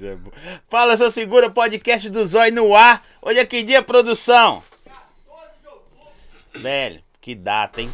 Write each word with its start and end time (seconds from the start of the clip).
Coisa 0.00 0.16
boa. 0.16 0.34
Fala, 0.66 0.96
seu 0.96 1.10
segura, 1.10 1.50
podcast 1.50 2.08
do 2.08 2.24
Zói 2.26 2.50
no 2.50 2.74
ar. 2.74 3.06
Hoje 3.20 3.38
é 3.38 3.44
que 3.44 3.62
dia, 3.62 3.82
produção? 3.82 4.64
Velho, 6.54 7.04
que 7.20 7.34
data, 7.34 7.82
hein? 7.82 7.92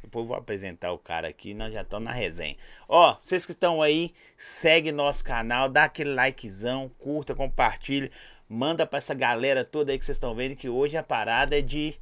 Depois 0.00 0.22
eu 0.22 0.28
vou 0.28 0.36
apresentar 0.36 0.92
o 0.92 0.98
cara 0.98 1.26
aqui, 1.26 1.54
nós 1.54 1.74
já 1.74 1.82
estamos 1.82 2.04
na 2.04 2.12
resenha. 2.12 2.56
Ó, 2.88 3.16
vocês 3.18 3.44
que 3.44 3.50
estão 3.50 3.82
aí, 3.82 4.14
segue 4.36 4.92
nosso 4.92 5.24
canal, 5.24 5.68
dá 5.68 5.84
aquele 5.84 6.14
likezão, 6.14 6.88
curta, 7.00 7.34
compartilha, 7.34 8.08
manda 8.48 8.86
pra 8.86 8.98
essa 8.98 9.12
galera 9.12 9.64
toda 9.64 9.90
aí 9.90 9.98
que 9.98 10.04
vocês 10.04 10.14
estão 10.14 10.36
vendo 10.36 10.54
que 10.54 10.68
hoje 10.68 10.96
a 10.96 11.02
parada 11.02 11.58
é 11.58 11.62
de 11.62 11.96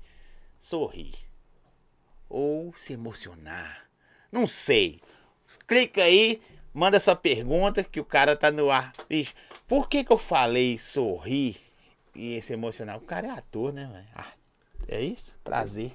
sorrir 0.59 1.15
ou 2.29 2.75
se 2.77 2.93
emocionar. 2.93 3.87
Não 4.31 4.47
sei. 4.47 5.01
Clica 5.67 6.03
aí, 6.03 6.41
manda 6.73 7.01
sua 7.01 7.17
pergunta 7.17 7.85
que 7.85 8.01
o 8.01 8.05
cara 8.05 8.37
tá 8.37 8.51
no 8.51 8.71
ar. 8.71 8.93
Bicho, 9.09 9.35
por 9.67 9.89
que 9.89 10.05
que 10.05 10.13
eu 10.13 10.19
falei 10.19 10.79
sorrir 10.79 11.57
e 12.15 12.41
se 12.43 12.53
emocionar? 12.53 12.97
O 12.97 13.03
cara 13.03 13.29
é 13.29 13.31
ator, 13.31 13.73
né, 13.73 13.89
velho? 13.93 14.09
Ah, 14.15 14.33
é 14.89 15.01
isso? 15.03 15.40
Prazer. 15.55 15.91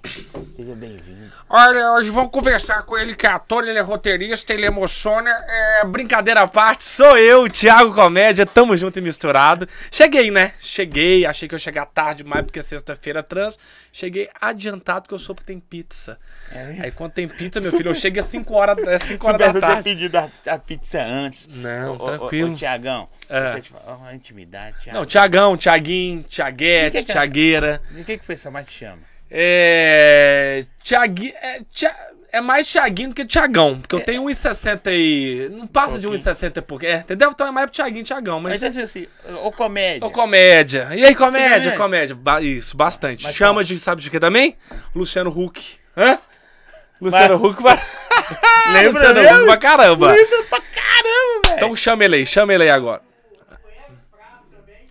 Seja 0.53 0.75
bem-vindo. 0.75 1.31
Olha, 1.49 1.93
hoje 1.93 2.09
vamos 2.09 2.29
conversar 2.29 2.83
com 2.83 2.97
ele 2.97 3.15
que 3.15 3.25
é 3.25 3.29
ator, 3.29 3.65
ele 3.65 3.79
é 3.79 3.81
roteirista, 3.81 4.53
ele 4.53 4.65
emociona. 4.65 5.29
É, 5.47 5.85
brincadeira 5.85 6.41
à 6.41 6.47
parte, 6.47 6.83
sou 6.83 7.17
eu, 7.17 7.49
Thiago 7.49 7.95
Comédia, 7.95 8.45
tamo 8.45 8.75
junto 8.75 8.99
e 8.99 9.01
misturado. 9.01 9.65
Cheguei, 9.89 10.29
né? 10.29 10.51
Cheguei, 10.59 11.25
achei 11.25 11.47
que 11.47 11.55
eu 11.55 11.57
ia 11.57 11.61
chegar 11.63 11.85
tarde 11.85 12.21
demais 12.23 12.43
porque 12.43 12.59
é 12.59 12.61
sexta-feira 12.61 13.23
trans. 13.23 13.57
Cheguei 13.93 14.29
adiantado 14.41 15.03
porque 15.03 15.13
eu 15.13 15.19
soube 15.19 15.39
que 15.39 15.45
tem 15.47 15.57
pizza. 15.57 16.17
É 16.51 16.75
Aí 16.81 16.91
quando 16.91 17.13
tem 17.13 17.25
pizza, 17.25 17.61
meu 17.61 17.71
filho, 17.71 17.91
eu 17.91 17.95
chego 17.95 18.19
às 18.19 18.25
5 18.25 18.53
horas, 18.53 18.77
é 18.85 18.99
5 18.99 19.25
horas 19.25 19.39
da 19.39 19.53
ter 19.53 19.59
tarde. 19.61 19.83
pedido 19.83 20.17
a, 20.17 20.29
a 20.47 20.59
pizza 20.59 21.01
antes. 21.01 21.47
Não, 21.47 21.95
Ô, 21.95 21.99
tranquilo. 21.99 22.49
Ô, 22.49 22.53
ô, 22.55 22.57
Tiagão, 22.57 23.07
É. 23.29 23.41
deixa 23.41 23.57
eu 23.57 23.61
te 23.61 23.69
falar. 23.69 23.99
Ó, 24.01 24.05
a 24.05 24.13
intimidade, 24.13 24.75
Thiago. 24.83 24.99
Não, 24.99 25.05
Tiagão, 25.05 25.55
Tiaguinho, 25.55 26.19
E 26.19 26.23
Tiaguete, 26.23 26.91
que 27.05 27.09
é? 27.11 27.13
Tiagueira. 27.13 27.81
De 27.91 28.03
que 28.03 28.17
que 28.17 28.23
o 28.25 28.27
pessoal 28.27 28.51
mais 28.51 28.65
te 28.65 28.73
chama? 28.73 29.14
É. 29.29 30.65
Tiagui, 30.83 31.33
é, 31.41 31.61
Tia- 31.71 31.95
é 32.31 32.41
mais 32.41 32.67
Tiaguinho 32.67 33.09
do 33.09 33.15
que 33.15 33.25
Tiagão. 33.25 33.79
Porque 33.79 33.95
eu 33.95 33.99
tenho 34.01 34.23
1,60 34.23 34.91
e. 34.91 35.49
Não 35.51 35.65
passa 35.67 35.97
de 35.99 36.05
É. 36.05 36.09
Pouquinho. 36.09 36.33
1,60 36.35 36.61
porque. 36.61 36.85
É, 36.85 36.97
entendeu? 36.97 37.31
Então 37.31 37.47
é 37.47 37.51
mais 37.51 37.71
Tiaguinho 37.71 38.01
e 38.01 38.03
Tiagão. 38.03 38.39
Mas. 38.39 38.61
Mas 38.61 38.77
assim, 38.77 39.07
ô 39.43 39.51
comédia. 39.51 40.05
Ô, 40.05 40.11
comédia. 40.11 40.89
E 40.93 41.05
aí, 41.05 41.15
comédia? 41.15 41.49
Comédia. 41.49 41.71
Comédia. 41.77 42.15
Ba- 42.15 42.41
isso, 42.41 42.75
bastante. 42.75 43.23
Mas 43.23 43.35
Chama 43.35 43.53
como? 43.55 43.63
de, 43.63 43.77
sabe 43.77 44.01
de 44.01 44.09
quê 44.11 44.19
também? 44.19 44.57
Luciano 44.93 45.29
Huck. 45.29 45.61
Hã? 45.97 46.19
Luciano 47.01 47.35
Huck 47.45 47.61
vai. 47.63 47.81
Lembra 48.73 49.09
Luciano? 49.11 49.37
Huck 49.39 49.45
pra 49.45 49.57
caramba. 49.57 50.11
Lembra 50.13 50.43
pra 50.49 50.61
caramba, 50.61 51.41
velho. 51.47 51.55
Então 51.57 51.75
chama 51.75 52.03
ele 52.05 52.15
aí, 52.17 52.25
chama 52.25 52.53
ele 52.53 52.63
aí 52.63 52.69
agora. 52.69 53.01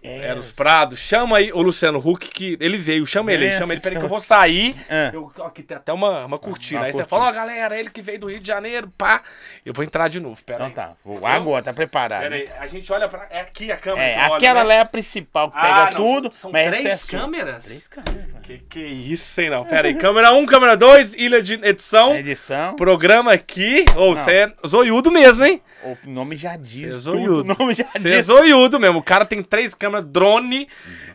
É, 0.04 0.28
Eros 0.28 0.50
Prado, 0.50 0.94
chama 0.96 1.38
aí 1.38 1.50
o 1.52 1.62
Luciano 1.62 1.98
Huck, 1.98 2.28
que 2.28 2.58
ele 2.60 2.76
veio, 2.76 3.06
chama 3.06 3.32
ele 3.32 3.46
É, 3.46 3.58
chama 3.58 3.72
ele, 3.72 3.80
peraí 3.80 3.98
que 3.98 4.04
eu 4.04 4.08
vou 4.08 4.20
sair. 4.20 4.76
É. 4.88 5.10
Eu, 5.12 5.32
aqui 5.44 5.62
tem 5.62 5.76
até 5.76 5.92
uma, 5.92 6.26
uma 6.26 6.38
cortina. 6.38 6.80
Uma 6.80 6.86
aí 6.86 6.92
você 6.92 7.04
fala, 7.04 7.28
ó, 7.28 7.32
galera, 7.32 7.78
ele 7.78 7.88
que 7.88 8.02
veio 8.02 8.18
do 8.18 8.26
Rio 8.28 8.38
de 8.38 8.46
Janeiro, 8.46 8.92
pá. 8.98 9.22
Eu 9.64 9.72
vou 9.72 9.82
entrar 9.84 10.08
de 10.08 10.20
novo, 10.20 10.38
pera 10.44 10.58
Então 10.66 10.70
tá, 10.70 10.94
vou 11.04 11.26
agora, 11.26 11.62
tá 11.62 11.72
preparado. 11.72 12.20
Pera 12.22 12.34
aí, 12.34 12.48
a 12.58 12.66
gente 12.66 12.92
olha 12.92 13.08
pra. 13.08 13.26
É 13.30 13.40
aqui 13.40 13.72
a 13.72 13.76
câmera. 13.78 14.06
É, 14.06 14.18
olha, 14.28 14.36
aquela 14.36 14.64
né? 14.64 14.74
é 14.76 14.80
a 14.80 14.84
principal 14.84 15.50
que 15.50 15.56
Ah, 15.58 15.62
pega 15.62 15.84
não, 15.84 15.90
tudo. 16.06 16.30
São 16.34 16.52
três 16.52 16.84
é 16.84 16.96
sua. 16.96 17.18
câmeras? 17.20 17.64
Três 17.64 17.88
câmeras. 17.88 18.34
Que 18.42 18.58
que 18.58 18.80
isso, 18.80 19.40
hein, 19.40 19.48
não? 19.48 19.64
Pera 19.64 19.88
aí, 19.88 19.94
câmera 19.94 20.34
1, 20.34 20.44
câmera 20.44 20.76
2, 20.76 21.14
ilha 21.14 21.42
de 21.42 21.54
edição. 21.54 22.14
Edição, 22.14 22.76
Programa 22.76 23.32
aqui. 23.32 23.86
Ou 23.96 24.14
Não. 24.14 24.16
você 24.22 24.30
é 24.32 24.52
zoiudo 24.66 25.10
mesmo, 25.10 25.44
hein? 25.46 25.62
o 25.84 25.98
nome 26.10 26.34
já 26.36 26.50
Você 26.52 26.54
é 26.54 26.58
diz 26.58 26.90
tudo. 26.90 27.00
zoiudo. 27.00 27.52
O 27.52 27.56
nome 27.58 27.74
já 27.74 27.84
Você 27.86 27.98
é 27.98 28.16
diz. 28.16 28.26
zoiudo 28.26 28.80
mesmo. 28.80 28.98
O 28.98 29.02
cara 29.02 29.24
tem 29.26 29.42
três 29.42 29.74
câmeras, 29.74 29.93
drone, 30.00 30.68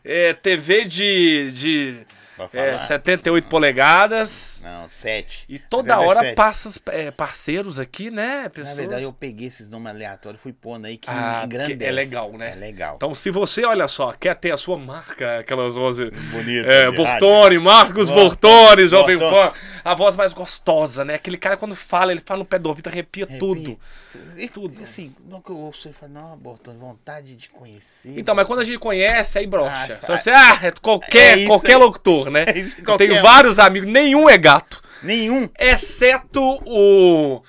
é, 0.04 0.34
TV 0.34 0.86
de, 0.86 1.52
de 1.52 1.96
é, 2.46 2.48
falar. 2.48 2.80
78 2.80 3.48
polegadas. 3.48 4.62
Não, 4.64 4.90
sete. 4.90 5.46
E 5.50 5.58
toda 5.60 5.90
Na 5.90 5.98
verdade, 5.98 6.18
hora 6.18 6.28
sete. 6.28 6.36
passa 6.36 6.82
é, 6.92 7.12
parceiros 7.12 7.80
aqui, 7.80 8.10
né? 8.12 8.44
Na 8.44 8.50
Pessoas. 8.50 8.78
verdade, 8.78 9.04
eu 9.04 9.14
peguei 9.14 9.48
esses 9.48 9.70
nomes 9.70 9.92
aleatórios 9.92 10.42
fui 10.42 10.54
pondo 10.54 10.86
aí 10.86 10.98
que 10.98 11.10
Ah, 11.10 11.42
engrandece. 11.46 11.86
é 11.86 11.92
legal, 11.92 12.32
né? 12.34 12.52
É 12.52 12.56
legal. 12.56 12.96
Então, 12.96 13.14
se 13.16 13.30
você, 13.32 13.66
olha 13.66 13.88
só, 13.88 14.12
quer 14.14 14.36
ter 14.36 14.52
a 14.52 14.58
sua 14.58 14.78
marca, 14.78 15.40
aquelas 15.40 15.76
vozes. 15.76 16.10
Bonito. 16.32 16.68
É, 16.70 16.92
Bortoni, 16.92 17.60
Marcos 17.60 18.10
Bortoni, 18.10 18.88
Jovem 18.88 19.18
Pan. 19.18 19.52
A 19.84 19.94
voz 19.96 20.16
mais 20.16 20.34
gostosa, 20.34 21.04
né? 21.06 21.16
Aquele 21.16 21.38
cara 21.38 21.56
quando 21.58 21.76
fala, 21.76 22.12
ele 22.12 22.22
fala 22.24 22.40
no 22.40 22.46
pé 22.46 22.60
do 22.60 22.68
ouvido, 22.70 22.88
arrepia 22.88 23.26
rádio. 23.26 23.40
tudo. 23.40 23.80
E, 24.38 24.48
Tudo. 24.50 24.84
Assim, 24.84 25.14
não 25.28 25.40
que 25.40 25.52
eu 25.52 25.58
ouço, 25.58 25.88
eu 25.88 25.94
falo, 25.94 26.12
não, 26.14 26.36
Bortoni, 26.38 26.80
vontade 26.80 27.36
de 27.36 27.48
conhecer. 27.50 28.18
Então, 28.18 28.34
mas 28.34 28.48
quando 28.48 28.60
a 28.60 28.64
gente 28.64 28.80
conhece, 28.80 29.38
aí 29.38 29.46
brocha. 29.46 30.00
Ah, 30.02 30.06
Se 30.06 30.12
você, 30.12 30.32
ah, 30.32 30.60
é 30.64 30.72
qualquer, 30.72 31.40
é 31.40 31.46
qualquer 31.46 31.76
aí. 31.76 31.80
Né? 32.30 32.46
É 32.50 32.92
eu 32.92 32.98
tenho 32.98 33.20
um. 33.20 33.22
vários 33.22 33.60
amigos, 33.60 33.90
nenhum 33.90 34.30
é 34.30 34.38
gato. 34.38 34.82
Nenhum. 35.04 35.50
Exceto 35.58 36.42
o. 36.66 37.42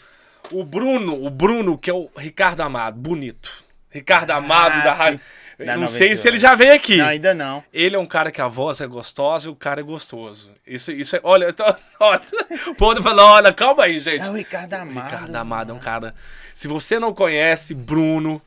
O 0.52 0.64
Bruno, 0.64 1.24
o 1.24 1.30
Bruno, 1.30 1.78
que 1.78 1.88
é 1.90 1.94
o 1.94 2.10
Ricardo 2.16 2.60
Amado, 2.62 2.98
bonito. 2.98 3.50
Ricardo 3.88 4.30
Amado 4.32 4.80
Ah, 4.80 4.84
da 4.84 4.92
rádio. 4.92 5.20
Da 5.58 5.74
não 5.74 5.82
98. 5.82 5.98
sei 5.98 6.16
se 6.16 6.26
ele 6.26 6.38
já 6.38 6.54
veio 6.54 6.74
aqui. 6.74 6.96
Não, 6.96 7.06
ainda 7.06 7.34
não. 7.34 7.62
Ele 7.72 7.94
é 7.94 7.98
um 7.98 8.06
cara 8.06 8.32
que 8.32 8.40
a 8.40 8.48
voz 8.48 8.80
é 8.80 8.86
gostosa 8.86 9.46
e 9.46 9.50
o 9.50 9.54
cara 9.54 9.80
é 9.80 9.84
gostoso. 9.84 10.50
Isso, 10.66 10.90
isso 10.90 11.16
é. 11.16 11.20
Olha, 11.22 11.52
tô, 11.52 11.64
olha, 12.00 12.20
o 12.66 12.74
povo 12.74 13.02
falou: 13.02 13.26
olha, 13.26 13.52
calma 13.52 13.84
aí, 13.84 14.00
gente. 14.00 14.24
É 14.26 14.30
o 14.30 14.32
Ricardo 14.32 14.72
Amado. 14.74 15.04
Ricardo 15.04 15.36
Amado 15.36 15.72
é 15.72 15.74
um 15.74 15.78
cara. 15.78 16.14
Se 16.54 16.66
você 16.66 16.98
não 16.98 17.12
conhece 17.14 17.74
Bruno, 17.74 18.40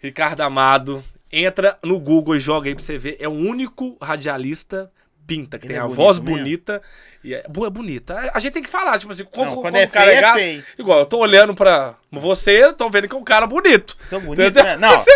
Ricardo 0.00 0.40
Amado, 0.42 1.04
entra 1.30 1.78
no 1.82 1.98
Google 1.98 2.36
e 2.36 2.38
joga 2.38 2.68
aí 2.68 2.74
pra 2.74 2.82
você 2.84 2.96
ver. 2.96 3.16
É 3.18 3.28
o 3.28 3.32
único 3.32 3.96
radialista 4.00 4.90
pinta, 5.26 5.58
que 5.58 5.66
Ele 5.66 5.74
tem 5.74 5.80
é 5.80 5.84
a 5.84 5.86
voz 5.86 6.18
mesmo? 6.18 6.36
bonita. 6.36 6.82
E 7.24 7.34
é, 7.34 7.44
boa, 7.48 7.68
é 7.68 7.70
bonita. 7.70 8.30
A- 8.34 8.38
gente 8.40 8.52
tem 8.52 8.62
que 8.62 8.68
falar, 8.68 8.98
tipo 8.98 9.12
assim, 9.12 9.24
como, 9.24 9.44
Não, 9.44 9.50
como 9.54 9.62
quando 9.62 9.74
o 9.74 9.78
é 9.78 9.86
cara 9.86 10.06
feio, 10.06 10.18
é 10.18 10.20
gato. 10.20 10.34
feio. 10.38 10.64
Igual, 10.78 10.98
eu 11.00 11.06
tô 11.06 11.18
olhando 11.18 11.54
pra 11.54 11.94
você, 12.10 12.72
tô 12.72 12.90
vendo 12.90 13.08
que 13.08 13.14
é 13.14 13.18
um 13.18 13.24
cara 13.24 13.46
bonito. 13.46 13.96
Sou 14.08 14.20
bonito, 14.20 14.54
né? 14.62 14.76
Não. 14.76 15.04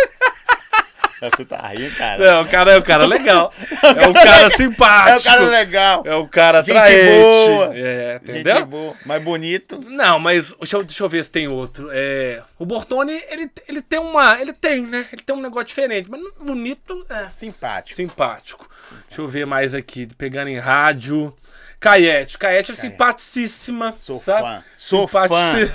Você 1.19 1.45
tá 1.45 1.57
rindo, 1.69 1.95
cara. 1.95 2.31
Não, 2.35 2.41
o 2.43 2.47
cara 2.47 2.73
é 2.73 2.77
um 2.77 2.81
cara 2.83 3.05
legal. 3.07 3.51
É 3.81 4.07
um 4.07 4.13
cara 4.13 4.45
É 4.45 4.49
simpático. 4.51 5.19
o 5.19 5.23
cara 5.23 5.45
legal. 5.49 6.03
É 6.05 6.15
um 6.15 6.27
cara 6.29 6.61
Gente 6.61 6.77
atraente. 6.77 7.09
boa. 7.23 7.71
É, 7.75 8.19
Gente 8.23 8.31
entendeu? 8.39 8.65
boa, 8.67 8.93
mais 9.03 9.23
bonito. 9.23 9.79
Não, 9.89 10.19
mas 10.19 10.53
deixa 10.53 10.77
eu, 10.77 10.83
deixa 10.83 11.03
eu 11.03 11.09
ver 11.09 11.23
se 11.23 11.31
tem 11.31 11.47
outro. 11.47 11.89
É, 11.91 12.43
o 12.59 12.67
Bortoni, 12.67 13.19
ele, 13.31 13.49
ele 13.67 13.81
tem 13.81 13.97
uma. 13.97 14.39
Ele 14.39 14.53
tem, 14.53 14.83
né? 14.85 15.07
Ele 15.11 15.23
tem 15.23 15.35
um 15.35 15.41
negócio 15.41 15.65
diferente, 15.69 16.07
mas 16.07 16.21
bonito, 16.39 17.03
é. 17.09 17.23
Simpático. 17.23 17.95
Simpático. 17.95 18.69
Deixa 19.07 19.21
eu 19.21 19.27
ver 19.27 19.45
mais 19.45 19.73
aqui, 19.73 20.07
pegando 20.17 20.49
em 20.49 20.59
rádio. 20.59 21.35
Caete. 21.79 22.37
Caete 22.37 22.71
é 22.71 22.75
simpaticíssima. 22.75 23.91
Sou 23.93 24.15
sabe? 24.15 24.41
fã. 24.41 24.63
Sou 24.75 25.07
Simpatici- 25.07 25.71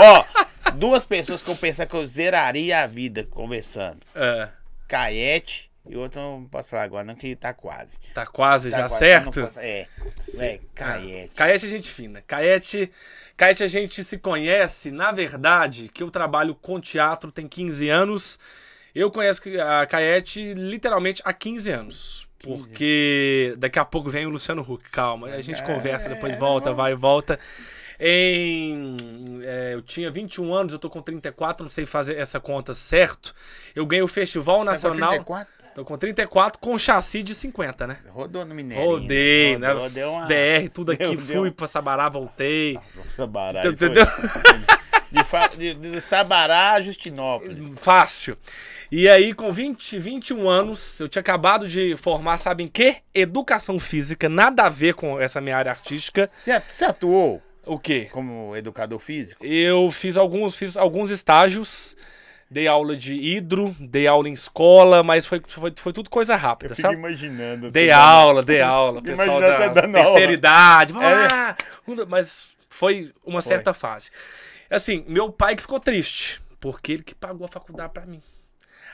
Ó, 0.00 0.24
duas 0.74 1.06
pessoas 1.06 1.40
que 1.42 1.48
eu 1.50 1.56
pensava 1.56 1.88
que 1.88 1.96
eu 1.96 2.06
zeraria 2.06 2.82
a 2.82 2.86
vida 2.86 3.24
conversando. 3.24 3.98
É, 4.14 4.48
Caete 4.88 5.70
e 5.88 5.96
outro 5.96 6.20
eu 6.20 6.24
não 6.40 6.44
posso 6.46 6.68
falar 6.68 6.82
agora, 6.82 7.04
não, 7.04 7.14
que 7.14 7.34
tá 7.36 7.52
quase. 7.54 7.96
tá 8.14 8.26
quase 8.26 8.70
Tá 8.70 8.76
já 8.78 8.88
quase, 8.88 8.98
certo? 8.98 9.40
posso- 9.42 9.58
É, 9.60 9.86
é, 10.38 10.60
Caete. 10.74 11.34
Caete 11.34 11.66
é 11.66 11.68
gente 11.68 11.88
fina. 11.90 12.22
Caete, 12.26 12.90
Caete 13.36 13.62
a 13.62 13.68
gente 13.68 14.02
se 14.04 14.18
conhece, 14.18 14.90
na 14.90 15.12
verdade, 15.12 15.88
que 15.88 16.02
eu 16.02 16.10
trabalho 16.10 16.54
com 16.54 16.80
teatro 16.80 17.30
tem 17.30 17.46
15 17.48 17.88
anos. 17.88 18.38
Eu 18.94 19.10
conheço 19.10 19.40
a 19.64 19.86
Caete 19.86 20.52
literalmente 20.54 21.22
há 21.24 21.32
15 21.32 21.70
anos. 21.70 22.28
15. 22.40 22.56
Porque 22.68 23.54
daqui 23.58 23.78
a 23.78 23.84
pouco 23.84 24.10
vem 24.10 24.26
o 24.26 24.30
Luciano 24.30 24.62
Huck, 24.62 24.90
calma. 24.90 25.28
A 25.28 25.40
gente 25.40 25.62
É, 25.62 25.64
conversa, 25.66 26.08
depois 26.08 26.34
é, 26.34 26.36
volta, 26.36 26.72
vai 26.72 26.92
e 26.92 26.94
volta. 26.96 27.38
Em, 28.02 28.96
é, 29.42 29.74
eu 29.74 29.82
tinha 29.82 30.10
21 30.10 30.52
anos, 30.54 30.72
eu 30.72 30.78
tô 30.78 30.88
com 30.88 31.02
34, 31.02 31.62
não 31.62 31.70
sei 31.70 31.84
fazer 31.86 32.16
essa 32.16 32.40
conta 32.40 32.72
certo. 32.74 33.34
Eu 33.74 33.84
ganhei 33.86 34.02
o 34.02 34.08
Festival 34.08 34.56
Tá 34.58 34.64
com 34.64 34.70
Nacional. 34.70 35.10
34? 35.10 35.60
Tô 35.74 35.84
com 35.84 35.96
34 35.96 36.58
com 36.58 36.76
chassi 36.76 37.22
de 37.22 37.32
50, 37.34 37.86
né? 37.86 37.98
Rodou 38.08 38.44
no 38.44 38.54
Mineirinho. 38.54 38.90
Rodei, 38.90 39.56
né? 39.58 39.72
Rodou, 39.72 39.90
deu 39.90 40.10
uma... 40.12 40.26
BR, 40.26 40.68
tudo 40.72 40.90
aqui, 40.92 41.04
Deu- 41.04 41.18
fui 41.18 41.34
deu- 41.44 41.52
pra 41.52 41.66
Sabará, 41.68 42.08
voltei. 42.08 42.78
Nossa, 42.96 43.26
baralho, 43.26 43.70
Entendeu? 43.70 44.04
De, 45.10 45.74
de, 45.74 45.90
de 45.92 46.00
Sabará 46.00 46.72
a 46.72 46.80
Justinópolis. 46.82 47.72
Fácil. 47.76 48.36
E 48.90 49.08
aí, 49.08 49.32
com 49.32 49.52
20, 49.52 49.98
21 49.98 50.48
anos, 50.48 50.98
eu 51.00 51.08
tinha 51.08 51.20
acabado 51.20 51.68
de 51.68 51.96
formar, 51.96 52.38
sabe 52.38 52.64
em 52.64 52.68
quê? 52.68 52.96
Educação 53.14 53.78
física, 53.78 54.28
nada 54.28 54.64
a 54.64 54.68
ver 54.68 54.94
com 54.94 55.20
essa 55.20 55.40
minha 55.40 55.56
área 55.56 55.70
artística. 55.70 56.30
Você, 56.66 56.84
atuou 56.84 57.40
O 57.64 57.78
quê? 57.78 58.08
como 58.10 58.56
educador 58.56 58.98
físico? 58.98 59.44
Eu 59.44 59.90
fiz 59.92 60.16
alguns, 60.16 60.56
fiz 60.56 60.76
alguns 60.76 61.10
estágios, 61.10 61.96
dei 62.50 62.66
aula 62.66 62.96
de 62.96 63.14
hidro, 63.14 63.76
dei 63.78 64.08
aula 64.08 64.28
em 64.28 64.32
escola, 64.32 65.04
mas 65.04 65.24
foi, 65.24 65.40
foi, 65.46 65.72
foi 65.76 65.92
tudo 65.92 66.10
coisa 66.10 66.34
rápida, 66.34 66.74
sabe? 66.74 66.94
imaginando. 66.94 67.70
Dei 67.70 67.92
aula, 67.92 68.42
dei 68.42 68.60
aula. 68.60 69.00
Pessoal 69.00 69.40
da 69.40 69.68
dando 69.68 69.96
aula. 69.96 70.08
terceira 70.10 70.32
idade. 70.32 70.92
É. 70.94 72.04
Mas 72.08 72.48
foi 72.68 73.12
uma 73.24 73.40
Foi. 73.40 73.48
certa 73.52 73.72
fase. 73.72 74.10
Assim, 74.70 75.04
meu 75.08 75.30
pai 75.32 75.56
que 75.56 75.62
ficou 75.62 75.80
triste, 75.80 76.40
porque 76.60 76.92
ele 76.92 77.02
que 77.02 77.14
pagou 77.14 77.44
a 77.44 77.48
faculdade 77.48 77.92
pra 77.92 78.06
mim. 78.06 78.22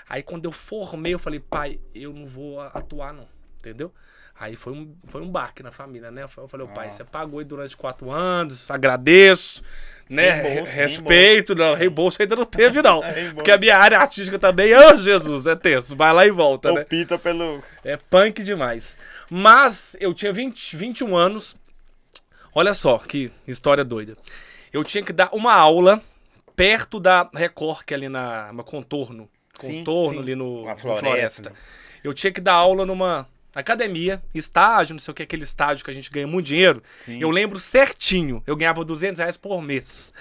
Aí 0.09 0.23
quando 0.23 0.45
eu 0.47 0.53
formei, 0.53 1.13
eu 1.15 1.19
falei, 1.19 1.41
pai, 1.41 1.79
eu 1.95 2.13
não 2.13 2.27
vou 2.27 2.61
atuar, 2.61 3.13
não. 3.13 3.29
Entendeu? 3.59 3.93
Aí 4.39 4.55
foi 4.55 4.73
um, 4.75 4.95
foi 5.07 5.23
um 5.23 5.31
baque 5.31 5.63
na 5.63 5.73
família, 5.73 6.11
né? 6.11 6.23
Eu 6.25 6.29
falei, 6.29 6.67
ô 6.67 6.69
pai, 6.69 6.89
Ah. 6.89 6.91
você 6.91 7.03
pagou 7.05 7.39
aí 7.39 7.45
durante 7.45 7.75
quatro 7.77 8.11
anos, 8.11 8.71
agradeço, 8.71 9.63
né? 10.11 10.43
Reembolso, 10.43 10.73
Re- 10.75 10.81
Respeito, 10.83 11.55
não, 11.55 11.75
reembolso 11.75 12.21
ainda 12.21 12.37
não 12.37 12.45
teve, 12.45 12.83
não. 12.83 13.01
Reembolso. 13.01 13.35
Porque 13.35 13.51
a 13.51 13.57
minha 13.59 13.77
área 13.79 13.99
artística 13.99 14.39
também, 14.39 14.75
ô 14.77 14.97
Jesus, 14.99 15.47
é 15.47 15.57
tenso, 15.57 15.97
vai 15.97 16.13
lá 16.13 16.27
e 16.27 16.31
volta, 16.31 16.71
né? 16.71 16.83
Opita 16.83 17.19
pelo. 17.19 17.63
É 17.83 17.97
punk 17.97 18.43
demais. 18.43 18.99
Mas 19.31 19.97
eu 19.99 20.13
tinha 20.13 20.33
20, 20.35 20.77
21 20.77 21.17
anos. 21.17 21.57
Olha 22.55 22.73
só 22.75 22.99
que 22.99 23.33
história 23.49 23.85
doida. 23.85 24.17
Eu 24.77 24.85
tinha 24.85 25.03
que 25.03 25.11
dar 25.11 25.31
uma 25.33 25.55
aula 25.55 26.03
perto 26.55 27.01
da 27.01 27.31
Record, 27.35 27.83
que 27.87 27.95
é 27.95 27.97
ali 27.97 28.11
na, 28.11 28.53
na 28.53 28.63
Contorno. 28.63 29.27
Sim, 29.59 29.79
Contorno 29.79 30.17
sim. 30.17 30.21
ali 30.21 30.35
no, 30.35 30.65
Uma 30.65 30.73
na 30.73 30.77
floresta. 30.77 31.51
Eu 32.05 32.13
tinha 32.13 32.31
que 32.31 32.43
dar 32.43 32.53
aula 32.53 32.85
numa 32.85 33.27
academia, 33.55 34.23
estágio, 34.35 34.93
não 34.93 35.01
sei 35.01 35.13
o 35.13 35.15
que, 35.15 35.23
aquele 35.23 35.45
estágio 35.45 35.83
que 35.83 35.91
a 35.91 35.95
gente 35.95 36.11
ganha 36.11 36.27
muito 36.27 36.49
dinheiro. 36.49 36.83
Sim. 36.99 37.19
Eu 37.19 37.31
lembro 37.31 37.59
certinho. 37.59 38.43
Eu 38.47 38.55
ganhava 38.55 38.85
200 38.85 39.19
reais 39.19 39.39
por 39.39 39.63
mês. 39.63 40.13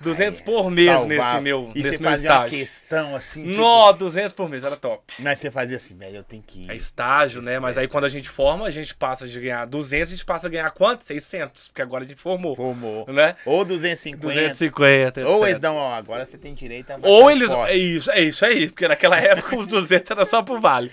200 0.00 0.40
por 0.42 0.70
mês 0.70 0.90
Salvar. 0.90 1.08
nesse 1.08 1.40
meu, 1.40 1.72
E 1.74 1.82
nesse 1.82 1.96
você 1.96 2.02
meu 2.02 2.10
fazia 2.10 2.30
uma 2.30 2.36
estágio. 2.36 2.58
questão 2.58 3.16
assim. 3.16 3.42
tipo, 3.42 3.54
Nó, 3.56 3.92
200 3.92 4.32
por 4.32 4.48
mês, 4.48 4.62
era 4.64 4.76
top. 4.76 5.02
Mas 5.20 5.38
você 5.38 5.50
fazia 5.50 5.76
assim, 5.76 5.96
velho, 5.96 6.16
eu 6.16 6.22
tenho 6.22 6.42
que 6.46 6.64
ir. 6.64 6.70
É 6.70 6.76
estágio, 6.76 7.40
né? 7.40 7.58
Mas 7.58 7.76
é 7.76 7.80
aí 7.80 7.88
quando 7.88 8.04
a 8.04 8.08
gente 8.08 8.28
forma, 8.28 8.66
a 8.66 8.70
gente 8.70 8.94
passa 8.94 9.26
de 9.26 9.40
ganhar 9.40 9.64
200, 9.66 10.08
a 10.08 10.16
gente 10.16 10.24
passa 10.24 10.46
a 10.46 10.50
ganhar 10.50 10.70
quanto? 10.70 11.02
600, 11.02 11.68
porque 11.68 11.80
agora 11.82 12.04
a 12.04 12.06
gente 12.06 12.20
formou, 12.20 12.54
Formou. 12.54 13.06
né? 13.08 13.36
Ou 13.46 13.64
250. 13.64 14.26
250, 14.26 15.20
etc. 15.20 15.32
Ou 15.32 15.46
eles 15.46 15.58
dão, 15.58 15.76
ó, 15.76 15.94
agora 15.94 16.24
você 16.26 16.36
tem 16.36 16.52
direito 16.54 16.90
a 16.90 16.98
Ou 17.02 17.30
eles... 17.30 17.50
É 17.50 17.74
isso, 17.76 18.10
é 18.10 18.20
isso 18.20 18.44
aí, 18.44 18.68
porque 18.68 18.86
naquela 18.86 19.18
época 19.18 19.56
os 19.56 19.66
200 19.66 20.10
era 20.10 20.24
só 20.24 20.42
pro 20.42 20.60
vale. 20.60 20.90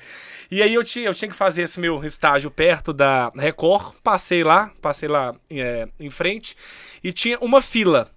E 0.50 0.62
aí 0.62 0.74
eu 0.74 0.84
tinha, 0.84 1.08
eu 1.08 1.14
tinha 1.14 1.30
que 1.30 1.36
fazer 1.36 1.64
esse 1.64 1.80
meu 1.80 2.04
estágio 2.06 2.52
perto 2.52 2.94
da 2.94 3.32
Record, 3.36 3.96
passei 4.04 4.44
lá, 4.44 4.72
passei 4.82 5.10
lá 5.10 5.34
é, 5.50 5.88
em 6.00 6.10
frente, 6.10 6.56
e 7.04 7.12
tinha 7.12 7.38
uma 7.40 7.62
fila. 7.62 8.08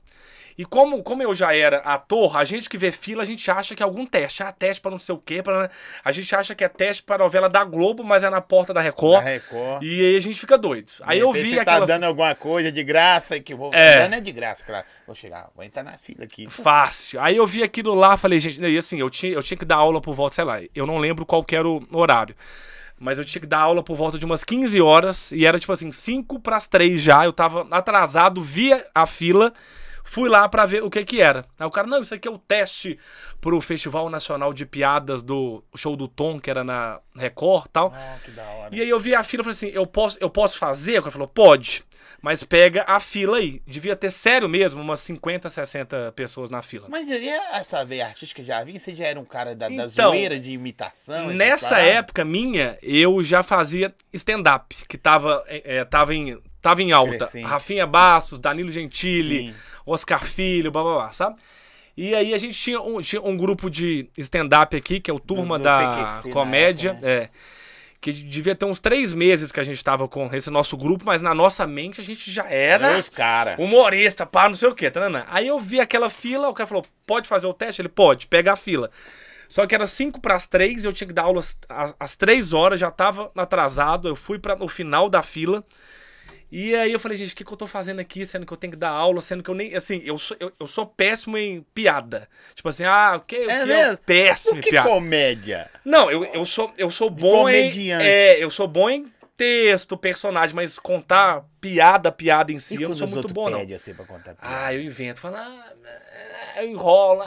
E 0.59 0.65
como, 0.65 1.03
como 1.03 1.23
eu 1.23 1.35
já 1.35 1.55
era 1.55 1.79
ator, 1.79 2.37
a 2.37 2.45
gente 2.45 2.69
que 2.69 2.79
vê 2.79 2.91
fila, 2.91 3.23
a 3.23 3.27
gente 3.27 3.51
acha 3.51 3.75
que 3.75 3.83
é 3.83 3.85
algum 3.85 4.07
teste. 4.07 4.43
Ah, 4.43 4.51
teste 4.51 4.81
pra 4.81 4.91
não 4.91 4.99
sei 4.99 5.15
o 5.15 5.19
quê. 5.19 5.43
Pra... 5.43 5.71
A 6.05 6.13
gente 6.13 6.35
acha 6.35 6.55
que 6.55 6.65
é 6.65 6.69
teste 6.69 7.03
pra 7.03 7.19
novela 7.19 7.49
da 7.49 7.63
Globo, 7.65 8.03
mas 8.03 8.23
é 8.23 8.31
na 8.31 8.41
porta 8.41 8.73
da 8.73 8.81
Record. 8.81 9.23
Da 9.23 9.31
Record. 9.31 9.83
E 9.83 10.01
aí 10.01 10.17
a 10.17 10.21
gente 10.21 10.39
fica 10.39 10.57
doido. 10.57 10.91
Aí 11.03 11.19
De 11.19 11.25
eu 11.25 11.31
repente 11.31 11.49
vi 11.49 11.55
você 11.55 11.61
aquela. 11.61 11.81
tá 11.81 11.87
dando 11.87 12.05
alguma 12.05 12.35
coisa 12.35 12.73
de 12.73 12.83
graça 12.83 13.37
e 13.37 13.41
que 13.41 13.55
vou. 13.55 13.71
É. 13.75 14.03
Dando 14.03 14.15
é 14.15 14.21
de 14.21 14.33
graça, 14.33 14.65
claro. 14.65 14.87
Vou 15.07 15.15
chegar, 15.15 15.51
vou 15.55 15.65
entrar 15.65 15.83
na 15.83 15.99
fila 15.99 16.25
aqui. 16.25 16.47
Fácil. 16.49 17.21
Aí 17.21 17.37
eu 17.37 17.47
vi 17.47 17.63
aquilo 17.63 17.95
lá, 17.95 18.17
falei, 18.17 18.41
gente, 18.41 18.61
e 18.61 18.79
assim, 18.79 18.99
eu 18.99 19.11
tinha, 19.11 19.33
eu 19.33 19.43
tinha 19.43 19.59
que 19.59 19.65
dar 19.65 19.77
aula 19.77 20.01
por 20.01 20.15
volta, 20.15 20.37
sei 20.37 20.45
lá, 20.45 20.59
eu 20.75 20.87
não 20.87 20.99
lembro 20.99 21.27
qual 21.27 21.45
era 21.53 21.69
o 21.69 21.83
horário. 21.93 22.35
Mas 22.99 23.19
eu 23.19 23.25
tinha 23.27 23.41
que 23.43 23.47
dar 23.47 23.59
aula 23.61 23.83
por 23.83 23.95
volta 23.95 24.19
de 24.19 24.25
umas 24.25 24.43
15 24.43 24.81
horas 24.81 25.31
e 25.33 25.45
era 25.45 25.59
tipo 25.61 25.71
assim, 25.71 25.93
5 25.93 26.41
para 26.41 26.57
as 26.57 26.67
3 26.67 27.01
já. 27.03 27.25
Eu 27.27 27.33
tava 27.33 27.67
atrasado, 27.71 28.41
via 28.41 28.87
a 28.95 29.05
fila, 29.05 29.53
fui 30.07 30.29
lá 30.29 30.49
pra 30.49 30.65
ver 30.65 30.83
o 30.83 30.89
que 30.89 31.05
que 31.05 31.21
era. 31.21 31.45
Aí 31.59 31.67
o 31.67 31.71
cara, 31.71 31.87
não, 31.87 32.01
isso 32.01 32.15
aqui 32.15 32.27
é 32.27 32.31
o 32.31 32.39
teste 32.39 32.99
pro 33.41 33.61
Festival 33.61 34.09
Nacional 34.09 34.55
de 34.55 34.65
Piadas 34.65 35.23
do 35.23 35.63
show 35.75 35.97
do 35.97 36.09
Tom, 36.09 36.41
que 36.41 36.49
era 36.49 36.65
na 36.65 37.01
Record 37.15 37.67
e 37.67 37.71
tal. 37.71 37.93
Ah, 37.95 38.17
que 38.25 38.31
da 38.31 38.43
hora. 38.45 38.75
E 38.75 38.81
aí 38.81 38.89
eu 38.89 38.99
vi 38.99 39.15
a 39.15 39.23
fila 39.23 39.43
e 39.43 39.45
falei 39.45 39.57
assim, 39.57 39.69
eu 39.69 39.87
posso, 39.87 40.17
eu 40.21 40.31
posso 40.31 40.57
fazer? 40.59 40.99
O 40.99 41.03
cara 41.03 41.13
falou, 41.13 41.29
pode. 41.29 41.85
Mas 42.23 42.43
pega 42.43 42.85
a 42.87 42.99
fila 42.99 43.37
aí. 43.37 43.61
Devia 43.67 43.95
ter 43.95 44.11
sério 44.11 44.49
mesmo, 44.49 44.81
umas 44.81 45.01
50, 45.01 45.51
60 45.51 46.13
pessoas 46.13 46.51
na 46.51 46.63
fila. 46.63 46.87
Mas 46.89 47.09
e 47.09 47.29
essa 47.29 47.85
veia 47.85 48.07
artística 48.07 48.43
já 48.43 48.65
vinha? 48.65 48.79
Você 48.79 48.95
já 48.95 49.07
era 49.07 49.21
um 49.21 49.25
cara 49.25 49.55
da, 49.55 49.69
da 49.69 49.75
Então, 49.75 50.11
zoeira 50.11 50.39
de 50.39 50.51
imitação? 50.51 51.29
Nessa 51.29 51.71
paradas? 51.71 51.95
época 51.95 52.25
minha, 52.25 52.79
eu 52.83 53.23
já 53.23 53.43
fazia 53.43 53.95
stand-up, 54.13 54.75
que 54.89 54.97
tava, 54.97 55.45
é, 55.47 55.85
tava, 55.85 56.15
em, 56.15 56.41
tava 56.63 56.83
em 56.83 56.91
alta. 56.93 57.19
Crescente. 57.19 57.45
Rafinha 57.45 57.87
Bastos, 57.87 58.39
Danilo 58.39 58.71
Gentili, 58.71 59.49
Sim. 59.49 59.55
Oscar 59.87 60.25
Filho, 60.25 60.71
blá 60.71 60.83
blá 60.83 60.95
blá, 60.95 61.13
sabe? 61.13 61.37
E 61.97 62.15
aí 62.15 62.35
a 62.35 62.39
gente 62.39 62.59
tinha 62.59 62.81
um, 62.81 63.01
tinha 63.01 63.23
um 63.23 63.37
grupo 63.37 63.71
de 63.71 64.11
stand-up 64.19 64.77
aqui, 64.77 65.01
que 65.01 65.11
é 65.11 65.15
o 65.15 65.19
Turma 65.21 65.57
do 65.57 65.65
da 65.65 65.79
CQC 65.79 66.29
na 66.29 66.35
Comédia. 66.35 66.91
época, 66.91 67.09
é, 67.09 67.31
que 67.99 68.13
devia 68.13 68.55
ter 68.55 68.67
uns 68.67 68.79
três 68.79 69.15
meses 69.15 69.51
que 69.51 69.59
a 69.59 69.65
gente 69.65 69.83
tava 69.83 70.07
com 70.07 70.29
esse 70.35 70.51
nosso 70.51 70.77
grupo, 70.77 71.05
mas 71.07 71.23
na 71.23 71.35
nossa 71.35 71.67
mente 71.67 72.01
a 72.01 72.05
gente 72.05 72.31
já 72.31 72.45
era 72.51 72.99
os 72.99 73.09
caras. 73.09 73.59
humorista, 73.59 74.27
pá, 74.27 74.47
não 74.49 74.55
sei 74.55 74.69
o 74.69 74.75
que, 74.75 74.91
tá, 74.91 75.01
Aí 75.29 75.47
eu 75.49 75.59
vi 75.59 75.81
aquela 75.81 76.11
fila, 76.11 76.49
o 76.49 76.53
cara 76.55 76.67
falou, 76.67 76.85
pode 77.07 77.27
fazer 77.27 77.47
o 77.47 77.55
teste? 77.55 77.81
Ele, 77.81 77.89
pode, 77.89 78.27
pega 78.27 78.53
a 78.53 78.57
fila. 78.57 78.91
Só 79.49 79.67
que 79.67 79.75
era 79.75 79.87
5 79.87 80.21
para 80.21 80.35
as 80.35 80.47
3, 80.47 80.85
eu 80.85 80.93
tinha 80.93 81.07
que 81.09 81.15
dar 81.15 81.23
aula 81.23 81.39
às- 81.41 81.57
às, 81.69 81.97
às 81.99 82.17
3 82.17 82.53
horas, 82.53 82.79
já 82.79 82.91
tava 82.91 83.31
atrasado, 83.35 84.07
eu 84.09 84.17
fui 84.17 84.39
para 84.39 84.63
o 84.63 84.69
final 84.69 85.09
da 85.09 85.23
fila. 85.23 85.65
E 86.59 86.75
aí 86.75 86.91
eu 86.91 86.99
falei, 86.99 87.19
gente, 87.19 87.35
o 87.35 87.37
que, 87.37 87.45
que 87.45 87.53
eu 87.53 87.57
tô 87.57 87.67
fazendo 87.67 88.01
aqui, 88.01 88.25
sendo 88.25 88.47
que 88.47 88.53
eu 88.53 88.57
tenho 88.57 88.71
que 88.73 88.79
dar 88.79 88.89
aula, 88.89 89.21
sendo 89.21 89.43
que 89.43 89.51
eu 89.51 89.55
nem, 89.55 89.75
assim, 89.75 90.01
eu 90.07 90.17
sou, 90.17 90.35
eu, 90.41 90.51
eu 90.59 90.67
sou 90.67 90.87
péssimo 90.87 91.37
em 91.37 91.61
piada. 91.75 92.27
Tipo 92.55 92.71
assim, 92.71 92.85
ah, 92.85 93.17
o 93.17 93.21
que, 93.21 93.37
o 93.37 93.51
É 93.51 93.61
que 93.61 93.67
mesmo? 93.67 93.99
péssimo 93.99 94.57
em 94.57 94.61
que 94.63 94.71
piada. 94.71 94.89
comédia? 94.89 95.71
Não, 95.85 96.11
eu, 96.11 96.25
eu 96.25 96.47
sou 96.47 96.73
eu 96.79 96.91
sou 96.91 97.11
bom 97.11 97.47
em 97.47 97.65
comediante. 97.69 98.07
é, 98.09 98.43
eu 98.43 98.51
sou 98.51 98.67
bom 98.67 98.89
em 98.89 99.07
texto, 99.37 99.99
personagem, 99.99 100.57
mas 100.57 100.79
contar 100.79 101.45
piada, 101.61 102.11
piada 102.11 102.51
em 102.51 102.59
si, 102.59 102.79
E 102.79 102.83
eu 102.85 102.89
não 102.89 102.97
sou 102.97 103.07
muito 103.07 103.35
bom 103.35 103.51
não. 103.51 103.61
assim 103.77 103.93
pra 103.93 104.07
contar 104.07 104.35
piada? 104.35 104.65
Ah, 104.65 104.73
eu 104.73 104.81
invento, 104.81 105.21
falo, 105.21 105.37
ah, 105.37 105.73
eu 106.57 106.69
enrolo. 106.69 107.23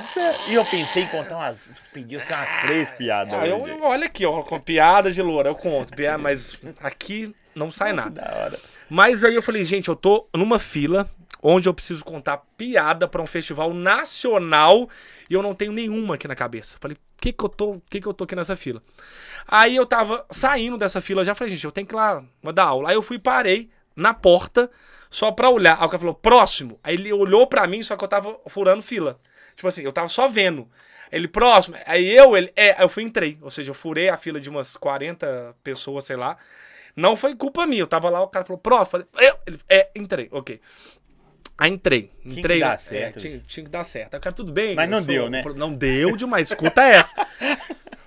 E 0.48 0.55
eu 0.55 0.65
pensei 0.65 1.03
em 1.03 1.07
contar 1.07 1.36
umas. 1.36 1.69
Pediu 1.93 2.17
assim, 2.19 2.33
umas 2.33 2.62
três 2.62 2.89
piadas. 2.89 3.31
Ah, 3.36 3.45
eu, 3.45 3.62
olha 3.83 4.05
aqui, 4.07 4.25
ó, 4.25 4.41
com 4.41 4.59
piada 4.59 5.12
de 5.12 5.21
loura, 5.21 5.50
eu 5.50 5.55
conto, 5.55 5.95
piada, 5.95 6.17
mas 6.17 6.57
aqui 6.79 7.31
não 7.53 7.69
sai 7.69 7.93
nada. 7.93 8.21
da 8.21 8.36
hora. 8.36 8.59
Mas 8.89 9.24
aí 9.24 9.36
eu 9.36 9.41
falei, 9.41 9.63
gente, 9.63 9.89
eu 9.89 9.96
tô 9.96 10.27
numa 10.34 10.60
fila 10.60 11.10
onde 11.41 11.69
eu 11.69 11.74
preciso 11.74 12.03
contar 12.03 12.38
piada 12.58 13.08
pra 13.08 13.22
um 13.22 13.27
festival 13.27 13.74
nacional 13.74 14.89
e 15.29 15.34
eu 15.34 15.41
não 15.41 15.53
tenho 15.53 15.72
nenhuma 15.72 16.15
aqui 16.15 16.27
na 16.27 16.36
cabeça. 16.36 16.77
Falei, 16.79 16.98
que 17.17 17.31
que 17.31 17.43
eu 17.43 17.50
tô, 17.50 17.81
que 17.89 18.01
que 18.01 18.08
eu 18.08 18.13
tô 18.13 18.24
aqui 18.24 18.36
nessa 18.36 18.55
fila? 18.55 18.81
Aí 19.48 19.75
eu 19.75 19.86
tava 19.86 20.25
saindo 20.29 20.77
dessa 20.77 21.01
fila 21.01 21.24
já, 21.24 21.36
falei, 21.36 21.53
gente, 21.53 21.65
eu 21.65 21.72
tenho 21.72 21.88
que 21.88 21.93
ir 21.93 21.98
lá 21.98 22.24
mandar 22.41 22.63
aula. 22.63 22.89
Aí 22.89 22.96
eu 22.96 23.03
fui 23.03 23.17
e 23.17 23.19
parei 23.19 23.69
na 23.96 24.13
porta 24.13 24.69
só 25.10 25.31
pra 25.31 25.50
olhar. 25.50 25.77
Aí 25.79 25.86
o 25.86 25.89
cara 25.89 26.00
falou, 26.00 26.15
próximo. 26.15 26.79
Aí 26.84 26.96
ele 26.96 27.12
olhou 27.13 27.48
pra 27.48 27.67
mim, 27.67 27.81
só 27.84 27.96
que 27.96 28.03
eu 28.03 28.08
tava 28.08 28.39
furando 28.48 28.81
fila. 28.81 29.19
Tipo 29.55 29.67
assim, 29.67 29.84
eu 29.84 29.91
tava 29.91 30.08
só 30.08 30.27
vendo. 30.27 30.67
Ele, 31.12 31.27
próximo. 31.27 31.75
Aí 31.86 32.10
eu, 32.15 32.38
ele, 32.38 32.51
é, 32.55 32.81
eu 32.81 32.89
fui 32.89 33.03
entrei. 33.03 33.38
Ou 33.41 33.50
seja, 33.50 33.72
eu 33.72 33.75
furei 33.75 34.10
a 34.10 34.17
fila 34.17 34.39
de 34.39 34.50
umas 34.50 34.77
40 34.77 35.55
pessoas, 35.63 36.05
sei 36.05 36.15
lá. 36.15 36.38
Não 36.96 37.15
foi 37.15 37.36
culpa 37.36 37.65
minha. 37.65 37.81
Eu 37.81 37.88
tava 37.88 38.10
lá, 38.10 38.22
o 38.22 38.27
cara 38.27 38.46
falou, 38.46 38.60
prof, 38.60 38.89
falei, 38.89 39.08
eu, 39.17 39.36
ele, 39.46 39.60
é, 39.69 39.89
entrei, 39.96 40.27
ok. 40.31 40.60
Aí 41.58 41.69
entrei. 41.69 42.10
que 42.24 42.39
Entrei. 42.39 42.60
dar 42.62 42.75
é, 42.75 42.77
certo, 42.77 43.19
tinha, 43.19 43.39
tinha 43.39 43.63
que 43.65 43.69
dar 43.69 43.84
certo. 43.84 44.13
Aí 44.13 44.17
o 44.17 44.22
cara, 44.22 44.34
tudo 44.34 44.51
bem. 44.51 44.75
Mas 44.75 44.89
não 44.89 45.01
deu, 45.01 45.29
né? 45.29 45.43
Não 45.55 45.74
deu 45.74 46.15
demais. 46.15 46.50
Escuta 46.50 46.81
essa. 46.84 47.13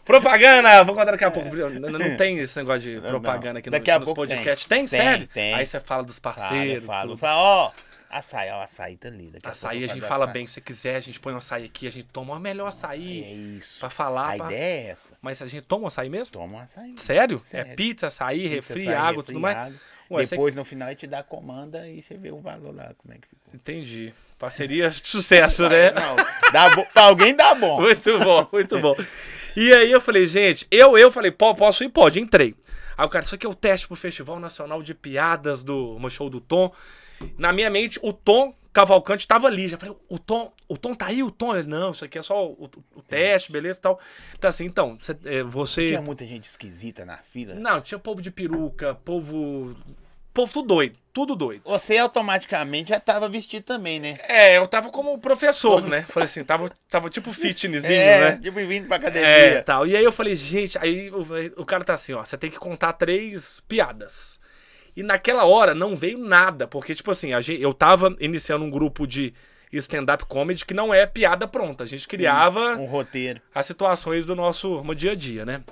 Propaganda, 0.05 0.83
vou 0.83 0.95
contar 0.95 1.13
daqui 1.13 1.25
a 1.25 1.31
pouco. 1.31 1.55
Não, 1.55 1.91
não 1.91 2.17
tem 2.17 2.39
esse 2.39 2.59
negócio 2.59 2.81
de 2.91 3.01
propaganda 3.01 3.61
aqui 3.61 3.71
Daqui 3.71 3.91
no, 3.91 3.97
a 3.97 3.99
nos 4.01 4.07
pouco 4.07 4.23
podcasts. 4.23 4.67
tem. 4.67 4.79
Tem, 4.81 4.87
sério? 4.89 5.29
tem. 5.29 5.55
Aí 5.55 5.65
você 5.65 5.79
fala 5.79 6.03
dos 6.03 6.19
parceiros. 6.19 6.85
falo. 6.85 7.11
tudo. 7.11 7.19
Fala, 7.19 7.41
ó, 7.41 7.71
açaí, 8.19 8.51
ó, 8.51 8.63
açaí 8.63 8.97
tá 8.97 9.09
ali. 9.09 9.31
Daqui 9.31 9.47
a 9.47 9.51
Açaí 9.51 9.79
a 9.79 9.83
eu 9.83 9.89
gente 9.89 10.01
fala 10.03 10.25
açaí. 10.25 10.33
bem. 10.35 10.47
Se 10.47 10.55
você 10.55 10.61
quiser, 10.61 10.97
a 10.97 11.01
gente 11.01 11.19
põe 11.21 11.33
um 11.35 11.39
açaí 11.39 11.65
aqui, 11.65 11.87
a 11.87 11.91
gente 11.91 12.09
toma 12.13 12.35
o 12.35 12.39
melhor 12.41 12.67
É 12.67 12.69
açaí 12.69 13.57
isso. 13.59 13.81
pra 13.81 13.91
falar. 13.91 14.35
A 14.35 14.37
pra- 14.37 14.47
ideia 14.47 14.65
é 14.65 14.91
essa. 14.91 15.19
Mas 15.23 15.41
a 15.43 15.47
gente 15.47 15.63
toma 15.65 15.85
um 15.85 15.87
açaí 15.89 16.09
mesmo? 16.09 16.33
Toma 16.33 16.59
um 16.59 16.61
açaí. 16.61 16.95
Sério? 16.99 17.39
Sério. 17.39 17.73
É 17.73 17.75
pizza, 17.75 18.07
açaí, 18.09 18.41
Pizza, 18.43 18.55
refri, 18.55 18.83
açaí, 18.83 18.95
água, 18.95 19.09
refri, 19.23 19.27
tudo 19.27 19.41
mais? 19.41 19.57
água. 19.57 19.77
Ué, 20.11 20.25
você- 20.25 20.31
Depois, 20.37 20.55
no 20.55 20.65
final, 20.65 20.89
a 20.89 20.91
gente 20.91 21.07
dá 21.07 21.21
a 21.21 21.23
comanda 21.23 21.89
e 21.89 22.03
você 22.03 22.17
vê 22.17 22.31
o 22.31 22.39
valor 22.41 22.75
lá, 22.75 22.93
como 22.99 23.15
é 23.15 23.17
que 23.19 23.27
ficou. 23.29 23.55
Entendi. 23.55 24.13
Parceria 24.39 24.91
de 24.91 25.09
sucesso, 25.09 25.69
né? 25.69 25.93
Não, 25.93 26.17
dá 26.53 26.75
bo... 26.75 26.85
pra 26.93 27.05
alguém 27.05 27.35
dá 27.35 27.55
bom. 27.55 27.81
Muito 27.81 28.19
bom, 28.19 28.49
muito 28.53 28.79
bom. 28.81 28.95
E 29.57 29.73
aí 29.73 29.91
eu 29.93 30.01
falei, 30.01 30.27
gente, 30.27 30.67
eu, 30.71 30.99
eu 30.99 31.13
falei, 31.13 31.31
pô, 31.31 31.55
posso 31.55 31.85
ir? 31.85 31.89
Pode, 31.89 32.19
entrei. 32.21 32.55
Aí 32.99 33.07
o 33.07 33.09
cara, 33.09 33.25
isso 33.25 33.35
aqui 33.35 33.47
é 33.47 33.49
o 33.49 33.55
teste 33.55 33.87
pro 33.87 33.97
Festival 33.97 34.39
Nacional 34.41 34.83
de 34.83 34.95
Piadas 34.95 35.63
do 35.63 35.97
show 36.11 36.29
do 36.29 36.41
Tom. 36.41 36.73
Na 37.39 37.53
minha 37.53 37.71
mente, 37.71 37.99
o 38.03 38.13
Tom 38.13 38.55
Cavalcante 38.73 39.27
tava 39.27 39.47
ali. 39.49 39.69
Já 39.69 39.77
falei, 39.77 39.95
o 40.09 40.19
Tom, 40.19 40.53
o 40.67 40.79
Tom 40.79 40.95
tá 40.95 41.07
aí, 41.07 41.23
o 41.23 41.31
Tom? 41.31 41.55
Ele, 41.55 41.69
não, 41.69 41.93
isso 41.93 42.05
aqui 42.05 42.19
é 42.19 42.23
só 42.23 42.47
o, 42.47 42.71
o 42.95 43.03
teste, 43.03 43.53
beleza 43.53 43.79
e 43.79 43.83
tal. 43.83 44.01
Então 44.37 44.49
assim, 44.49 44.65
então, 44.65 44.99
você... 44.99 45.17
é, 45.25 45.43
você... 45.43 45.87
Tinha 45.89 46.01
muita 46.01 46.27
gente 46.27 46.45
esquisita 46.45 47.05
na 47.05 47.19
fila. 47.19 47.55
Não, 47.55 47.81
tinha 47.81 47.99
povo 47.99 48.23
de 48.23 48.31
peruca, 48.31 48.95
povo... 49.05 49.77
Povo 50.35 50.51
tudo 50.51 50.69
doido, 50.69 50.99
tudo 51.13 51.37
doido. 51.37 51.61
Você 51.67 51.99
automaticamente 51.99 52.89
já 52.89 52.99
tava 52.99 53.29
vestido 53.29 53.65
também, 53.65 54.01
né? 54.01 54.17
É, 54.27 54.57
eu 54.57 54.67
tava 54.67 54.89
como 54.89 55.19
professor, 55.19 55.87
né? 55.87 56.07
Falei 56.09 56.25
assim, 56.25 56.43
tava, 56.43 56.71
tava 56.89 57.11
tipo 57.11 57.31
fitnesszinho, 57.35 57.93
é, 57.93 58.21
né? 58.31 58.41
tipo 58.43 58.57
vindo 58.67 58.87
pra 58.87 58.97
academia. 58.97 59.29
É, 59.29 59.61
tal. 59.61 59.87
E 59.87 59.95
aí 59.95 60.03
eu 60.03 60.11
falei, 60.11 60.35
gente, 60.35 60.79
aí 60.79 61.11
o, 61.11 61.27
o 61.61 61.67
cara 61.67 61.85
tá 61.85 61.93
assim, 61.93 62.15
ó, 62.15 62.25
você 62.25 62.39
tem 62.39 62.51
que 62.51 62.59
contar 62.59 62.95
três 62.95 63.61
piadas. 63.69 64.41
E 64.97 65.03
naquela 65.03 65.45
hora 65.45 65.75
não 65.75 65.97
veio 65.97 66.19
nada, 66.19 66.67
porque, 66.67 66.95
tipo 66.95 67.11
assim, 67.11 67.33
a 67.33 67.41
gente, 67.41 67.63
eu 67.63 67.73
tava 67.73 68.15
iniciando 68.21 68.65
um 68.65 68.71
grupo 68.71 69.07
de 69.07 69.33
stand-up 69.73 70.27
comedy 70.27 70.67
que 70.67 70.75
não 70.75 70.93
é 70.93 71.07
piada 71.07 71.49
pronta. 71.49 71.85
A 71.85 71.87
gente 71.87 72.07
criava 72.07 72.77
Um 72.77 72.85
roteiro. 72.85 73.41
as 73.55 73.65
situações 73.65 74.27
do 74.27 74.35
nosso 74.37 74.83
no 74.83 74.95
dia 74.95 75.13
a 75.13 75.15
dia, 75.15 75.47
né? 75.47 75.63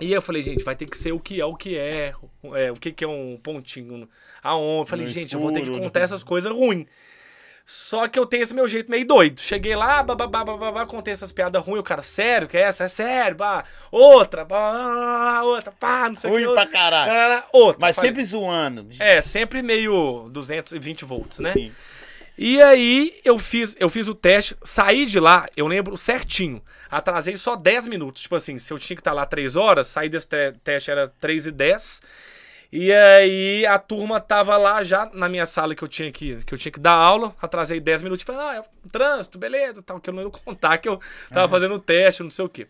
E 0.00 0.12
eu 0.12 0.20
falei, 0.22 0.42
gente, 0.42 0.64
vai 0.64 0.74
ter 0.76 0.86
que 0.86 0.96
ser 0.96 1.12
o 1.12 1.20
que 1.20 1.40
é 1.40 1.44
o 1.44 1.54
que 1.54 1.76
é, 1.76 2.14
é 2.54 2.70
o 2.70 2.76
que, 2.76 2.92
que 2.92 3.04
é 3.04 3.08
um 3.08 3.38
pontinho 3.42 4.08
aonde. 4.42 4.80
Eu 4.82 4.86
falei, 4.86 5.06
No 5.06 5.12
gente, 5.12 5.34
eu 5.34 5.40
vou 5.40 5.50
ter 5.52 5.60
que 5.60 5.66
escuro, 5.66 5.82
contar 5.82 6.00
né? 6.00 6.04
essas 6.04 6.22
coisas 6.22 6.50
ruins. 6.52 6.86
Só 7.68 8.06
que 8.06 8.16
eu 8.16 8.24
tenho 8.24 8.44
esse 8.44 8.54
meu 8.54 8.68
jeito 8.68 8.88
meio 8.88 9.04
doido. 9.04 9.40
Cheguei 9.40 9.74
lá, 9.74 10.00
bababá, 10.00 10.44
bababá, 10.44 10.86
contei 10.86 11.12
essas 11.12 11.32
piadas 11.32 11.60
ruins. 11.64 11.80
O 11.80 11.82
cara, 11.82 12.00
sério 12.00 12.46
que 12.46 12.56
é 12.56 12.60
essa? 12.60 12.84
É 12.84 12.88
sério, 12.88 13.36
pá. 13.36 13.64
Outra, 13.90 14.46
pá, 14.46 15.40
outra, 15.42 15.72
pá, 15.72 16.08
não 16.08 16.14
sei 16.14 16.30
o 16.30 16.32
Ruim 16.34 16.46
que. 16.46 16.52
pra 16.54 16.66
caralho. 16.66 17.10
Ah, 17.12 17.44
Outra. 17.52 17.78
Mas 17.80 17.96
Falei, 17.96 18.10
sempre 18.10 18.24
zoando. 18.24 18.86
É, 19.00 19.20
sempre 19.20 19.62
meio 19.62 20.28
220 20.30 21.04
volts, 21.04 21.40
né? 21.40 21.52
Sim. 21.52 21.72
E 22.38 22.62
aí 22.62 23.18
eu 23.24 23.38
fiz, 23.38 23.74
eu 23.80 23.88
fiz 23.88 24.06
o 24.08 24.14
teste, 24.14 24.54
saí 24.62 25.06
de 25.06 25.18
lá, 25.18 25.48
eu 25.56 25.66
lembro 25.66 25.96
certinho. 25.96 26.62
Atrasei 26.88 27.36
só 27.36 27.56
10 27.56 27.88
minutos. 27.88 28.22
Tipo 28.22 28.36
assim, 28.36 28.58
se 28.58 28.72
eu 28.72 28.78
tinha 28.78 28.94
que 28.94 29.00
estar 29.00 29.12
lá 29.14 29.24
3 29.26 29.56
horas, 29.56 29.86
saí 29.88 30.08
desse 30.08 30.28
te- 30.28 30.52
teste 30.62 30.90
era 30.90 31.08
3 31.18 31.46
e 31.46 31.50
10. 31.50 32.02
E 32.72 32.92
aí 32.92 33.64
a 33.66 33.78
turma 33.78 34.20
tava 34.20 34.56
lá 34.56 34.82
já 34.82 35.08
na 35.12 35.28
minha 35.28 35.46
sala 35.46 35.74
que 35.74 35.82
eu 35.82 35.88
tinha 35.88 36.10
que, 36.10 36.36
que 36.44 36.54
eu 36.54 36.58
tinha 36.58 36.72
que 36.72 36.80
dar 36.80 36.94
aula. 36.94 37.34
Atrasei 37.40 37.80
10 37.80 38.02
minutos. 38.02 38.24
Falei, 38.24 38.40
ah, 38.40 38.54
é 38.56 38.60
um 38.60 38.88
trânsito, 38.88 39.38
beleza, 39.38 39.82
tal, 39.82 40.00
que 40.00 40.10
eu 40.10 40.14
não 40.14 40.22
ia 40.22 40.30
contar 40.30 40.78
que 40.78 40.88
eu 40.88 41.00
tava 41.30 41.48
fazendo 41.48 41.74
o 41.74 41.78
teste, 41.78 42.22
não 42.22 42.30
sei 42.30 42.44
o 42.44 42.48
quê. 42.48 42.66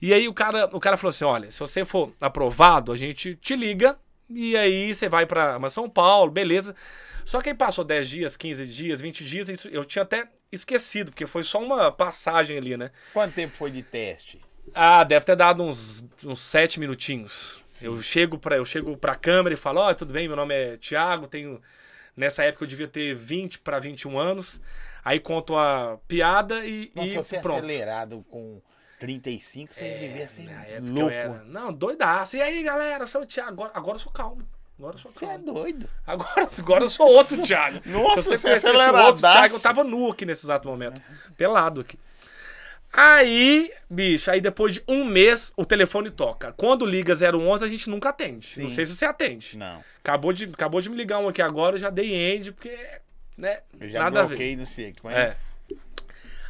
E 0.00 0.12
aí 0.12 0.28
o 0.28 0.34
cara, 0.34 0.68
o 0.72 0.80
cara 0.80 0.96
falou 0.96 1.10
assim: 1.10 1.24
olha, 1.24 1.50
se 1.50 1.58
você 1.60 1.84
for 1.84 2.12
aprovado, 2.20 2.92
a 2.92 2.96
gente 2.96 3.36
te 3.36 3.56
liga 3.56 3.96
e 4.28 4.56
aí 4.56 4.94
você 4.94 5.08
vai 5.08 5.26
pra 5.26 5.58
pra 5.58 5.70
São 5.70 5.88
Paulo, 5.88 6.30
beleza. 6.30 6.74
Só 7.24 7.40
que 7.40 7.48
aí 7.48 7.54
passou 7.54 7.84
10 7.84 8.08
dias, 8.08 8.36
15 8.36 8.66
dias, 8.66 9.00
20 9.00 9.24
dias, 9.24 9.64
eu 9.66 9.84
tinha 9.84 10.02
até 10.02 10.28
esquecido, 10.52 11.10
porque 11.10 11.26
foi 11.26 11.42
só 11.42 11.58
uma 11.58 11.90
passagem 11.90 12.58
ali, 12.58 12.76
né? 12.76 12.90
Quanto 13.12 13.34
tempo 13.34 13.56
foi 13.56 13.70
de 13.70 13.82
teste? 13.82 14.40
Ah, 14.74 15.04
deve 15.04 15.24
ter 15.26 15.36
dado 15.36 15.62
uns, 15.62 16.04
uns 16.24 16.38
7 16.40 16.78
minutinhos. 16.80 17.58
Eu 17.82 18.00
chego 18.00 18.38
pra, 18.38 18.56
eu 18.56 18.64
chego 18.64 18.96
pra 18.96 19.14
câmera 19.14 19.54
e 19.54 19.58
falo: 19.58 19.80
Ó, 19.80 19.92
tudo 19.94 20.12
bem, 20.12 20.26
meu 20.28 20.36
nome 20.36 20.54
é 20.54 20.76
Thiago, 20.76 21.26
tenho. 21.26 21.60
Nessa 22.16 22.44
época 22.44 22.64
eu 22.64 22.68
devia 22.68 22.86
ter 22.86 23.14
20 23.14 23.58
pra 23.58 23.78
21 23.80 24.16
anos. 24.18 24.60
Aí 25.04 25.18
conto 25.18 25.56
a 25.56 25.98
piada 26.06 26.64
e, 26.64 26.90
Nossa, 26.94 27.08
e 27.08 27.16
você 27.16 27.36
é 27.36 27.40
pronto. 27.40 27.58
acelerado 27.58 28.24
com 28.30 28.60
35, 29.00 29.74
você 29.74 29.94
devia 29.98 30.26
ser 30.26 30.48
louco. 30.80 31.10
era. 31.10 31.42
Não, 31.44 31.72
doidaço. 31.72 32.36
E 32.36 32.42
aí, 32.42 32.62
galera, 32.62 33.02
eu 33.02 33.06
sou 33.06 33.22
o 33.22 33.26
Thiago. 33.26 33.50
Agora, 33.50 33.72
agora 33.74 33.96
eu 33.96 34.00
sou 34.00 34.12
calmo. 34.12 34.46
Agora 34.78 34.94
eu 34.94 34.98
sou 35.00 35.10
Você 35.10 35.24
é 35.24 35.28
calmo. 35.28 35.44
doido. 35.52 35.88
Agora, 36.06 36.48
agora 36.58 36.84
eu 36.84 36.88
sou 36.88 37.06
outro 37.08 37.42
Thiago. 37.42 37.80
Nossa, 37.86 38.22
Se 38.22 38.28
você 38.30 38.38
você 38.38 38.48
é 38.48 38.60
conhecesse 38.60 38.90
outro. 39.02 39.20
Thiago, 39.20 39.54
eu 39.56 39.60
tava 39.60 39.84
nu 39.84 40.10
aqui 40.10 40.24
nesse 40.24 40.46
exato 40.46 40.68
momento. 40.68 41.02
Pelado 41.36 41.80
aqui. 41.80 41.98
Aí, 42.96 43.72
bicho, 43.90 44.30
aí 44.30 44.40
depois 44.40 44.74
de 44.74 44.84
um 44.86 45.04
mês 45.04 45.52
o 45.56 45.64
telefone 45.64 46.10
toca. 46.10 46.52
Quando 46.52 46.86
liga 46.86 47.12
011, 47.12 47.64
a 47.64 47.68
gente 47.68 47.90
nunca 47.90 48.10
atende. 48.10 48.48
Não 48.60 48.68
Sim. 48.68 48.74
sei 48.74 48.86
se 48.86 48.94
você 48.94 49.04
atende. 49.04 49.58
Não. 49.58 49.82
Acabou 49.98 50.32
de, 50.32 50.44
acabou 50.44 50.80
de 50.80 50.88
me 50.88 50.96
ligar 50.96 51.18
um 51.18 51.26
aqui 51.26 51.42
agora, 51.42 51.74
eu 51.74 51.80
já 51.80 51.90
dei 51.90 52.14
end, 52.14 52.52
porque, 52.52 52.72
né, 53.36 53.62
Eu 53.80 53.88
já 53.88 53.98
nada 53.98 54.20
a 54.20 54.22
ver. 54.22 54.28
bloqueei 54.28 54.54
no 54.54 54.64
sei. 54.64 54.94
É. 55.06 55.34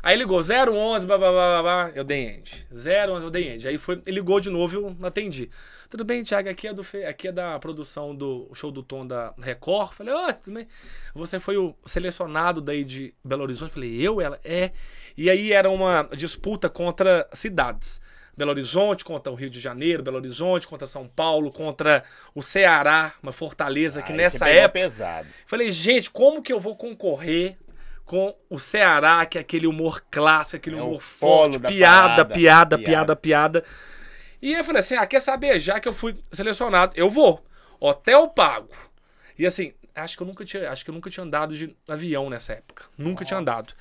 Aí 0.03 0.19
ligou 0.19 0.39
011, 0.39 1.07
blá, 1.07 1.17
blá, 1.17 1.33
blá, 1.33 1.33
blá, 1.33 1.63
blá, 1.63 1.93
eu 1.95 2.05
dei 2.05 2.25
end. 2.27 2.67
011, 2.71 3.23
eu 3.25 3.31
dei 3.31 3.49
end. 3.49 3.67
Aí 3.67 3.79
foi, 3.79 4.03
ele 4.07 4.17
ligou 4.17 4.39
de 4.39 4.51
novo 4.51 4.75
e 4.75 4.77
eu 4.77 4.95
não 5.01 5.09
atendi. 5.09 5.49
Tudo 5.89 6.05
bem, 6.05 6.23
Thiago, 6.23 6.51
aqui 6.51 6.69
é, 6.69 6.75
do, 6.75 6.85
aqui 7.09 7.29
é 7.29 7.33
da 7.33 7.59
produção 7.59 8.15
do 8.15 8.51
show 8.53 8.71
do 8.71 8.83
Tom 8.83 9.07
da 9.07 9.33
Record. 9.41 9.95
Falei, 9.95 10.13
oi, 10.13 10.33
tudo 10.35 10.57
bem? 10.57 10.69
Você 11.15 11.41
foi 11.41 11.57
o 11.57 11.75
selecionado 11.87 12.61
daí 12.61 12.85
de 12.85 13.15
Belo 13.25 13.45
Horizonte? 13.45 13.73
Falei, 13.73 13.99
eu? 13.99 14.21
Ela, 14.21 14.39
é. 14.45 14.73
E 15.17 15.31
aí 15.31 15.53
era 15.53 15.71
uma 15.71 16.09
disputa 16.17 16.69
contra 16.69 17.29
cidades. 17.33 18.01
Belo 18.37 18.51
Horizonte 18.51 19.05
contra 19.05 19.33
o 19.33 19.37
Rio 19.37 19.49
de 19.49 19.61
Janeiro, 19.61 20.03
Belo 20.03 20.17
Horizonte 20.17 20.67
contra 20.67 20.87
São 20.87 21.07
Paulo, 21.07 21.53
contra 21.53 22.03
o 22.35 22.43
Ceará, 22.43 23.13
uma 23.23 23.33
fortaleza 23.33 24.03
que 24.03 24.13
nessa 24.13 24.45
pegou 24.45 24.63
época... 24.63 24.81
pesado. 24.81 25.29
Falei, 25.47 25.71
gente, 25.71 26.11
como 26.11 26.43
que 26.43 26.53
eu 26.53 26.59
vou 26.59 26.75
concorrer 26.77 27.57
com 28.05 28.37
o 28.51 28.59
Ceará, 28.59 29.25
que 29.25 29.39
é 29.39 29.41
aquele 29.41 29.67
humor 29.67 30.05
clássico, 30.11 30.57
aquele 30.57 30.77
É 30.77 30.83
humor 30.83 31.01
forte, 31.01 31.59
da 31.59 31.69
piada, 31.69 32.25
parada, 32.25 32.27
piada, 32.27 32.79
piada. 32.79 32.85
piada, 32.85 33.17
piada. 33.17 33.65
E 34.43 34.53
eu 34.53 34.65
falei 34.65 34.81
assim, 34.81 34.97
ah, 34.97 35.07
quer 35.07 35.21
saber? 35.21 35.59
Já 35.59 35.81
que 35.81 35.89
eu 35.89 35.95
fui 35.95 36.17
selecionado, 36.33 36.93
eu 36.97 37.09
vou. 37.09 37.43
Hotel 37.81 38.29
pago. 38.29 38.69
E 39.39 39.47
assim, 39.47 39.73
acho 39.95 40.17
que 40.17 40.23
eu 40.23 40.27
nunca 40.27 40.45
tinha, 40.45 40.71
acho 40.71 40.85
que 40.85 40.91
eu 40.91 40.95
nunca 40.95 41.09
tinha 41.09 41.25
andado 41.25 41.57
de 41.57 41.75
avião 41.89 42.29
nessa 42.29 42.53
época. 42.53 42.85
Nunca 42.99 43.25
tinha 43.25 43.39
andado. 43.39 43.73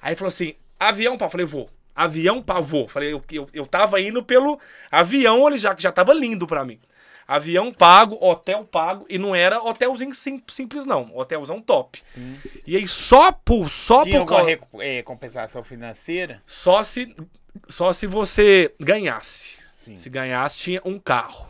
Aí 0.00 0.14
falou 0.14 0.28
assim, 0.28 0.54
avião 0.88 1.16
pago. 1.18 1.30
Falei, 1.30 1.46
vou. 1.46 1.68
Avião 1.94 2.42
pago, 2.42 2.62
vou. 2.62 2.88
Falei, 2.88 3.12
eu, 3.12 3.22
eu, 3.30 3.48
eu 3.52 3.66
tava 3.66 4.00
indo 4.00 4.22
pelo 4.22 4.58
avião, 4.90 5.46
ele 5.46 5.58
já, 5.58 5.74
que 5.74 5.82
já 5.82 5.92
tava 5.92 6.12
lindo 6.14 6.46
pra 6.46 6.64
mim. 6.64 6.80
Avião 7.28 7.72
pago, 7.72 8.18
hotel 8.20 8.64
pago, 8.64 9.06
e 9.08 9.16
não 9.18 9.34
era 9.34 9.62
hotelzinho 9.62 10.12
sim- 10.14 10.42
simples, 10.48 10.84
não. 10.84 11.10
Hotelzão 11.14 11.60
top. 11.60 12.02
E 12.66 12.76
aí 12.76 12.86
só 12.88 13.30
por, 13.32 13.70
só 13.70 14.02
Tinha 14.04 14.20
por 14.20 14.26
causa. 14.26 14.58
eh, 14.80 15.02
compensação 15.02 15.62
financeira? 15.62 16.42
Só 16.44 16.82
se, 16.82 17.14
só 17.68 17.92
se 17.92 18.06
você 18.06 18.74
ganhasse. 18.80 19.58
Sim. 19.74 19.96
Se 19.96 20.10
ganhasse, 20.10 20.58
tinha 20.58 20.80
um 20.84 20.98
carro. 20.98 21.48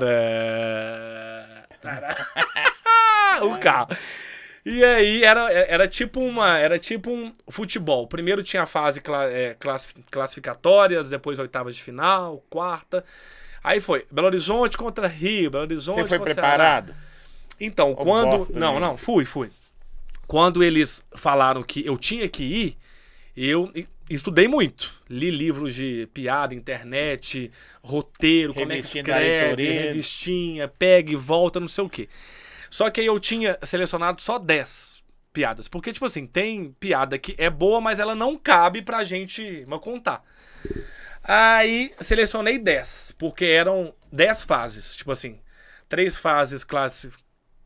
Tararara. 0.00 1.66
Tará. 1.82 2.16
o 3.42 3.58
carro. 3.58 3.96
E 4.64 4.84
aí 4.84 5.24
era, 5.24 5.50
era 5.52 5.88
tipo 5.88 6.20
uma. 6.20 6.58
Era 6.58 6.78
tipo 6.78 7.10
um 7.10 7.32
futebol. 7.48 8.06
Primeiro 8.06 8.42
tinha 8.42 8.62
a 8.64 8.66
fase 8.66 9.00
cla- 9.00 9.30
é, 9.30 9.54
classif- 9.54 9.94
classificatórias, 10.10 11.10
depois 11.10 11.38
oitavas 11.38 11.74
de 11.74 11.82
final, 11.82 12.44
quarta. 12.50 13.04
Aí 13.62 13.80
foi 13.80 14.06
Belo 14.10 14.26
Horizonte 14.28 14.76
contra 14.76 15.06
Rio, 15.06 15.50
Belo 15.50 15.64
Horizonte 15.64 16.02
Você 16.02 16.08
foi 16.08 16.18
contra 16.18 16.34
Ceará. 16.34 16.82
preparado? 16.82 16.94
Então, 17.58 17.92
Ô, 17.92 17.96
quando. 17.96 18.38
bosta, 18.38 18.58
não, 18.58 18.74
né? 18.74 18.80
não, 18.80 18.96
fui, 18.96 19.24
fui. 19.24 19.50
Quando 20.26 20.62
eles 20.62 21.04
falaram 21.14 21.62
que 21.62 21.84
eu 21.84 21.98
tinha 21.98 22.28
que 22.28 22.42
ir, 22.44 22.78
eu 23.36 23.70
estudei 24.08 24.46
muito. 24.46 25.00
Li 25.08 25.30
livros 25.30 25.74
de 25.74 26.08
piada, 26.14 26.54
internet, 26.54 27.50
roteiro, 27.82 28.54
como 28.54 28.66
é 28.66 28.68
que 28.68 28.74
Revistinha 28.76 29.02
escreve, 29.02 29.62
revistinha, 29.72 30.68
pega 30.68 31.12
e 31.12 31.16
volta, 31.16 31.58
não 31.60 31.68
sei 31.68 31.84
o 31.84 31.88
quê. 31.88 32.08
Só 32.70 32.88
que 32.88 33.00
aí 33.00 33.06
eu 33.06 33.18
tinha 33.18 33.58
selecionado 33.64 34.22
só 34.22 34.38
10 34.38 35.02
piadas. 35.32 35.68
Porque, 35.68 35.92
tipo 35.92 36.06
assim, 36.06 36.26
tem 36.26 36.72
piada 36.78 37.18
que 37.18 37.34
é 37.36 37.50
boa, 37.50 37.80
mas 37.80 37.98
ela 37.98 38.14
não 38.14 38.38
cabe 38.38 38.80
pra 38.80 39.04
gente 39.04 39.66
contar. 39.82 40.22
Aí 41.22 41.92
selecionei 42.00 42.58
10, 42.58 43.14
porque 43.18 43.44
eram 43.44 43.94
10 44.12 44.42
fases. 44.42 44.96
Tipo 44.96 45.12
assim, 45.12 45.38
três 45.88 46.16
fases 46.16 46.64
classi... 46.64 47.10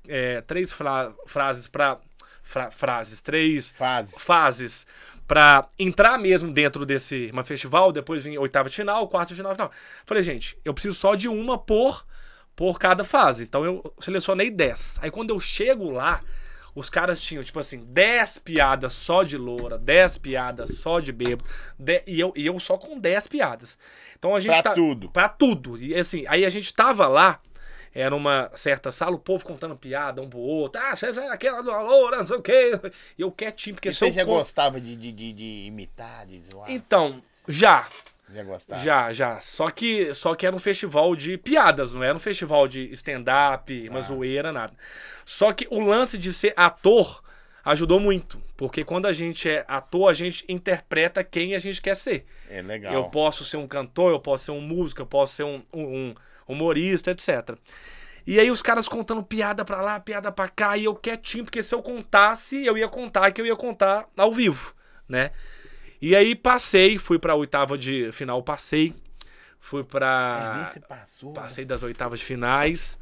é, 0.08 0.40
três 0.40 0.72
fra- 0.72 1.12
frases 1.26 1.68
pra. 1.68 1.98
fra- 2.42 2.70
frases, 2.70 3.20
três 3.20 3.70
Fase. 3.72 4.18
fases 4.18 4.86
pra 5.26 5.66
entrar 5.78 6.18
mesmo 6.18 6.52
dentro 6.52 6.84
desse 6.84 7.30
uma 7.32 7.42
festival, 7.44 7.90
depois 7.92 8.24
vem 8.24 8.36
oitava 8.36 8.68
de 8.68 8.76
final, 8.76 9.08
quarta 9.08 9.28
de 9.32 9.36
final, 9.36 9.52
final. 9.54 9.70
Falei, 10.04 10.22
gente, 10.22 10.58
eu 10.64 10.74
preciso 10.74 10.94
só 10.98 11.14
de 11.14 11.28
uma 11.28 11.56
por 11.56 12.04
por 12.56 12.78
cada 12.78 13.04
fase. 13.04 13.44
Então 13.44 13.64
eu 13.64 13.94
selecionei 14.00 14.50
10. 14.50 14.98
Aí 15.02 15.10
quando 15.10 15.30
eu 15.30 15.40
chego 15.40 15.90
lá, 15.90 16.20
os 16.74 16.90
caras 16.90 17.20
tinham, 17.20 17.42
tipo 17.44 17.58
assim, 17.58 17.84
10 17.84 18.38
piadas 18.38 18.92
só 18.92 19.22
de 19.22 19.36
loura, 19.38 19.78
10 19.78 20.18
piadas 20.18 20.78
só 20.78 20.98
de 21.00 21.12
bêbado, 21.12 21.44
de- 21.78 22.02
e, 22.06 22.18
eu, 22.18 22.32
e 22.36 22.46
eu 22.46 22.58
só 22.58 22.76
com 22.76 22.98
10 22.98 23.28
piadas. 23.28 23.78
Então 24.18 24.34
a 24.34 24.40
gente 24.40 24.52
Pra 24.52 24.62
tá, 24.62 24.74
tudo. 24.74 25.10
Pra 25.10 25.28
tudo. 25.28 25.78
E 25.78 25.94
assim, 25.94 26.24
aí 26.28 26.44
a 26.44 26.50
gente 26.50 26.72
tava 26.74 27.06
lá, 27.06 27.38
era 27.94 28.14
uma 28.14 28.50
certa 28.56 28.90
sala, 28.90 29.14
o 29.14 29.20
povo 29.20 29.44
contando 29.44 29.76
piada 29.76 30.20
um 30.20 30.28
pro 30.28 30.38
outro. 30.40 30.80
Ah, 30.84 30.96
você 30.96 31.06
é 31.06 31.28
aquela 31.30 31.62
do 31.62 31.70
loura, 31.70 32.18
não 32.18 32.26
sei 32.26 32.36
o 32.36 32.42
quê. 32.42 32.72
E 33.16 33.22
eu 33.22 33.30
quietinho, 33.30 33.76
porque 33.76 33.90
E 33.90 33.94
você 33.94 34.06
eu 34.08 34.12
já 34.12 34.24
con- 34.24 34.38
gostava 34.38 34.80
de, 34.80 34.96
de, 34.96 35.12
de, 35.12 35.32
de 35.32 35.66
imitar, 35.66 36.26
de 36.26 36.40
zoar? 36.44 36.68
Então, 36.72 37.22
já. 37.46 37.86
Já 38.32 38.42
gostava? 38.42 38.80
Já, 38.82 39.12
já. 39.12 39.40
Só 39.40 39.70
que, 39.70 40.12
só 40.14 40.34
que 40.34 40.46
era 40.46 40.54
um 40.56 40.58
festival 40.58 41.14
de 41.14 41.36
piadas, 41.36 41.92
não 41.92 42.02
era 42.02 42.16
um 42.16 42.20
festival 42.20 42.66
de 42.66 42.90
stand-up, 42.92 43.88
uma 43.88 44.00
zoeira, 44.02 44.52
nada. 44.52 44.72
Só 45.24 45.52
que 45.52 45.66
o 45.70 45.80
lance 45.80 46.16
de 46.18 46.32
ser 46.32 46.52
ator 46.56 47.22
ajudou 47.64 48.00
muito. 48.00 48.40
Porque 48.56 48.84
quando 48.84 49.06
a 49.06 49.12
gente 49.12 49.48
é 49.48 49.64
ator, 49.68 50.08
a 50.10 50.14
gente 50.14 50.44
interpreta 50.48 51.22
quem 51.24 51.54
a 51.54 51.58
gente 51.58 51.80
quer 51.82 51.94
ser. 51.96 52.24
É 52.50 52.62
legal. 52.62 52.92
Eu 52.94 53.04
posso 53.04 53.44
ser 53.44 53.56
um 53.56 53.66
cantor, 53.66 54.10
eu 54.12 54.20
posso 54.20 54.44
ser 54.46 54.50
um 54.52 54.60
músico, 54.60 55.02
eu 55.02 55.06
posso 55.06 55.34
ser 55.34 55.42
um, 55.44 55.62
um- 55.72 56.08
um 56.08 56.14
humorista, 56.46 57.10
etc. 57.10 57.56
E 58.26 58.40
aí 58.40 58.50
os 58.50 58.62
caras 58.62 58.88
contando 58.88 59.22
piada 59.22 59.64
pra 59.64 59.82
lá, 59.82 60.00
piada 60.00 60.32
pra 60.32 60.48
cá, 60.48 60.76
e 60.78 60.84
eu 60.84 60.94
quietinho, 60.94 61.44
porque 61.44 61.62
se 61.62 61.74
eu 61.74 61.82
contasse, 61.82 62.64
eu 62.64 62.76
ia 62.78 62.88
contar 62.88 63.30
que 63.32 63.40
eu 63.40 63.46
ia 63.46 63.56
contar 63.56 64.06
ao 64.16 64.32
vivo, 64.32 64.74
né? 65.08 65.30
E 66.00 66.14
aí 66.14 66.34
passei, 66.34 66.98
fui 66.98 67.18
pra 67.18 67.34
oitava 67.34 67.78
de 67.78 68.10
final, 68.12 68.42
passei. 68.42 68.94
Fui 69.60 69.80
É, 69.80 69.84
pra. 69.84 70.54
nem 70.58 70.66
você 70.66 70.80
passou. 70.80 71.30
né? 71.32 71.40
Passei 71.40 71.64
das 71.64 71.82
oitavas 71.82 72.18
de 72.18 72.24
finais. 72.24 72.98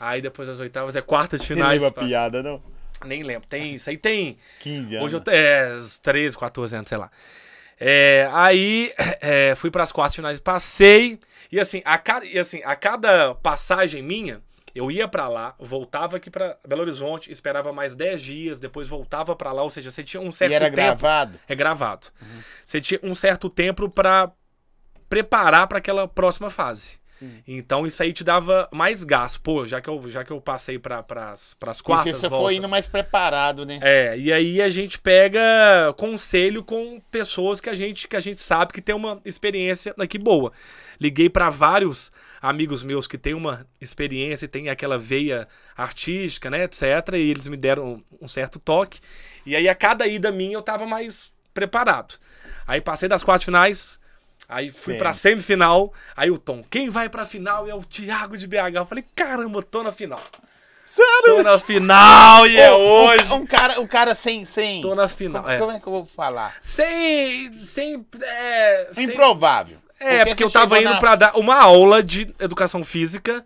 Aí 0.00 0.20
depois 0.22 0.48
das 0.48 0.58
oitavas 0.60 0.96
é 0.96 1.02
quarta 1.02 1.38
de 1.38 1.46
finais. 1.46 1.80
lembra 1.82 1.92
passe- 1.94 2.08
piada, 2.08 2.42
não? 2.42 2.62
Nem 3.04 3.22
lembro. 3.22 3.46
Tem 3.48 3.74
isso 3.74 3.90
aí, 3.90 3.98
tem. 3.98 4.38
15 4.60 4.94
anos. 4.96 5.06
Hoje 5.06 5.16
eu 5.16 5.20
tenho 5.20 5.36
é, 5.36 5.74
uns 5.76 5.98
13, 5.98 6.38
14 6.38 6.74
anos, 6.76 6.88
sei 6.88 6.96
lá. 6.98 7.10
É, 7.78 8.28
aí 8.32 8.92
é, 9.20 9.54
fui 9.54 9.70
para 9.70 9.82
as 9.82 9.92
quartas 9.92 10.16
finais, 10.16 10.40
passei. 10.40 11.20
E 11.52 11.60
assim, 11.60 11.82
a 11.84 11.98
cada, 11.98 12.24
e 12.24 12.38
assim, 12.38 12.62
a 12.64 12.74
cada 12.74 13.34
passagem 13.34 14.02
minha, 14.02 14.40
eu 14.78 14.90
ia 14.90 15.08
para 15.08 15.28
lá, 15.28 15.54
voltava 15.58 16.16
aqui 16.16 16.30
para 16.30 16.58
Belo 16.66 16.82
Horizonte, 16.82 17.30
esperava 17.32 17.72
mais 17.72 17.94
10 17.94 18.22
dias, 18.22 18.60
depois 18.60 18.86
voltava 18.88 19.34
para 19.34 19.52
lá, 19.52 19.62
ou 19.62 19.70
seja, 19.70 19.90
você 19.90 20.02
tinha 20.04 20.20
um 20.20 20.30
certo 20.30 20.52
E 20.52 20.54
era 20.54 20.66
tempo. 20.66 20.76
gravado? 20.76 21.38
É 21.48 21.54
gravado. 21.54 22.08
Você 22.64 22.80
tinha 22.80 23.00
um 23.02 23.14
certo 23.14 23.48
tempo 23.48 23.88
para 23.88 24.30
preparar 25.08 25.66
para 25.66 25.78
aquela 25.78 26.06
próxima 26.08 26.50
fase. 26.50 26.98
Sim. 27.18 27.42
Então 27.48 27.86
isso 27.86 28.02
aí 28.02 28.12
te 28.12 28.22
dava 28.22 28.68
mais 28.70 29.02
gás. 29.02 29.38
Pô, 29.38 29.64
já 29.64 29.80
que 29.80 29.88
eu, 29.88 30.06
já 30.06 30.22
que 30.22 30.30
eu 30.30 30.38
passei 30.38 30.78
para 30.78 31.02
as 31.32 31.56
E 31.78 31.82
quartas, 31.82 32.18
você 32.18 32.28
volta. 32.28 32.44
foi 32.44 32.56
indo 32.56 32.68
mais 32.68 32.86
preparado, 32.86 33.64
né? 33.64 33.78
É, 33.80 34.18
e 34.18 34.30
aí 34.30 34.60
a 34.60 34.68
gente 34.68 34.98
pega 34.98 35.40
conselho 35.96 36.62
com 36.62 37.00
pessoas 37.10 37.58
que 37.58 37.70
a 37.70 37.74
gente 37.74 38.06
que 38.06 38.16
a 38.16 38.20
gente 38.20 38.42
sabe 38.42 38.74
que 38.74 38.82
tem 38.82 38.94
uma 38.94 39.18
experiência 39.24 39.94
aqui 39.98 40.18
boa. 40.18 40.52
Liguei 41.00 41.30
para 41.30 41.48
vários 41.48 42.12
amigos 42.40 42.84
meus 42.84 43.06
que 43.06 43.16
têm 43.16 43.32
uma 43.32 43.66
experiência 43.80 44.44
e 44.44 44.48
tem 44.48 44.68
aquela 44.68 44.98
veia 44.98 45.48
artística, 45.74 46.50
né, 46.50 46.64
etc, 46.64 46.82
e 47.14 47.30
eles 47.30 47.48
me 47.48 47.56
deram 47.56 48.02
um 48.20 48.28
certo 48.28 48.58
toque. 48.58 49.00
E 49.46 49.56
aí 49.56 49.70
a 49.70 49.74
cada 49.74 50.06
ida 50.06 50.30
minha 50.30 50.54
eu 50.54 50.62
tava 50.62 50.86
mais 50.86 51.32
preparado. 51.54 52.14
Aí 52.66 52.80
passei 52.82 53.08
das 53.08 53.22
quartas 53.22 53.44
finais, 53.46 53.98
aí 54.48 54.70
fui 54.70 54.94
Semi. 54.94 54.98
pra 54.98 55.12
semifinal, 55.12 55.92
aí 56.16 56.30
o 56.30 56.38
Tom, 56.38 56.62
quem 56.70 56.88
vai 56.90 57.08
pra 57.08 57.24
final 57.26 57.68
é 57.68 57.74
o 57.74 57.82
Thiago 57.82 58.36
de 58.36 58.46
BH. 58.46 58.74
Eu 58.76 58.86
falei, 58.86 59.04
caramba, 59.14 59.62
tô 59.62 59.82
na 59.82 59.92
final. 59.92 60.20
Tô 61.26 61.42
na 61.42 61.58
final 61.58 62.46
e 62.46 62.56
é 62.58 62.72
Ô, 62.72 62.76
um- 62.78 63.06
hoje. 63.08 63.32
Um, 63.34 63.44
cara, 63.46 63.80
um 63.80 63.86
cara 63.86 64.14
sem. 64.14 64.46
sem 64.46 64.80
Tô 64.80 64.94
na 64.94 65.08
final. 65.08 65.42
como, 65.42 65.54
é. 65.54 65.58
como 65.58 65.72
é 65.72 65.80
que 65.80 65.86
eu 65.86 65.92
vou 65.92 66.06
falar? 66.06 66.56
Sem. 66.62 67.52
Sem. 67.62 68.06
É, 68.22 68.88
sem- 68.92 69.04
Improvável. 69.04 69.76
é 70.00 70.24
porque, 70.24 70.42
eu 70.44 70.48
você 70.48 70.58
tava 70.58 70.78
indo 70.80 70.88
na- 70.90 70.98
pra 70.98 71.14
dar 71.16 71.36
uma 71.36 71.56
aula 71.56 72.02
de 72.02 72.34
educação 72.40 72.82
física. 72.82 73.44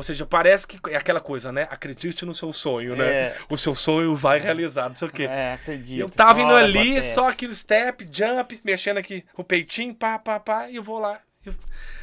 Ou 0.00 0.02
seja, 0.02 0.24
parece 0.24 0.66
que 0.66 0.78
é 0.88 0.96
aquela 0.96 1.20
coisa, 1.20 1.52
né? 1.52 1.68
Acredite 1.70 2.24
no 2.24 2.32
seu 2.32 2.54
sonho, 2.54 2.96
né? 2.96 3.04
É. 3.06 3.36
O 3.50 3.58
seu 3.58 3.74
sonho 3.74 4.16
vai 4.16 4.40
realizar, 4.40 4.88
não 4.88 4.96
sei 4.96 5.08
o 5.08 5.10
quê. 5.10 5.24
É, 5.24 5.52
acredito. 5.52 6.00
Eu 6.00 6.08
tava 6.08 6.40
indo 6.40 6.54
ali, 6.54 6.92
acontece. 6.92 7.14
só 7.14 7.28
aquele 7.28 7.54
step, 7.54 8.08
jump, 8.10 8.58
mexendo 8.64 8.96
aqui 8.96 9.22
o 9.36 9.44
peitinho, 9.44 9.94
pá, 9.94 10.18
pá, 10.18 10.40
pá, 10.40 10.70
e 10.70 10.76
eu 10.76 10.82
vou 10.82 10.98
lá. 10.98 11.20
Eu- 11.44 11.52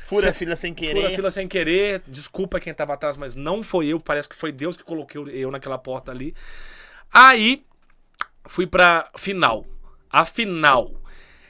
Fura 0.05 0.29
a 0.29 0.33
fila 0.33 0.55
sem 0.55 0.75
querer. 0.75 0.93
Fura 1.01 1.07
a 1.07 1.15
fila 1.15 1.31
sem 1.31 1.47
querer. 1.47 2.03
Desculpa 2.05 2.59
quem 2.59 2.71
tava 2.71 2.93
atrás, 2.93 3.17
mas 3.17 3.35
não 3.35 3.63
foi 3.63 3.87
eu. 3.87 3.99
Parece 3.99 4.29
que 4.29 4.35
foi 4.35 4.51
Deus 4.51 4.77
que 4.77 4.83
colocou 4.83 5.27
eu 5.27 5.49
naquela 5.49 5.79
porta 5.79 6.11
ali. 6.11 6.35
Aí 7.11 7.65
fui 8.47 8.67
pra 8.67 9.09
final. 9.17 9.65
A 10.07 10.23
final. 10.23 10.91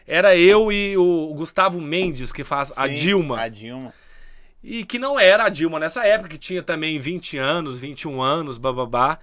Era 0.07 0.33
eu 0.37 0.71
e 0.71 0.95
o 0.95 1.33
Gustavo 1.35 1.81
Mendes, 1.81 2.31
que 2.31 2.45
faz 2.45 2.71
a 2.77 2.87
Sim, 2.87 2.93
Dilma. 2.93 3.41
A 3.41 3.49
Dilma. 3.49 3.93
E 4.63 4.83
que 4.83 4.97
não 4.99 5.19
era 5.19 5.45
a 5.45 5.49
Dilma 5.49 5.79
nessa 5.79 6.05
época, 6.05 6.29
que 6.29 6.37
tinha 6.37 6.61
também 6.63 6.99
20 6.99 7.37
anos, 7.37 7.77
21 7.77 8.21
anos, 8.21 8.57
bababá. 8.57 9.19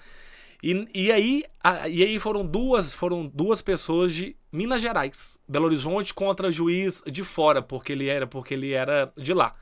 E, 0.63 0.89
e, 0.95 1.13
aí, 1.13 1.45
a- 1.63 1.89
e 1.89 2.03
aí 2.03 2.19
foram 2.19 2.45
duas, 2.47 2.95
foram 2.95 3.27
duas 3.27 3.61
pessoas 3.61 4.15
de 4.15 4.35
Minas 4.51 4.81
Gerais, 4.81 5.39
Belo 5.47 5.67
Horizonte 5.67 6.15
contra 6.15 6.51
juiz 6.51 7.03
de 7.07 7.23
fora, 7.23 7.61
porque 7.61 7.93
ele 7.93 8.09
era, 8.09 8.27
porque 8.27 8.55
ele 8.55 8.73
era 8.73 9.13
de 9.17 9.35
lá. 9.35 9.55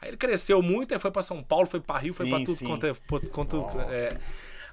Aí 0.00 0.08
ele 0.10 0.16
cresceu 0.16 0.62
muito, 0.62 0.94
aí 0.94 1.00
foi 1.00 1.10
pra 1.10 1.20
São 1.22 1.42
Paulo, 1.42 1.66
foi 1.66 1.80
pra 1.80 1.98
Rio, 1.98 2.14
foi 2.14 2.28
pra 2.28 2.38
Sim, 2.38 2.44
tudo 2.44 2.56
sim. 2.56 2.66
quanto, 2.66 2.86
é- 2.86 2.94
quanto- 3.32 3.66
é. 3.90 4.16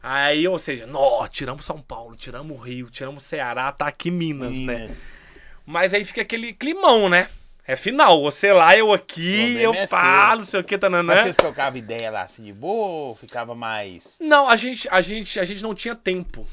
Aí, 0.01 0.47
ou 0.47 0.59
seja, 0.59 0.85
nó, 0.85 1.25
tiramos 1.27 1.65
São 1.65 1.79
Paulo, 1.81 2.15
tiramos 2.15 2.61
Rio, 2.61 2.89
tiramos 2.89 3.23
Ceará, 3.23 3.71
tá 3.71 3.87
aqui 3.87 4.11
Minas, 4.11 4.55
né? 4.55 4.77
Minas. 4.77 5.01
Mas 5.65 5.93
aí 5.93 6.03
fica 6.05 6.21
aquele 6.21 6.53
climão, 6.53 7.09
né? 7.09 7.29
É 7.65 7.77
final, 7.77 8.21
você 8.21 8.51
lá, 8.51 8.75
eu 8.77 8.91
aqui, 8.91 9.55
eu 9.57 9.73
é 9.73 9.87
pá, 9.87 10.35
não 10.35 10.43
sei 10.43 10.59
o 10.59 10.63
que, 10.63 10.77
tananã. 10.77 11.13
Mas 11.13 11.21
vocês 11.21 11.35
trocavam 11.37 11.79
ideia 11.79 12.11
lá 12.11 12.23
assim 12.23 12.43
de 12.43 12.51
boa 12.51 13.07
ou 13.07 13.15
ficava 13.15 13.55
mais. 13.55 14.17
Não, 14.19 14.49
a 14.49 14.57
gente, 14.57 14.87
a 14.91 14.99
gente, 14.99 15.39
a 15.39 15.45
gente 15.45 15.63
não 15.63 15.73
tinha 15.73 15.95
tempo. 15.95 16.45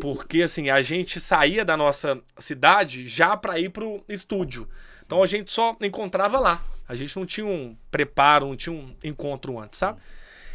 Porque 0.00 0.42
assim, 0.42 0.70
a 0.70 0.80
gente 0.80 1.20
saía 1.20 1.64
da 1.64 1.76
nossa 1.76 2.18
cidade 2.38 3.06
já 3.06 3.36
pra 3.36 3.58
ir 3.58 3.68
pro 3.68 4.02
estúdio. 4.08 4.68
Então 5.04 5.22
a 5.22 5.26
gente 5.26 5.52
só 5.52 5.76
encontrava 5.80 6.38
lá. 6.40 6.62
A 6.88 6.94
gente 6.94 7.16
não 7.16 7.26
tinha 7.26 7.46
um 7.46 7.76
preparo, 7.90 8.46
não 8.46 8.56
tinha 8.56 8.74
um 8.74 8.94
encontro 9.04 9.58
antes, 9.58 9.78
sabe? 9.78 10.00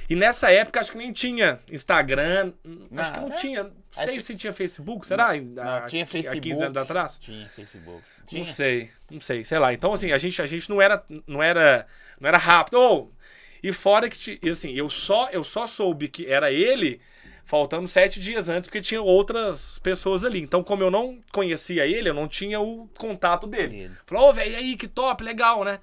E 0.09 0.15
nessa 0.15 0.51
época 0.51 0.79
acho 0.79 0.91
que 0.91 0.97
nem 0.97 1.11
tinha 1.13 1.59
Instagram, 1.71 2.53
acho 2.97 3.13
que 3.13 3.19
não 3.19 3.31
é. 3.31 3.35
tinha. 3.35 3.63
Não 3.63 3.71
Acho- 3.95 4.05
sei 4.05 4.19
se 4.21 4.35
tinha 4.35 4.53
Facebook, 4.53 5.05
será? 5.05 5.33
Não, 5.35 5.63
Há- 5.63 5.81
tinha 5.81 6.03
Há 6.03 6.07
15 6.07 6.23
Facebook. 6.23 6.63
anos 6.63 6.77
atrás? 6.77 7.19
Tinha 7.19 7.47
Facebook. 7.47 8.01
Não 8.19 8.25
Tinha. 8.27 8.43
sei, 8.45 8.89
não 9.09 9.19
sei, 9.21 9.43
sei 9.45 9.59
lá. 9.59 9.73
Então, 9.73 9.93
assim, 9.93 10.11
a 10.11 10.17
gente, 10.17 10.41
a 10.41 10.45
gente 10.45 10.69
não 10.69 10.81
era, 10.81 11.03
não 11.27 11.41
era, 11.43 11.85
não 12.19 12.27
era 12.27 12.37
rápido. 12.37 12.75
Ou, 12.79 13.13
e 13.61 13.71
fora 13.73 14.09
que, 14.09 14.39
assim, 14.49 14.73
eu 14.73 14.89
só, 14.89 15.29
eu 15.29 15.43
só 15.43 15.67
soube 15.67 16.07
que 16.07 16.25
era 16.25 16.51
ele 16.51 17.01
faltando 17.45 17.85
sete 17.87 18.17
dias 18.19 18.47
antes, 18.47 18.69
porque 18.69 18.79
tinha 18.79 19.01
outras 19.01 19.77
pessoas 19.79 20.23
ali. 20.23 20.39
Então, 20.41 20.63
como 20.63 20.83
eu 20.83 20.89
não 20.91 21.19
conhecia 21.33 21.85
ele, 21.85 22.07
eu 22.09 22.13
não 22.13 22.27
tinha 22.29 22.61
o 22.61 22.87
contato 22.97 23.45
dele. 23.45 23.91
Falou, 24.07 24.29
ô, 24.29 24.33
velho, 24.33 24.55
aí, 24.55 24.77
que 24.77 24.87
top, 24.87 25.21
legal, 25.23 25.65
né? 25.65 25.79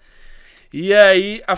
E 0.73 0.95
aí, 0.95 1.43
a 1.47 1.57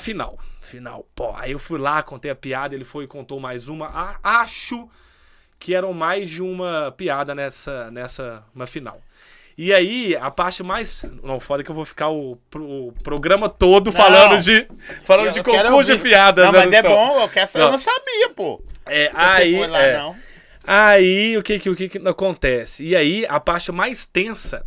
final. 0.71 1.07
Pô. 1.15 1.33
Aí 1.37 1.53
eu 1.53 1.59
fui 1.59 1.79
lá, 1.79 2.03
contei 2.03 2.31
a 2.31 2.35
piada, 2.35 2.75
ele 2.75 2.85
foi 2.85 3.05
e 3.05 3.09
contou 3.09 3.39
mais 3.41 3.69
uma. 3.69 3.87
A- 3.87 4.19
acho 4.41 4.89
que 5.59 5.75
eram 5.75 5.93
mais 5.93 6.31
de 6.31 6.43
uma 6.43 6.93
piada 6.97 7.35
nessa, 7.35 7.91
nessa 7.91 8.43
uma 8.55 8.67
final. 8.67 9.01
E 9.59 9.75
aí, 9.75 10.17
a 10.17 10.31
parte 10.31 10.63
mais. 10.63 11.05
Não, 11.23 11.39
foda 11.39 11.63
que 11.63 11.71
eu 11.71 11.75
vou 11.75 11.85
ficar 11.85 12.09
o, 12.09 12.39
o 12.55 12.93
programa 13.05 13.47
todo 13.49 13.93
falando 13.93 14.41
de. 14.41 14.67
Falando 15.05 15.27
Eu 15.27 15.33
de 15.33 15.43
quero 15.43 15.69
concurso 15.69 15.95
de 15.97 16.03
piadas. 16.03 16.47
Não, 16.47 16.53
mas 16.53 16.73
é 16.73 16.83
Tom? 16.83 16.89
bom, 16.89 17.21
eu, 17.21 17.29
quero, 17.29 17.51
eu 17.55 17.61
Não. 17.65 17.71
não 17.73 17.79
sabia, 17.79 18.31
pô. 18.35 18.63
É, 18.87 19.11
Você 19.11 19.17
aí, 19.19 19.57
foi 19.59 19.67
lá, 19.67 19.83
é. 19.83 19.97
não. 19.99 20.17
Aí, 20.65 21.37
o 21.37 21.43
que 21.43 21.59
que, 21.59 21.69
o 21.71 21.77
que 21.77 21.89
que 21.89 21.99
acontece? 22.09 22.85
E 22.85 22.95
aí, 22.97 23.27
a 23.29 23.39
parte 23.41 23.71
mais 23.73 24.07
tensa, 24.07 24.65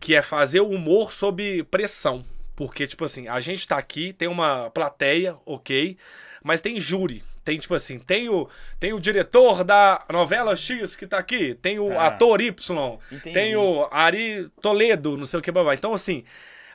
que 0.00 0.14
é 0.14 0.20
fazer 0.20 0.60
o 0.60 0.68
humor 0.68 1.12
sob 1.12 1.62
pressão. 1.70 2.22
Porque, 2.56 2.86
tipo 2.86 3.04
assim, 3.04 3.28
a 3.28 3.38
gente 3.38 3.68
tá 3.68 3.76
aqui, 3.76 4.12
tem 4.14 4.26
uma 4.28 4.70
plateia, 4.70 5.36
ok, 5.44 5.96
mas 6.42 6.60
tem 6.62 6.80
júri. 6.80 7.22
Tem, 7.44 7.58
tipo 7.58 7.74
assim, 7.74 7.98
tem 8.00 8.28
o, 8.28 8.48
tem 8.80 8.92
o 8.92 8.98
diretor 8.98 9.62
da 9.62 10.04
novela 10.10 10.56
X 10.56 10.96
que 10.96 11.06
tá 11.06 11.18
aqui, 11.18 11.54
tem 11.54 11.78
o 11.78 11.88
Tá. 11.90 12.06
ator 12.06 12.40
Y, 12.40 12.98
Entendi. 13.12 13.32
tem 13.34 13.54
o 13.54 13.86
Ari 13.92 14.50
Toledo, 14.60 15.16
não 15.16 15.24
sei 15.24 15.38
o 15.38 15.42
que, 15.42 15.52
babá. 15.52 15.72
Então, 15.74 15.94
assim, 15.94 16.24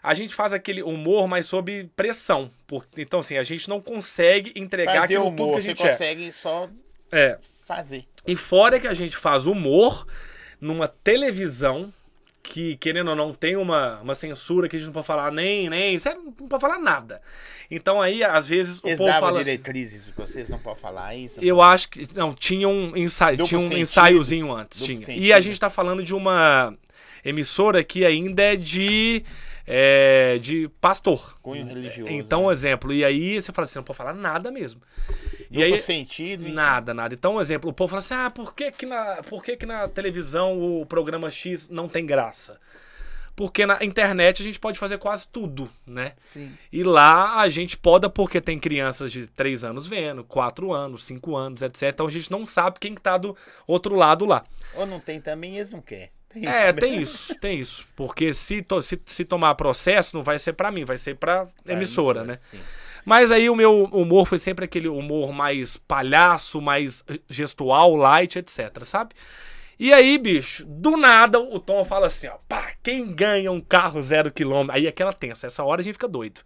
a 0.02 0.13
gente 0.13 0.34
faz 0.34 0.54
aquele 0.54 0.82
humor, 0.82 1.28
mas 1.28 1.46
sob 1.48 1.89
pressão. 1.94 2.50
Porque, 2.67 3.02
então, 3.02 3.20
assim, 3.20 3.36
a 3.38 3.44
gente 3.44 3.67
não 3.67 3.82
consegue 3.82 4.54
entregar 4.56 5.02
Fazer 5.02 5.15
aquilo 5.15 5.28
humor, 5.28 5.48
tudo 5.48 5.52
que 5.54 5.58
a 5.58 5.62
você 5.62 5.67
gente 5.70 5.84
é. 5.84 5.89
consegue 5.89 6.32
só 6.32 6.70
É. 7.12 7.38
fazer. 7.65 8.06
E 8.26 8.36
fora 8.38 8.80
que 8.80 8.88
a 8.88 8.94
gente 8.94 9.17
faz 9.17 9.46
humor 9.46 10.08
numa 10.62 10.88
televisão 10.88 11.91
que, 12.43 12.75
querendo 12.77 13.10
ou 13.10 13.15
não, 13.15 13.34
tem 13.34 13.56
uma, 13.56 13.99
uma 14.01 14.15
censura 14.15 14.67
que 14.67 14.75
a 14.75 14.80
gente 14.80 14.88
não 14.88 14.93
pode 14.93 15.08
falar 15.08 15.32
nem, 15.32 15.69
nem, 15.69 15.97
sério, 15.97 16.21
não 16.39 16.47
pode 16.47 16.62
falar 16.62 16.80
nada. 16.80 17.21
Então 17.69 18.01
aí, 18.01 18.23
às 18.23 18.47
vezes, 18.47 18.82
o 18.84 18.88
Eles 18.88 18.97
povo 18.97 19.10
davam 19.10 19.30
fala 19.30 19.41
assim, 19.41 19.51
diretrizes 19.51 20.10
que 20.10 20.17
vocês 20.17 20.49
não 20.49 20.60
podem 20.60 20.82
falar 20.82 21.15
isso. 21.15 21.39
eu 21.41 21.62
acho 21.62 21.89
que. 21.89 22.08
Não, 22.13 22.34
tinha 22.34 22.67
um, 22.67 22.95
ensaio, 22.97 23.38
Duplo 23.38 23.47
tinha 23.47 23.60
um 23.60 23.63
sentido. 23.63 23.80
ensaiozinho 23.80 24.51
antes. 24.51 24.80
Duplo 24.80 24.95
Tinha. 24.95 25.06
sentido. 25.06 25.23
E 25.23 25.32
a 25.32 25.39
gente 25.39 25.60
tá 25.60 25.69
falando 25.69 26.04
de 26.04 26.13
uma 26.13 26.75
emissora 27.23 27.84
que 27.84 28.04
ainda 28.06 28.41
é 28.41 28.56
de. 28.56 29.23
É, 29.74 30.38
de 30.38 30.68
pastor. 30.82 31.40
Cunho 31.42 31.66
religioso. 31.66 32.12
Então, 32.12 32.48
né? 32.48 32.52
exemplo, 32.52 32.92
e 32.92 33.06
aí 33.06 33.40
você 33.40 33.54
fala 33.54 33.64
assim, 33.64 33.80
não 33.80 33.84
pode 33.86 33.96
falar 33.96 34.14
nada 34.14 34.52
mesmo. 34.52 34.82
E 35.50 35.56
Duplo 35.56 35.64
aí, 35.64 35.80
sentido. 35.80 36.44
então. 36.44 36.54
Nada, 36.54 36.94
nada. 36.94 37.14
Então, 37.14 37.36
um 37.36 37.42
exemplo, 37.42 37.70
o 37.70 37.74
povo 37.74 37.90
fala 37.90 38.00
assim: 38.00 38.14
ah, 38.14 38.30
por 38.30 38.54
que, 38.54 38.70
que, 38.72 38.86
na, 38.86 39.22
por 39.24 39.42
que, 39.42 39.56
que 39.56 39.66
na 39.66 39.88
televisão 39.88 40.60
o 40.62 40.86
programa 40.86 41.32
X 41.32 41.70
não 41.70 41.88
tem 41.88 42.06
graça? 42.06 42.60
Porque 43.34 43.66
na 43.66 43.82
internet 43.82 44.42
a 44.42 44.46
gente 44.46 44.60
pode 44.60 44.78
fazer 44.78 44.98
quase 44.98 45.26
tudo, 45.26 45.70
né? 45.88 46.14
Sim. 46.18 46.52
E 46.70 46.84
lá 46.84 47.40
a 47.40 47.48
gente 47.48 47.78
poda 47.78 48.10
porque 48.10 48.42
tem 48.42 48.60
crianças 48.60 49.10
de 49.10 49.26
3 49.26 49.64
anos 49.64 49.88
vendo, 49.88 50.22
4 50.26 50.74
anos, 50.74 51.06
5 51.06 51.36
anos, 51.36 51.62
etc. 51.62 51.84
Então 51.84 52.08
a 52.08 52.12
gente 52.12 52.30
não 52.30 52.46
sabe 52.46 52.78
quem 52.78 52.94
que 52.94 53.02
tá 53.02 53.18
do 53.18 53.36
outro 53.66 53.96
lado 53.96 54.26
lá. 54.26 54.44
Ou 54.76 54.86
não 54.86 55.00
tem 55.00 55.22
também, 55.22 55.56
eles 55.56 55.72
não 55.72 55.82
querem. 55.82 56.10
Tem 56.34 56.41
isso 56.44 56.52
É, 56.52 56.74
também. 56.74 56.91
tem 56.91 57.02
isso, 57.02 57.36
tem 57.39 57.60
isso. 57.60 57.88
Porque 57.96 58.34
se, 58.34 58.62
to- 58.62 58.82
se, 58.82 59.02
se 59.06 59.26
tomar 59.26 59.56
processo, 59.56 60.15
não 60.15 60.24
vai 60.24 60.39
ser 60.39 60.54
pra 60.54 60.72
mim, 60.72 60.86
vai 60.86 60.98
ser 60.98 61.15
pra 61.15 61.48
Pra 61.63 61.74
emissora, 61.74 62.24
né? 62.24 62.38
Sim. 62.39 62.60
Mas 63.04 63.32
aí 63.32 63.50
o 63.50 63.56
meu 63.56 63.86
humor 63.86 64.28
foi 64.28 64.38
sempre 64.38 64.65
aquele 64.65 64.88
humor 64.88 65.34
mais 65.34 65.76
palhaço, 65.76 66.62
mais 66.62 67.04
gestual, 67.30 67.96
light, 67.96 68.38
etc, 68.38 68.84
sabe? 68.84 69.15
E 69.80 69.91
aí, 69.91 70.20
bicho, 70.20 70.63
do 70.67 70.96
nada 70.96 71.39
o 71.39 71.60
Tom 71.60 71.84
fala 71.84 72.06
assim, 72.06 72.28
ó, 72.28 72.36
pá, 72.48 72.72
quem 72.84 73.12
ganha 73.12 73.52
um 73.52 73.60
carro 73.60 74.00
zero 74.02 74.32
quilômetro? 74.32 74.76
Aí 74.76 74.88
aquela 74.88 75.12
tensa, 75.12 75.48
essa 75.48 75.63
hora 75.63 75.82
a 75.82 75.84
gente 75.84 75.94
fica 75.96 76.08
doido. 76.08 76.41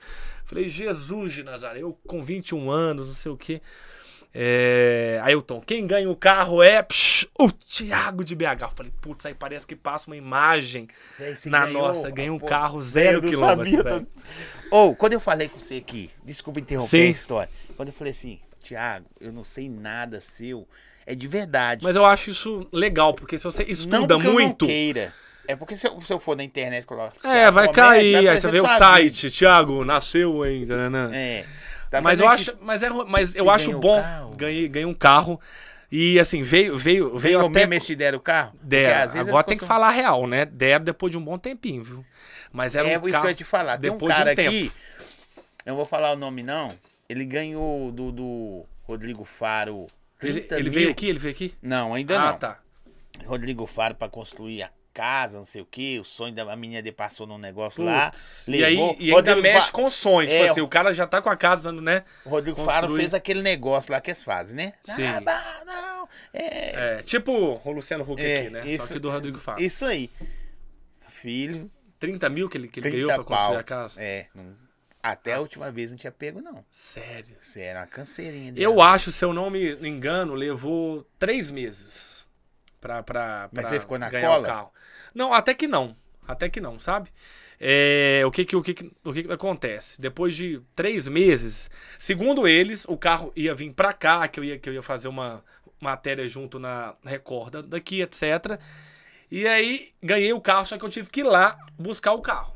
Falei, 0.46 0.70
Jesus 0.70 1.34
de 1.34 1.44
Nazaré, 1.44 1.82
eu 1.82 2.00
com 2.08 2.24
21 2.24 2.70
anos, 2.72 3.08
não 3.08 3.14
sei 3.14 3.32
o 3.32 3.36
quê. 3.38 3.62
É, 4.38 5.18
Ailton, 5.24 5.62
quem 5.62 5.88
ganha 5.88 6.10
o 6.10 6.16
carro 6.16 6.62
é 6.62 6.84
psh, 6.84 7.26
o 7.40 7.50
Thiago 7.50 8.22
de 8.22 8.36
BH. 8.36 8.64
Eu 8.64 8.70
falei, 8.76 8.92
putz, 9.00 9.26
aí 9.26 9.34
parece 9.34 9.66
que 9.66 9.78
passa 9.78 10.08
uma 10.08 10.18
imagem 10.18 10.90
na 11.46 11.66
ganhou, 11.66 11.88
nossa. 11.88 12.10
Ganhei 12.12 12.30
um 12.30 12.38
pô, 12.38 12.46
carro 12.46 12.84
zero 12.84 13.20
eu 13.20 13.22
não 13.22 13.30
quilômetro. 13.30 14.08
Ou, 14.70 14.94
quando 14.94 15.14
eu 15.14 15.22
falei 15.22 15.48
com 15.48 15.58
você 15.58 15.76
aqui, 15.76 16.12
desculpa 16.22 16.60
interromper 16.60 16.90
Sim. 16.90 17.08
a 17.08 17.12
história. 17.12 17.50
Quando 17.78 17.90
eu 17.90 17.94
falei 17.94 18.12
assim, 18.12 18.42
Thiago, 18.62 19.06
eu 19.22 19.32
não 19.32 19.46
sei 19.46 19.70
nada 19.70 20.20
seu, 20.20 20.68
é 21.06 21.16
de 21.16 21.30
verdade. 21.30 21.82
Mas 21.82 21.96
eu 21.96 22.04
acho 22.04 22.30
isso 22.30 22.68
legal, 22.74 23.14
porque 23.14 23.38
se 23.38 23.46
você 23.46 23.64
não 23.64 23.72
estuda 23.72 24.16
eu 24.16 24.20
muito. 24.20 24.66
não 24.66 24.70
queira. 24.70 25.14
É 25.48 25.56
porque 25.56 25.78
se 25.78 25.88
eu, 25.88 26.02
se 26.02 26.12
eu 26.12 26.20
for 26.20 26.36
na 26.36 26.44
internet 26.44 26.86
colocar. 26.86 27.14
É, 27.24 27.50
vai 27.50 27.72
cair. 27.72 28.16
Aí 28.16 28.28
aparecer 28.28 28.48
você 28.48 28.52
vê 28.52 28.60
o 28.60 28.68
site, 28.68 29.32
Thiago, 29.32 29.86
nasceu 29.86 30.46
em. 30.46 30.66
tananã. 30.66 31.08
vida. 31.08 31.18
É. 31.18 31.46
Tá 31.90 32.02
Mas 32.02 32.20
eu 32.20 32.28
acho, 32.28 32.58
mas, 32.62 32.84
é, 32.84 32.90
mas 32.90 33.36
eu 33.36 33.50
acho 33.50 33.78
bom. 33.80 34.02
carro? 34.02 34.36
Ganhei, 34.36 34.68
ganhei 34.68 34.86
um 34.86 34.94
carro. 34.94 35.40
E 35.92 36.20
assim, 36.20 36.42
veio, 36.44 36.78
veio, 36.78 37.18
veio 37.18 37.38
Ganhou 37.38 37.50
até. 37.50 37.60
mesmo 37.62 37.74
eles 37.76 37.86
te 37.86 37.96
deram 37.96 38.18
o 38.18 38.22
carro? 38.22 38.54
Deram. 38.62 39.22
Agora 39.22 39.44
tem 39.44 39.58
que 39.58 39.66
falar 39.66 39.92
real, 39.92 40.28
né? 40.28 40.46
Deram 40.46 40.84
depois 40.84 41.12
de 41.12 41.18
um 41.18 41.22
bom 41.24 41.38
tempinho, 41.38 41.84
viu? 41.84 42.06
Mas 42.52 42.76
era 42.76 42.88
É 42.88 42.98
um 42.98 43.02
isso 43.04 43.12
carro... 43.12 43.22
que 43.22 43.28
eu 43.28 43.32
ia 43.32 43.36
te 43.36 43.44
falar. 43.44 43.78
Tem 43.78 43.90
um 43.90 43.94
depois 43.94 44.14
de 44.14 44.18
cara 44.18 44.36
tempo. 44.36 44.50
aqui, 44.50 44.72
eu 45.66 45.72
não 45.72 45.76
vou 45.76 45.86
falar 45.86 46.12
o 46.14 46.16
nome 46.16 46.42
não, 46.44 46.70
ele 47.08 47.26
ganhou 47.26 47.92
do, 47.92 48.12
do 48.12 48.66
Rodrigo 48.84 49.24
Faro 49.24 49.88
Ele, 50.22 50.42
30 50.42 50.60
ele 50.60 50.70
veio 50.70 50.92
aqui? 50.92 51.08
Ele 51.08 51.20
veio 51.20 51.34
aqui? 51.34 51.54
Não, 51.62 51.94
ainda 51.94 52.18
ah, 52.20 52.32
não. 52.32 52.38
tá. 52.38 52.60
Rodrigo 53.26 53.66
Faro 53.66 53.96
pra 53.96 54.10
construir 54.10 54.64
a 54.64 54.70
casa, 54.96 55.38
não 55.38 55.46
sei 55.46 55.62
o 55.62 55.66
que, 55.66 56.00
o 56.00 56.06
sonho 56.06 56.34
da 56.34 56.56
menina 56.56 56.82
dele 56.82 56.96
passou 56.96 57.28
num 57.28 57.38
negócio 57.38 57.84
lá. 57.84 58.06
Putz, 58.12 58.48
e 58.48 58.64
aí 58.64 58.76
levou. 58.78 58.96
e 58.98 59.14
ainda 59.14 59.36
mexe 59.36 59.66
Fa- 59.68 59.72
com 59.74 59.90
sonhos. 59.90 60.32
É, 60.32 60.40
Tipo 60.40 60.52
assim, 60.52 60.62
o 60.62 60.68
cara 60.70 60.94
já 60.94 61.06
tá 61.06 61.22
com 61.22 61.30
a 61.30 61.36
casa, 61.36 61.62
dando, 61.64 61.82
né? 61.82 62.04
O 62.26 62.30
Rodrigo 62.30 62.64
Faro 62.64 62.88
construir. 62.88 63.02
fez 63.02 63.14
aquele 63.14 63.42
negócio 63.42 63.92
lá 63.92 64.00
que 64.00 64.10
eles 64.10 64.24
fazem, 64.24 64.56
né? 64.56 64.74
Sim. 64.86 65.06
Ah, 65.06 65.20
bah, 65.22 65.62
não, 65.66 66.10
é, 66.34 66.98
É, 67.00 67.04
tipo 67.04 67.32
o 67.64 67.72
Luciano 67.72 68.10
Huck 68.10 68.22
É, 68.24 68.40
aqui, 68.42 68.50
né? 68.50 68.62
Só 68.62 68.68
isso- 68.68 68.94
que 68.94 69.00
do 69.00 69.10
Rodrigo 69.12 69.38
Fábio. 69.38 69.66
isso 69.66 69.86
aí. 69.86 70.10
Filho, 71.10 71.70
30 72.00 72.30
mil 72.30 72.50
que 72.50 72.58
ele, 72.58 72.68
que 72.68 72.80
ele 72.80 72.90
30 72.90 72.96
ganhou 73.08 73.14
pra 73.16 73.24
construir 73.24 73.48
pau. 73.52 73.58
a 73.58 73.64
casa? 73.64 74.02
É, 74.02 74.28
não- 74.34 74.56
até 75.02 75.34
a 75.34 75.40
última 75.40 75.72
vez 75.72 75.92
não 75.92 75.98
tinha 75.98 76.12
pego, 76.12 76.42
não. 76.42 76.66
Sério. 76.72 77.36
Era 77.56 77.82
uma 77.82 77.88
canseirinha 77.88 78.52
dele. 78.52 78.66
Eu 78.66 78.82
acho, 78.82 79.12
se 79.12 79.24
eu 79.24 79.34
não 79.34 79.50
me 79.52 79.76
engano, 79.88 80.34
levou 80.34 81.06
três 81.20 81.50
meses 81.52 82.28
pra, 82.82 83.04
pra, 83.04 83.48
Mas 83.52 83.62
pra 83.66 83.70
você 83.70 83.80
ficou 83.80 84.00
na 84.00 84.10
ganhar 84.10 84.28
cola? 84.30 84.42
o 84.42 84.46
carro. 84.46 84.72
Não, 85.16 85.34
até 85.34 85.56
que 85.56 85.68
não. 85.68 85.96
Até 86.28 86.50
que 86.50 86.62
não, 86.62 86.78
sabe? 86.78 87.10
É, 87.60 88.22
o 88.26 88.32
que 88.32 88.44
que, 88.46 88.56
o 88.56 88.62
que, 88.62 88.74
que- 88.74 88.92
o 89.04 89.14
que 89.14 89.24
que 89.24 89.32
acontece? 89.32 90.02
Depois 90.02 90.36
de 90.36 90.62
três 90.76 91.08
meses, 91.08 91.70
segundo 91.98 92.48
eles, 92.48 92.86
o 92.88 92.98
carro 92.98 93.32
ia 93.36 93.56
vir 93.56 93.72
pra 93.74 93.94
cá, 93.94 94.28
que 94.28 94.40
eu 94.40 94.44
ia, 94.44 94.60
que 94.60 94.70
eu 94.70 94.74
ia 94.74 94.84
fazer 94.84 95.08
uma 95.08 95.44
matéria 95.80 96.28
junto 96.28 96.60
na 96.60 96.96
Record 97.06 97.66
daqui, 97.68 98.02
etc. 98.02 98.60
E 99.32 99.48
aí 99.48 99.94
ganhei 100.04 100.34
o 100.34 100.42
carro, 100.42 100.66
só 100.66 100.78
que 100.78 100.84
eu 100.86 100.90
tive 100.90 101.10
que 101.10 101.22
ir 101.22 101.24
lá 101.24 101.58
buscar 101.80 102.14
o 102.14 102.22
carro. 102.22 102.56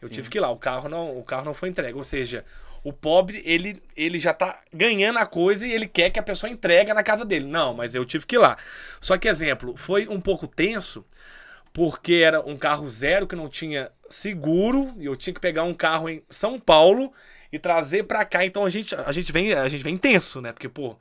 Eu 0.00 0.08
tive 0.10 0.28
que 0.28 0.38
ir 0.38 0.40
lá, 0.40 0.50
o 0.50 0.58
carro 0.58 0.88
não, 0.88 1.18
o 1.18 1.22
carro 1.24 1.44
não 1.44 1.54
foi 1.54 1.68
entregue. 1.68 1.96
Ou 1.96 2.04
seja, 2.04 2.44
o 2.82 2.92
pobre, 2.92 3.42
ele, 3.46 3.82
ele 3.96 4.18
já 4.18 4.34
tá 4.34 4.62
ganhando 4.72 5.18
a 5.18 5.26
coisa 5.26 5.66
e 5.66 5.72
ele 5.72 5.86
quer 5.88 6.10
que 6.10 6.18
a 6.18 6.22
pessoa 6.22 6.50
entregue 6.50 6.92
na 6.92 7.02
casa 7.02 7.24
dele. 7.24 7.46
Não, 7.46 7.72
mas 7.72 7.94
eu 7.94 8.04
tive 8.04 8.26
que 8.26 8.36
ir 8.36 8.38
lá. 8.38 8.56
Só 9.00 9.16
que, 9.16 9.28
exemplo, 9.28 9.74
foi 9.76 10.06
um 10.08 10.20
pouco 10.20 10.46
tenso, 10.46 11.04
porque 11.74 12.14
era 12.24 12.40
um 12.40 12.56
carro 12.56 12.88
zero 12.88 13.26
que 13.26 13.34
não 13.34 13.48
tinha 13.48 13.90
seguro, 14.08 14.94
e 14.96 15.06
eu 15.06 15.16
tinha 15.16 15.34
que 15.34 15.40
pegar 15.40 15.64
um 15.64 15.74
carro 15.74 16.08
em 16.08 16.22
São 16.30 16.58
Paulo 16.58 17.12
e 17.52 17.58
trazer 17.58 18.04
pra 18.04 18.24
cá. 18.24 18.46
Então 18.46 18.64
a 18.64 18.70
gente, 18.70 18.94
a 18.94 19.10
gente 19.10 19.32
vem, 19.32 19.52
a 19.52 19.68
gente 19.68 19.82
vem 19.82 19.98
tenso, 19.98 20.40
né? 20.40 20.52
Porque, 20.52 20.68
pô, 20.68 20.96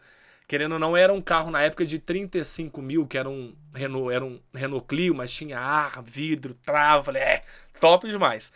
querendo 0.48 0.74
ou 0.74 0.80
não, 0.80 0.98
era 0.98 1.14
um 1.14 1.22
carro 1.22 1.52
na 1.52 1.62
época 1.62 1.86
de 1.86 2.00
35 2.00 2.82
mil, 2.82 3.06
que 3.06 3.20
era 3.20 3.30
um 3.30 3.56
Renault, 3.76 4.14
era 4.14 4.26
um 4.26 4.40
Renault 4.52 4.88
Clio, 4.88 5.14
mas 5.14 5.32
tinha 5.32 5.60
ar, 5.60 6.02
vidro, 6.02 6.56
trava. 6.56 7.04
Falei, 7.04 7.22
é, 7.22 7.44
top 7.80 8.10
demais. 8.10 8.52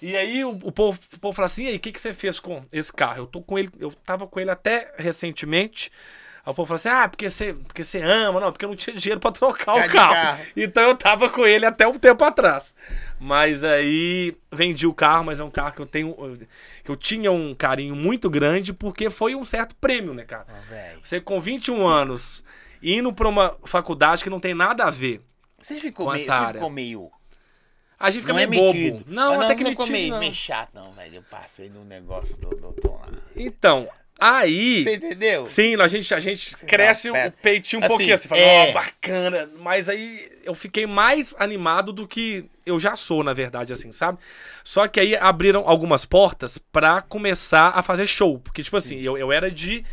E 0.00 0.16
aí 0.16 0.44
o, 0.44 0.50
o 0.64 0.72
povo, 0.72 0.98
o 1.14 1.18
povo 1.20 1.36
fala 1.36 1.46
assim, 1.46 1.66
e 1.66 1.68
aí, 1.68 1.76
o 1.76 1.80
que, 1.80 1.92
que 1.92 2.00
você 2.00 2.12
fez 2.12 2.40
com 2.40 2.64
esse 2.72 2.92
carro? 2.92 3.18
Eu 3.18 3.26
tô 3.28 3.40
com 3.40 3.56
ele, 3.56 3.70
eu 3.78 3.92
tava 3.92 4.26
com 4.26 4.40
ele 4.40 4.50
até 4.50 4.92
recentemente. 4.98 5.92
Aí 6.44 6.50
o 6.50 6.54
povo 6.54 6.66
fala 6.66 6.74
assim, 6.76 6.88
ah, 6.88 7.08
porque 7.08 7.30
você, 7.30 7.52
porque 7.54 7.84
você 7.84 8.00
ama, 8.02 8.40
não, 8.40 8.50
porque 8.50 8.64
eu 8.64 8.68
não 8.70 8.74
tinha 8.76 8.96
dinheiro 8.96 9.20
pra 9.20 9.30
trocar 9.30 9.74
o 9.74 9.88
carro. 9.88 10.12
carro. 10.12 10.44
Então 10.56 10.82
eu 10.82 10.96
tava 10.96 11.28
com 11.30 11.46
ele 11.46 11.64
até 11.64 11.86
um 11.86 11.96
tempo 11.98 12.24
atrás. 12.24 12.74
Mas 13.20 13.62
aí 13.62 14.36
vendi 14.50 14.84
o 14.86 14.92
carro, 14.92 15.24
mas 15.24 15.38
é 15.38 15.44
um 15.44 15.50
carro 15.50 15.72
que 15.72 15.80
eu 15.80 15.86
tenho. 15.86 16.16
que 16.82 16.90
eu 16.90 16.96
tinha 16.96 17.30
um 17.30 17.54
carinho 17.54 17.94
muito 17.94 18.28
grande, 18.28 18.72
porque 18.72 19.08
foi 19.08 19.36
um 19.36 19.44
certo 19.44 19.76
prêmio, 19.76 20.12
né, 20.14 20.24
cara? 20.24 20.46
Velho. 20.68 21.00
Você 21.04 21.20
com 21.20 21.40
21 21.40 21.86
anos, 21.86 22.42
indo 22.82 23.12
pra 23.12 23.28
uma 23.28 23.56
faculdade 23.64 24.24
que 24.24 24.30
não 24.30 24.40
tem 24.40 24.52
nada 24.52 24.84
a 24.84 24.90
ver. 24.90 25.20
Você 25.62 25.78
ficou 25.78 26.06
Com 26.06 26.12
meio. 26.12 26.24
Você 26.24 26.52
ficou 26.54 26.70
meio. 26.70 27.10
A 28.00 28.10
gente 28.10 28.22
fica 28.22 28.32
Não 28.32 28.40
é 28.40 28.46
meio 28.46 28.62
bobo. 28.64 28.76
metido. 28.76 29.04
Não, 29.06 29.40
Ah, 29.40 29.44
até 29.44 29.54
que 29.54 29.62
você 29.62 29.68
metido. 29.68 29.70
ficou 29.70 29.86
meio, 29.86 30.10
não. 30.10 30.18
meio 30.18 30.34
chato, 30.34 30.70
não, 30.74 30.90
velho. 30.90 31.14
Eu 31.14 31.22
passei 31.30 31.70
no 31.70 31.84
negócio 31.84 32.36
do 32.36 32.48
doutor 32.56 32.98
lá. 32.98 33.08
Então, 33.36 33.88
aí. 34.22 34.84
Você 34.84 34.94
entendeu? 34.94 35.46
Sim, 35.46 35.80
a 35.80 35.88
gente, 35.88 36.14
a 36.14 36.20
gente 36.20 36.56
cresce 36.66 37.10
Não, 37.10 37.26
o 37.26 37.32
peitinho 37.32 37.80
um 37.80 37.84
Assim, 37.84 37.88
pouquinho, 37.88 38.14
assim, 38.14 38.28
fala, 38.28 38.40
é. 38.40 38.70
ó, 38.70 38.72
bacana. 38.72 39.50
Mas 39.58 39.88
aí 39.88 40.30
eu 40.44 40.54
fiquei 40.54 40.86
mais 40.86 41.34
animado 41.38 41.92
do 41.92 42.06
que 42.06 42.44
eu 42.64 42.78
já 42.78 42.94
sou, 42.94 43.24
na 43.24 43.32
verdade, 43.32 43.72
assim, 43.72 43.90
sabe? 43.90 44.18
Só 44.62 44.86
que 44.86 45.00
aí 45.00 45.16
abriram 45.16 45.64
algumas 45.66 46.04
portas 46.04 46.58
pra 46.58 47.02
começar 47.02 47.72
a 47.74 47.82
fazer 47.82 48.06
show. 48.06 48.38
Porque, 48.38 48.62
tipo 48.62 48.76
assim, 48.76 49.00
eu, 49.00 49.18
eu 49.18 49.32
era 49.32 49.50
de 49.50 49.84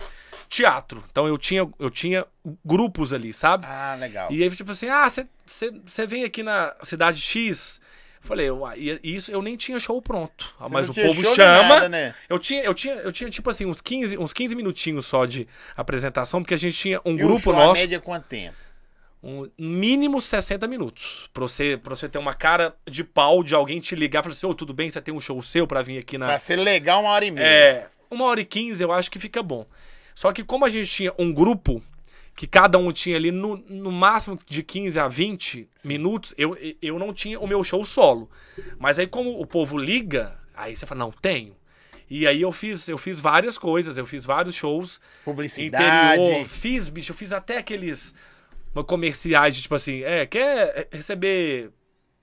teatro. 0.47 1.03
Então 1.11 1.27
eu 1.27 1.37
tinha, 1.37 1.67
eu 1.79 1.89
tinha 1.89 2.25
grupos 2.65 3.13
ali, 3.13 3.33
sabe? 3.33 3.65
Ah, 3.67 3.95
legal. 3.99 4.31
E 4.31 4.43
aí, 4.43 4.49
tipo 4.49 4.71
assim, 4.71 4.89
ah, 4.89 5.07
você 5.07 6.07
vem 6.07 6.23
aqui 6.23 6.43
na 6.43 6.75
cidade 6.83 7.21
X. 7.21 7.79
Eu 8.21 8.27
Falei, 8.27 8.51
uai, 8.51 8.99
e 9.03 9.15
isso 9.15 9.31
eu 9.31 9.41
nem 9.41 9.55
tinha 9.55 9.79
show 9.79 10.01
pronto. 10.01 10.53
Ah, 10.59 10.63
Você 10.67 10.73
mas 10.73 10.89
o 10.89 10.93
povo 10.93 11.35
chama. 11.35 11.63
nada, 11.75 11.89
né? 11.89 12.13
Eu 12.27 12.37
tinha, 12.37 12.61
eu 12.63 12.73
tinha, 12.73 12.95
eu 12.95 13.11
tinha 13.11 13.29
tipo 13.29 13.49
assim 13.49 13.65
uns 13.65 13.81
15, 13.81 14.17
uns 14.17 14.33
15 14.33 14.55
minutinhos 14.55 15.05
só 15.05 15.25
de 15.25 15.47
apresentação, 15.75 16.41
porque 16.41 16.53
a 16.53 16.57
gente 16.57 16.77
tinha 16.77 16.99
um 17.05 17.13
E 17.15 17.17
grupo 17.17 17.39
show, 17.39 17.53
A 17.53 17.57
nosso, 17.57 17.73
média 17.81 17.95
é 17.95 17.99
quanto 17.99 18.25
tempo? 18.25 18.55
um 19.21 19.49
mínimo 19.57 20.21
60 20.21 20.65
minutos, 20.67 21.29
pra 21.33 21.41
você, 21.41 21.75
pra 21.81 21.93
você 21.95 22.07
ter 22.07 22.17
uma 22.17 22.33
cara 22.33 22.73
de 22.89 23.03
pau 23.03 23.43
de 23.43 23.53
alguém 23.55 23.79
te 23.79 23.95
ligar 23.95 24.19
e 24.19 24.23
falar 24.23 24.33
assim: 24.33 24.47
"Ô, 24.47 24.53
tudo 24.53 24.73
bem, 24.73 24.89
você 24.89 25.01
tem 25.01 25.13
um 25.13 25.19
show 25.19 25.41
seu 25.43 25.65
pra 25.67 25.81
vir 25.81 25.97
aqui 25.97 26.17
na 26.17 26.25
Pra 26.27 26.39
ser 26.39 26.55
legal, 26.57 27.01
uma 27.01 27.09
hora 27.11 27.25
e 27.25 27.31
meia. 27.31 27.45
é, 27.45 27.87
uma 28.11 28.25
hora 28.25 28.39
e 28.41 28.45
quinze 28.45 28.83
eu 28.83 28.91
acho 28.91 29.09
que 29.11 29.19
fica 29.19 29.41
bom. 29.43 29.65
Só 30.15 30.31
que 30.33 30.43
como 30.43 30.65
a 30.65 30.69
gente 30.69 30.89
tinha 30.89 31.13
um 31.17 31.33
grupo, 31.33 31.81
que 32.39 32.47
cada 32.47 32.77
um 32.77 32.89
tinha 32.89 33.17
ali 33.17 33.31
no, 33.31 33.57
no 33.67 33.91
máximo 33.91 34.39
de 34.47 34.63
15 34.63 34.97
a 34.97 35.09
20 35.09 35.67
minutos, 35.83 36.33
eu, 36.37 36.57
eu 36.81 36.97
não 36.97 37.13
tinha 37.13 37.37
o 37.37 37.45
meu 37.45 37.61
show 37.65 37.83
solo. 37.83 38.31
Mas 38.77 38.97
aí 38.97 39.07
como 39.07 39.41
o 39.41 39.45
povo 39.45 39.77
liga, 39.77 40.39
aí 40.55 40.73
você 40.73 40.85
fala, 40.85 40.99
não, 40.99 41.11
tenho. 41.11 41.53
E 42.09 42.25
aí 42.25 42.41
eu 42.41 42.53
fiz, 42.53 42.87
eu 42.87 42.97
fiz 42.97 43.19
várias 43.19 43.57
coisas, 43.57 43.97
eu 43.97 44.05
fiz 44.05 44.23
vários 44.23 44.55
shows 44.55 45.01
Publicidade. 45.25 46.21
interior, 46.21 46.47
fiz, 46.47 46.87
bicho, 46.87 47.11
eu 47.11 47.15
fiz 47.17 47.33
até 47.33 47.57
aqueles 47.57 48.15
comerciais 48.87 49.53
de 49.57 49.63
tipo 49.63 49.75
assim, 49.75 50.01
é, 50.03 50.25
quer 50.25 50.87
receber 50.93 51.71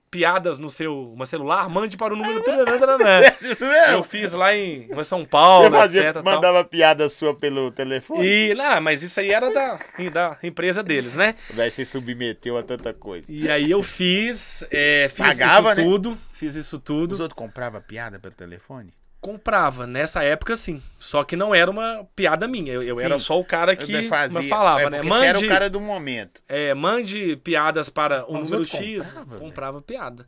piadas 0.09 0.59
no 0.59 0.69
seu 0.69 1.11
uma 1.11 1.25
celular? 1.25 1.69
Mande 1.69 1.97
para 1.97 2.13
o 2.13 2.17
número 2.17 2.43
taranã. 2.43 3.21
Isso 3.41 3.65
mesmo? 3.65 3.93
Eu 3.93 4.03
fiz 4.03 4.33
lá 4.33 4.55
em 4.55 4.89
São 5.03 5.25
Paulo, 5.25 5.69
Você 5.69 5.77
fazia, 5.77 6.01
etc. 6.01 6.13
tal. 6.13 6.23
mandava 6.23 6.63
piada 6.63 7.09
sua 7.09 7.35
pelo 7.35 7.71
telefone? 7.71 8.25
E, 8.25 8.53
não, 8.55 8.81
mas 8.81 9.03
isso 9.03 9.19
aí 9.19 9.31
era 9.31 9.53
da, 9.53 9.79
da 10.11 10.37
empresa 10.43 10.81
deles, 10.83 11.15
né? 11.15 11.35
Vai 11.53 11.71
se 11.71 11.85
submeteu 11.85 12.57
a 12.57 12.63
tanta 12.63 12.93
coisa. 12.93 13.25
E 13.29 13.49
aí 13.49 13.69
eu 13.69 13.83
fiz, 13.83 14.65
é, 14.71 15.09
fiz 15.09 15.25
Pagava, 15.25 15.71
isso 15.71 15.81
né? 15.81 15.87
tudo, 15.87 16.17
fiz 16.31 16.55
isso 16.55 16.77
Os 16.77 16.81
tudo, 16.83 17.11
outros 17.21 17.33
compravam 17.33 17.81
piada 17.81 18.19
pelo 18.19 18.33
telefone? 18.33 18.93
Comprava. 19.21 19.85
Nessa 19.87 20.23
época, 20.23 20.55
sim. 20.55 20.81
Só 20.99 21.23
que 21.23 21.35
não 21.35 21.53
era 21.53 21.69
uma 21.69 22.07
piada 22.15 22.47
minha. 22.47 22.73
Eu, 22.73 22.81
eu 22.83 22.99
era 22.99 23.17
só 23.19 23.39
o 23.39 23.45
cara 23.45 23.75
que 23.75 24.07
fazia. 24.07 24.49
falava, 24.49 24.81
é, 24.83 24.89
né? 24.89 25.01
Você 25.03 25.25
era 25.25 25.37
o 25.37 25.41
Mande, 25.41 25.47
cara 25.47 25.69
do 25.69 25.81
momento. 25.81 26.41
é, 26.47 26.73
mande 26.73 27.35
piadas 27.37 27.89
para 27.89 28.25
o 28.29 28.33
Mas 28.33 28.43
número 28.51 28.65
X. 28.65 29.05
comprava, 29.11 29.39
comprava 29.39 29.81
piada. 29.81 30.27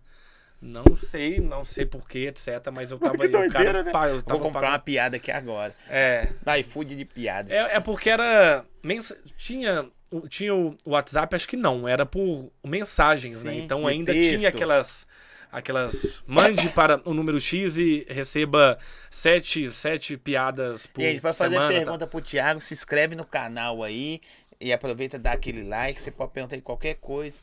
Não 0.62 0.94
sei, 0.94 1.38
não 1.40 1.64
sei 1.64 1.86
porquê, 1.86 2.28
etc. 2.28 2.70
Mas 2.74 2.92
eu 2.92 3.00
tava 3.00 3.18
que 3.18 3.30
cara, 3.30 3.48
doideira, 3.48 3.82
né? 3.84 3.92
eu 4.10 4.14
Vou 4.16 4.22
tava 4.22 4.40
comprar 4.40 4.60
pagando- 4.60 4.74
uma 4.74 4.80
piada 4.80 5.16
aqui 5.16 5.32
agora. 5.32 5.74
É, 5.90 6.28
Da 6.44 6.60
iFood 6.60 6.98
de 6.98 7.06
piadas. 7.06 7.50
É, 7.52 7.76
é 7.78 7.80
porque 7.80 8.10
era. 8.10 8.66
mens- 8.84 9.16
Tinha, 9.38 9.86
o- 10.12 10.28
tinha 10.28 10.54
o 10.54 10.76
WhatsApp, 10.86 11.34
acho 11.34 11.48
que 11.48 11.56
não, 11.56 11.88
era 11.88 12.06
por 12.06 12.52
mensagens, 12.66 13.42
né? 13.42 13.54
Sim, 13.54 13.62
Então 13.62 13.84
de 13.84 13.88
ainda 13.88 14.12
texto. 14.12 14.38
tinha 14.38 14.50
aquelas. 14.50 15.08
Aquelas. 15.52 16.22
Mande 16.28 16.70
para 16.70 17.02
o 17.06 17.14
número 17.14 17.42
X 17.42 17.78
e 17.78 18.06
receba 18.08 18.78
sete, 19.10 19.72
sete 19.72 20.16
piadas 20.16 20.86
por 20.86 21.02
Gente, 21.02 21.22
pra 21.22 21.34
fazer 21.34 21.56
semana. 21.56 21.74
tá? 21.74 21.80
pergunta 21.80 22.08
pro 22.08 22.22
Thiago, 22.22 22.62
se 22.62 22.74
inscreve 22.74 23.16
no 23.16 23.26
canal 23.26 23.82
aí 23.82 24.22
e 24.62 24.72
aproveita 24.72 25.16
e 25.16 25.20
dá 25.20 25.32
aquele 25.32 25.64
like. 25.64 26.02
Você 26.02 26.12
pode 26.12 26.32
perguntar 26.32 26.56
aí 26.56 26.62
qualquer 26.62 26.96
coisa. 26.96 27.42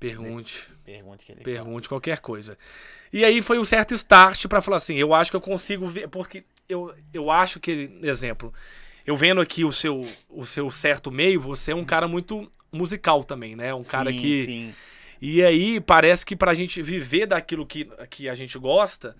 Pergunte. 0.00 0.68
Pergunte 0.84 1.24
que 1.24 1.32
ele 1.32 1.42
Pergunte 1.42 1.88
qualquer 1.88 2.20
coisa. 2.20 2.56
E 3.12 3.24
aí 3.24 3.42
foi 3.42 3.58
um 3.58 3.64
certo 3.64 3.94
start 3.94 4.46
pra 4.46 4.62
falar 4.62 4.78
assim, 4.78 4.96
eu 4.96 5.14
acho 5.14 5.30
que 5.30 5.36
eu 5.36 5.40
consigo 5.40 5.86
ver, 5.86 6.08
porque 6.08 6.44
eu, 6.68 6.94
eu 7.12 7.30
acho 7.30 7.60
que, 7.60 7.98
exemplo, 8.02 8.52
eu 9.06 9.16
vendo 9.16 9.40
aqui 9.40 9.64
o 9.64 9.70
seu, 9.70 10.00
o 10.28 10.44
seu 10.44 10.70
certo 10.70 11.10
meio, 11.10 11.40
você 11.40 11.72
é 11.72 11.74
um 11.74 11.84
cara 11.84 12.08
muito 12.08 12.50
musical 12.72 13.22
também, 13.22 13.54
né? 13.54 13.74
Um 13.74 13.84
cara 13.84 14.10
sim, 14.10 14.18
que. 14.18 14.44
Sim. 14.46 14.74
E 15.24 15.40
aí 15.40 15.80
parece 15.80 16.26
que 16.26 16.34
pra 16.34 16.52
gente 16.52 16.82
viver 16.82 17.26
daquilo 17.26 17.64
que, 17.64 17.84
que 18.10 18.28
a 18.28 18.34
gente 18.34 18.58
gosta, 18.58 19.16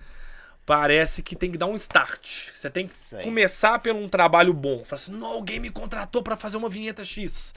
parece 0.66 1.22
que 1.22 1.36
tem 1.36 1.48
que 1.48 1.56
dar 1.56 1.66
um 1.66 1.76
start. 1.76 2.50
Você 2.52 2.68
tem 2.68 2.88
que 2.88 2.94
começar 3.22 3.78
por 3.78 3.92
um 3.92 4.08
trabalho 4.08 4.52
bom. 4.52 4.78
Fala 4.84 4.94
assim, 4.94 5.12
não, 5.12 5.28
alguém 5.28 5.60
me 5.60 5.70
contratou 5.70 6.20
pra 6.20 6.36
fazer 6.36 6.56
uma 6.56 6.68
vinheta 6.68 7.04
X. 7.04 7.54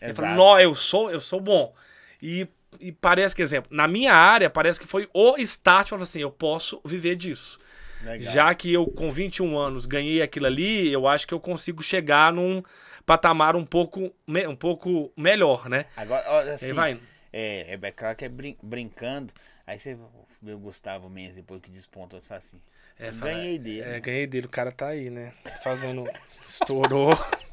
Falo, 0.00 0.10
Exato. 0.10 0.36
não, 0.36 0.58
eu 0.58 0.74
sou, 0.74 1.12
eu 1.12 1.20
sou 1.20 1.40
bom. 1.40 1.72
E, 2.20 2.48
e 2.80 2.90
parece 2.90 3.36
que, 3.36 3.42
exemplo, 3.42 3.70
na 3.72 3.86
minha 3.86 4.12
área, 4.12 4.50
parece 4.50 4.80
que 4.80 4.86
foi 4.88 5.08
o 5.14 5.36
start 5.38 5.90
para 5.90 6.02
assim, 6.02 6.20
eu 6.20 6.30
posso 6.32 6.80
viver 6.84 7.14
disso. 7.14 7.56
Legal. 8.02 8.32
Já 8.32 8.52
que 8.52 8.72
eu, 8.72 8.84
com 8.88 9.12
21 9.12 9.56
anos, 9.56 9.86
ganhei 9.86 10.22
aquilo 10.22 10.46
ali, 10.46 10.92
eu 10.92 11.06
acho 11.06 11.24
que 11.24 11.32
eu 11.32 11.38
consigo 11.38 11.84
chegar 11.84 12.32
num 12.32 12.64
patamar 13.06 13.54
um 13.54 13.64
pouco, 13.64 14.12
um 14.26 14.56
pouco 14.56 15.12
melhor, 15.16 15.68
né? 15.68 15.86
Agora, 15.96 16.52
assim, 16.52 16.66
aí 16.66 16.72
vai. 16.72 17.00
É, 17.38 17.78
é 17.80 17.90
claro 17.92 18.16
que 18.16 18.24
é 18.24 18.28
brin- 18.28 18.56
brincando. 18.62 19.32
Aí 19.66 19.78
você 19.78 19.96
vê 20.40 20.52
o 20.52 20.58
Gustavo 20.58 21.08
Mendes 21.10 21.34
depois 21.34 21.60
que 21.60 21.70
despontou, 21.70 22.20
você 22.20 22.28
fala 22.28 22.38
assim. 22.40 22.60
É, 22.98 23.12
fala- 23.12 23.32
ganhei 23.32 23.58
dele. 23.58 23.80
É, 23.82 24.00
ganhei 24.00 24.26
dele. 24.26 24.46
O 24.46 24.50
cara 24.50 24.72
tá 24.72 24.88
aí, 24.88 25.10
né? 25.10 25.32
Fazendo. 25.62 26.04
Estourou. 26.48 27.10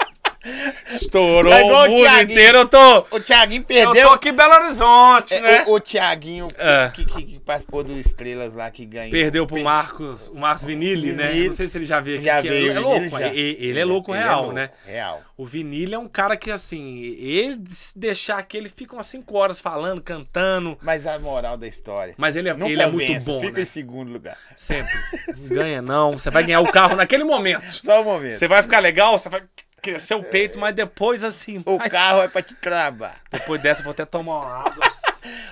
Estourou 0.92 1.54
igual 1.54 1.84
o 1.90 1.94
o 1.94 1.98
mundo 1.98 2.22
inteiro. 2.22 2.58
Eu 2.60 2.68
tô. 2.68 3.00
O 3.12 3.20
Thiaguinho 3.20 3.62
Eu 3.62 3.66
perdeu. 3.66 4.08
tô 4.08 4.14
aqui 4.14 4.30
em 4.30 4.34
Belo 4.34 4.54
Horizonte, 4.54 5.34
É, 5.34 5.42
né? 5.42 5.64
o, 5.68 5.74
o 5.74 5.80
Thiaguinho 5.80 6.48
É. 6.58 6.92
que, 6.94 7.06
que, 7.06 7.24
que 7.24 7.40
participou 7.40 7.84
do 7.84 7.98
Estrelas 7.98 8.54
lá 8.54 8.70
que 8.70 8.86
ganhou. 8.86 9.12
Perdeu 9.12 9.46
pro 9.48 9.62
Marcos, 9.64 10.28
o 10.30 10.36
Marcos 10.36 10.64
Vinili, 10.64 11.14
né? 11.14 11.34
Não 11.34 11.54
sei 11.54 11.68
se 11.68 11.78
ele 11.78 11.86
já 11.86 12.00
veio 12.00 12.18
aqui. 12.18 12.26
Já 12.26 12.42
que 12.42 12.50
veio, 12.50 12.72
é, 12.72 12.76
é 12.76 12.80
o 12.80 12.84
louco. 12.84 13.10
já. 13.10 13.28
Ele, 13.28 13.58
ele 13.60 13.80
é 13.80 13.86
louco 13.86 14.14
ele 14.14 14.24
real, 14.24 14.40
louco, 14.42 14.54
né? 14.56 14.70
Real. 14.86 15.22
O 15.38 15.46
Vinili 15.46 15.94
é 15.94 16.00
um 16.00 16.08
cara 16.08 16.38
que, 16.38 16.52
assim, 16.52 17.02
ele 17.18 17.60
se 17.72 17.98
deixar 17.98 18.38
aqui, 18.38 18.58
ele 18.58 18.70
fica 18.70 18.94
umas 18.94 19.08
5 19.08 19.36
horas 19.38 19.60
falando, 19.60 20.02
cantando. 20.02 20.78
Mas 20.82 21.08
a 21.08 21.18
moral 21.20 21.58
da 21.58 21.68
história. 21.68 22.14
Mas 22.18 22.36
ele 22.36 22.50
é, 22.50 22.54
ele 22.66 22.82
é 22.82 22.90
muito 22.90 23.20
bom, 23.26 23.40
Fica 23.42 23.58
né? 23.58 23.62
em 23.64 23.66
segundo 23.66 24.12
lugar. 24.12 24.38
Sempre. 24.56 24.94
Não 25.38 25.48
ganha, 25.50 25.82
não. 25.82 26.12
Você 26.14 26.30
vai 26.30 26.44
ganhar 26.44 26.60
o 26.62 26.72
carro 26.72 26.96
naquele 26.96 27.24
momento. 27.24 27.70
Só 27.70 28.02
um 28.02 28.06
momento. 28.06 28.34
Você 28.34 28.48
vai 28.48 28.62
ficar 28.62 28.80
legal, 28.80 29.18
você 29.18 29.30
vai 29.30 29.42
crescer 29.84 30.16
o 30.16 30.24
peito, 30.24 30.58
mas 30.58 30.74
depois, 30.74 31.24
assim. 31.24 31.62
O 31.66 31.78
mas 31.78 31.92
carro 31.92 32.22
é 32.24 32.28
pra 32.28 32.42
te 32.42 32.56
travar. 32.56 33.22
Depois 33.32 33.62
dessa, 33.62 33.84
vou 33.84 33.92
até 33.92 34.06
tomar 34.06 34.40
uma 34.40 34.58
água. 34.62 34.94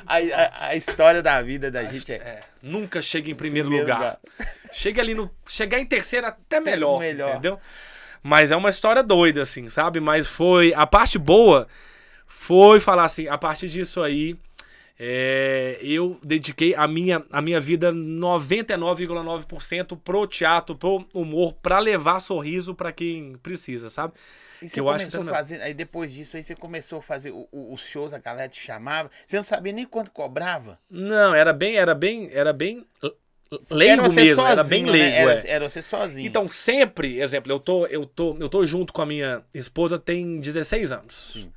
A, 0.06 0.18
a, 0.18 0.68
a 0.70 0.76
história 0.76 1.22
da 1.24 1.42
vida 1.42 1.72
da 1.72 1.86
gente 1.86 2.12
é. 2.12 2.16
É, 2.16 2.40
nunca 2.62 3.02
chega 3.02 3.30
em 3.32 3.36
primeiro, 3.36 3.70
Primeiro 3.70 3.88
lugar. 3.94 4.20
lugar. 4.38 4.54
Chega 4.74 5.02
ali 5.02 5.14
no. 5.14 5.32
Chegar 5.48 5.80
em 5.80 5.86
terceiro 5.86 6.28
até 6.28 6.60
melhor. 6.60 7.00
melhor. 7.00 7.30
Entendeu? 7.32 7.58
Mas 8.22 8.52
é 8.52 8.56
uma 8.58 8.68
história 8.70 9.02
doida, 9.02 9.42
assim, 9.44 9.70
sabe? 9.70 10.02
Mas 10.02 10.28
foi. 10.28 10.74
A 10.74 10.86
parte 10.86 11.18
boa 11.18 11.68
foi 12.28 12.82
falar 12.82 13.06
assim, 13.06 13.30
a 13.30 13.38
partir 13.38 13.70
disso 13.70 14.02
aí. 14.04 14.36
É, 15.04 15.80
eu 15.82 16.20
dediquei 16.24 16.76
a 16.76 16.88
minha, 16.88 17.24
a 17.32 17.42
minha 17.42 17.60
vida 17.60 17.92
99,9% 17.92 19.98
pro 19.98 20.28
teatro, 20.28 20.76
pro 20.76 21.06
humor, 21.14 21.54
pra 21.56 21.80
levar 21.80 22.20
sorriso 22.20 22.76
pra 22.76 22.92
quem 22.92 23.36
precisa, 23.42 23.90
sabe? 23.90 24.14
E 24.62 24.66
Que 24.68 24.74
você 24.74 24.80
eu 24.80 24.90
acho 24.90 25.00
começou 25.06 25.22
que 25.22 25.28
a 25.28 25.32
não- 25.32 25.34
fazer, 25.34 25.62
aí 25.64 25.74
depois 25.74 26.14
disso 26.14 26.38
aí 26.38 26.44
você 26.44 26.56
começou 26.56 27.00
a 27.00 27.02
fazer 27.02 27.32
o- 27.32 27.48
o- 27.52 27.74
os 27.74 27.88
shows, 27.88 28.14
a 28.14 28.20
galera 28.20 28.48
te 28.48 28.60
chamava, 28.60 29.10
você 29.26 29.36
não 29.38 29.44
sabia 29.44 29.74
nem 29.74 29.86
quanto 29.88 30.12
cobrava? 30.12 30.78
Não, 30.88 31.34
era 31.34 31.52
bem, 31.52 31.78
era 31.78 31.96
bem, 31.96 32.30
era 32.32 32.54
bem 32.54 32.86
leigo 33.72 33.94
era 33.94 34.02
mesmo, 34.04 34.14
sozinho, 34.36 34.48
era 34.48 34.64
bem 34.64 34.84
né? 34.84 34.92
leigo, 34.92 35.16
Era, 35.18 35.34
é. 35.34 35.50
era 35.52 35.68
você 35.70 35.82
sozinho. 35.82 36.28
Então, 36.28 36.48
sempre, 36.48 37.20
exemplo, 37.20 37.52
eu 37.52 37.60
tô, 37.60 37.88
eu 37.88 38.06
tô, 38.06 38.38
eu 38.38 38.48
tô 38.48 38.64
junto 38.68 38.94
com 38.94 39.02
a 39.02 39.06
minha 39.06 39.44
esposa 39.52 39.98
tem 39.98 40.40
16 40.40 40.92
anos. 40.92 41.32
Sim. 41.34 41.52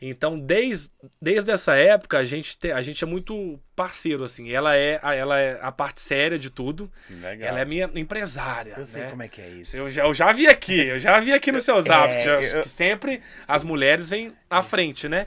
Então, 0.00 0.38
desde, 0.38 0.90
desde 1.20 1.50
essa 1.50 1.74
época, 1.76 2.18
a 2.18 2.24
gente, 2.24 2.58
te- 2.58 2.72
a 2.72 2.82
gente 2.82 3.02
é 3.02 3.06
muito 3.06 3.58
parceiro, 3.74 4.24
assim. 4.24 4.50
Ela 4.50 4.76
é, 4.76 4.98
a- 5.02 5.14
ela 5.14 5.38
é 5.40 5.58
a 5.62 5.72
parte 5.72 6.00
séria 6.00 6.38
de 6.38 6.50
tudo. 6.50 6.90
Sim, 6.92 7.20
legal. 7.20 7.48
Ela 7.48 7.60
é 7.60 7.64
minha 7.64 7.90
empresária. 7.94 8.74
Eu 8.76 8.86
sei 8.86 9.02
né? 9.02 9.10
como 9.10 9.22
é 9.22 9.28
que 9.28 9.40
é 9.40 9.48
isso. 9.48 9.76
Eu 9.76 9.88
já, 9.88 10.04
eu 10.04 10.12
já 10.12 10.32
vi 10.32 10.46
aqui, 10.46 10.78
eu 10.86 10.98
já 10.98 11.18
vi 11.20 11.32
aqui 11.32 11.50
no 11.52 11.60
seu 11.60 11.80
zap. 11.80 12.08
É, 12.12 12.58
eu- 12.60 12.64
sempre 12.64 13.22
as 13.48 13.62
mulheres 13.64 14.08
vêm 14.08 14.34
à 14.50 14.62
frente, 14.62 15.08
né? 15.08 15.26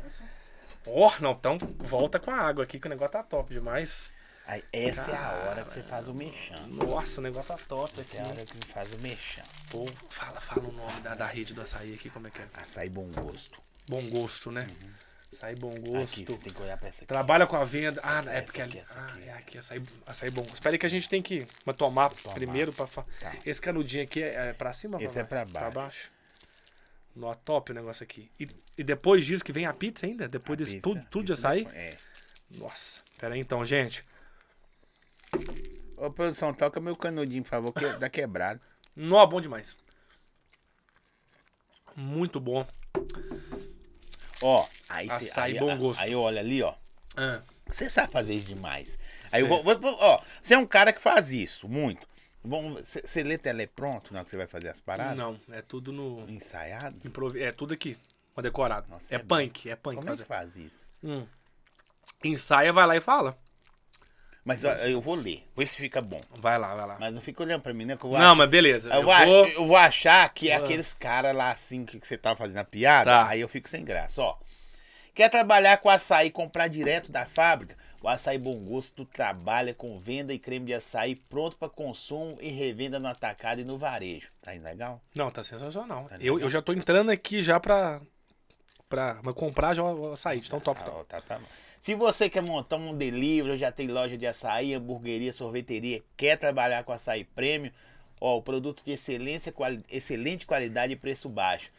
Oh, 0.85 1.11
não, 1.19 1.31
então 1.31 1.57
volta 1.79 2.19
com 2.19 2.31
a 2.31 2.37
água 2.37 2.63
aqui, 2.63 2.79
que 2.79 2.87
o 2.87 2.89
negócio 2.89 3.11
tá 3.13 3.23
top 3.23 3.53
demais. 3.53 4.15
Aí, 4.45 4.63
essa 4.71 5.11
é 5.11 5.15
a 5.17 5.31
hora 5.45 5.63
que 5.65 5.73
você 5.73 5.83
faz 5.83 6.07
o 6.07 6.13
mexão. 6.13 6.65
Nossa, 6.67 7.19
o 7.19 7.23
negócio 7.23 7.53
tá 7.53 7.61
top 7.67 7.99
aqui. 7.99 8.15
Essa 8.15 8.17
é 8.17 8.21
a 8.21 8.27
hora 8.27 8.45
que 8.45 8.67
faz 8.67 8.93
o 8.93 8.99
mexão. 9.01 9.43
Pô, 9.69 9.85
fala, 10.09 10.39
fala 10.39 10.69
o 10.69 10.71
nome 10.71 11.01
da, 11.01 11.15
da 11.15 11.25
rede 11.25 11.53
do 11.53 11.61
açaí 11.61 11.93
aqui, 11.93 12.09
como 12.09 12.27
é 12.27 12.29
que 12.29 12.39
é? 12.39 12.45
Açaí 12.53 12.87
bom 12.89 13.07
gosto. 13.11 13.66
Bom 13.89 14.01
gosto, 14.09 14.51
né? 14.51 14.67
Açaí 15.33 15.55
bom 15.55 15.71
Aqui, 15.71 15.81
gosto. 15.89 16.25
você 16.25 16.37
tem 16.43 16.53
que 16.53 16.61
olhar 16.61 16.77
pra 16.77 16.87
essa 16.87 16.97
aqui. 16.99 17.05
Trabalha 17.05 17.45
com 17.45 17.55
a 17.57 17.63
venda. 17.63 17.99
Ah, 18.03 18.19
Essa- 18.19 18.31
é 18.31 18.35
essa 18.37 18.45
porque 18.45 18.61
aqui, 18.61 18.71
ali. 18.71 18.79
essa 18.81 18.99
Ah, 18.99 19.05
aqui. 19.05 19.23
é 19.23 19.33
aqui, 19.33 19.57
açaí, 19.57 19.83
açaí 20.05 20.31
bom. 20.31 20.41
Espera 20.53 20.75
aí 20.75 20.79
que 20.79 20.85
a 20.85 20.89
gente 20.89 21.09
tem 21.09 21.21
que 21.21 21.45
mas 21.65 21.77
tomar, 21.77 22.09
primeiro 22.33 22.71
pra 22.73 22.87
fa... 22.87 23.05
Tá. 23.19 23.35
Esse 23.45 23.61
canudinho 23.61 24.03
aqui 24.03 24.23
é, 24.23 24.49
é 24.49 24.53
pra 24.53 24.71
cima 24.73 25.01
Esse 25.01 25.19
é 25.19 25.23
pra 25.23 25.45
Pra 25.45 25.59
baixo. 25.61 25.75
baixo. 25.75 26.11
Nó, 27.15 27.33
top 27.33 27.71
o 27.71 27.75
negócio 27.75 28.03
aqui. 28.03 28.31
E, 28.39 28.47
e 28.77 28.83
depois 28.83 29.25
disso 29.25 29.43
que 29.43 29.51
vem 29.51 29.65
a 29.65 29.73
pizza 29.73 30.05
ainda? 30.05 30.27
Depois 30.27 30.53
A 30.59 30.63
disso 30.63 30.75
pizza, 30.75 30.89
tudo, 30.89 31.05
tudo 31.09 31.25
de 31.25 31.33
açaí? 31.33 31.67
É. 31.73 31.97
Nossa. 32.57 33.01
Pera 33.19 33.33
aí 33.35 33.39
então, 33.39 33.63
gente. 33.65 34.03
Ô, 35.97 36.09
produção, 36.11 36.53
toca 36.53 36.79
meu 36.79 36.95
canudinho, 36.95 37.43
por 37.43 37.49
favor, 37.49 37.73
que 37.73 37.85
dá 37.97 38.09
quebrado. 38.09 38.61
Nó, 38.95 39.25
bom 39.25 39.41
demais. 39.41 39.75
Muito 41.95 42.39
bom. 42.39 42.65
Ó, 44.41 44.67
aí 44.89 45.07
você. 45.07 45.29
Açaí 45.29 45.53
Aí, 45.53 45.59
bom 45.59 45.71
aí, 45.71 45.77
gosto. 45.77 45.99
aí 46.01 46.15
olha 46.15 46.39
ali, 46.41 46.61
ó. 46.63 46.73
Ah, 47.15 47.41
Você 47.65 47.89
sabe 47.89 48.11
fazer 48.11 48.33
isso 48.33 48.47
demais. 48.47 48.97
Aí 49.31 49.41
eu 49.41 49.47
Sei. 49.47 49.55
vou, 49.55 49.63
vou- 49.63 49.79
vou- 49.79 49.97
ó, 49.99 50.21
você 50.41 50.53
é 50.53 50.57
um 50.57 50.65
cara 50.65 50.93
que 50.93 51.01
faz 51.01 51.31
isso, 51.31 51.67
muito. 51.67 52.07
Você, 52.43 53.23
lê 53.23 53.37
telepronto 53.37 54.13
na 54.13 54.19
hora 54.19 54.23
que 54.23 54.29
você 54.31 54.37
vai 54.37 54.47
fazer 54.47 54.69
as 54.69 54.79
paradas? 54.79 55.17
não, 55.17 55.37
é 55.51 55.61
tudo 55.61 55.91
no. 55.91 56.23
Ensaiado? 56.29 56.95
improvi- 57.03 57.41
É 57.43 57.51
tudo 57.51 57.73
aqui. 57.73 57.97
Decorado. 58.41 58.87
Nossa, 58.89 59.13
é, 59.13 59.17
é 59.17 59.19
punk, 59.19 59.67
é 59.69 59.75
punk 59.75 59.95
Como 59.95 60.07
é 60.07 60.11
fazer. 60.11 60.21
que 60.23 60.27
faz 60.29 60.55
isso? 60.55 60.87
Hum. 61.03 61.25
Ensaia, 62.23 62.71
vai 62.71 62.85
lá 62.87 62.95
e 62.95 63.01
fala. 63.01 63.37
Mas 64.47 64.63
ó, 64.63 64.71
eu 64.87 65.01
vou 65.01 65.13
ler, 65.15 65.43
ver 65.57 65.67
se 65.67 65.75
fica 65.75 66.01
bom. 66.01 66.21
Vai 66.37 66.57
lá, 66.57 66.73
vai 66.73 66.87
lá. 66.87 66.97
Mas 66.99 67.13
não 67.13 67.21
fica 67.21 67.43
olhando 67.43 67.61
pra 67.61 67.73
mim, 67.73 67.83
né? 67.85 67.97
Não, 68.01 68.15
achar- 68.15 68.35
mas 68.35 68.49
beleza. 68.49 68.89
eu, 68.89 68.95
Eu 68.95 69.03
vou, 69.03 69.11
a- 69.13 69.25
eu 69.27 69.67
vou 69.67 69.75
achar 69.75 70.33
que 70.33 70.49
é 70.49 70.55
Ah. 70.55 70.59
aqueles 70.59 70.93
caras 70.93 71.35
lá 71.35 71.51
assim 71.51 71.85
que 71.85 71.99
você 71.99 72.17
tá 72.17 72.33
fazendo 72.35 72.57
a 72.57 72.63
piada, 72.63 73.11
Tá. 73.11 73.27
aí 73.27 73.41
eu 73.41 73.49
fico 73.49 73.67
sem 73.67 73.83
graça, 73.83 74.21
ó. 74.23 74.37
Quer 75.13 75.29
trabalhar 75.29 75.77
com 75.79 75.89
açaí 75.89 76.27
e 76.27 76.31
comprar 76.31 76.67
direto 76.69 77.11
da 77.11 77.25
fábrica? 77.25 77.75
O 78.01 78.07
Açaí 78.07 78.37
Bom 78.37 78.55
Gosto 78.63 79.03
trabalha 79.05 79.73
com 79.73 79.99
venda 79.99 80.31
e 80.31 80.37
creme 80.37 80.67
de 80.67 80.73
açaí 80.75 81.15
pronto 81.15 81.57
para 81.57 81.67
consumo 81.67 82.37
e 82.39 82.47
revenda 82.49 82.99
no 82.99 83.07
atacado 83.07 83.59
e 83.59 83.63
no 83.65 83.77
varejo. 83.77 84.29
Tá 84.41 84.51
legal? 84.51 85.01
Não, 85.15 85.29
tá 85.31 85.41
sensacional. 85.43 86.05
Tá 86.07 86.15
eu, 86.21 86.39
eu 86.39 86.49
já 86.49 86.61
tô 86.61 86.71
entrando 86.71 87.09
aqui 87.09 87.41
já 87.41 87.59
pra, 87.59 87.99
pra 88.87 89.15
comprar 89.35 89.73
já 89.73 89.83
o 89.83 90.13
açaí. 90.13 90.41
Então 90.45 90.59
top, 90.59 90.79
Ah, 90.79 90.85
top. 90.85 91.05
tá, 91.05 91.19
tá 91.21 91.39
bom. 91.39 91.45
Se 91.87 91.95
você 91.95 92.29
quer 92.29 92.41
montar 92.41 92.75
um 92.75 92.93
delivery, 92.93 93.57
já 93.57 93.71
tem 93.71 93.87
loja 93.87 94.17
de 94.17 94.27
açaí, 94.27 94.73
hamburgueria, 94.73 95.31
sorveteria, 95.31 96.03
quer 96.17 96.37
trabalhar 96.37 96.83
com 96.83 96.91
açaí 96.91 97.23
prêmio, 97.23 97.71
ó, 98.19 98.35
o 98.35 98.41
produto 98.41 98.83
de 98.83 98.91
excelência, 98.91 99.53
quali- 99.53 99.81
excelente 99.89 100.45
qualidade 100.45 100.91
e 100.91 100.97
preço 100.97 101.29
baixo. 101.29 101.71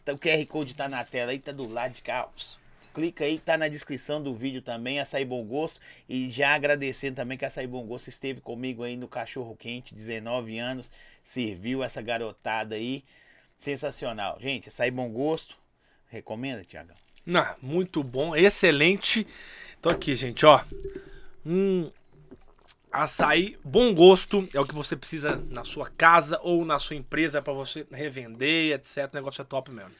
Então, 0.00 0.14
o 0.14 0.18
QR 0.18 0.46
Code 0.46 0.74
tá 0.74 0.88
na 0.88 1.04
tela 1.04 1.32
aí, 1.32 1.40
tá 1.40 1.50
do 1.50 1.68
lado 1.68 1.94
de 1.94 2.02
cá. 2.02 2.28
Clica 2.94 3.24
aí, 3.24 3.40
tá 3.40 3.58
na 3.58 3.66
descrição 3.66 4.22
do 4.22 4.32
vídeo 4.32 4.62
também, 4.62 5.00
Açaí 5.00 5.24
Bom 5.24 5.44
Gosto. 5.44 5.80
E 6.08 6.28
já 6.28 6.54
agradecendo 6.54 7.16
também 7.16 7.36
que 7.36 7.44
Açaí 7.44 7.66
Bom 7.66 7.84
Gosto 7.84 8.06
esteve 8.06 8.40
comigo 8.40 8.84
aí 8.84 8.96
no 8.96 9.08
Cachorro 9.08 9.56
Quente, 9.56 9.92
19 9.92 10.56
anos, 10.56 10.88
serviu 11.24 11.82
essa 11.82 12.00
garotada 12.00 12.76
aí. 12.76 13.02
Sensacional. 13.56 14.38
Gente, 14.40 14.68
Açaí 14.68 14.92
Bom 14.92 15.10
Gosto. 15.10 15.58
Recomenda, 16.06 16.62
Tiagão? 16.62 17.07
Não, 17.28 17.46
muito 17.60 18.02
bom, 18.02 18.34
excelente. 18.34 19.26
Tô 19.82 19.90
aqui, 19.90 20.14
gente, 20.14 20.46
ó. 20.46 20.62
Um 21.44 21.90
açaí 22.90 23.58
bom 23.62 23.94
gosto 23.94 24.48
é 24.54 24.58
o 24.58 24.64
que 24.66 24.74
você 24.74 24.96
precisa 24.96 25.36
na 25.50 25.62
sua 25.62 25.90
casa 25.90 26.40
ou 26.42 26.64
na 26.64 26.78
sua 26.78 26.96
empresa 26.96 27.42
pra 27.42 27.52
você 27.52 27.86
revender, 27.92 28.72
etc. 28.74 29.10
O 29.12 29.16
negócio 29.16 29.42
é 29.42 29.44
top 29.44 29.70
mesmo. 29.70 29.90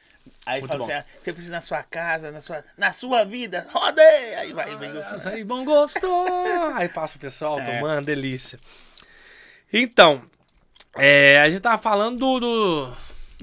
Aí 0.43 0.59
Muito 0.59 0.71
fala 0.71 0.79
bom. 0.79 0.85
assim, 0.85 0.93
ah, 0.93 1.05
você 1.21 1.31
precisa 1.31 1.53
na 1.53 1.61
sua 1.61 1.83
casa, 1.83 2.31
na 2.31 2.41
sua, 2.41 2.63
na 2.75 2.91
sua 2.93 3.23
vida, 3.23 3.67
roda 3.71 4.01
aí! 4.01 4.33
Aí 4.33 4.53
vai, 4.53 4.75
vem 4.77 4.89
Açaí 4.97 5.43
bom 5.43 5.63
gosto! 5.63 6.07
Aí 6.75 6.89
passa 6.89 7.15
o 7.15 7.19
pessoal 7.19 7.59
É. 7.59 7.77
tomando, 7.79 8.05
delícia. 8.07 8.59
Então, 9.71 10.23
é, 10.95 11.39
a 11.41 11.49
gente 11.49 11.61
tava 11.61 11.77
falando 11.77 12.17
do, 12.17 12.39
do 12.39 12.87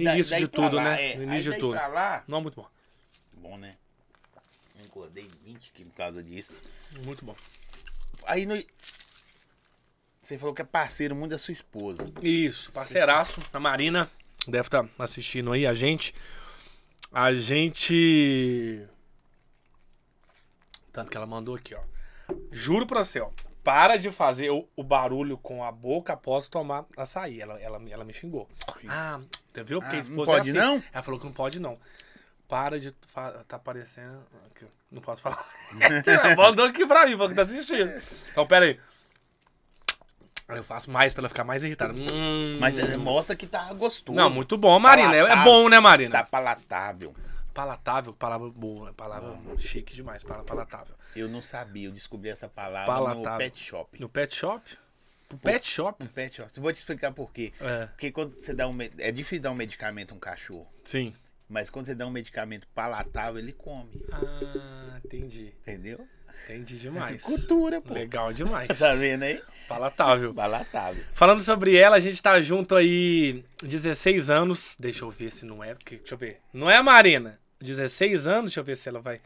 Da- 0.04 0.14
início 0.14 0.30
daí 0.32 0.40
de 0.40 0.48
tudo, 0.48 0.74
lá, 0.76 0.82
né? 0.84 1.12
é. 1.12 1.14
No 1.14 1.20
Aí 1.22 1.26
início 1.28 1.52
de 1.52 1.58
tudo. 1.58 1.74
lá, 1.74 2.24
Não, 2.26 2.40
muito 2.40 2.56
bom. 2.56 2.66
Bom, 3.56 3.60
né? 3.60 3.76
Engordei 4.84 5.28
20 5.44 5.72
quilos 5.72 5.92
por 5.92 5.96
causa 5.98 6.22
disso. 6.22 6.62
Muito 7.04 7.24
bom. 7.24 7.34
Aí 8.26 8.44
no... 8.46 8.54
Você 10.22 10.36
falou 10.38 10.54
que 10.54 10.60
é 10.62 10.64
parceiro 10.64 11.14
muito 11.14 11.30
da 11.30 11.38
sua 11.38 11.52
esposa. 11.52 12.12
Isso, 12.20 12.72
parceiraço, 12.72 13.40
a 13.52 13.60
Marina. 13.60 14.10
deve 14.46 14.66
estar 14.66 14.86
assistindo 14.98 15.52
aí 15.52 15.66
a 15.66 15.72
gente. 15.72 16.12
A 17.12 17.32
gente. 17.32 18.84
Tanto 20.92 21.10
que 21.10 21.16
ela 21.16 21.26
mandou 21.26 21.54
aqui, 21.54 21.74
ó. 21.74 21.80
Juro 22.50 22.86
pra 22.86 23.04
você, 23.04 23.20
ó. 23.20 23.30
Para 23.62 23.96
de 23.96 24.10
fazer 24.10 24.50
o, 24.50 24.68
o 24.76 24.82
barulho 24.82 25.38
com 25.38 25.62
a 25.62 25.70
boca 25.70 26.12
após 26.12 26.48
tomar 26.48 26.84
açaí. 26.96 27.40
Ela, 27.40 27.60
ela, 27.60 27.80
ela 27.88 28.04
me 28.04 28.12
xingou. 28.12 28.48
Ah, 28.88 29.20
você 29.52 29.62
viu? 29.62 29.80
Porque 29.80 29.96
Ah, 29.96 30.00
a 30.00 30.02
não 30.02 30.10
esposa 30.10 30.30
pode 30.32 30.48
é 30.48 30.52
assim. 30.52 30.58
não? 30.60 30.82
Ela 30.92 31.02
falou 31.04 31.20
que 31.20 31.26
não 31.26 31.32
pode 31.32 31.60
não. 31.60 31.78
Para 32.48 32.78
de. 32.78 32.92
Tá 33.48 33.58
parecendo. 33.58 34.18
aqui, 34.50 34.64
Não 34.90 35.02
posso 35.02 35.20
falar. 35.22 35.44
Mandou 36.36 36.66
aqui 36.66 36.86
pra 36.86 37.04
mim, 37.06 37.12
falou 37.12 37.28
que 37.28 37.34
tá 37.34 37.42
assistindo. 37.42 37.90
Então, 38.30 38.46
pera 38.46 38.66
aí. 38.66 38.78
Eu 40.48 40.62
faço 40.62 40.90
mais 40.90 41.12
pra 41.12 41.22
ela 41.22 41.28
ficar 41.28 41.42
mais 41.42 41.64
irritada. 41.64 41.92
Hum. 41.92 42.58
Mas 42.60 42.78
é, 42.78 42.96
mostra 42.96 43.34
que 43.34 43.46
tá 43.48 43.72
gostoso. 43.72 44.16
Não, 44.16 44.30
muito 44.30 44.56
bom, 44.56 44.78
Marina. 44.78 45.12
É- 45.14 45.18
É 45.18 45.22
Palatável. 45.22 45.52
bom, 45.52 45.68
né, 45.68 45.80
Marina? 45.80 46.12
Tá 46.12 46.24
palatável. 46.24 47.14
Palatável, 47.52 48.12
palavra 48.12 48.48
boa, 48.50 48.92
palavra 48.92 49.34
chique 49.58 49.94
demais, 49.96 50.22
pala- 50.22 50.44
palatável. 50.44 50.94
Eu 51.16 51.26
não 51.26 51.40
sabia, 51.42 51.88
eu 51.88 51.90
descobri 51.92 52.28
essa 52.28 52.48
palavra 52.48 52.92
Palatável. 52.94 53.32
no 53.32 53.38
pet 53.38 53.58
shop. 53.58 54.00
No 54.00 54.08
pet 54.08 54.36
shop? 54.36 54.78
No 55.32 55.38
pet 55.38 55.66
shop? 55.66 56.04
No 56.04 56.10
pet 56.10 56.36
shop. 56.36 56.60
Vou 56.60 56.70
te 56.72 56.76
explicar 56.76 57.10
por 57.12 57.32
quê. 57.32 57.52
É. 57.60 57.86
Porque 57.86 58.12
quando 58.12 58.38
você 58.38 58.52
dá 58.54 58.68
um. 58.68 58.76
É 58.98 59.10
difícil 59.10 59.42
dar 59.42 59.50
um 59.50 59.54
medicamento 59.54 60.12
a 60.12 60.14
um 60.16 60.20
cachorro. 60.20 60.68
Sim. 60.84 61.12
Mas 61.48 61.70
quando 61.70 61.86
você 61.86 61.94
dá 61.94 62.06
um 62.06 62.10
medicamento 62.10 62.66
palatável, 62.74 63.38
ele 63.38 63.52
come. 63.52 64.04
Ah, 64.12 64.98
entendi. 65.04 65.52
Entendeu? 65.62 66.06
Entendi 66.44 66.78
demais. 66.78 67.22
Cultura, 67.22 67.80
pô. 67.80 67.94
Legal 67.94 68.32
demais. 68.32 68.68
Tá 68.78 68.94
vendo 68.94 69.22
aí? 69.22 69.42
Palatável. 69.68 70.34
Palatável. 70.34 71.02
Falando 71.12 71.40
sobre 71.40 71.76
ela, 71.76 71.96
a 71.96 72.00
gente 72.00 72.22
tá 72.22 72.40
junto 72.40 72.74
aí 72.74 73.44
16 73.62 74.30
anos. 74.30 74.76
Deixa 74.78 75.04
eu 75.04 75.10
ver 75.10 75.32
se 75.32 75.46
não 75.46 75.62
é, 75.62 75.74
porque 75.74 75.96
deixa 75.96 76.14
eu 76.14 76.18
ver. 76.18 76.40
Não 76.52 76.70
é 76.70 76.76
a 76.76 76.82
Marina? 76.82 77.38
16 77.60 78.26
anos, 78.26 78.50
deixa 78.50 78.60
eu 78.60 78.64
ver 78.64 78.76
se 78.76 78.88
ela 78.88 79.00
vai 79.00 79.20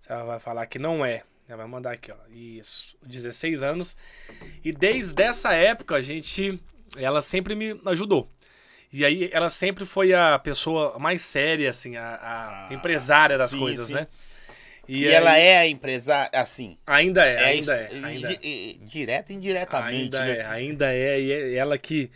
se 0.00 0.10
ela 0.10 0.24
vai 0.24 0.40
falar 0.40 0.66
que 0.66 0.78
não 0.78 1.04
é. 1.04 1.22
Ela 1.46 1.58
vai 1.58 1.66
mandar 1.66 1.92
aqui, 1.92 2.10
ó. 2.10 2.16
Isso, 2.30 2.96
16 3.02 3.62
anos. 3.62 3.96
E 4.64 4.72
desde 4.72 5.22
essa 5.22 5.52
época 5.52 5.94
a 5.96 6.00
gente 6.00 6.60
ela 6.96 7.20
sempre 7.20 7.54
me 7.54 7.80
ajudou. 7.86 8.30
E 8.94 9.04
aí 9.04 9.28
ela 9.32 9.48
sempre 9.48 9.84
foi 9.84 10.14
a 10.14 10.38
pessoa 10.38 10.98
mais 10.98 11.20
séria 11.22 11.68
assim, 11.70 11.96
a, 11.96 12.68
a 12.70 12.74
empresária 12.74 13.36
das 13.36 13.50
sim, 13.50 13.58
coisas, 13.58 13.88
sim. 13.88 13.94
né? 13.94 14.06
E, 14.86 15.06
aí- 15.08 15.14
ela 15.14 15.36
é 15.36 15.56
a 15.58 15.66
empresária, 15.66 16.30
assim. 16.38 16.78
ainda 16.86 17.24
é, 17.26 17.34
É, 17.34 17.44
ainda 17.46 17.74
é, 17.76 17.88
e- 17.92 18.04
ainda 18.04 18.28
é. 18.30 18.36
e- 18.42 18.70
e- 18.82 18.86
Direta 18.86 19.32
e 19.32 19.36
indiretamente. 19.36 19.96
Ainda 20.16 20.20
né? 20.24 20.36
é, 20.38 20.46
ainda 20.46 20.92
é, 20.94 21.20
e 21.20 21.32
é 21.32 21.54
ela 21.54 21.76
que 21.78 22.10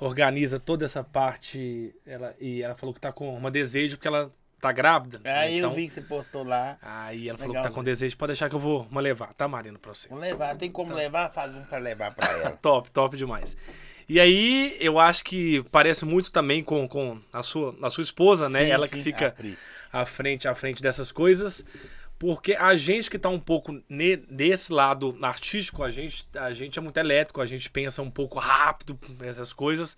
organiza 0.00 0.58
toda 0.58 0.84
essa 0.84 1.04
parte. 1.04 1.94
Ela, 2.06 2.34
e 2.40 2.62
ela 2.62 2.74
falou 2.74 2.94
que 2.94 3.00
tá 3.00 3.12
com 3.12 3.28
uma 3.36 3.50
desejo 3.50 3.96
porque 3.96 4.08
ela 4.08 4.32
tá 4.60 4.72
grávida. 4.72 5.20
Aí 5.24 5.58
então, 5.58 5.70
eu 5.70 5.76
vi 5.76 5.86
que 5.86 5.94
você 5.94 6.00
postou 6.00 6.42
lá. 6.44 6.78
Aí 6.82 7.28
ela 7.28 7.38
falou 7.38 7.54
que 7.54 7.62
tá 7.62 7.70
com 7.70 7.84
desejo, 7.84 8.16
pode 8.16 8.30
deixar 8.32 8.48
que 8.48 8.54
eu 8.56 8.60
vou 8.60 8.86
uma 8.90 9.00
levar, 9.00 9.32
tá, 9.34 9.46
Marina, 9.46 9.78
pra 9.78 9.94
você. 9.94 10.08
Vamos 10.08 10.24
levar, 10.24 10.56
tem 10.56 10.70
como 10.70 10.92
levar? 10.94 11.30
Faz 11.30 11.52
um 11.54 11.62
pra 11.64 11.78
levar 11.78 12.12
pra 12.12 12.26
ela. 12.32 12.50
Top, 12.62 12.90
top 12.90 13.16
demais. 13.16 13.56
E 14.08 14.18
aí, 14.18 14.76
eu 14.80 14.98
acho 14.98 15.22
que 15.24 15.62
parece 15.70 16.04
muito 16.04 16.30
também 16.30 16.62
com, 16.64 16.88
com 16.88 17.20
a, 17.32 17.42
sua, 17.42 17.76
a 17.82 17.90
sua 17.90 18.02
esposa, 18.02 18.48
né? 18.48 18.64
Sim, 18.64 18.70
ela 18.70 18.86
sim, 18.86 18.96
que 18.96 19.02
fica 19.02 19.32
Pri. 19.32 19.58
à 19.92 20.06
frente, 20.06 20.48
à 20.48 20.54
frente 20.54 20.82
dessas 20.82 21.12
coisas. 21.12 21.64
Porque 22.18 22.54
a 22.54 22.74
gente 22.74 23.10
que 23.10 23.18
tá 23.18 23.28
um 23.28 23.38
pouco 23.38 23.80
ne- 23.88 24.16
desse 24.16 24.72
lado 24.72 25.16
artístico, 25.22 25.84
a 25.84 25.90
gente, 25.90 26.26
a 26.36 26.52
gente 26.52 26.78
é 26.78 26.82
muito 26.82 26.96
elétrico, 26.96 27.40
a 27.40 27.46
gente 27.46 27.70
pensa 27.70 28.00
um 28.02 28.10
pouco 28.10 28.38
rápido 28.38 28.98
essas 29.20 29.52
coisas. 29.52 29.96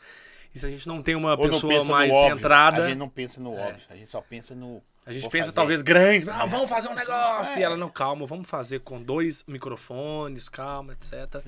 E 0.55 0.59
se 0.59 0.67
a 0.67 0.69
gente 0.69 0.87
não 0.89 1.01
tem 1.01 1.15
uma 1.15 1.31
Ou 1.39 1.49
pessoa 1.49 1.85
mais 1.85 2.13
centrada, 2.13 2.85
A 2.85 2.89
gente 2.89 2.99
não 2.99 3.09
pensa 3.09 3.41
no 3.41 3.55
óbvio, 3.55 3.83
a 3.89 3.95
gente 3.97 4.11
só 4.11 4.21
pensa 4.21 4.55
no. 4.55 4.83
a 5.07 5.13
gente 5.13 5.29
pensa 5.31 5.45
fazer. 5.45 5.55
talvez 5.55 5.81
grande, 5.83 6.29
ah, 6.29 6.45
vamos 6.45 6.69
fazer 6.69 6.89
um 6.89 6.95
negócio. 6.95 7.57
É. 7.57 7.61
E 7.61 7.63
ela, 7.63 7.77
não, 7.77 7.89
calma, 7.89 8.27
vamos 8.27 8.49
fazer 8.51 8.81
com 8.81 9.01
dois 9.01 9.45
microfones, 9.47 10.49
calma, 10.49 10.93
etc. 10.93 11.43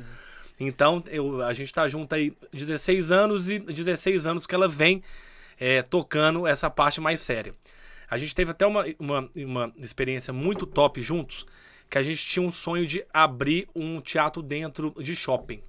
Então, 0.66 1.02
eu, 1.08 1.42
a 1.42 1.52
gente 1.52 1.72
tá 1.72 1.86
junto 1.88 2.14
aí 2.14 2.32
16 2.52 3.10
anos 3.10 3.50
e 3.50 3.58
16 3.58 4.26
anos 4.26 4.46
que 4.46 4.54
ela 4.54 4.68
vem 4.68 5.02
é, 5.58 5.82
tocando 5.82 6.46
essa 6.46 6.70
parte 6.70 7.00
mais 7.00 7.20
séria. 7.20 7.52
A 8.08 8.18
gente 8.18 8.34
teve 8.34 8.50
até 8.50 8.66
uma, 8.66 8.84
uma, 8.98 9.30
uma 9.34 9.72
experiência 9.78 10.32
muito 10.32 10.66
top 10.66 11.00
juntos, 11.00 11.46
que 11.88 11.96
a 11.98 12.02
gente 12.02 12.24
tinha 12.24 12.42
um 12.42 12.52
sonho 12.52 12.86
de 12.86 13.04
abrir 13.12 13.68
um 13.74 14.00
teatro 14.00 14.42
dentro 14.42 14.94
de 14.98 15.14
shopping. 15.14 15.62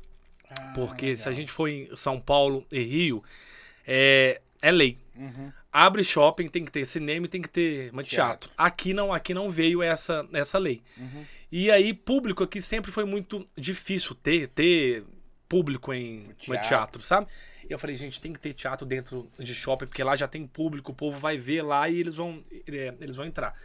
Ah, 0.50 0.74
Porque 0.76 1.16
se 1.16 1.24
a 1.24 1.32
legal. 1.32 1.42
gente 1.42 1.52
for 1.52 1.68
em 1.68 1.90
São 1.96 2.20
Paulo 2.20 2.66
e 2.72 2.82
Rio, 2.82 3.24
é, 3.88 4.42
é 4.62 4.72
lei. 4.72 4.98
Uhum. 5.16 5.52
Abre 5.72 6.04
shopping, 6.04 6.48
tem 6.48 6.64
que 6.64 6.72
ter 6.72 6.86
cinema 6.86 7.26
e 7.26 7.30
tem 7.30 7.42
que 7.42 7.50
ter 7.50 7.92
teatro. 7.92 8.10
Teatro. 8.10 8.52
Aqui 8.58 8.94
não, 8.94 9.14
aqui 9.14 9.34
não 9.34 9.50
veio 9.50 9.82
essa, 9.82 10.28
essa 10.34 10.58
lei. 10.58 10.82
Uhum. 10.98 11.26
E 11.56 11.70
aí, 11.70 11.94
público 11.94 12.44
aqui 12.44 12.60
sempre 12.60 12.92
foi 12.92 13.06
muito 13.06 13.46
difícil 13.56 14.16
ter, 14.16 14.48
ter 14.48 15.04
público 15.48 15.94
em 15.94 16.34
teatro. 16.40 16.68
teatro. 16.68 17.02
sabe? 17.04 17.28
E 17.70 17.72
eu 17.72 17.78
falei, 17.78 17.96
gente, 17.96 18.20
tem 18.20 18.34
que 18.34 18.40
ter 18.40 18.54
teatro 18.54 18.88
dentro 18.88 19.30
de 19.38 19.54
shopping, 19.54 19.86
porque 19.86 20.04
lá 20.04 20.16
já 20.16 20.28
tem 20.28 20.48
público, 20.48 20.92
o 20.92 20.96
povo 20.96 21.20
vai 21.20 21.38
ver 21.38 21.62
lá 21.62 21.88
e 21.88 22.00
eles 22.00 22.16
vão, 22.16 22.44
é, 22.68 22.96
eles 23.00 23.16
vão 23.16 23.28
entrar. 23.28 23.56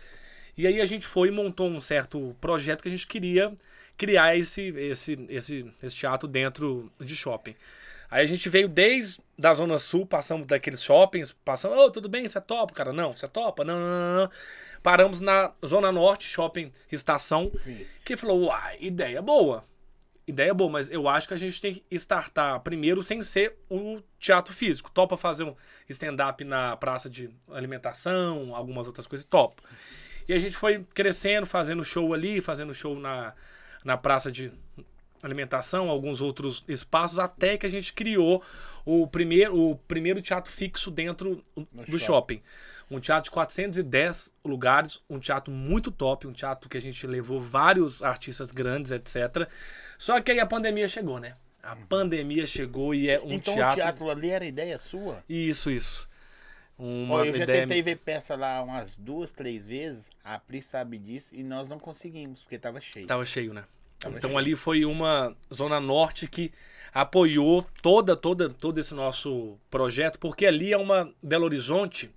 E 0.55 0.67
aí 0.67 0.83
a 0.83 0.85
gente 0.85 1.07
foi 1.07 1.29
e 1.29 1.31
montou 1.31 1.67
um 1.67 1.81
certo 1.81 2.37
projeto 2.39 2.83
que 2.83 2.89
a 2.89 2.91
gente 2.91 3.07
queria 3.07 3.57
criar 3.97 4.37
esse, 4.37 4.69
esse, 4.77 5.27
esse, 5.31 5.73
esse 5.83 5.97
teatro 5.97 6.29
dentro 6.29 6.93
de 7.01 7.17
shopping. 7.17 7.55
Aí 8.11 8.23
a 8.23 8.27
gente 8.27 8.51
veio 8.51 8.69
desde 8.69 9.19
da 9.39 9.55
Zona 9.55 9.79
Sul, 9.79 10.05
passamos 10.05 10.47
daqueles 10.47 10.83
shoppings, 10.83 11.33
passamos, 11.33 11.79
ô, 11.79 11.91
tudo 11.91 12.07
bem, 12.07 12.29
você 12.29 12.39
topa, 12.39 12.75
cara? 12.75 12.93
Não, 12.93 13.15
você 13.15 13.27
topa? 13.27 13.65
Não, 13.65 13.81
não, 13.81 13.89
não, 13.89 14.17
não. 14.25 14.31
Paramos 14.83 15.21
na 15.21 15.53
Zona 15.65 15.91
Norte, 15.93 16.27
shopping 16.27 16.73
Estação, 16.91 17.49
Sim. 17.55 17.85
que 18.05 18.17
falou, 18.17 18.47
uai, 18.47 18.79
ideia 18.81 19.21
boa. 19.21 19.65
Ideia 20.27 20.53
boa, 20.53 20.71
mas 20.71 20.91
eu 20.91 21.09
acho 21.09 21.27
que 21.27 21.35
a 21.35 21.39
gente 21.39 21.61
tem 21.61 21.75
que 21.75 21.85
startar 21.93 22.61
primeiro 22.61 23.03
sem 23.03 23.23
ser 23.23 23.57
o 23.71 24.03
teatro 24.19 24.53
físico. 24.53 24.91
Topa 24.91 25.17
fazer 25.17 25.45
um 25.45 25.55
stand-up 25.89 26.45
na 26.45 26.77
praça 26.77 27.09
de 27.09 27.31
alimentação, 27.51 28.55
algumas 28.55 28.87
outras 28.87 29.07
coisas, 29.07 29.25
topa. 29.25 29.63
E 30.29 30.35
a 30.35 30.39
gente 30.39 30.55
foi 30.55 30.85
crescendo, 30.95 31.47
fazendo 31.47 31.83
show 31.83 32.13
ali, 32.13 32.43
fazendo 32.43 32.75
show 32.75 32.99
na, 32.99 33.33
na 33.83 33.97
praça 33.97 34.31
de 34.31 34.53
alimentação, 35.23 35.89
alguns 35.89 36.21
outros 36.21 36.63
espaços, 36.69 37.19
até 37.19 37.57
que 37.57 37.67
a 37.67 37.69
gente 37.69 37.93
criou 37.93 38.43
o 38.85 39.07
primeiro, 39.07 39.59
o 39.59 39.77
primeiro 39.77 40.21
teatro 40.21 40.53
fixo 40.53 40.91
dentro 40.91 41.43
do 41.57 41.99
shopping. 41.99 41.99
shopping. 41.99 42.43
Um 42.91 42.99
teatro 43.01 43.25
de 43.25 43.31
410 43.33 44.33
lugares, 44.45 45.01
um 45.11 45.19
teatro 45.19 45.53
muito 45.53 45.91
top, 45.91 46.27
um 46.27 46.33
teatro 46.33 46.69
que 46.69 46.77
a 46.77 46.81
gente 46.81 47.07
levou 47.07 47.41
vários 47.41 48.03
artistas 48.03 48.51
grandes, 48.51 48.91
etc. 48.91 49.49
Só 49.99 50.21
que 50.21 50.33
aí 50.33 50.41
a 50.41 50.47
pandemia 50.47 50.89
chegou, 50.89 51.19
né? 51.19 51.35
A 51.63 51.77
pandemia 51.77 52.47
chegou 52.47 52.95
e 52.95 53.11
é 53.11 53.21
um 53.21 53.33
então 53.33 53.53
teatro... 53.53 53.73
o 53.73 53.83
teatro 53.83 54.11
ali 54.11 54.31
era 54.31 54.45
ideia 54.45 54.79
sua? 54.79 55.23
Isso, 55.29 55.71
isso. 55.71 56.09
Uma 56.79 57.17
Ó, 57.17 57.25
eu 57.25 57.35
já 57.35 57.43
ideia... 57.43 57.63
tentei 57.63 57.83
ver 57.83 57.97
peça 57.97 58.37
lá 58.37 58.63
umas 58.63 58.97
duas, 58.97 59.33
três 59.33 59.67
vezes. 59.67 60.07
A 60.23 60.39
Pri 60.39 60.63
sabe 60.63 60.97
disso 60.97 61.35
e 61.35 61.43
nós 61.43 61.69
não 61.69 61.79
conseguimos, 61.79 62.41
porque 62.41 62.57
tava 62.57 62.81
cheio. 62.81 63.07
Tava 63.07 63.25
cheio, 63.25 63.53
né? 63.53 63.65
Tava 63.99 64.17
então 64.17 64.31
cheio. 64.31 64.39
ali 64.39 64.57
foi 64.57 64.85
uma 64.85 65.37
zona 65.53 65.81
norte 65.81 66.29
que 66.29 66.53
apoiou 66.95 67.67
toda, 67.83 68.17
toda, 68.17 68.49
todo 68.49 68.79
esse 68.79 68.95
nosso 68.95 69.59
projeto, 69.69 70.19
porque 70.21 70.47
ali 70.47 70.73
é 70.73 70.79
uma 70.79 71.13
Belo 71.21 71.45
Horizonte, 71.45 72.11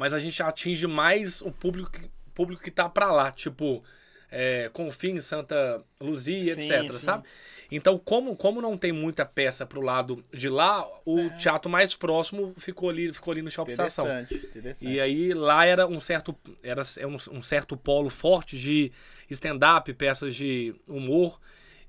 mas 0.00 0.14
a 0.14 0.18
gente 0.18 0.42
atinge 0.42 0.86
mais 0.86 1.42
o 1.42 1.52
público, 1.52 1.90
que- 1.90 2.10
público 2.34 2.62
que 2.62 2.70
tá 2.70 2.88
pra 2.88 3.12
lá, 3.12 3.30
tipo 3.30 3.84
é, 4.32 4.70
Confins, 4.72 5.26
Santa 5.26 5.84
Luzia, 6.00 6.54
Sim, 6.54 6.60
etc, 6.62 6.92
sim. 6.92 6.98
sabe? 6.98 7.24
Então, 7.70 7.98
como, 7.98 8.34
como 8.34 8.60
não 8.62 8.76
tem 8.76 8.92
muita 8.92 9.24
peça 9.26 9.66
pro 9.66 9.80
lado 9.80 10.24
de 10.32 10.48
lá, 10.48 10.84
o 11.04 11.18
É. 11.20 11.28
teatro 11.30 11.70
mais 11.70 11.94
próximo 11.94 12.54
ficou 12.56 12.88
ali, 12.90 13.12
ficou 13.12 13.30
ali 13.32 13.42
no 13.42 13.50
Shopping 13.50 13.72
Estação. 13.72 14.06
Interessante, 14.06 14.46
interessante. 14.46 14.90
E 14.92 15.00
aí 15.00 15.34
lá 15.34 15.66
era 15.66 15.86
um 15.86 16.00
certo 16.00 16.34
era 16.62 16.82
é 16.98 17.06
um, 17.06 17.16
um 17.32 17.42
certo 17.42 17.76
polo 17.76 18.08
forte 18.10 18.56
de 18.58 18.90
stand-up, 19.28 19.92
peças 19.94 20.34
de 20.34 20.74
humor. 20.88 21.38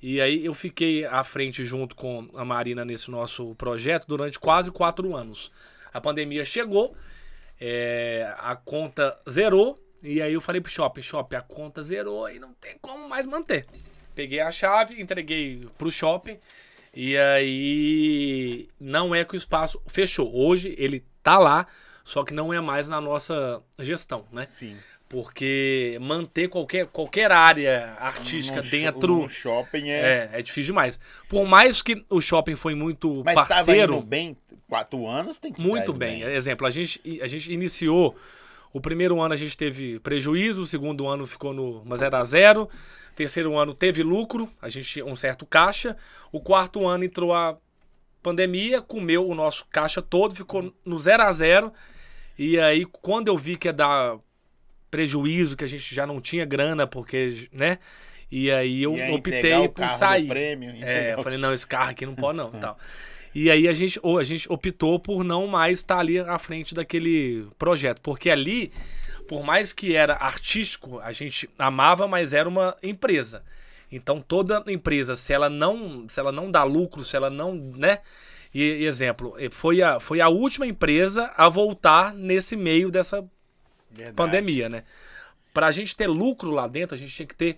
E 0.02 0.20
aí 0.20 0.44
eu 0.46 0.54
fiquei 0.56 1.06
à 1.06 1.24
frente 1.24 1.64
junto 1.64 1.96
com 1.96 2.28
a 2.36 2.44
Marina 2.44 2.84
nesse 2.84 3.10
nosso 3.12 3.54
projeto 3.56 4.06
durante 4.08 4.38
quase 4.40 4.70
quatro 4.72 5.16
anos. 5.16 5.52
A 5.94 6.02
pandemia 6.02 6.44
chegou, 6.44 6.96
é, 7.64 8.34
a 8.40 8.56
conta 8.56 9.16
zerou, 9.30 9.80
e 10.02 10.20
aí 10.20 10.34
eu 10.34 10.42
falei 10.42 10.60
pro 10.60 10.72
shopping, 10.72 11.04
shopping, 11.04 11.36
a 11.36 11.42
conta 11.42 11.84
zerou 11.84 12.28
e 12.28 12.40
não 12.40 12.54
tem 12.56 12.76
como 12.82 13.08
mais 13.08 13.28
manter. 13.28 13.68
Peguei 14.16 14.40
a 14.40 14.50
chave, 14.50 15.00
entreguei 15.00 15.68
pro 15.78 15.92
shopping, 15.92 16.40
e 16.92 17.16
aí 17.16 18.68
não 18.80 19.14
é 19.14 19.24
que 19.24 19.36
o 19.36 19.38
espaço 19.38 19.80
fechou. 19.88 20.36
Hoje 20.36 20.74
ele 20.76 21.06
tá 21.22 21.38
lá, 21.38 21.68
só 22.04 22.24
que 22.24 22.34
não 22.34 22.52
é 22.52 22.60
mais 22.60 22.90
na 22.90 23.00
nossa 23.00 23.62
gestão, 23.78 24.26
né? 24.32 24.48
Sim. 24.48 24.76
Porque 25.12 25.98
manter 26.00 26.48
qualquer, 26.48 26.88
qualquer 26.88 27.34
área 27.34 27.98
artística 28.00 28.64
sho- 28.64 28.72
dentro 28.72 29.16
num 29.18 29.28
shopping 29.28 29.90
é. 29.90 30.30
é, 30.34 30.40
é 30.40 30.42
difícil 30.42 30.68
demais. 30.68 30.98
Por 31.28 31.46
mais 31.46 31.82
que 31.82 32.06
o 32.10 32.22
shopping 32.22 32.56
foi 32.56 32.76
muito 32.76 33.22
Mas 33.26 33.36
parceiro, 33.36 33.96
indo 33.96 34.06
bem. 34.06 34.38
Quatro 34.70 35.06
anos 35.06 35.38
tem 35.38 35.52
que 35.52 35.60
muito 35.60 35.80
estar 35.80 35.92
indo 35.92 35.98
bem. 35.98 36.22
Exemplo, 36.24 36.66
a 36.66 36.70
gente, 36.70 37.02
a 37.22 37.28
gente 37.28 37.52
iniciou. 37.52 38.16
O 38.72 38.80
primeiro 38.80 39.20
ano 39.20 39.34
a 39.34 39.38
gente 39.38 39.58
teve 39.58 40.00
prejuízo, 40.00 40.62
o 40.62 40.66
segundo 40.66 41.06
ano 41.06 41.28
ficou 41.28 41.54
no 41.54 41.82
uma 41.82 41.98
0 41.98 42.16
a 42.16 42.24
0 42.24 42.70
terceiro 43.14 43.58
ano 43.58 43.74
teve 43.74 44.02
lucro, 44.02 44.50
a 44.62 44.70
gente 44.70 44.88
tinha 44.88 45.06
um 45.06 45.18
certo 45.18 45.46
caixa. 45.46 45.98
O 46.32 46.40
quarto 46.40 46.88
ano 46.88 47.04
entrou 47.04 47.34
a 47.34 47.58
pandemia, 48.24 48.82
comeu 48.82 49.28
o 49.28 49.36
nosso 49.36 49.66
caixa 49.70 50.02
todo, 50.02 50.34
ficou 50.34 50.74
no 50.86 50.98
0 50.98 51.24
a 51.24 51.32
0 51.34 51.74
E 52.40 52.58
aí, 52.58 52.86
quando 52.86 53.28
eu 53.28 53.38
vi 53.38 53.58
que 53.58 53.68
ia 53.68 53.74
dar 53.74 54.18
prejuízo, 54.92 55.56
que 55.56 55.64
a 55.64 55.68
gente 55.68 55.96
já 55.96 56.06
não 56.06 56.20
tinha 56.20 56.46
grana, 56.46 56.86
porque, 56.86 57.48
né? 57.52 57.80
E 58.30 58.52
aí 58.52 58.84
eu 58.84 58.94
entregar 58.94 59.62
optei 59.62 59.70
por 59.70 59.90
sair. 59.90 60.28
prêmio, 60.28 60.72
É, 60.84 61.14
eu 61.14 61.24
falei, 61.24 61.38
não, 61.38 61.54
esse 61.54 61.66
carro 61.66 61.90
aqui 61.90 62.06
não 62.06 62.14
pode 62.14 62.38
não, 62.38 62.52
tal. 62.60 62.78
E 63.34 63.50
aí 63.50 63.68
a 63.68 63.74
gente, 63.74 64.00
ou 64.04 64.20
a 64.20 64.24
gente 64.24 64.52
optou 64.52 65.00
por 65.00 65.24
não 65.24 65.48
mais 65.48 65.80
estar 65.80 66.00
ali 66.00 66.20
à 66.20 66.38
frente 66.38 66.76
daquele 66.76 67.48
projeto, 67.58 68.02
porque 68.02 68.30
ali, 68.30 68.72
por 69.28 69.44
mais 69.44 69.72
que 69.72 69.96
era 69.96 70.16
artístico, 70.16 71.00
a 71.00 71.14
gente 71.14 71.50
amava, 71.58 72.08
mas 72.08 72.34
era 72.34 72.48
uma 72.48 72.76
empresa. 72.84 73.44
Então 73.90 74.22
toda 74.22 74.64
empresa, 74.68 75.16
se 75.16 75.34
ela 75.34 75.50
não, 75.50 76.06
se 76.10 76.20
ela 76.20 76.32
não 76.32 76.52
dá 76.52 76.64
lucro, 76.64 77.06
se 77.06 77.16
ela 77.16 77.30
não, 77.30 77.56
né? 77.56 78.00
E, 78.54 78.62
e 78.62 78.86
exemplo, 78.86 79.36
foi 79.50 79.82
a, 79.82 80.00
foi 80.00 80.20
a 80.20 80.28
última 80.28 80.68
empresa 80.68 81.32
a 81.36 81.48
voltar 81.48 82.14
nesse 82.14 82.58
meio 82.58 82.92
dessa 82.92 83.26
Verdade. 83.92 84.16
pandemia, 84.16 84.70
né? 84.70 84.84
Pra 85.54 85.72
gente 85.72 85.96
ter 85.96 86.08
lucro 86.08 86.52
lá 86.52 86.68
dentro, 86.68 86.96
a 86.96 86.98
gente 86.98 87.14
tinha 87.14 87.26
que 87.28 87.36
ter 87.36 87.58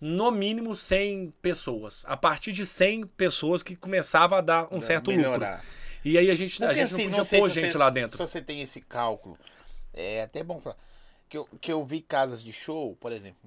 no 0.00 0.30
mínimo 0.30 0.74
100 0.74 1.30
pessoas. 1.42 2.04
A 2.06 2.16
partir 2.16 2.52
de 2.52 2.64
100 2.66 3.06
pessoas 3.06 3.62
que 3.62 3.74
começava 3.76 4.38
a 4.38 4.40
dar 4.40 4.68
um 4.72 4.80
certo 4.80 5.10
lucro. 5.10 5.22
Melhorar. 5.22 5.64
E 6.04 6.16
aí 6.16 6.30
a 6.30 6.34
gente, 6.34 6.62
a 6.64 6.72
gente 6.72 6.94
assim, 6.94 7.04
não 7.04 7.10
podia 7.10 7.24
sei 7.24 7.40
pôr 7.40 7.50
gente 7.50 7.72
você- 7.72 7.78
lá 7.78 7.90
dentro. 7.90 8.16
Se 8.16 8.22
você 8.26 8.40
tem 8.40 8.62
esse 8.62 8.80
cálculo, 8.80 9.38
é 9.92 10.22
até 10.22 10.42
bom 10.42 10.60
falar. 10.60 10.76
Que 11.28 11.36
eu, 11.38 11.48
que 11.60 11.70
eu 11.72 11.84
vi 11.84 12.00
casas 12.00 12.42
de 12.42 12.52
show, 12.52 12.96
por 12.96 13.12
exemplo, 13.12 13.38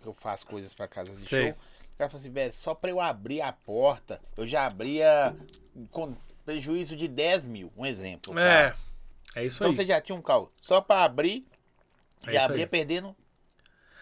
que 0.00 0.08
eu 0.08 0.14
faço 0.14 0.46
coisas 0.46 0.72
para 0.72 0.86
casas 0.88 1.20
de 1.20 1.28
Sei. 1.28 1.42
show. 1.48 1.50
O 1.52 1.98
cara 1.98 2.10
falou 2.10 2.20
assim, 2.20 2.30
velho, 2.30 2.52
só 2.52 2.74
para 2.74 2.90
eu 2.90 3.00
abrir 3.00 3.40
a 3.42 3.52
porta, 3.52 4.20
eu 4.36 4.46
já 4.46 4.66
abria 4.66 5.34
com 5.90 6.14
prejuízo 6.44 6.94
de 6.96 7.08
10 7.08 7.44
mil, 7.46 7.72
um 7.76 7.84
exemplo. 7.84 8.38
É, 8.38 8.70
tá? 8.70 8.76
é 9.34 9.44
isso 9.44 9.56
Então 9.56 9.68
aí. 9.70 9.74
você 9.76 9.84
já 9.86 10.00
tinha 10.00 10.14
um 10.16 10.22
cálculo. 10.22 10.52
Só 10.60 10.80
para 10.80 11.04
abrir, 11.04 11.46
é 12.26 12.32
e 12.32 12.36
abrir 12.36 12.66
perdendo. 12.66 13.14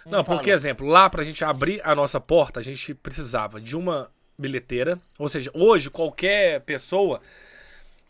Não, 0.07 0.23
porque, 0.23 0.51
exemplo, 0.51 0.87
lá 0.87 1.09
pra 1.09 1.25
gente 1.25 1.45
abrir 1.45 1.81
a 1.83 1.95
nossa 1.95 2.21
porta, 2.21 2.61
a 2.61 2.63
gente 2.63 2.93
precisava 2.95 3.61
de 3.61 3.75
uma 3.75 4.11
bilheteira. 4.39 5.01
Ou 5.19 5.29
seja, 5.29 5.51
hoje 5.55 5.89
qualquer 5.91 6.61
pessoa 6.61 7.21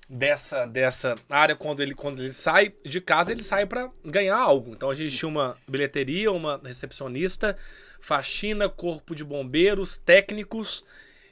dessa, 0.09 0.67
dessa 0.67 1.15
área, 1.31 1.55
quando 1.55 1.83
ele, 1.83 1.95
quando 1.95 2.21
ele 2.21 2.33
sai 2.33 2.73
de 2.85 3.01
casa, 3.01 3.33
ele 3.33 3.43
sai 3.43 3.67
para 3.67 3.91
ganhar 4.05 4.37
algo. 4.37 4.73
Então 4.73 4.91
a 4.91 4.95
gente 4.95 5.17
tinha 5.17 5.29
uma 5.29 5.57
bilheteria, 5.69 6.33
uma 6.33 6.61
recepcionista, 6.65 7.57
faxina, 8.01 8.69
corpo 8.69 9.15
de 9.15 9.25
bombeiros, 9.25 9.97
técnicos. 9.97 10.85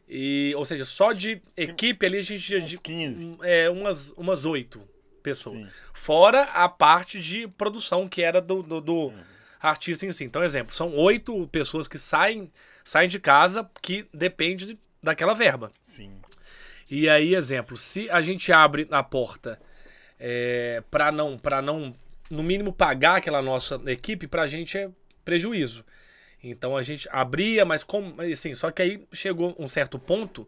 E, 0.08 0.52
ou 0.56 0.64
seja, 0.64 0.84
só 0.84 1.12
de 1.12 1.40
equipe 1.56 2.04
ali 2.04 2.18
a 2.18 2.22
gente. 2.22 2.56
Uns 2.56 2.78
15. 2.78 3.38
É, 3.42 3.70
umas, 3.70 4.10
umas 4.12 4.44
8 4.44 4.91
pessoa. 5.22 5.56
Sim. 5.56 5.68
Fora 5.92 6.42
a 6.42 6.68
parte 6.68 7.20
de 7.20 7.46
produção, 7.48 8.08
que 8.08 8.22
era 8.22 8.40
do, 8.40 8.62
do, 8.62 8.80
do 8.80 8.94
uhum. 8.94 9.22
artista 9.60 10.04
em 10.04 10.12
si. 10.12 10.24
Então, 10.24 10.42
exemplo, 10.42 10.74
são 10.74 10.94
oito 10.94 11.46
pessoas 11.48 11.88
que 11.88 11.98
saem, 11.98 12.50
saem 12.84 13.08
de 13.08 13.18
casa 13.18 13.68
que 13.80 14.06
depende 14.12 14.78
daquela 15.02 15.34
verba. 15.34 15.70
Sim. 15.80 16.12
E 16.90 17.08
aí, 17.08 17.34
exemplo, 17.34 17.76
se 17.76 18.10
a 18.10 18.20
gente 18.20 18.52
abre 18.52 18.86
a 18.90 19.02
porta 19.02 19.58
é, 20.18 20.82
para 20.90 21.10
não, 21.10 21.38
para 21.38 21.62
não, 21.62 21.94
no 22.30 22.42
mínimo, 22.42 22.72
pagar 22.72 23.16
aquela 23.16 23.40
nossa 23.40 23.80
equipe, 23.86 24.26
pra 24.26 24.46
gente 24.46 24.78
é 24.78 24.90
prejuízo. 25.24 25.84
Então 26.42 26.76
a 26.76 26.82
gente 26.82 27.08
abria, 27.10 27.64
mas 27.64 27.84
como, 27.84 28.20
assim, 28.20 28.54
só 28.54 28.70
que 28.70 28.82
aí 28.82 29.06
chegou 29.12 29.54
um 29.58 29.68
certo 29.68 29.98
ponto 29.98 30.46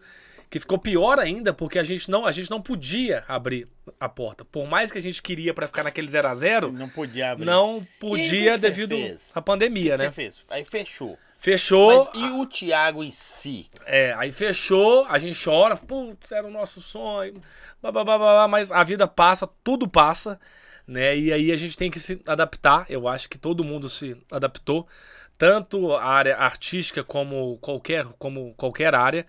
que 0.50 0.60
ficou 0.60 0.78
pior 0.78 1.18
ainda, 1.18 1.52
porque 1.52 1.78
a 1.78 1.84
gente 1.84 2.10
não, 2.10 2.26
a 2.26 2.32
gente 2.32 2.50
não 2.50 2.60
podia 2.60 3.24
abrir 3.26 3.68
a 3.98 4.08
porta. 4.08 4.44
Por 4.44 4.68
mais 4.68 4.92
que 4.92 4.98
a 4.98 5.02
gente 5.02 5.22
queria 5.22 5.52
para 5.52 5.66
ficar 5.66 5.82
naquele 5.84 6.08
0 6.08 6.28
a 6.28 6.34
0 6.34 6.70
Você 6.72 6.78
não 6.78 6.88
podia 6.88 7.32
abrir. 7.32 7.44
não 7.44 7.86
podia 7.98 8.54
que 8.54 8.58
devido 8.58 8.96
à 9.34 9.42
pandemia, 9.42 9.92
que 9.92 9.98
né? 9.98 10.04
você 10.04 10.12
fez? 10.12 10.40
Aí 10.48 10.64
fechou. 10.64 11.18
Fechou. 11.44 12.08
Mas 12.14 12.22
e 12.22 12.30
o 12.30 12.46
Thiago 12.46 13.04
em 13.04 13.10
si? 13.10 13.68
É, 13.84 14.14
aí 14.16 14.32
fechou, 14.32 15.04
a 15.06 15.18
gente 15.18 15.38
chora, 15.44 15.76
putz, 15.76 16.32
era 16.32 16.46
o 16.46 16.50
nosso 16.50 16.80
sonho, 16.80 17.34
babá, 17.82 18.48
mas 18.48 18.72
a 18.72 18.82
vida 18.82 19.06
passa, 19.06 19.46
tudo 19.62 19.86
passa, 19.86 20.40
né? 20.86 21.14
E 21.14 21.30
aí 21.32 21.52
a 21.52 21.56
gente 21.56 21.76
tem 21.76 21.90
que 21.90 22.00
se 22.00 22.18
adaptar. 22.26 22.86
Eu 22.88 23.06
acho 23.06 23.28
que 23.28 23.36
todo 23.36 23.62
mundo 23.62 23.90
se 23.90 24.16
adaptou, 24.32 24.88
tanto 25.36 25.92
a 25.94 26.04
área 26.04 26.36
artística 26.36 27.04
como 27.04 27.58
qualquer, 27.58 28.06
como 28.18 28.54
qualquer 28.54 28.94
área, 28.94 29.26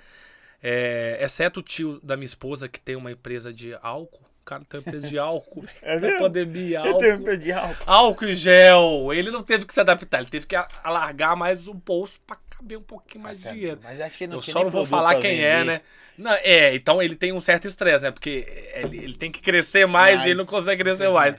é, 0.61 1.17
exceto 1.21 1.59
o 1.59 1.63
tio 1.63 1.99
da 2.01 2.15
minha 2.15 2.25
esposa 2.25 2.67
que 2.67 2.79
tem 2.79 2.95
uma 2.95 3.11
empresa 3.11 3.53
de 3.53 3.75
álcool. 3.81 4.25
O 4.41 4.45
cara 4.45 4.61
tem 4.69 4.79
uma 4.79 4.87
empresa 4.87 5.07
de 5.07 5.17
álcool. 5.17 5.65
É 5.81 5.99
mesmo? 5.99 6.19
pandemia, 6.19 6.79
Eu 6.85 6.97
tenho 6.99 7.13
álcool. 7.15 7.31
um 7.31 7.37
de 7.37 7.51
álcool. 7.51 7.83
Álcool 7.85 8.25
e 8.25 8.35
gel. 8.35 9.11
Ele 9.13 9.31
não 9.31 9.41
teve 9.41 9.65
que 9.65 9.73
se 9.73 9.79
adaptar, 9.79 10.19
ele 10.21 10.29
teve 10.29 10.45
que 10.45 10.55
alargar 10.83 11.35
mais 11.35 11.67
o 11.67 11.73
bolso 11.73 12.19
pra 12.27 12.37
caber 12.49 12.77
um 12.77 12.83
pouquinho 12.83 13.23
mais 13.23 13.41
de 13.41 13.49
dinheiro. 13.49 13.79
Mas 13.83 13.99
acho 13.99 14.17
que 14.17 14.27
não 14.27 14.35
Eu 14.37 14.41
só 14.43 14.63
não 14.63 14.69
vou 14.69 14.85
falar 14.85 15.13
quem 15.15 15.31
vender. 15.35 15.43
é, 15.43 15.63
né? 15.63 15.81
Não, 16.17 16.31
é, 16.31 16.73
então 16.75 17.01
ele 17.01 17.15
tem 17.15 17.33
um 17.33 17.41
certo 17.41 17.67
estresse, 17.67 18.03
né? 18.03 18.11
Porque 18.11 18.45
ele, 18.75 18.97
ele 18.99 19.13
tem 19.15 19.31
que 19.31 19.41
crescer 19.41 19.85
mais 19.87 20.15
Mais. 20.17 20.27
e 20.27 20.29
ele 20.29 20.37
não 20.37 20.45
consegue 20.45 20.81
crescer 20.83 21.09
mais. 21.09 21.33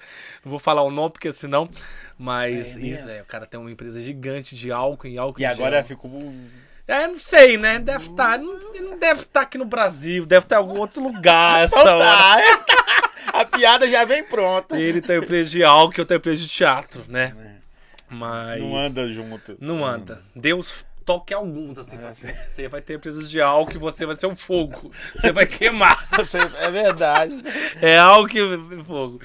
Não 0.44 0.50
vou 0.50 0.58
falar 0.58 0.82
o 0.82 0.90
nome, 0.90 1.12
porque 1.12 1.32
senão. 1.32 1.70
Mas 2.18 2.76
É 2.76 2.80
isso, 2.80 2.80
mesmo? 2.80 3.10
é. 3.10 3.22
O 3.22 3.24
cara 3.26 3.46
tem 3.46 3.58
uma 3.60 3.70
empresa 3.70 4.00
gigante 4.00 4.54
de 4.56 4.70
álcool 4.72 5.06
em 5.06 5.16
álcool 5.16 5.40
E 5.40 5.44
em 5.44 5.46
agora 5.46 5.76
gel. 5.78 5.86
ficou. 5.86 6.10
É, 6.88 7.06
não 7.08 7.16
sei, 7.16 7.56
né? 7.58 7.78
Deve 7.78 8.06
estar. 8.10 8.38
não, 8.38 8.58
não 8.80 8.98
deve 8.98 9.22
estar 9.22 9.40
aqui 9.42 9.58
no 9.58 9.64
Brasil, 9.64 10.24
deve 10.24 10.44
estar 10.46 10.56
em 10.56 10.58
algum 10.58 10.78
outro 10.78 11.02
lugar 11.02 11.64
essa 11.64 11.78
Então 11.80 11.98
tá. 11.98 12.38
A 13.32 13.44
piada 13.44 13.88
já 13.88 14.04
vem 14.04 14.22
pronta. 14.22 14.78
Ele 14.80 15.00
tem 15.00 15.16
empresa 15.18 15.50
de 15.50 15.64
álcool, 15.64 16.00
eu 16.00 16.06
tenho 16.06 16.18
empresa 16.18 16.42
de 16.42 16.48
teatro, 16.48 17.04
né? 17.08 17.34
Mas. 18.08 18.60
É. 18.60 18.64
Não 18.64 18.76
anda 18.76 19.12
junto. 19.12 19.56
Não 19.60 19.84
anda. 19.84 20.22
Deus 20.34 20.84
toque 21.04 21.32
alguns, 21.34 21.78
assim, 21.78 21.96
fala 21.96 22.08
assim, 22.08 22.32
você 22.32 22.66
vai 22.68 22.80
ter 22.80 22.94
empresas 22.94 23.30
de 23.30 23.40
álcool 23.40 23.74
e 23.76 23.78
você 23.78 24.04
vai 24.06 24.16
ser 24.16 24.26
um 24.26 24.34
fogo. 24.36 24.90
Você 25.14 25.30
vai 25.32 25.46
queimar. 25.46 26.04
Você- 26.16 26.38
É 26.38 26.70
verdade. 26.70 27.32
É 27.80 27.96
álcool 27.98 28.72
e 28.72 28.84
fogo. 28.84 29.20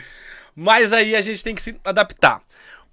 Mas 0.56 0.94
aí 0.94 1.16
a 1.16 1.22
gente 1.22 1.44
tem 1.44 1.56
que 1.56 1.62
se 1.62 1.76
adaptar. 1.84 2.42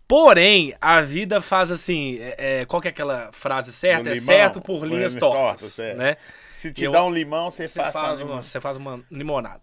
Porém, 0.09 0.75
a 0.81 1.03
vida 1.03 1.41
faz 1.43 1.71
assim. 1.71 2.19
é, 2.19 2.61
é, 2.63 2.65
qual 2.65 2.81
que 2.81 2.89
é 2.89 2.91
aquela 2.91 3.31
frase 3.33 3.71
certa? 3.73 4.09
É 4.09 4.15
limão, 4.15 4.27
certo 4.27 4.61
por 4.61 4.83
linhas 4.87 5.13
linhas 5.13 5.15
tortas. 5.17 5.77
tortas, 5.77 5.79
é. 5.81 5.95
né? 5.95 6.17
Se 6.57 6.73
te 6.73 6.85
Eu- 6.85 6.91
dá 6.93 7.05
um 7.05 7.13
limão, 7.13 7.51
você, 7.51 7.69
Você 7.69 7.79
faz, 7.79 7.93
faz, 7.93 8.21
uma... 8.23 8.43
você 8.43 8.61
faz 8.61 8.77
uma 8.77 9.01
limonada. 9.11 9.61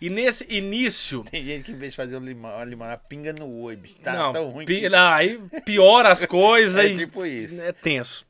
E 0.00 0.08
nesse 0.08 0.46
início. 0.48 1.24
Tem 1.30 1.44
gente 1.44 1.64
que 1.64 1.72
em 1.72 1.76
vez 1.76 1.92
de 1.92 1.96
fazer 1.96 2.16
um 2.16 2.24
limão, 2.24 2.54
uma 2.54 2.64
limonada, 2.64 3.02
pinga 3.08 3.32
no 3.32 3.50
oi, 3.62 3.74
bicho. 3.76 3.96
Tá 4.02 4.14
não, 4.14 4.32
tão 4.32 4.48
ruim 4.48 4.64
pi- 4.64 4.80
que... 4.80 4.88
não, 4.88 5.08
aí 5.12 5.38
piora 5.66 6.10
as 6.10 6.24
coisas. 6.24 6.76
É 6.82 6.86
e- 6.86 6.96
tipo 6.96 7.26
isso. 7.26 7.60
É 7.60 7.72
tenso. 7.72 8.24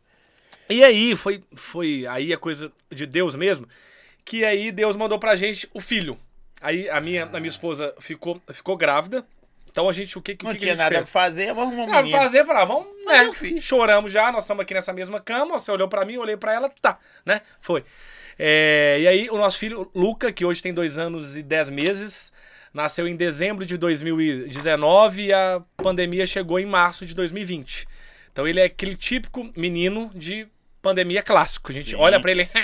E 0.69 0.83
aí 0.83 1.15
foi, 1.15 1.45
foi 1.55 2.07
aí 2.09 2.33
a 2.33 2.39
coisa 2.39 2.73
de 2.91 3.05
Deus 3.05 3.35
mesmo, 3.37 3.69
que 4.25 4.45
aí 4.45 4.73
Deus 4.73 4.97
mandou 4.97 5.19
pra 5.19 5.37
gente 5.37 5.69
o 5.75 5.81
filho. 5.81 6.17
Aí 6.61 6.89
a 6.89 7.01
minha, 7.01 7.25
a 7.25 7.39
minha 7.39 7.49
esposa 7.49 7.95
ficou, 8.01 8.41
ficou 8.53 8.77
grávida. 8.77 9.25
Então 9.71 9.89
a 9.89 9.93
gente, 9.93 10.19
o 10.19 10.23
que, 10.23 10.35
que, 10.35 10.45
Não 10.45 10.51
o 10.51 10.55
que 10.55 10.59
que 10.61 10.67
tinha 10.67 10.75
gente 10.75 10.83
nada 10.83 10.97
pra 10.97 11.05
fazer, 11.05 11.55
vamos 11.55 11.79
arrumar 11.79 12.01
um 12.01 12.03
menino. 12.03 12.19
fazer, 12.19 12.45
falar, 12.45 12.65
vamos, 12.65 12.89
né? 13.07 13.31
Choramos 13.61 14.11
já, 14.11 14.33
nós 14.33 14.45
estamos 14.45 14.63
aqui 14.63 14.75
nessa 14.75 14.93
mesma 14.93 15.21
cama. 15.21 15.59
Você 15.59 15.71
olhou 15.71 15.89
pra 15.89 16.05
mim, 16.05 16.15
eu 16.15 16.21
olhei 16.23 16.37
pra 16.37 16.53
ela, 16.53 16.69
tá, 16.81 16.99
né? 17.25 17.41
Foi. 17.61 17.85
É, 18.39 18.99
e 19.01 19.07
aí, 19.07 19.31
o 19.31 19.37
nosso 19.37 19.59
filho, 19.59 19.91
Luca, 19.95 20.33
que 20.33 20.45
hoje 20.45 20.63
tem 20.63 20.75
dois 20.75 20.99
anos 20.99 21.37
e 21.37 21.43
dez 21.43 21.71
meses, 21.71 22.33
nasceu 22.75 23.07
em 23.07 23.15
dezembro 23.15 23.65
de 23.65 23.77
2019 23.77 25.27
e 25.27 25.33
a 25.33 25.63
pandemia 25.77 26.27
chegou 26.27 26.59
em 26.59 26.67
março 26.67 27.07
de 27.07 27.15
2020. 27.15 27.87
Então, 28.33 28.49
ele 28.49 28.61
é 28.61 28.65
aquele 28.65 28.97
típico 28.97 29.49
menino 29.57 30.11
de 30.15 30.49
pandemia 30.83 31.23
clássico. 31.23 31.71
A 31.71 31.75
gente 31.75 31.91
Sim. 31.91 31.97
olha 31.97 32.19
pra 32.19 32.31
ele. 32.31 32.49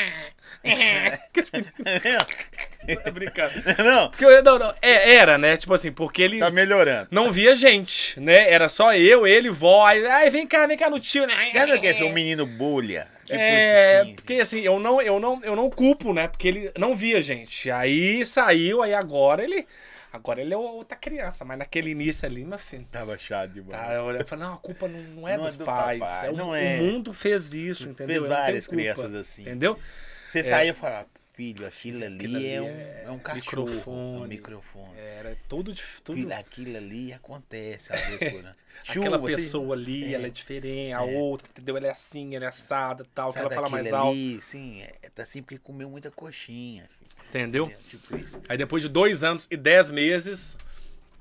Tô 3.05 3.11
brincando. 3.13 3.53
não, 3.85 4.11
Porque, 4.11 4.25
eu- 4.25 4.43
não, 4.43 4.59
não, 4.59 4.75
é, 4.81 5.15
era, 5.15 5.37
né? 5.39 5.57
Tipo 5.57 5.75
assim, 5.75 5.91
porque 5.93 6.23
ele 6.23 6.39
tá 6.39 6.51
melhorando. 6.51 7.09
não 7.11 7.31
via 7.33 7.55
gente, 7.55 8.19
né? 8.21 8.51
Era 8.51 8.69
só 8.69 8.95
eu, 8.95 9.27
ele, 9.27 9.51
vó. 9.51 9.87
Aí, 9.87 10.05
ai, 10.07 10.31
vem 10.31 10.47
cá, 10.47 10.67
vem 10.67 10.77
cá 10.77 10.89
no 10.91 11.01
tio, 11.01 11.27
né? 11.27 11.35
Sabe 11.53 11.73
o 11.75 11.81
que 11.81 11.87
é 11.89 12.05
um 12.05 12.13
menino 12.13 12.47
bolha? 12.47 13.09
Tipo 13.25 13.39
É, 13.39 14.01
assim. 14.01 14.15
porque 14.15 14.35
assim, 14.35 14.61
eu 14.61 14.79
não, 14.79 15.03
eu, 15.03 15.19
não, 15.19 15.43
eu 15.43 15.57
não 15.57 15.69
culpo, 15.69 16.13
né? 16.15 16.29
Porque 16.29 16.47
ele 16.47 16.73
não 16.79 16.95
via 16.95 17.21
gente. 17.21 17.71
Aí 17.71 18.25
saiu, 18.25 18.83
aí 18.83 18.95
agora 18.95 19.43
ele. 19.43 19.67
Agora 20.13 20.41
ele 20.41 20.55
é 20.55 20.57
outra 20.57 20.97
criança, 20.97 21.45
mas 21.45 21.59
naquele 21.59 21.91
início 21.91 22.25
ali, 22.27 22.43
meu 22.45 22.59
filho. 22.59 22.87
Tava 22.91 23.19
chato 23.19 23.51
demais. 23.51 23.79
Tá, 23.87 23.93
eu 23.93 24.25
falei, 24.27 24.45
não, 24.47 24.55
a 24.55 24.57
culpa 24.57 24.89
não, 24.89 24.99
não 25.01 25.29
é 25.29 25.37
Não 25.37 25.45
é 25.45 25.49
dos 25.49 25.57
do 25.57 25.65
pais. 25.67 25.99
papai, 25.99 26.29
é 26.29 26.31
o, 26.31 26.37
não 26.37 26.51
o 26.51 26.55
é. 26.55 26.77
mundo 26.77 27.13
fez 27.13 27.53
isso, 27.53 27.89
entendeu? 27.89 28.23
Fez 28.23 28.27
várias 28.27 28.67
culpa, 28.67 28.81
crianças 28.81 29.15
assim. 29.15 29.43
Entendeu? 29.43 29.79
Você 30.31 30.43
saía 30.43 30.71
e 30.71 30.75
falava, 30.75 31.07
filho, 31.37 31.67
aquilo 31.67 32.05
ali, 32.05 32.17
Aquilo 32.17 32.37
ali 32.37 32.47
é, 32.49 32.63
um, 32.63 32.67
é 32.67 33.03
é 33.07 33.11
um 33.11 33.19
cachorro. 33.19 33.67
microfone. 33.67 34.25
Um 34.25 34.27
microfone. 34.27 34.99
Era 34.99 35.37
tudo. 35.49 35.73
dif- 35.75 36.01
tudo 36.03 36.17
Filho, 36.17 36.33
aquilo 36.35 36.77
ali 36.77 37.13
acontece 37.13 37.93
às 37.93 38.01
vezes 38.01 38.31
por 38.33 38.41
ano. 38.41 38.55
aquela 38.89 39.05
Chuva, 39.07 39.19
você- 39.19 39.37
pessoa 39.37 39.75
ali, 39.77 40.05
é. 40.05 40.13
ela 40.15 40.27
é 40.27 40.31
diferente, 40.31 40.93
a 40.93 41.03
outra, 41.03 41.49
entendeu? 41.51 41.77
Ela 41.77 41.89
é 41.89 41.91
assim, 41.91 42.35
ela 42.35 42.47
é 42.47 42.49
assada 42.49 43.03
e 43.05 43.07
tal, 43.15 43.33
que 43.33 43.39
ela 43.39 43.51
fala 43.51 43.69
mais 43.69 43.87
aquele 43.87 43.97
alto. 43.97 44.11
ali, 44.13 44.41
sim, 44.43 44.81
é, 44.81 44.93
tá 45.15 45.23
assim 45.25 45.43
porque 45.43 45.59
comeu 45.59 45.91
muita 45.91 46.11
coxinha, 46.11 46.89
filho. 46.99 47.27
Entendeu? 47.29 47.67
É, 47.67 47.77
Tipo 47.91 48.17
isso. 48.17 48.41
Aí 48.49 48.57
depois 48.57 48.83
de 48.83 48.89
dois 48.89 49.23
anos 49.23 49.47
e 49.51 49.57
dez 49.57 49.91
meses, 49.91 50.57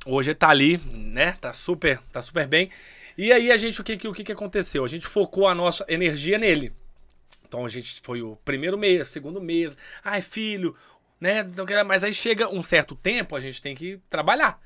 hoje 0.06 0.30
ele 0.30 0.36
tá 0.36 0.50
ali, 0.50 0.78
né? 0.94 1.34
Tá 1.42 1.54
super, 1.54 2.00
tá 2.12 2.22
super 2.22 2.48
bem. 2.48 2.70
E 3.18 3.32
aí 3.34 3.52
a 3.52 3.58
gente, 3.58 3.80
o 3.82 3.84
que, 3.84 4.08
o 4.08 4.14
que, 4.14 4.24
que 4.24 4.32
aconteceu? 4.32 4.84
A 4.86 4.88
gente 4.88 5.08
focou 5.08 5.48
a 5.48 5.56
nossa 5.56 5.86
energia 5.90 6.38
nele. 6.38 6.72
Então 7.56 7.66
a 7.66 7.70
gente 7.70 8.02
foi 8.04 8.22
o 8.22 8.36
primeiro 8.44 8.78
mês, 8.78 9.08
segundo 9.08 9.40
mês. 9.40 9.78
Ai, 10.04 10.22
filho, 10.22 10.76
né? 11.22 11.42
Mas 11.86 12.04
aí 12.04 12.14
chega 12.14 12.50
um 12.50 12.62
certo 12.62 12.96
tempo, 12.96 13.34
a 13.34 13.40
gente 13.40 13.62
tem 13.62 13.74
que 13.74 13.98
trabalhar. 14.10 14.60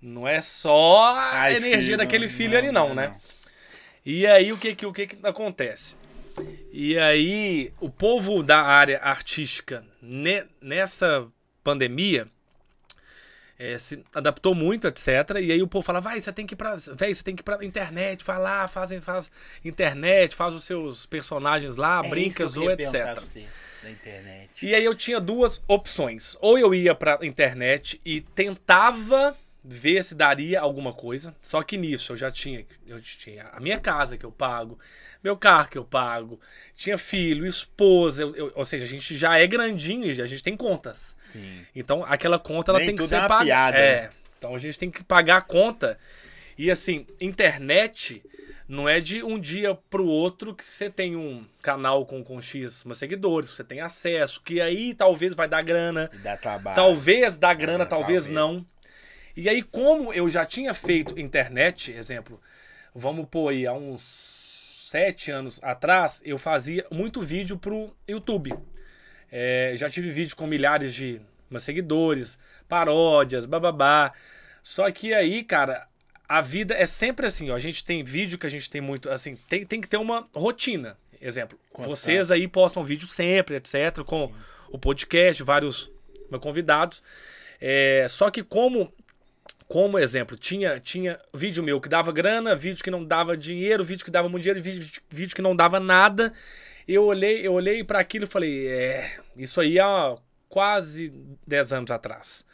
Não 0.00 0.26
é 0.28 0.40
só 0.40 1.08
a 1.16 1.40
Ai, 1.40 1.56
energia 1.56 1.80
filho, 1.80 1.98
daquele 1.98 2.26
não, 2.26 2.32
filho 2.32 2.52
não, 2.52 2.58
ali, 2.58 2.70
não, 2.70 2.88
não, 2.90 2.94
né? 2.94 3.08
não. 3.08 3.20
E 4.06 4.24
aí 4.24 4.52
o 4.52 4.56
que 4.56 4.72
que, 4.76 4.86
o 4.86 4.92
que 4.92 5.08
que 5.08 5.26
acontece? 5.26 5.96
E 6.72 6.96
aí 6.96 7.72
o 7.80 7.90
povo 7.90 8.40
da 8.44 8.62
área 8.62 9.00
artística 9.02 9.84
ne- 10.00 10.46
nessa 10.60 11.26
pandemia 11.64 12.28
eh, 13.58 13.78
se 13.78 14.04
adaptou 14.14 14.54
muito, 14.54 14.86
etc. 14.86 15.08
E 15.40 15.50
aí 15.50 15.60
o 15.62 15.66
povo 15.66 15.84
fala, 15.84 16.00
vai, 16.00 16.20
você 16.20 16.32
tem 16.32 16.46
que 16.46 16.54
ir 16.54 16.56
pra. 16.56 16.76
Véi, 16.94 17.12
você 17.12 17.22
tem 17.22 17.34
que 17.34 17.42
ir 17.42 17.44
pra 17.44 17.64
internet, 17.64 18.24
vai 18.24 18.38
lá, 18.38 18.68
faz, 18.68 18.92
faz 19.02 19.30
internet, 19.64 20.36
faz 20.36 20.54
os 20.54 20.64
seus 20.64 21.06
personagens 21.06 21.76
lá, 21.76 22.00
É 22.04 22.08
brinca, 22.08 22.46
zoa, 22.46 22.74
etc. 22.74 23.20
você, 23.20 23.46
da 23.82 23.90
internet. 23.90 24.64
E 24.64 24.74
aí 24.74 24.84
eu 24.84 24.94
tinha 24.94 25.20
duas 25.20 25.60
opções. 25.66 26.36
Ou 26.40 26.58
eu 26.58 26.74
ia 26.74 26.94
pra 26.94 27.18
internet 27.22 28.00
e 28.04 28.20
tentava 28.20 29.36
ver 29.64 30.02
se 30.04 30.14
daria 30.14 30.60
alguma 30.60 30.92
coisa. 30.92 31.34
Só 31.42 31.62
que 31.62 31.76
nisso 31.76 32.12
eu 32.12 32.16
já 32.16 32.30
tinha, 32.30 32.64
eu 32.86 33.00
tinha 33.00 33.44
a 33.52 33.60
minha 33.60 33.78
casa 33.78 34.16
que 34.16 34.24
eu 34.24 34.32
pago, 34.32 34.78
meu 35.22 35.36
carro 35.36 35.68
que 35.68 35.76
eu 35.78 35.84
pago, 35.84 36.40
tinha 36.76 36.96
filho, 36.96 37.44
esposa, 37.46 38.22
eu- 38.22 38.36
eu- 38.36 38.52
ou 38.54 38.64
seja, 38.64 38.84
a 38.84 38.88
gente 38.88 39.16
já 39.16 39.36
é 39.36 39.46
grandinho 39.46 40.06
e 40.10 40.22
a 40.22 40.26
gente 40.26 40.42
tem 40.42 40.56
contas. 40.56 41.14
Sim. 41.18 41.64
Então 41.74 42.04
aquela 42.04 42.38
conta 42.38 42.70
ela 42.72 42.78
Nem 42.78 42.88
tem 42.88 42.96
que 42.96 43.06
ser 43.06 43.16
é 43.16 43.18
uma 43.18 43.28
paga. 43.28 43.44
piada, 43.44 43.76
é. 43.78 44.02
né? 44.02 44.10
Então 44.38 44.54
a 44.54 44.58
gente 44.58 44.78
tem 44.78 44.90
que 44.90 45.02
pagar 45.02 45.38
a 45.38 45.40
conta. 45.40 45.98
E 46.56 46.70
assim, 46.70 47.06
internet 47.20 48.22
não 48.68 48.88
é 48.88 49.00
de 49.00 49.22
um 49.22 49.38
dia 49.38 49.74
pro 49.88 50.04
outro 50.06 50.54
que 50.54 50.62
você 50.64 50.90
tem 50.90 51.16
um 51.16 51.44
canal 51.62 52.04
com, 52.04 52.22
com 52.22 52.40
X 52.42 52.84
seguidores, 52.94 53.50
você 53.50 53.64
tem 53.64 53.80
acesso, 53.80 54.40
que 54.44 54.60
aí 54.60 54.92
talvez 54.94 55.34
vai 55.34 55.48
dar 55.48 55.62
grana, 55.62 56.10
E 56.12 56.18
dá 56.18 56.36
trabalho. 56.36 56.76
talvez 56.76 57.36
dá 57.38 57.54
grana, 57.54 57.86
talvez, 57.86 58.24
talvez. 58.24 58.28
não. 58.34 58.64
E 59.38 59.48
aí, 59.48 59.62
como 59.62 60.12
eu 60.12 60.28
já 60.28 60.44
tinha 60.44 60.74
feito 60.74 61.16
internet, 61.16 61.92
exemplo, 61.92 62.40
vamos 62.92 63.24
pôr 63.30 63.50
aí, 63.50 63.68
há 63.68 63.72
uns 63.72 64.02
sete 64.72 65.30
anos 65.30 65.60
atrás, 65.62 66.20
eu 66.24 66.36
fazia 66.40 66.84
muito 66.90 67.22
vídeo 67.22 67.56
pro 67.56 67.94
YouTube. 68.08 68.52
É, 69.30 69.74
já 69.76 69.88
tive 69.88 70.10
vídeo 70.10 70.34
com 70.34 70.44
milhares 70.44 70.92
de 70.92 71.20
seguidores, 71.60 72.36
paródias, 72.68 73.46
bababá. 73.46 74.12
Só 74.60 74.90
que 74.90 75.14
aí, 75.14 75.44
cara, 75.44 75.86
a 76.28 76.40
vida 76.40 76.74
é 76.74 76.84
sempre 76.84 77.24
assim, 77.24 77.48
ó. 77.50 77.54
A 77.54 77.60
gente 77.60 77.84
tem 77.84 78.02
vídeo 78.02 78.38
que 78.38 78.46
a 78.46 78.50
gente 78.50 78.68
tem 78.68 78.80
muito, 78.80 79.08
assim, 79.08 79.36
tem, 79.48 79.64
tem 79.64 79.80
que 79.80 79.86
ter 79.86 79.98
uma 79.98 80.28
rotina. 80.34 80.98
Exemplo, 81.22 81.56
Constância. 81.72 81.96
vocês 81.96 82.30
aí 82.32 82.48
postam 82.48 82.82
vídeo 82.82 83.06
sempre, 83.06 83.54
etc., 83.54 84.02
com 84.04 84.32
o 84.68 84.76
podcast, 84.80 85.44
vários 85.44 85.88
meus 86.28 86.42
convidados. 86.42 87.04
É, 87.60 88.04
só 88.08 88.32
que 88.32 88.42
como 88.42 88.92
como 89.68 89.98
exemplo, 89.98 90.34
tinha, 90.36 90.80
tinha 90.80 91.18
vídeo 91.34 91.62
meu 91.62 91.78
que 91.80 91.88
dava 91.90 92.10
grana, 92.10 92.56
vídeo 92.56 92.82
que 92.82 92.90
não 92.90 93.04
dava 93.04 93.36
dinheiro, 93.36 93.84
vídeo 93.84 94.04
que 94.04 94.10
dava 94.10 94.28
muito 94.28 94.42
dinheiro, 94.44 94.62
vídeo, 94.62 95.02
vídeo 95.10 95.36
que 95.36 95.42
não 95.42 95.54
dava 95.54 95.78
nada. 95.78 96.32
Eu 96.86 97.04
olhei, 97.04 97.46
eu 97.46 97.52
olhei 97.52 97.84
para 97.84 97.98
aquilo 97.98 98.24
e 98.24 98.28
falei, 98.28 98.66
é, 98.66 99.18
isso 99.36 99.60
aí 99.60 99.78
há 99.78 100.16
quase 100.48 101.12
10 101.46 101.72
anos 101.74 101.90
atrás. 101.90 102.46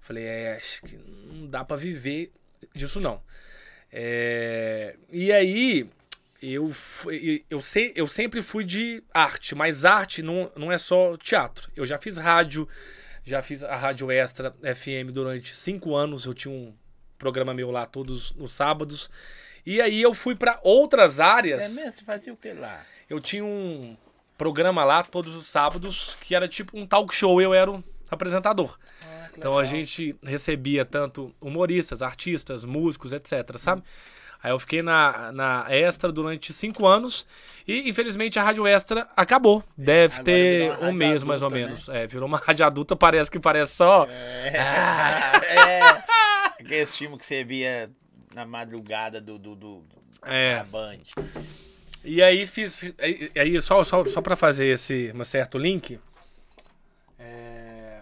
Falei, 0.00 0.24
é, 0.24 0.56
acho 0.56 0.82
que 0.82 0.96
não 0.96 1.46
dá 1.46 1.64
para 1.64 1.76
viver 1.76 2.32
disso 2.74 3.00
não. 3.00 3.22
É, 3.92 4.96
e 5.10 5.30
aí 5.32 5.88
eu, 6.42 6.74
eu, 7.48 7.60
se- 7.60 7.92
eu 7.94 8.08
sempre 8.08 8.42
fui 8.42 8.64
de 8.64 9.02
arte, 9.14 9.54
mas 9.54 9.84
arte 9.84 10.20
não, 10.20 10.50
não 10.56 10.72
é 10.72 10.78
só 10.78 11.16
teatro. 11.16 11.70
Eu 11.76 11.86
já 11.86 11.96
fiz 11.96 12.16
rádio, 12.16 12.68
já 13.30 13.42
fiz 13.42 13.62
a 13.64 13.74
Rádio 13.76 14.10
Extra 14.10 14.50
FM 14.62 15.12
durante 15.12 15.56
cinco 15.56 15.94
anos. 15.96 16.24
Eu 16.24 16.34
tinha 16.34 16.52
um 16.52 16.74
programa 17.18 17.54
meu 17.54 17.70
lá 17.70 17.86
todos 17.86 18.34
os 18.38 18.52
sábados. 18.52 19.10
E 19.64 19.80
aí 19.80 20.00
eu 20.00 20.14
fui 20.14 20.34
para 20.34 20.58
outras 20.62 21.18
É 21.18 21.22
áreas. 21.22 21.74
mesmo? 21.74 21.92
Você 21.92 22.04
fazia 22.04 22.32
o 22.32 22.36
que 22.36 22.52
lá? 22.52 22.84
Eu 23.08 23.20
tinha 23.20 23.44
um 23.44 23.96
programa 24.38 24.84
lá 24.84 25.02
todos 25.02 25.34
os 25.34 25.46
sábados 25.46 26.16
que 26.20 26.34
era 26.34 26.48
tipo 26.48 26.78
um 26.78 26.86
talk 26.86 27.14
show. 27.14 27.40
Eu 27.40 27.52
era 27.54 27.70
o 27.70 27.84
apresentador. 28.10 28.78
Ah, 29.02 29.28
Então 29.36 29.58
a 29.58 29.64
gente 29.64 30.16
recebia 30.22 30.84
tanto 30.84 31.34
humoristas, 31.40 32.02
artistas, 32.02 32.64
músicos, 32.64 33.12
etc, 33.12 33.56
sabe? 33.58 33.82
Aí 34.42 34.50
eu 34.50 34.58
fiquei 34.58 34.80
na, 34.82 35.30
na 35.32 35.66
Extra 35.68 36.10
durante 36.10 36.52
cinco 36.52 36.86
anos 36.86 37.26
e 37.68 37.88
infelizmente 37.90 38.38
a 38.38 38.42
Rádio 38.42 38.66
Extra 38.66 39.06
acabou. 39.16 39.62
Deve 39.76 40.14
agora 40.14 40.24
ter 40.24 40.78
um 40.84 40.92
mês 40.92 41.22
mais 41.22 41.42
ou 41.42 41.50
né? 41.50 41.58
menos. 41.58 41.88
É, 41.88 42.06
virou 42.06 42.26
uma 42.26 42.38
rádio 42.44 42.64
adulta, 42.64 42.96
parece 42.96 43.30
que 43.30 43.38
parece 43.38 43.74
só. 43.74 44.06
É. 44.06 44.52
é. 45.56 45.80
Aquele 46.60 46.86
filme 46.86 47.18
que 47.18 47.26
você 47.26 47.44
via 47.44 47.90
na 48.34 48.46
madrugada 48.46 49.20
do, 49.20 49.38
do, 49.38 49.54
do, 49.54 49.84
É. 50.24 50.56
da 50.56 50.64
Band. 50.64 50.98
E 52.02 52.22
aí 52.22 52.46
fiz. 52.46 52.82
Aí, 53.36 53.60
só, 53.60 53.84
só, 53.84 54.04
só 54.06 54.22
pra 54.22 54.36
fazer 54.36 54.66
esse 54.66 55.12
um 55.14 55.22
certo 55.22 55.58
link. 55.58 55.98
é, 57.18 58.00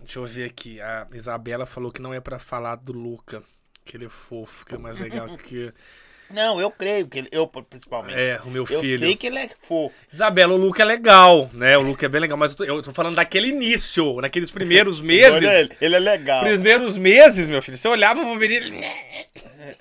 deixa 0.00 0.18
eu 0.18 0.26
ver 0.26 0.44
aqui. 0.44 0.78
A 0.80 1.06
Isabela 1.14 1.64
falou 1.64 1.90
que 1.90 2.02
não 2.02 2.12
é 2.12 2.20
pra 2.20 2.38
falar 2.38 2.76
do 2.76 2.92
Luca. 2.92 3.42
Que 3.84 3.96
ele 3.96 4.06
é 4.06 4.08
fofo, 4.08 4.64
que 4.64 4.74
é 4.74 4.78
mais 4.78 4.98
legal 4.98 5.28
que. 5.38 5.72
Não, 6.30 6.60
eu 6.60 6.70
creio 6.70 7.08
que 7.08 7.18
ele, 7.18 7.28
eu 7.32 7.44
principalmente. 7.48 8.16
É, 8.16 8.40
o 8.44 8.50
meu 8.50 8.64
eu 8.70 8.80
filho. 8.80 8.98
sei 9.00 9.16
que 9.16 9.26
ele 9.26 9.38
é 9.40 9.50
fofo. 9.60 10.04
Isabela, 10.12 10.54
o 10.54 10.56
Luca 10.56 10.82
é 10.82 10.84
legal, 10.86 11.50
né? 11.52 11.76
O 11.76 11.82
Luca 11.82 12.06
é 12.06 12.08
bem 12.08 12.20
legal, 12.20 12.38
mas 12.38 12.52
eu 12.52 12.56
tô, 12.56 12.64
eu 12.64 12.82
tô 12.82 12.92
falando 12.92 13.16
daquele 13.16 13.48
início, 13.48 14.20
naqueles 14.20 14.52
primeiros 14.52 15.00
meses. 15.02 15.34
Olha 15.34 15.60
ele, 15.60 15.76
ele 15.80 15.96
é 15.96 15.98
legal. 15.98 16.44
Primeiros 16.44 16.96
meses, 16.96 17.48
meu 17.48 17.60
filho. 17.60 17.76
Você 17.76 17.88
olhava 17.88 18.20
pro 18.20 18.36
menino. 18.36 18.80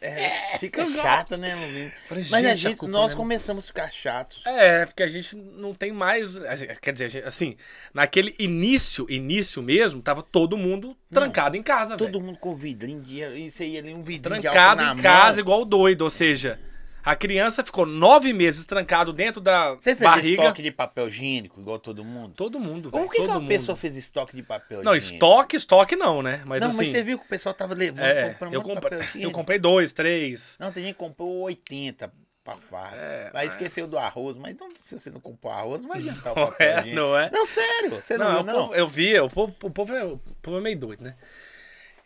É, 0.02 0.58
fica 0.60 0.86
chato, 0.88 1.38
né? 1.38 1.92
Falei, 2.08 2.24
Mas 2.30 2.34
a 2.34 2.38
gente, 2.40 2.46
a 2.52 2.56
gente, 2.56 2.78
culpa 2.78 2.92
nós 2.92 3.08
não 3.08 3.14
é- 3.14 3.18
começamos 3.18 3.66
a 3.66 3.68
ficar 3.68 3.92
chatos. 3.92 4.42
É, 4.46 4.86
porque 4.86 5.04
a 5.04 5.08
gente 5.08 5.36
não 5.36 5.74
tem 5.74 5.92
mais. 5.92 6.38
assim, 6.38 6.68
Quer 6.82 6.94
dizer, 6.94 7.06
a 7.06 7.10
gente- 7.10 7.26
assim, 7.28 7.56
naquele 7.94 8.36
início, 8.40 9.06
início 9.10 9.62
mesmo, 9.62 10.02
tava 10.02 10.22
todo 10.24 10.58
mundo 10.58 10.96
trancado 11.12 11.56
em 11.58 11.64
casa. 11.64 11.98
Todo 11.98 12.20
mundo 12.22 12.38
com 12.40 12.54
vidrinho 12.56 13.02
de 13.02 13.20
isso 13.48 13.62
aí 13.64 13.78
ali, 13.78 13.94
um 13.94 14.04
vidrinho 14.04 14.40
de 14.42 14.48
álcool 14.48 14.60
Trancado 14.62 14.84
na 14.84 14.94
em 14.94 15.04
casa, 15.04 15.32
mão. 15.34 15.40
igual 15.40 15.66
doido. 15.66 16.02
Ou 16.02 16.10
seja, 16.10 16.60
a 17.04 17.16
criança 17.16 17.64
ficou 17.64 17.86
nove 17.86 18.34
meses 18.34 18.66
trancado 18.66 19.12
dentro 19.14 19.40
da 19.42 19.76
Você 19.76 19.96
fez 19.96 20.00
barriga. 20.10 20.42
estoque 20.44 20.62
de 20.64 20.72
papel 20.72 21.08
higiênico, 21.08 21.60
igual 21.60 21.80
todo 21.80 22.04
mundo? 22.04 22.34
Todo 22.36 22.60
mundo, 22.60 22.90
velho. 22.90 23.06
O 23.06 23.10
que, 23.10 23.18
que 23.18 23.22
todo 23.24 23.32
a 23.32 23.40
mundo. 23.40 23.48
pessoa 23.50 23.76
fez 23.78 23.96
estoque 23.96 24.36
de 24.36 24.44
papel 24.44 24.84
Não, 24.84 24.96
higiênico? 24.96 25.16
estoque, 25.26 25.56
estoque 25.56 25.96
não, 25.96 26.22
né? 26.22 26.42
Mas 26.46 26.62
não, 26.62 26.68
assim. 26.70 26.78
mas 26.78 26.90
você 26.90 27.02
viu 27.04 27.18
que 27.20 27.26
o 27.26 27.30
pessoal 27.30 27.54
tava 27.56 27.74
levando, 27.74 28.00
é, 28.06 28.30
comprando 28.30 28.54
eu, 28.54 28.62
muito 28.62 28.74
compre- 28.76 28.90
papel 28.90 29.00
eu 29.00 29.06
higiênico. 29.10 29.32
comprei 29.32 29.60
dois, 29.60 29.94
três. 29.94 30.58
Não, 30.60 30.72
tem 30.72 30.84
gente 30.84 30.94
que 30.94 31.00
comprou 31.00 31.42
80 31.44 32.12
pra 32.44 32.56
farda. 32.58 32.98
É, 32.98 33.32
Aí 33.34 33.48
esqueceu 33.48 33.88
do 33.88 33.98
arroz, 33.98 34.36
mas 34.38 34.56
não, 34.58 34.70
se 34.80 34.98
você 34.98 35.10
não 35.10 35.20
comprou 35.20 35.52
arroz, 35.54 35.82
não 35.84 35.90
vai 35.90 36.00
adiantar 36.02 36.34
o 36.34 36.36
papel 36.36 36.68
é, 36.68 36.80
higiênico. 36.80 36.96
não 36.96 37.18
é? 37.18 37.30
Não, 37.32 37.46
sério, 37.46 38.02
você 38.02 38.18
não, 38.18 38.26
Não, 38.26 38.36
viu, 38.36 38.44
não? 38.46 38.60
povo- 38.62 38.76
eu 38.76 38.88
vi, 38.88 39.20
o 39.20 39.30
povo, 39.30 39.56
o, 39.64 39.70
povo 39.72 39.94
é, 39.96 40.04
o 40.06 40.20
povo 40.42 40.58
é 40.58 40.62
meio 40.62 40.78
doido, 40.78 41.04
né? 41.04 41.16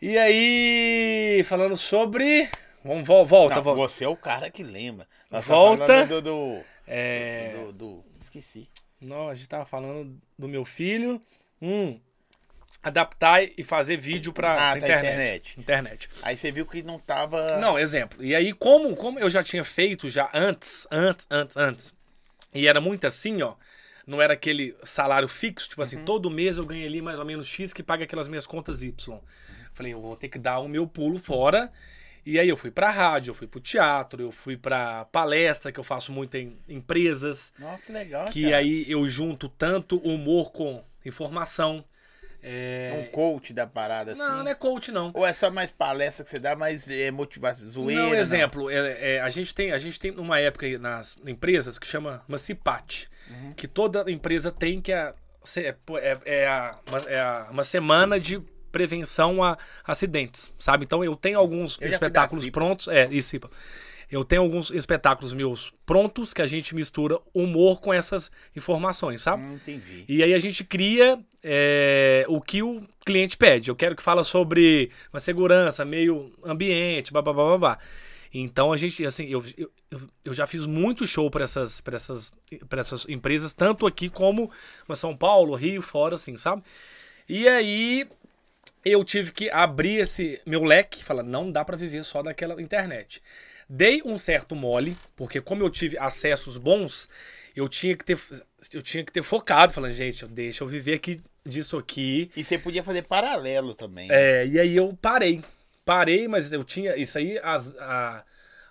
E 0.02 0.18
aí, 0.18 1.42
falando 1.44 1.76
sobre. 1.76 2.48
Vamos, 2.84 3.06
vol- 3.06 3.24
volta, 3.26 3.56
Não, 3.56 3.62
volta. 3.62 3.80
você 3.80 4.04
é 4.04 4.08
o 4.08 4.16
cara 4.16 4.50
que 4.50 4.62
lembra. 4.62 5.08
Nós 5.30 5.46
Volta. 5.46 5.86
Tá 5.86 5.92
falando 5.94 6.08
do, 6.08 6.22
do, 6.22 6.64
É. 6.86 7.54
do, 7.56 7.72
do- 7.72 8.04
Esqueci. 8.20 8.68
Não, 9.00 9.28
a 9.28 9.34
gente 9.34 9.48
tava 9.48 9.64
falando 9.64 10.20
do 10.38 10.46
meu 10.46 10.64
filho. 10.64 11.20
Um. 11.60 11.98
Adaptar 12.82 13.42
e 13.42 13.64
fazer 13.64 13.96
vídeo 13.96 14.30
pra, 14.32 14.52
Ah, 14.52 14.72
tá, 14.72 14.78
internet. 14.78 15.58
internet. 15.58 15.60
internet. 15.60 16.08
Aí 16.22 16.36
você 16.36 16.52
viu 16.52 16.66
que 16.66 16.82
não 16.82 16.98
tava. 16.98 17.58
Não, 17.58 17.78
exemplo. 17.78 18.22
E 18.22 18.34
aí, 18.34 18.52
como, 18.52 18.94
como 18.94 19.18
eu 19.18 19.30
já 19.30 19.42
tinha 19.42 19.64
feito 19.64 20.10
já 20.10 20.28
antes, 20.34 20.86
antes, 20.90 21.26
antes, 21.30 21.56
antes, 21.56 21.94
e 22.52 22.66
era 22.66 22.82
muito 22.82 23.06
assim, 23.06 23.40
ó. 23.40 23.54
Não 24.06 24.20
era 24.20 24.34
aquele 24.34 24.76
salário 24.82 25.26
fixo, 25.28 25.66
tipo 25.70 25.80
assim, 25.80 26.04
todo 26.04 26.28
mês 26.30 26.58
eu 26.58 26.66
ganho 26.66 26.86
ali 26.86 27.00
mais 27.00 27.18
ou 27.18 27.24
menos 27.24 27.46
X 27.46 27.72
que 27.72 27.82
paga 27.82 28.04
aquelas 28.04 28.28
minhas 28.28 28.46
contas 28.46 28.82
Y. 28.82 29.18
Falei, 29.72 29.94
eu 29.94 30.00
vou 30.02 30.14
ter 30.14 30.28
que 30.28 30.38
dar 30.38 30.58
o 30.58 30.68
meu 30.68 30.86
pulo 30.86 31.18
fora. 31.18 31.72
E 32.26 32.38
aí 32.38 32.48
eu 32.48 32.56
fui 32.56 32.70
pra 32.70 32.90
rádio, 32.90 33.30
eu 33.30 33.34
fui 33.34 33.46
pro 33.46 33.60
teatro, 33.60 34.22
eu 34.22 34.32
fui 34.32 34.56
pra 34.56 35.04
palestra, 35.06 35.70
que 35.70 35.78
eu 35.78 35.84
faço 35.84 36.10
muito 36.12 36.36
em 36.36 36.58
empresas. 36.68 37.52
Nossa, 37.58 37.82
que 37.82 37.92
legal, 37.92 38.26
Que 38.30 38.44
cara. 38.44 38.56
aí 38.58 38.84
eu 38.88 39.06
junto 39.08 39.48
tanto 39.48 39.98
humor 39.98 40.50
com 40.52 40.82
informação. 41.04 41.84
É... 42.42 43.06
Um 43.08 43.10
coach 43.10 43.54
da 43.54 43.66
parada, 43.66 44.12
assim. 44.12 44.20
Não, 44.20 44.44
não 44.44 44.50
é 44.50 44.54
coach, 44.54 44.92
não. 44.92 45.10
Ou 45.14 45.24
é 45.26 45.32
só 45.32 45.50
mais 45.50 45.72
palestra 45.72 46.22
que 46.24 46.28
você 46.30 46.38
dá, 46.38 46.54
mais 46.54 46.90
é, 46.90 47.10
motivação, 47.10 47.66
zoeira? 47.70 48.02
Não, 48.02 48.14
exemplo, 48.14 48.68
é, 48.68 49.14
é, 49.16 49.20
a, 49.20 49.30
gente 49.30 49.54
tem, 49.54 49.72
a 49.72 49.78
gente 49.78 49.98
tem 49.98 50.10
uma 50.12 50.38
época 50.38 50.66
aí 50.66 50.76
nas 50.76 51.18
empresas 51.26 51.78
que 51.78 51.86
chama 51.86 52.22
uma 52.28 52.36
CIPAT, 52.38 53.08
Uhum. 53.30 53.52
que 53.52 53.66
toda 53.66 54.10
empresa 54.10 54.52
tem 54.52 54.82
que 54.82 54.92
é, 54.92 55.14
é, 55.56 55.76
é, 55.94 56.18
é 56.26 56.46
a- 56.46 56.78
é 57.06 57.18
a- 57.18 57.48
uma 57.50 57.64
semana 57.64 58.20
de 58.20 58.38
prevenção 58.74 59.42
a 59.42 59.56
acidentes, 59.86 60.52
sabe? 60.58 60.84
Então 60.84 61.02
eu 61.04 61.14
tenho 61.16 61.38
alguns 61.38 61.78
Eu 61.80 61.88
espetáculos 61.88 62.48
prontos, 62.50 62.88
é, 62.88 63.08
isso, 63.10 63.28
CIPA. 63.30 63.50
Eu 64.10 64.24
tenho 64.24 64.42
alguns 64.42 64.70
espetáculos 64.70 65.32
meus 65.32 65.72
prontos 65.86 66.34
que 66.34 66.42
a 66.42 66.46
gente 66.46 66.74
mistura 66.74 67.18
humor 67.32 67.80
com 67.80 67.92
essas 67.92 68.30
informações, 68.54 69.22
sabe? 69.22 69.42
Hum, 69.44 69.54
entendi. 69.54 70.04
E 70.06 70.22
aí 70.22 70.34
a 70.34 70.38
gente 70.38 70.62
cria 70.62 71.18
é, 71.42 72.24
o 72.28 72.40
que 72.40 72.62
o 72.62 72.82
cliente 73.04 73.36
pede. 73.36 73.70
Eu 73.70 73.76
quero 73.76 73.96
que 73.96 74.02
fala 74.02 74.22
sobre 74.22 74.90
uma 75.12 75.18
segurança, 75.20 75.84
meio 75.84 76.32
ambiente, 76.44 77.12
babá, 77.12 77.32
babá. 77.32 77.78
Então 78.32 78.72
a 78.72 78.76
gente, 78.76 79.04
assim, 79.06 79.26
eu, 79.28 79.42
eu, 79.56 79.70
eu- 80.24 80.34
já 80.34 80.46
fiz 80.46 80.66
muito 80.66 81.06
show 81.06 81.30
para 81.30 81.44
essas, 81.44 81.80
pra 81.80 81.96
essas, 81.96 82.32
pra 82.68 82.80
essas 82.80 83.08
empresas, 83.08 83.52
tanto 83.52 83.86
aqui 83.86 84.08
como 84.10 84.50
em 84.88 84.94
São 84.96 85.16
Paulo, 85.16 85.54
Rio, 85.54 85.80
fora, 85.80 86.16
assim, 86.16 86.36
sabe? 86.36 86.62
E 87.28 87.48
aí 87.48 88.06
eu 88.84 89.04
tive 89.04 89.32
que 89.32 89.50
abrir 89.50 89.96
esse 89.96 90.40
meu 90.46 90.62
leque, 90.64 91.02
falar, 91.04 91.22
não 91.22 91.50
dá 91.50 91.64
para 91.64 91.76
viver 91.76 92.04
só 92.04 92.22
daquela 92.22 92.60
internet. 92.60 93.22
Dei 93.68 94.02
um 94.04 94.18
certo 94.18 94.54
mole, 94.54 94.96
porque 95.16 95.40
como 95.40 95.62
eu 95.62 95.70
tive 95.70 95.96
acessos 95.98 96.58
bons, 96.58 97.08
eu 97.56 97.68
tinha 97.68 97.96
que 97.96 98.04
ter 98.04 98.18
eu 98.72 98.82
tinha 98.82 99.04
que 99.04 99.12
ter 99.12 99.22
focado, 99.22 99.72
falando, 99.72 99.92
gente, 99.92 100.26
deixa 100.26 100.64
eu 100.64 100.68
viver 100.68 100.94
aqui 100.94 101.20
disso 101.44 101.76
aqui. 101.76 102.30
E 102.36 102.44
você 102.44 102.58
podia 102.58 102.82
fazer 102.82 103.02
paralelo 103.02 103.74
também. 103.74 104.08
É, 104.10 104.46
e 104.46 104.58
aí 104.58 104.76
eu 104.76 104.96
parei. 105.00 105.42
Parei, 105.84 106.26
mas 106.28 106.52
eu 106.52 106.64
tinha 106.64 106.96
isso 106.96 107.18
aí 107.18 107.38
as- 107.42 107.76
há, 107.78 108.24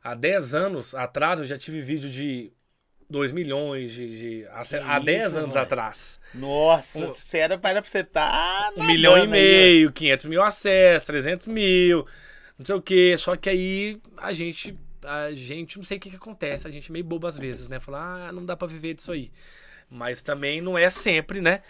há 0.04 0.16
10 0.16 0.54
anos 0.56 0.96
atrás, 0.96 1.40
eu 1.40 1.46
já 1.46 1.58
tive 1.58 1.82
vídeo 1.82 2.10
de 2.10 2.52
2 3.14 3.32
milhões 3.32 3.94
de, 3.94 4.08
de 4.42 4.48
há, 4.48 4.62
há 4.96 5.00
10 5.00 5.28
isso, 5.28 5.38
anos 5.38 5.54
mano. 5.54 5.62
atrás. 5.66 6.20
Nossa, 6.34 6.98
Um- 7.00 7.14
você 7.14 7.38
era 7.38 7.58
para 7.60 7.80
você 7.82 8.00
estar. 8.00 8.72
Um 8.76 8.84
milhão 8.86 9.16
e 9.24 9.28
meio, 9.28 9.92
500 9.92 10.26
mil 10.26 10.42
acessos, 10.42 11.06
300 11.06 11.46
mil, 11.46 12.08
não 12.58 12.66
sei 12.66 12.76
o 12.76 12.82
que. 12.82 13.16
Só 13.20 13.36
que 13.36 13.50
aí 13.50 14.02
a 14.18 14.34
gente, 14.34 14.76
a 15.04 15.32
gente, 15.32 15.78
não 15.78 15.84
sei 15.84 15.98
o 15.98 16.00
que, 16.02 16.10
que 16.10 16.16
acontece, 16.16 16.68
a 16.68 16.72
gente 16.72 16.90
é 16.90 16.92
meio 16.92 17.06
bobo 17.06 17.28
às 17.28 17.38
vezes, 17.38 17.70
né? 17.70 17.80
Falar, 17.80 18.30
ah, 18.30 18.32
não 18.32 18.44
dá 18.44 18.58
pra 18.58 18.68
viver 18.68 18.96
disso 18.96 19.12
aí. 19.12 19.32
Mas 19.90 20.24
também 20.24 20.60
não 20.60 20.76
é 20.76 20.90
sempre, 20.90 21.40
né? 21.40 21.62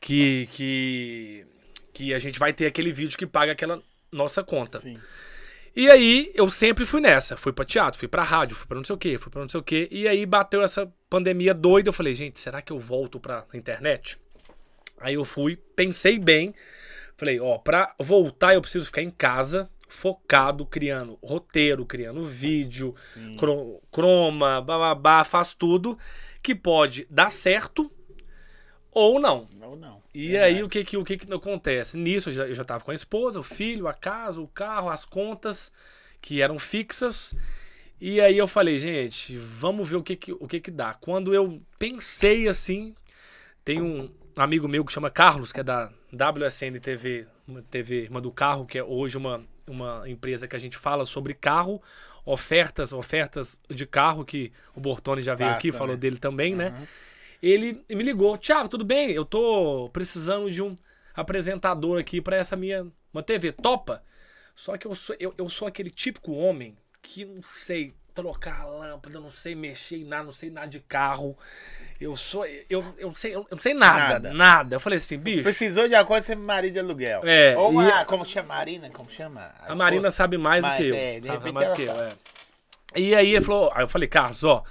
Que, 0.00 0.48
que, 0.52 1.46
que 1.92 2.14
a 2.14 2.18
gente 2.20 2.38
vai 2.38 2.52
ter 2.52 2.66
aquele 2.66 2.92
vídeo 2.92 3.18
que 3.18 3.26
paga 3.26 3.52
aquela 3.52 3.82
nossa 4.12 4.42
conta. 4.44 4.78
Sim. 4.78 4.96
E 5.74 5.88
aí 5.90 6.30
eu 6.34 6.50
sempre 6.50 6.84
fui 6.84 7.00
nessa. 7.00 7.36
Fui 7.36 7.52
pra 7.52 7.64
teatro, 7.64 7.98
fui 7.98 8.08
pra 8.08 8.22
rádio, 8.22 8.56
fui 8.56 8.66
pra 8.66 8.76
não 8.76 8.84
sei 8.84 8.94
o 8.94 8.98
quê, 8.98 9.18
fui 9.18 9.30
pra 9.30 9.42
não 9.42 9.48
sei 9.48 9.60
o 9.60 9.62
quê. 9.62 9.88
E 9.90 10.06
aí 10.08 10.26
bateu 10.26 10.62
essa 10.62 10.92
pandemia 11.08 11.54
doida. 11.54 11.88
Eu 11.88 11.92
falei, 11.92 12.14
gente, 12.14 12.38
será 12.38 12.60
que 12.60 12.72
eu 12.72 12.80
volto 12.80 13.20
pra 13.20 13.44
internet? 13.54 14.18
Aí 15.00 15.14
eu 15.14 15.24
fui, 15.24 15.56
pensei 15.76 16.18
bem. 16.18 16.54
Falei, 17.16 17.38
ó, 17.40 17.58
pra 17.58 17.94
voltar 18.00 18.54
eu 18.54 18.60
preciso 18.62 18.86
ficar 18.86 19.02
em 19.02 19.10
casa, 19.10 19.70
focado, 19.88 20.64
criando 20.66 21.18
roteiro, 21.22 21.84
criando 21.86 22.26
vídeo, 22.26 22.94
Sim. 23.14 23.36
cro- 23.36 23.80
croma, 23.92 24.60
bababá, 24.60 25.22
faz 25.24 25.52
tudo 25.54 25.98
que 26.42 26.54
pode 26.54 27.06
dar 27.10 27.30
certo 27.30 27.90
ou 28.92 29.20
não. 29.20 29.48
Não, 29.58 29.76
não. 29.76 30.02
E 30.14 30.28
Verdade. 30.28 30.54
aí 30.54 30.62
o 30.62 30.68
que 30.68 30.84
que, 30.84 30.96
o 30.96 31.04
que 31.04 31.16
que 31.16 31.32
acontece? 31.32 31.96
Nisso 31.96 32.30
eu 32.30 32.32
já, 32.32 32.46
eu 32.46 32.54
já 32.54 32.64
tava 32.64 32.84
com 32.84 32.90
a 32.90 32.94
esposa, 32.94 33.40
o 33.40 33.44
filho, 33.44 33.86
a 33.86 33.94
casa, 33.94 34.40
o 34.40 34.48
carro, 34.48 34.90
as 34.90 35.04
contas 35.04 35.72
que 36.20 36.40
eram 36.42 36.58
fixas. 36.58 37.34
E 38.00 38.20
aí 38.20 38.38
eu 38.38 38.48
falei, 38.48 38.78
gente, 38.78 39.36
vamos 39.36 39.88
ver 39.88 39.96
o 39.96 40.02
que 40.02 40.16
que, 40.16 40.32
o 40.32 40.48
que 40.48 40.60
que 40.60 40.70
dá. 40.70 40.94
Quando 40.94 41.34
eu 41.34 41.60
pensei 41.78 42.48
assim, 42.48 42.94
tem 43.64 43.80
um 43.80 44.10
amigo 44.36 44.66
meu 44.66 44.84
que 44.84 44.92
chama 44.92 45.10
Carlos, 45.10 45.52
que 45.52 45.60
é 45.60 45.62
da 45.62 45.92
WSN 46.12 46.78
TV, 46.80 47.26
uma 47.46 47.62
TV 47.62 48.02
Irmã 48.02 48.20
do 48.20 48.32
Carro, 48.32 48.64
que 48.64 48.78
é 48.78 48.82
hoje 48.82 49.16
uma, 49.16 49.44
uma 49.66 50.08
empresa 50.08 50.48
que 50.48 50.56
a 50.56 50.58
gente 50.58 50.76
fala 50.76 51.04
sobre 51.04 51.34
carro, 51.34 51.80
ofertas, 52.24 52.92
ofertas 52.92 53.60
de 53.68 53.86
carro, 53.86 54.24
que 54.24 54.52
o 54.74 54.80
Bortoni 54.80 55.22
já 55.22 55.34
veio 55.34 55.50
Passa, 55.50 55.58
aqui, 55.58 55.72
falou 55.72 55.94
né? 55.94 56.00
dele 56.00 56.16
também, 56.16 56.54
né? 56.54 56.86
Ele 57.42 57.84
me 57.88 58.02
ligou, 58.02 58.36
Thiago, 58.36 58.68
tudo 58.68 58.84
bem? 58.84 59.10
Eu 59.12 59.24
tô 59.24 59.88
precisando 59.92 60.50
de 60.50 60.62
um 60.62 60.76
apresentador 61.14 61.98
aqui 61.98 62.20
pra 62.20 62.36
essa 62.36 62.56
minha 62.56 62.86
uma 63.12 63.22
TV, 63.22 63.52
topa? 63.52 64.02
Só 64.54 64.76
que 64.76 64.86
eu 64.86 64.94
sou, 64.94 65.16
eu, 65.18 65.34
eu 65.38 65.48
sou 65.48 65.66
aquele 65.66 65.90
típico 65.90 66.32
homem 66.32 66.76
que 67.02 67.24
não 67.24 67.42
sei 67.42 67.92
trocar 68.14 68.60
a 68.60 68.66
lâmpada, 68.66 69.18
não 69.20 69.30
sei 69.30 69.54
mexer 69.54 69.96
em 69.96 70.04
nada, 70.04 70.24
não 70.24 70.32
sei 70.32 70.50
nada 70.50 70.66
de 70.66 70.80
carro. 70.80 71.36
Eu 71.98 72.14
sou. 72.16 72.44
Eu, 72.46 72.84
eu, 72.98 73.08
não, 73.08 73.14
sei, 73.14 73.34
eu 73.34 73.46
não 73.50 73.60
sei 73.60 73.72
nada, 73.74 74.14
Nada. 74.14 74.32
nada. 74.34 74.76
Eu 74.76 74.80
falei 74.80 74.98
assim, 74.98 75.18
bicho. 75.18 75.42
Precisou 75.42 75.88
de 75.88 75.94
você 76.04 76.32
é 76.32 76.36
marido 76.36 76.74
de 76.74 76.78
aluguel. 76.80 77.22
É, 77.24 77.56
Ou 77.56 77.72
e- 77.72 77.76
uma, 77.76 78.04
como 78.04 78.24
chama? 78.26 78.48
Marina? 78.54 78.90
Como 78.90 79.10
chama? 79.10 79.54
A 79.62 79.74
Marina 79.74 80.08
esposa. 80.08 80.16
sabe 80.16 80.36
mais 80.36 80.64
do 80.64 80.74
que 80.76 80.88
eu. 80.88 80.94
é, 80.94 81.20
de 81.20 81.26
sabe 81.26 81.38
repente 81.38 81.54
mais 81.54 81.68
do 81.70 81.74
que 81.76 81.82
eu, 81.82 82.02
é. 82.02 82.12
E 82.96 83.14
aí 83.14 83.34
ele 83.34 83.44
falou, 83.44 83.70
aí 83.74 83.82
eu 83.84 83.88
falei, 83.88 84.08
Carlos, 84.08 84.42
ó, 84.44 84.64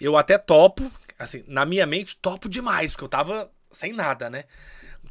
eu 0.00 0.16
até 0.16 0.38
topo, 0.38 0.90
assim, 1.18 1.44
na 1.46 1.66
minha 1.66 1.86
mente, 1.86 2.16
topo 2.16 2.48
demais, 2.48 2.92
porque 2.92 3.04
eu 3.04 3.08
tava 3.08 3.50
sem 3.70 3.92
nada, 3.92 4.30
né? 4.30 4.44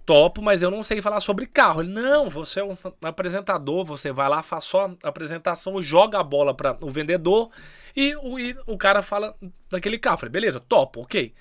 Topo, 0.05 0.41
mas 0.41 0.61
eu 0.61 0.71
não 0.71 0.83
sei 0.83 1.01
falar 1.01 1.19
sobre 1.19 1.45
carro. 1.45 1.81
Ele, 1.81 1.89
não, 1.89 2.29
você 2.29 2.61
é 2.61 2.63
um 2.63 2.77
apresentador, 3.01 3.83
você 3.83 4.11
vai 4.11 4.29
lá, 4.29 4.41
faz 4.41 4.63
só 4.63 4.95
apresentação, 5.03 5.81
joga 5.81 6.19
a 6.19 6.23
bola 6.23 6.53
para 6.53 6.77
o 6.81 6.89
vendedor 6.89 7.51
e 7.95 8.15
o, 8.15 8.39
e 8.39 8.55
o 8.65 8.77
cara 8.77 9.01
fala 9.01 9.35
daquele 9.69 9.99
carro. 9.99 10.15
Eu 10.15 10.19
falei, 10.19 10.31
beleza, 10.31 10.59
topo, 10.61 11.01
ok. 11.01 11.33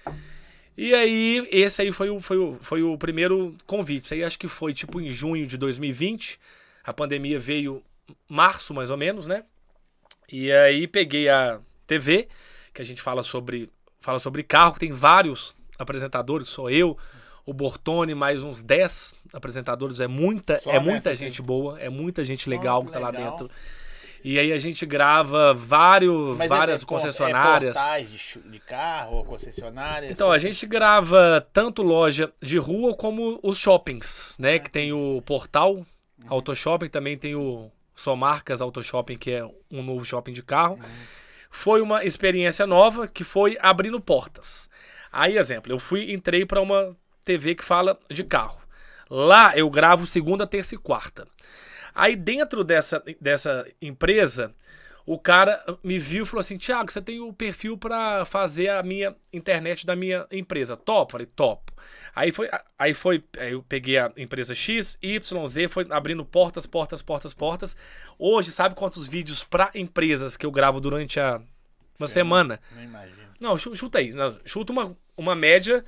E 0.77 0.95
aí, 0.95 1.49
esse 1.51 1.81
aí 1.81 1.93
foi 1.93 2.11
o, 2.11 2.21
foi, 2.21 2.37
o, 2.37 2.59
foi 2.61 2.83
o 2.83 2.99
primeiro 2.99 3.57
convite. 3.67 4.05
Isso 4.05 4.15
aí 4.15 4.25
acho 4.25 4.39
que 4.39 4.49
foi 4.49 4.75
tipo 4.75 5.01
em 5.01 5.11
junho 5.11 5.47
de 5.47 5.57
2020. 5.57 6.39
A 6.85 6.93
pandemia 6.93 7.39
veio 7.39 7.83
março, 8.29 8.75
mais 8.75 8.91
ou 8.91 8.97
menos, 8.97 9.27
né? 9.27 9.45
E 10.31 10.53
aí 10.53 10.87
peguei 10.87 11.29
a 11.29 11.61
TV, 11.87 12.29
que 12.75 12.83
a 12.83 12.85
gente 12.85 13.01
fala 13.01 13.23
sobre, 13.23 13.71
fala 14.07 14.19
sobre 14.21 14.45
carro, 14.45 14.75
que 14.75 14.81
tem 14.81 14.93
vários 14.93 15.57
apresentadores, 15.77 16.49
sou 16.49 16.71
eu, 16.71 16.97
o 17.45 17.53
Bortone, 17.53 18.15
mais 18.15 18.43
uns 18.45 18.63
10 18.63 19.15
apresentadores. 19.33 19.99
É 19.99 20.07
muita, 20.07 20.59
Só 20.61 20.71
é 20.71 20.79
muita 20.79 21.15
gente 21.15 21.43
boa, 21.43 21.79
é 21.81 21.89
muita 21.89 22.25
gente 22.25 22.49
legal 22.49 22.81
que 22.83 22.87
que 22.87 22.93
tá 22.93 23.01
lá 23.01 23.11
legal. 23.11 23.33
dentro. 23.33 23.51
E 24.25 24.39
aí 24.39 24.53
a 24.53 24.59
gente 24.59 24.87
grava 24.87 25.53
vários, 25.55 26.37
Mas 26.37 26.47
é- 26.47 26.49
várias 26.49 26.81
é, 26.81 26.85
é 26.85 26.87
concessionárias. 26.87 27.77
portais 27.77 28.11
de, 28.11 28.51
de 28.51 28.61
carro 28.61 29.25
concessionárias? 29.25 30.11
Então, 30.13 30.31
a 30.31 30.39
gente 30.39 30.67
grava 30.67 31.45
tanto 31.53 31.83
loja 31.83 32.33
de 32.41 32.59
rua 32.59 32.95
como 32.95 33.39
os 33.43 33.59
shoppings, 33.59 34.37
né? 34.39 34.59
Que 34.61 34.71
tem 34.71 34.93
o 34.93 35.21
portal 35.23 35.85
Autoshopping, 36.29 36.89
também 36.89 37.17
tem 37.19 37.35
o 37.35 37.71
Só 37.95 38.17
Marcas 38.17 38.61
Autoshopping, 38.61 39.17
que 39.17 39.31
é 39.33 39.45
um 39.71 39.83
novo 39.83 40.05
shopping 40.05 40.33
de 40.33 40.43
carro. 40.43 40.79
Foi 41.57 41.81
uma 41.81 42.05
experiência 42.05 42.67
nova 42.67 43.09
que 43.09 43.25
foi 43.25 43.57
abrindo 43.63 43.99
portas. 43.99 44.69
Aí, 45.11 45.39
exemplo, 45.39 45.73
eu 45.73 45.81
fui, 45.81 46.13
entrei 46.13 46.45
para 46.45 46.61
uma 46.61 46.95
TV 47.25 47.55
que 47.55 47.65
fala 47.65 47.99
de 48.11 48.23
carro. 48.23 48.61
Lá 49.09 49.57
eu 49.57 49.69
gravo 49.71 50.07
segunda, 50.07 50.47
terça 50.47 50.75
e 50.75 50.79
quarta. 50.79 51.27
Aí 51.95 52.15
dentro 52.15 52.63
dessa, 52.63 53.03
dessa 53.19 53.67
empresa, 53.81 54.55
o 55.07 55.19
cara 55.19 55.65
me 55.85 55.99
viu 55.99 56.25
e 56.25 56.27
falou 56.27 56.41
assim: 56.41 56.57
Tiago, 56.59 56.91
você 56.91 57.01
tem 57.01 57.21
o 57.21 57.33
perfil 57.33 57.79
para 57.79 58.25
fazer 58.25 58.69
a 58.71 58.83
minha 58.83 59.15
internet 59.33 59.87
da 59.87 59.95
minha 59.95 60.27
empresa. 60.31 60.77
Top? 60.77 61.13
Falei, 61.13 61.27
top. 61.27 61.73
Aí 62.15 62.33
foi, 62.33 62.49
aí 62.79 62.93
foi, 62.93 63.23
aí 63.39 63.53
eu 63.53 63.63
peguei 63.63 63.99
a 63.99 64.11
empresa 64.17 64.55
X, 64.55 64.99
Y, 65.01 65.47
Z, 65.49 65.69
foi 65.69 65.87
abrindo 65.91 66.25
portas, 66.25 66.67
portas, 66.67 67.03
portas, 67.03 67.33
portas. 67.33 67.77
Hoje, 68.19 68.51
sabe 68.51 68.75
quantos 68.75 69.07
vídeos 69.07 69.45
para 69.45 69.71
empresas 69.75 70.37
que 70.37 70.45
eu 70.45 70.51
gravo 70.51 70.81
durante 70.81 71.21
a 71.21 71.41
uma 72.01 72.09
semana? 72.09 72.61
Não 72.75 72.83
imagino. 72.83 73.17
Não, 73.39 73.57
chu- 73.57 73.77
chuta 73.77 73.99
aí. 73.99 74.13
Não, 74.13 74.37
chuta 74.45 74.73
uma, 74.73 74.97
uma 75.17 75.35
média. 75.37 75.85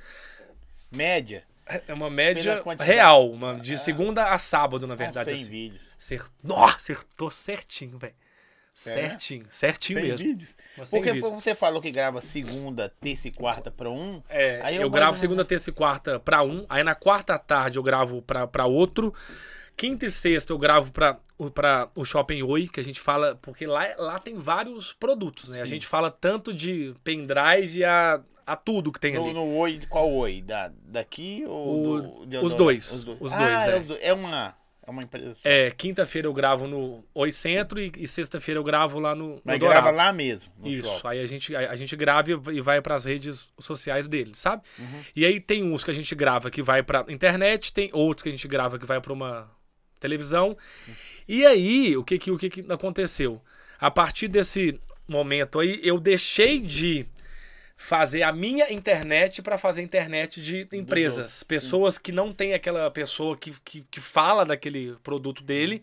Média? 0.91 1.43
É 1.87 1.93
uma 1.93 2.09
média 2.09 2.61
real, 2.85 3.29
uma, 3.31 3.53
de 3.55 3.77
segunda 3.77 4.31
a 4.31 4.37
sábado, 4.39 4.87
na 4.87 4.95
verdade. 4.95 5.33
Uns 5.33 5.39
100 5.39 5.41
assim. 5.43 5.51
vídeos. 5.51 5.95
Cer- 5.99 6.25
Nossa, 6.43 6.77
acertou 6.77 7.29
certinho, 7.29 7.97
velho. 7.99 8.15
Sério? 8.79 9.09
Certinho, 9.11 9.45
certinho 9.49 9.99
100 9.99 10.09
mesmo. 10.09 10.25
vídeos? 10.25 10.55
Mas 10.77 10.87
100 10.87 10.99
Porque 11.01 11.13
vídeos. 11.13 11.31
você 11.33 11.53
falou 11.53 11.81
que 11.81 11.91
grava 11.91 12.21
segunda, 12.21 12.87
terça 13.01 13.27
e 13.27 13.31
quarta 13.31 13.69
pra 13.69 13.89
um. 13.89 14.21
É, 14.29 14.61
aí 14.63 14.75
eu, 14.77 14.81
mais 14.83 14.93
gravo 14.93 15.11
ou 15.13 15.17
segunda, 15.17 15.43
terça 15.43 15.69
e 15.69 15.73
quarta 15.73 16.17
pra 16.19 16.43
um, 16.43 16.65
aí 16.69 16.81
na 16.83 16.95
quarta 16.95 17.37
tarde 17.37 17.77
eu 17.77 17.83
gravo 17.83 18.21
pra, 18.21 18.47
pra 18.47 18.65
outro, 18.65 19.13
quinta 19.75 20.05
e 20.05 20.11
sexta 20.11 20.53
eu 20.53 20.57
gravo 20.57 20.93
pra, 20.93 21.17
o- 21.37 21.51
pra 21.51 21.89
o 21.93 22.05
Shopping 22.05 22.41
Oi, 22.41 22.69
que 22.69 22.79
a 22.79 22.83
gente 22.83 23.01
fala, 23.01 23.37
porque 23.41 23.67
lá, 23.67 23.85
lá 23.97 24.17
tem 24.17 24.35
vários 24.35 24.93
produtos, 24.93 25.49
né? 25.49 25.59
A 25.59 25.63
Sim. 25.63 25.67
gente 25.69 25.85
fala 25.85 26.09
tanto 26.09 26.53
de 26.53 26.93
pendrive 27.03 27.83
a, 27.83 28.21
a 28.47 28.55
tudo 28.55 28.91
que 28.93 28.99
tem 28.99 29.13
No, 29.15 29.25
ali. 29.25 29.33
no 29.33 29.55
oi, 29.57 29.79
qual 29.89 30.09
oi? 30.09 30.41
Da, 30.41 30.71
daqui 30.85 31.43
ou 31.45 31.95
O- 31.95 32.01
do, 32.01 32.25
de 32.27 32.37
os 32.37 32.53
dois, 32.55 32.89
Os 32.91 33.03
dois. 33.03 33.17
os 33.21 33.33
ah, 33.33 33.37
dois, 33.37 33.51
é. 33.51 33.71
é. 33.75 33.79
os 33.79 33.85
dois. 33.85 33.99
É 34.03 34.13
uma, 34.13 34.55
é 34.89 34.91
uma 34.91 35.03
empresa. 35.03 35.41
É, 35.43 35.71
quinta-feira 35.71 36.27
eu 36.27 36.33
gravo 36.33 36.67
no 36.67 37.03
Oi 37.13 37.31
Centro 37.31 37.79
e, 37.79 37.91
e 37.97 38.07
sexta-feira 38.07 38.59
eu 38.59 38.63
gravo 38.63 38.99
lá 38.99 39.15
no, 39.15 39.29
no 39.35 39.41
Mas 39.45 39.59
Dourado. 39.59 39.81
grava 39.83 39.95
lá 39.95 40.11
mesmo, 40.11 40.51
no 40.57 40.67
Isso, 40.67 40.83
shopping. 40.83 41.07
aí 41.07 41.19
a 41.21 41.25
gente, 41.25 41.55
a, 41.55 41.71
a 41.71 41.75
gente 41.75 41.95
grava 41.95 42.31
e 42.31 42.61
vai 42.61 42.81
pras 42.81 43.05
redes 43.05 43.53
sociais 43.59 44.07
dele, 44.07 44.31
sabe? 44.33 44.63
Uhum. 44.77 45.01
E 45.15 45.25
aí 45.25 45.39
tem 45.39 45.63
uns 45.63 45.83
que 45.83 45.91
a 45.91 45.93
gente 45.93 46.13
grava 46.15 46.49
que 46.49 46.61
vai 46.61 46.81
pra 46.83 47.05
internet, 47.07 47.71
tem 47.71 47.89
outros 47.93 48.23
que 48.23 48.29
a 48.29 48.31
gente 48.31 48.47
grava 48.47 48.79
que 48.79 48.85
vai 48.85 48.99
pra 48.99 49.13
uma 49.13 49.49
televisão. 49.99 50.57
E 51.27 51.45
aí, 51.45 51.95
o 51.95 52.03
que 52.03 52.17
que, 52.17 52.31
o 52.31 52.37
que 52.37 52.49
que 52.49 52.65
aconteceu? 52.69 53.41
A 53.79 53.91
partir 53.91 54.27
desse 54.27 54.79
momento 55.07 55.59
aí, 55.59 55.79
eu 55.83 55.99
deixei 55.99 56.59
de 56.59 57.05
fazer 57.81 58.23
a 58.23 58.33
minha 58.33 58.71
internet 58.73 59.41
pra 59.41 59.57
fazer 59.57 59.81
internet 59.81 60.41
de 60.41 60.67
empresas. 60.73 61.17
outros, 61.17 61.33
sim. 61.35 61.45
Pessoas 61.45 61.97
que 61.97 62.11
não 62.11 62.33
tem 62.33 62.53
aquela 62.53 62.91
pessoa 62.91 63.37
que, 63.37 63.55
que, 63.63 63.81
que 63.89 64.01
fala 64.01 64.45
daquele 64.45 64.97
produto 65.01 65.41
dele, 65.41 65.81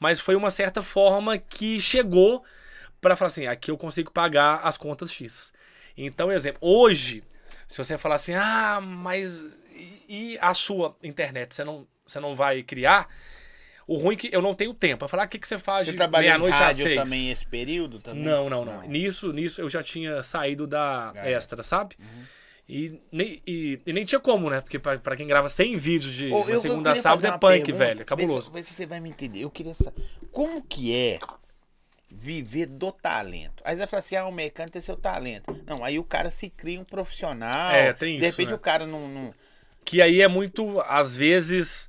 mas 0.00 0.18
foi 0.18 0.34
uma 0.34 0.50
certa 0.50 0.82
forma 0.82 1.38
que 1.38 1.80
chegou 1.80 2.44
pra 3.00 3.14
falar 3.14 3.28
assim, 3.28 3.46
aqui 3.46 3.70
eu 3.70 3.78
consigo 3.78 4.10
pagar 4.10 4.56
as 4.64 4.76
contas 4.76 5.12
X. 5.12 5.52
Então, 5.96 6.30
exemplo, 6.32 6.58
hoje, 6.60 7.22
se 7.68 7.78
você 7.78 7.96
falar 7.96 8.16
assim, 8.16 8.34
ah, 8.34 8.80
mas 8.82 9.40
e, 9.72 10.02
e 10.08 10.38
a 10.40 10.52
sua 10.52 10.96
internet, 11.04 11.54
você 11.54 11.62
não, 11.62 11.86
você 12.04 12.18
não 12.18 12.34
vai 12.34 12.64
criar? 12.64 13.08
O 13.88 13.96
ruim 13.96 14.14
é 14.14 14.18
que 14.18 14.28
eu 14.30 14.40
não 14.42 14.52
tenho 14.54 14.72
tempo. 14.74 15.04
Eu 15.04 15.08
falar, 15.08 15.22
ah, 15.24 15.26
o 15.26 15.28
que, 15.28 15.38
que 15.38 15.48
você 15.48 15.58
faz 15.58 15.86
Você 15.88 15.94
de 15.96 16.06
meia-noite 16.08 16.62
às 16.62 16.76
seis? 16.76 17.02
também 17.02 17.30
esse 17.30 17.46
período? 17.46 17.98
Também? 17.98 18.22
Não, 18.22 18.48
não, 18.50 18.62
não, 18.64 18.82
Nisso, 18.82 19.32
nisso 19.32 19.60
eu 19.62 19.68
já 19.68 19.82
tinha 19.82 20.22
saído 20.22 20.66
da 20.66 21.10
Da 21.12 21.28
extra, 21.28 21.62
sabe? 21.62 21.96
E, 22.68 23.00
nem, 23.10 23.40
e, 23.46 23.80
e 23.86 23.92
nem 23.94 24.04
tinha 24.04 24.20
como, 24.20 24.50
né? 24.50 24.60
Porque 24.60 24.78
pra, 24.78 24.98
pra 24.98 25.16
quem 25.16 25.26
grava 25.26 25.48
100 25.48 25.78
vídeos 25.78 26.14
de 26.14 26.30
eu- 26.30 26.58
segunda 26.58 26.92
a 26.92 26.96
sábado 26.96 27.26
é 27.26 27.30
punk, 27.38 27.40
pergunta, 27.64 27.78
velho. 27.78 28.02
É 28.02 28.04
cabuloso. 28.04 28.50
vê 28.50 28.62
se 28.62 28.74
você 28.74 28.84
vai 28.84 29.00
me 29.00 29.08
entender. 29.08 29.40
Eu 29.40 29.50
queria 29.50 29.72
saber 29.72 30.02
como 30.30 30.60
que 30.62 30.94
é 30.94 31.18
viver 32.10 32.66
do 32.66 32.92
talento. 32.92 33.62
Aí 33.64 33.72
você 33.74 33.78
vai 33.78 33.86
falar 33.86 33.98
assim, 34.00 34.16
ah, 34.16 34.26
o 34.26 34.32
mecânico 34.32 34.72
tem 34.72 34.82
seu 34.82 34.96
talento. 34.96 35.58
Não, 35.66 35.82
aí 35.84 35.98
o 35.98 36.04
cara 36.04 36.30
se 36.30 36.50
cria 36.50 36.80
um 36.80 36.84
profissional. 36.84 37.70
É, 37.70 37.92
tem 37.92 38.18
De 38.18 38.26
isso, 38.26 38.36
repente 38.36 38.48
né? 38.50 38.54
o 38.54 38.58
cara 38.58 38.86
não... 38.86 39.08
não- 39.08 39.34
Que 39.84 40.02
aí 40.02 40.20
é 40.20 40.28
muito, 40.28 40.80
às 40.82 41.16
vezes. 41.16 41.87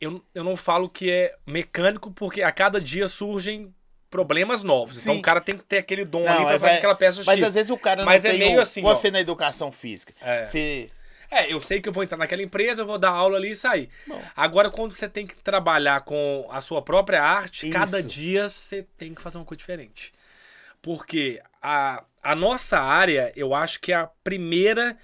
Eu, 0.00 0.22
eu 0.34 0.44
não 0.44 0.56
falo 0.56 0.88
que 0.88 1.10
é 1.10 1.34
mecânico, 1.46 2.10
porque 2.12 2.42
a 2.42 2.52
cada 2.52 2.80
dia 2.80 3.08
surgem 3.08 3.74
problemas 4.10 4.62
novos. 4.62 5.02
Então 5.02 5.14
Sim. 5.14 5.20
o 5.20 5.22
cara 5.22 5.40
tem 5.40 5.56
que 5.56 5.64
ter 5.64 5.78
aquele 5.78 6.04
dom 6.04 6.24
Não, 6.24 6.32
ali 6.32 6.42
pra 6.44 6.52
aí 6.52 6.58
fazer 6.58 6.72
aquela 6.74 6.94
peça 6.94 7.22
Mas 7.26 7.38
X. 7.38 7.48
às 7.48 7.54
vezes 7.54 7.70
o 7.70 7.76
cara 7.76 8.04
Mas 8.04 8.24
não 8.24 8.30
é 8.30 8.32
tem 8.32 8.46
meio 8.46 8.60
assim, 8.60 8.82
Você 8.82 9.08
ó. 9.08 9.10
na 9.10 9.20
educação 9.20 9.70
física. 9.70 10.14
É. 10.20 10.42
Você... 10.42 10.90
É, 11.30 11.52
eu 11.52 11.60
sei 11.60 11.78
que 11.78 11.88
eu 11.88 11.92
vou 11.92 12.02
entrar 12.02 12.16
naquela 12.16 12.42
empresa, 12.42 12.80
eu 12.82 12.86
vou 12.86 12.96
dar 12.96 13.10
aula 13.10 13.36
ali 13.36 13.50
e 13.50 13.56
sair. 13.56 13.90
Bom. 14.06 14.22
Agora, 14.34 14.70
quando 14.70 14.94
você 14.94 15.06
tem 15.06 15.26
que 15.26 15.36
trabalhar 15.36 16.00
com 16.00 16.48
a 16.50 16.62
sua 16.62 16.80
própria 16.80 17.22
arte, 17.22 17.66
Isso. 17.66 17.74
cada 17.78 18.02
dia 18.02 18.48
você 18.48 18.86
tem 18.96 19.12
que 19.12 19.20
fazer 19.20 19.36
uma 19.36 19.44
coisa 19.44 19.58
diferente. 19.58 20.10
Porque 20.80 21.38
a, 21.60 22.02
a 22.22 22.34
nossa 22.34 22.78
área, 22.78 23.30
eu 23.36 23.54
acho 23.54 23.78
que 23.78 23.92
é 23.92 23.96
a 23.96 24.08
primeira 24.24 24.96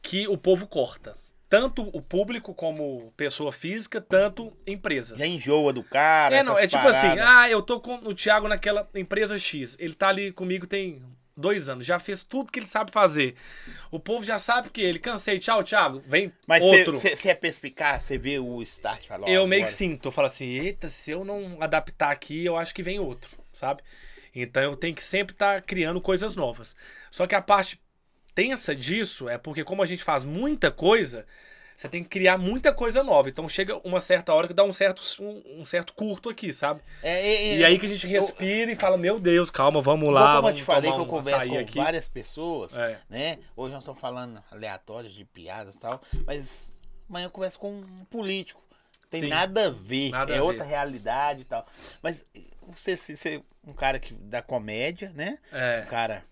que 0.00 0.28
o 0.28 0.38
povo 0.38 0.68
corta. 0.68 1.16
Tanto 1.48 1.82
o 1.96 2.00
público 2.00 2.54
como 2.54 3.12
pessoa 3.16 3.52
física, 3.52 4.00
tanto 4.00 4.52
empresas. 4.66 5.18
Já 5.18 5.26
enjoa 5.26 5.72
do 5.72 5.82
cara, 5.84 6.36
É, 6.36 6.42
não, 6.42 6.58
é 6.58 6.66
tipo 6.66 6.86
assim, 6.86 7.08
paradas. 7.08 7.24
ah, 7.26 7.48
eu 7.50 7.62
tô 7.62 7.80
com 7.80 7.94
o 7.96 8.14
Thiago 8.14 8.48
naquela 8.48 8.88
empresa 8.94 9.38
X. 9.38 9.76
Ele 9.78 9.94
tá 9.94 10.08
ali 10.08 10.32
comigo 10.32 10.66
tem 10.66 11.02
dois 11.36 11.68
anos, 11.68 11.84
já 11.84 11.98
fez 11.98 12.22
tudo 12.24 12.50
que 12.50 12.60
ele 12.60 12.66
sabe 12.66 12.90
fazer. 12.92 13.34
O 13.90 13.98
povo 14.00 14.24
já 14.24 14.38
sabe 14.38 14.70
que 14.70 14.80
ele, 14.80 14.98
cansei, 14.98 15.38
tchau, 15.38 15.62
Thiago, 15.64 16.02
vem 16.06 16.32
Mas 16.46 16.62
outro. 16.62 16.92
você 16.94 17.28
é 17.28 17.34
perspicaz, 17.34 18.04
você 18.04 18.16
vê 18.16 18.38
o 18.38 18.62
start 18.62 19.06
fala... 19.06 19.26
ó, 19.26 19.28
Eu 19.28 19.46
meio 19.46 19.64
que 19.64 19.70
sinto, 19.70 20.08
eu 20.08 20.12
falo 20.12 20.26
assim, 20.26 20.46
eita, 20.46 20.86
se 20.88 21.10
eu 21.10 21.24
não 21.24 21.56
adaptar 21.60 22.10
aqui, 22.12 22.44
eu 22.44 22.56
acho 22.56 22.72
que 22.74 22.82
vem 22.84 22.98
outro, 23.00 23.36
sabe? 23.52 23.82
Então 24.34 24.62
eu 24.62 24.76
tenho 24.76 24.94
que 24.94 25.02
sempre 25.04 25.32
estar 25.34 25.60
criando 25.62 26.00
coisas 26.00 26.34
novas. 26.36 26.74
Só 27.10 27.26
que 27.26 27.34
a 27.34 27.42
parte 27.42 27.80
tensa 28.34 28.74
disso 28.74 29.28
é 29.28 29.38
porque 29.38 29.62
como 29.64 29.82
a 29.82 29.86
gente 29.86 30.02
faz 30.02 30.24
muita 30.24 30.70
coisa, 30.70 31.26
você 31.76 31.88
tem 31.88 32.02
que 32.02 32.08
criar 32.08 32.38
muita 32.38 32.72
coisa 32.72 33.02
nova. 33.02 33.28
Então 33.28 33.48
chega 33.48 33.76
uma 33.86 34.00
certa 34.00 34.32
hora 34.32 34.46
que 34.48 34.54
dá 34.54 34.62
um 34.64 34.72
certo, 34.72 35.02
um, 35.20 35.60
um 35.60 35.64
certo 35.64 35.92
curto 35.94 36.28
aqui, 36.30 36.52
sabe? 36.54 36.80
É, 37.02 37.10
é, 37.12 37.34
é, 37.48 37.56
E 37.56 37.64
aí 37.64 37.78
que 37.78 37.86
a 37.86 37.88
gente 37.88 38.06
respira 38.06 38.70
e 38.70 38.76
fala, 38.76 38.96
meu 38.96 39.18
Deus, 39.18 39.50
calma, 39.50 39.80
vamos 39.82 40.12
lá, 40.12 40.20
como 40.36 40.36
eu 40.38 40.42
vamos 40.42 40.58
te 40.58 40.64
falei 40.64 40.92
que 40.92 40.98
eu 40.98 41.06
converso 41.06 41.48
com 41.48 41.58
aqui. 41.58 41.78
várias 41.78 42.08
pessoas, 42.08 42.76
É. 42.78 42.98
né? 43.08 43.38
Hoje 43.56 43.72
nós 43.74 43.82
estamos 43.82 44.00
falando 44.00 44.42
aleatórios 44.50 45.12
de 45.14 45.24
piadas 45.24 45.74
e 45.76 45.80
tal, 45.80 46.00
mas 46.26 46.74
amanhã 47.08 47.26
eu 47.26 47.30
converso 47.30 47.58
com 47.58 47.72
um 47.72 48.04
político. 48.10 48.62
Tem 49.10 49.22
Sim. 49.22 49.28
nada 49.28 49.66
a 49.66 49.70
ver, 49.70 50.10
Nada 50.10 50.32
é 50.32 50.36
a 50.36 50.40
ver. 50.40 50.44
outra 50.44 50.64
realidade 50.64 51.42
e 51.42 51.44
tal. 51.44 51.64
Mas 52.02 52.26
você 52.68 52.96
se- 52.96 53.16
ser 53.16 53.42
um 53.64 53.72
cara 53.72 53.98
que, 54.00 54.12
da 54.14 54.42
comédia, 54.42 55.12
né? 55.14 55.38
É. 55.52 55.82
Um 55.86 55.88
cara 55.90 56.24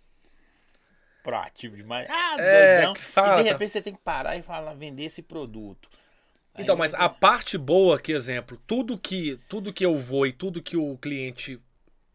proativo 1.22 1.76
demais. 1.76 2.08
Ah, 2.10 2.36
É, 2.38 2.76
doidão. 2.76 2.94
que 2.94 3.00
fala, 3.00 3.34
e 3.34 3.36
de 3.38 3.44
tá. 3.44 3.52
repente 3.52 3.72
você 3.72 3.82
tem 3.82 3.94
que 3.94 4.00
parar 4.00 4.36
e 4.36 4.42
falar, 4.42 4.74
vender 4.74 5.04
esse 5.04 5.22
produto. 5.22 5.88
Aí 6.54 6.62
Então, 6.62 6.76
mas 6.76 6.94
a 6.94 7.08
parte 7.08 7.56
boa, 7.56 7.98
que 7.98 8.12
exemplo, 8.12 8.60
tudo 8.66 8.98
que 8.98 9.38
tudo 9.48 9.72
que 9.72 9.84
eu 9.84 9.98
vou 9.98 10.26
e 10.26 10.32
tudo 10.32 10.62
que 10.62 10.76
o 10.76 10.96
cliente 10.98 11.58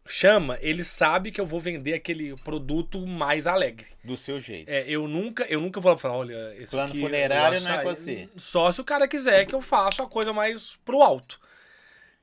chama, 0.07 0.57
ele 0.61 0.83
sabe 0.83 1.31
que 1.31 1.39
eu 1.39 1.45
vou 1.45 1.59
vender 1.59 1.93
aquele 1.93 2.35
produto 2.37 3.05
mais 3.05 3.45
alegre. 3.45 3.87
Do 4.03 4.17
seu 4.17 4.41
jeito. 4.41 4.69
É, 4.69 4.85
eu 4.87 5.07
nunca, 5.07 5.43
eu 5.45 5.59
nunca 5.59 5.79
vou 5.79 5.97
falar, 5.97 6.15
olha, 6.17 6.55
esse 6.55 6.71
Plano 6.71 6.89
aqui, 6.89 7.01
funerário 7.01 7.61
não 7.61 7.71
é 7.71 7.77
com 7.79 7.89
você. 7.89 8.29
Só 8.37 8.71
se 8.71 8.79
o 8.79 8.85
cara 8.85 9.07
quiser 9.07 9.45
que 9.45 9.55
eu 9.55 9.61
faça 9.61 10.03
a 10.03 10.07
coisa 10.07 10.31
mais 10.31 10.77
pro 10.85 11.01
alto. 11.01 11.39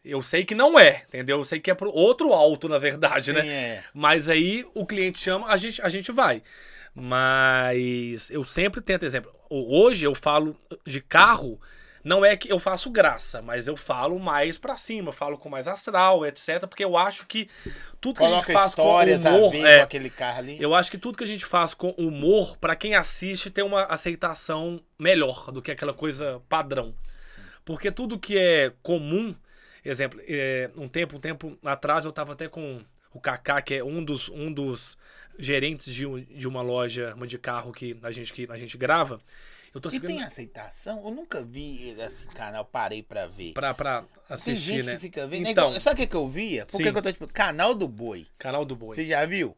Eu 0.05 0.23
sei 0.23 0.45
que 0.45 0.55
não 0.55 0.79
é, 0.79 1.05
entendeu? 1.09 1.39
Eu 1.39 1.45
sei 1.45 1.59
que 1.59 1.71
é 1.71 1.75
pro 1.75 1.91
outro 1.91 2.33
alto, 2.35 2.69
na 2.69 2.79
verdade, 2.79 3.27
Sim, 3.27 3.33
né? 3.33 3.49
é. 3.49 3.85
Mas 3.95 4.29
aí 4.29 4.67
o 4.75 4.85
cliente 4.85 5.19
chama, 5.19 5.49
a 5.49 5.57
gente, 5.57 5.81
a 5.81 5.89
gente 5.89 6.13
vai. 6.13 6.43
Mas 6.95 8.31
eu 8.31 8.45
sempre 8.45 8.81
tento, 8.81 9.05
exemplo, 9.05 9.35
hoje 9.51 10.05
eu 10.05 10.15
falo 10.15 10.57
de 10.87 11.01
carro, 11.01 11.61
não 12.05 12.25
é 12.25 12.37
que 12.37 12.53
eu 12.53 12.59
faço 12.59 12.91
graça, 12.91 13.43
mas 13.43 13.67
eu 13.67 13.77
falo 13.77 14.19
mais 14.19 14.59
pra 14.59 14.77
cima, 14.77 15.13
falo 15.13 15.37
com 15.37 15.49
mais 15.49 15.67
astral, 15.67 16.25
etc. 16.25 16.67
Porque 16.69 16.85
eu 16.85 16.97
acho 16.97 17.27
que 17.27 17.49
tudo 18.01 18.19
que 18.19 18.25
a 18.25 18.29
Coloca 18.29 18.47
gente 18.47 18.55
faz 18.55 18.75
com 18.75 18.83
humor, 18.83 19.55
a 19.55 19.69
é, 19.69 19.77
com 19.79 19.83
aquele 19.85 20.11
carro 20.11 20.39
ali. 20.39 20.57
eu 20.61 20.75
acho 20.75 20.91
que 20.91 20.99
tudo 20.99 21.19
que 21.19 21.25
a 21.25 21.27
gente 21.27 21.45
faz 21.45 21.75
com 21.75 21.91
humor, 21.97 22.57
pra 22.59 22.77
quem 22.77 22.95
assiste, 22.95 23.51
tem 23.51 23.65
uma 23.65 23.85
aceitação 23.87 24.81
melhor 24.99 25.51
do 25.51 25.61
que 25.61 25.73
aquela 25.73 25.95
coisa 25.95 26.41
padrão. 26.49 26.95
Porque 27.65 27.91
tudo 27.91 28.19
que 28.19 28.39
é 28.39 28.71
comum, 28.83 29.35
exemplo, 29.85 30.21
é, 30.29 30.71
um 30.77 30.87
tempo, 30.87 31.17
um 31.17 31.21
tempo 31.21 31.59
atrás 31.65 32.05
eu 32.05 32.13
tava 32.13 32.35
até 32.35 32.47
com 32.47 32.83
o 33.15 33.21
Kaká, 33.21 33.63
que 33.63 33.75
é 33.75 33.85
um 33.85 34.05
dos, 34.05 34.29
um 34.29 34.53
dos 34.53 34.99
gerentes 35.39 35.93
de, 35.93 36.07
um- 36.07 36.21
de 36.21 36.47
uma 36.47 36.63
loja 36.63 37.15
uma 37.17 37.27
de 37.27 37.39
carro 37.39 37.73
que 37.73 37.97
a 38.03 38.11
gente, 38.11 38.33
que 38.33 38.47
a 38.51 38.57
gente 38.59 38.77
grava. 38.77 39.21
Eu 39.75 39.81
tô 39.81 39.89
E 39.89 39.93
seguindo 39.93 40.07
tem 40.09 40.23
aceitação? 40.23 41.03
Eu 41.05 41.11
nunca 41.11 41.43
vi 41.43 41.97
esse 41.99 42.27
canal, 42.29 42.65
parei 42.65 43.03
pra 43.03 43.27
ver. 43.27 43.53
pra, 43.53 43.75
pra 43.75 44.03
tem 44.03 44.09
assistir, 44.29 44.77
gente 44.77 44.87
né? 44.87 44.95
que 44.95 45.01
fica 45.01 45.27
vendo. 45.27 45.49
É 45.49 45.51
Então, 45.51 45.73
sabe 45.81 45.95
o 45.95 45.97
que, 46.03 46.07
que 46.07 46.17
eu 46.17 46.29
via? 46.29 46.65
Por 46.67 46.81
que 46.81 46.89
eu 46.89 47.03
tô 47.03 47.13
tipo, 47.13 47.27
canal 47.27 47.75
do 47.75 47.89
boi. 47.89 48.27
canal 48.39 48.65
do 48.65 48.77
Boi. 48.77 48.95
Você 48.95 49.07
já 49.07 49.27
viu? 49.27 49.57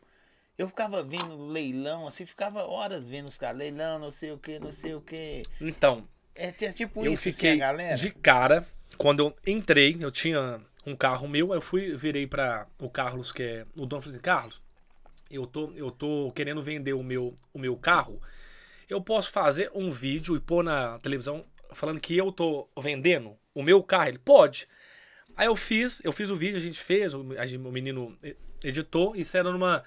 Eu 0.56 0.68
ficava 0.68 1.02
vendo 1.02 1.48
leilão, 1.48 2.06
assim, 2.06 2.24
ficava 2.24 2.64
horas 2.64 3.06
vendo 3.06 3.26
os 3.28 3.36
caras, 3.36 3.58
leilão, 3.58 3.98
não 3.98 4.10
sei 4.10 4.32
o 4.32 4.38
que, 4.38 4.58
não 4.58 4.72
sei 4.72 4.94
o 4.94 5.02
que. 5.02 5.42
Então, 5.60 6.08
É, 6.34 6.46
é 6.48 6.72
tipo 6.72 7.04
eu 7.04 7.12
isso, 7.12 7.24
fiquei 7.24 7.50
assim, 7.50 7.58
galera. 7.58 7.96
de 7.96 8.10
cara 8.10 8.66
quando 8.96 9.20
eu 9.20 9.36
entrei 9.46 9.98
eu 10.00 10.10
tinha 10.10 10.58
um 10.86 10.94
carro 10.94 11.28
meu 11.28 11.52
eu 11.52 11.60
fui 11.60 11.96
virei 11.96 12.26
para 12.26 12.66
o 12.80 12.88
Carlos 12.88 13.32
que 13.32 13.42
é 13.42 13.66
o 13.76 13.84
dono 13.84 14.00
falou 14.00 14.12
assim 14.14 14.22
Carlos 14.22 14.62
eu 15.30 15.46
tô 15.46 15.70
eu 15.74 15.90
tô 15.90 16.32
querendo 16.34 16.62
vender 16.62 16.92
o 16.92 17.02
meu 17.02 17.34
o 17.52 17.58
meu 17.58 17.76
carro. 17.76 18.20
Eu 18.88 19.00
posso 19.00 19.30
fazer 19.30 19.70
um 19.74 19.90
vídeo 19.90 20.36
e 20.36 20.40
pôr 20.40 20.62
na 20.62 20.98
televisão 21.00 21.44
falando 21.72 22.00
que 22.00 22.16
eu 22.16 22.30
tô 22.30 22.68
vendendo 22.80 23.36
o 23.54 23.62
meu 23.62 23.82
carro? 23.82 24.08
Ele 24.08 24.18
pode. 24.18 24.68
Aí 25.36 25.46
eu 25.46 25.56
fiz 25.56 26.00
eu 26.04 26.12
fiz 26.12 26.30
o 26.30 26.36
vídeo 26.36 26.56
a 26.56 26.60
gente 26.60 26.80
fez 26.80 27.12
o, 27.14 27.20
a 27.38 27.68
o 27.68 27.72
menino 27.72 28.16
editou 28.62 29.14
isso 29.16 29.36
era 29.36 29.50
numa 29.50 29.82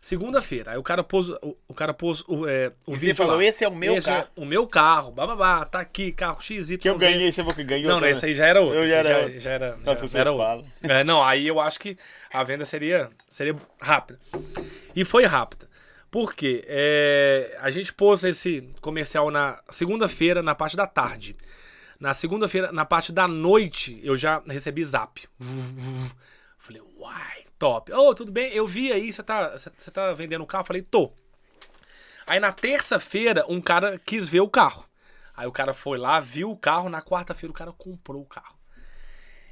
segunda-feira 0.00 0.72
aí 0.72 0.78
o 0.78 0.82
cara 0.82 1.02
pôs 1.02 1.28
o, 1.28 1.56
o 1.66 1.74
cara 1.74 1.92
pôs 1.92 2.22
o, 2.28 2.46
é, 2.46 2.72
o 2.86 2.92
E 2.94 2.98
vídeo 2.98 3.08
você 3.08 3.14
falou, 3.14 3.36
lá. 3.36 3.44
esse 3.44 3.64
é 3.64 3.68
o 3.68 3.74
meu 3.74 3.96
Esse 3.96 4.06
carro. 4.08 4.28
o 4.36 4.44
meu 4.44 4.66
carro 4.66 5.10
bababá 5.12 5.64
tá 5.64 5.80
aqui 5.80 6.12
carro 6.12 6.40
XY 6.40 6.78
Que 6.78 6.88
eu 6.88 6.96
ganhei, 6.98 7.32
você 7.32 7.42
falou 7.42 7.54
que 7.54 7.64
ganhou. 7.64 7.90
não, 7.90 8.00
não, 8.00 8.08
esse 8.08 8.24
aí 8.26 8.34
já 8.34 8.46
era 8.46 8.60
outro. 8.60 8.78
Eu 8.78 8.88
já 8.88 8.96
era 8.96 9.28
já, 9.32 9.38
já 9.38 9.50
era, 9.50 9.76
Nossa, 9.84 10.02
já 10.02 10.08
você 10.08 10.18
era 10.18 10.30
fala. 10.30 10.54
outro. 10.56 10.70
É, 10.82 11.02
não, 11.04 11.22
aí 11.22 11.46
eu 11.48 11.58
acho 11.60 11.78
que 11.80 11.96
a 12.32 12.42
venda 12.44 12.64
seria, 12.64 13.10
seria 13.30 13.56
rápida. 13.80 14.18
E 14.94 15.04
foi 15.04 15.24
rápida. 15.26 15.68
Por 16.10 16.32
quê? 16.34 16.64
É, 16.66 17.56
a 17.60 17.70
gente 17.70 17.92
pôs 17.92 18.24
esse 18.24 18.66
comercial 18.80 19.30
na 19.30 19.60
segunda-feira, 19.70 20.42
na 20.42 20.54
parte 20.54 20.76
da 20.76 20.86
tarde. 20.86 21.36
Na 22.00 22.14
segunda-feira, 22.14 22.70
na 22.72 22.84
parte 22.84 23.10
da 23.12 23.26
noite, 23.28 24.00
eu 24.02 24.16
já 24.16 24.40
recebi 24.46 24.82
zap. 24.84 25.20
Falei, 26.58 26.82
uai, 26.96 27.37
top. 27.58 27.92
Ô, 27.92 28.14
tudo 28.14 28.32
bem? 28.32 28.52
Eu 28.52 28.66
vi 28.66 28.92
aí, 28.92 29.12
você 29.12 29.22
tá, 29.22 29.56
você 29.56 29.90
tá 29.90 30.12
vendendo 30.14 30.42
o 30.42 30.46
carro? 30.46 30.64
Falei, 30.64 30.82
tô. 30.82 31.12
Aí 32.26 32.38
na 32.38 32.52
terça-feira, 32.52 33.44
um 33.48 33.60
cara 33.60 33.98
quis 33.98 34.28
ver 34.28 34.40
o 34.40 34.48
carro. 34.48 34.86
Aí 35.36 35.46
o 35.46 35.52
cara 35.52 35.72
foi 35.72 35.98
lá, 35.98 36.20
viu 36.20 36.50
o 36.50 36.56
carro. 36.56 36.88
Na 36.88 37.00
quarta-feira, 37.00 37.50
o 37.50 37.54
cara 37.54 37.72
comprou 37.72 38.22
o 38.22 38.26
carro. 38.26 38.56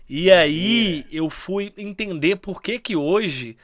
E 0.08 0.30
aí 0.30 1.06
eu 1.10 1.28
fui 1.30 1.72
entender 1.76 2.36
por 2.36 2.62
que 2.62 2.78
que 2.78 2.94
hoje 2.94 3.56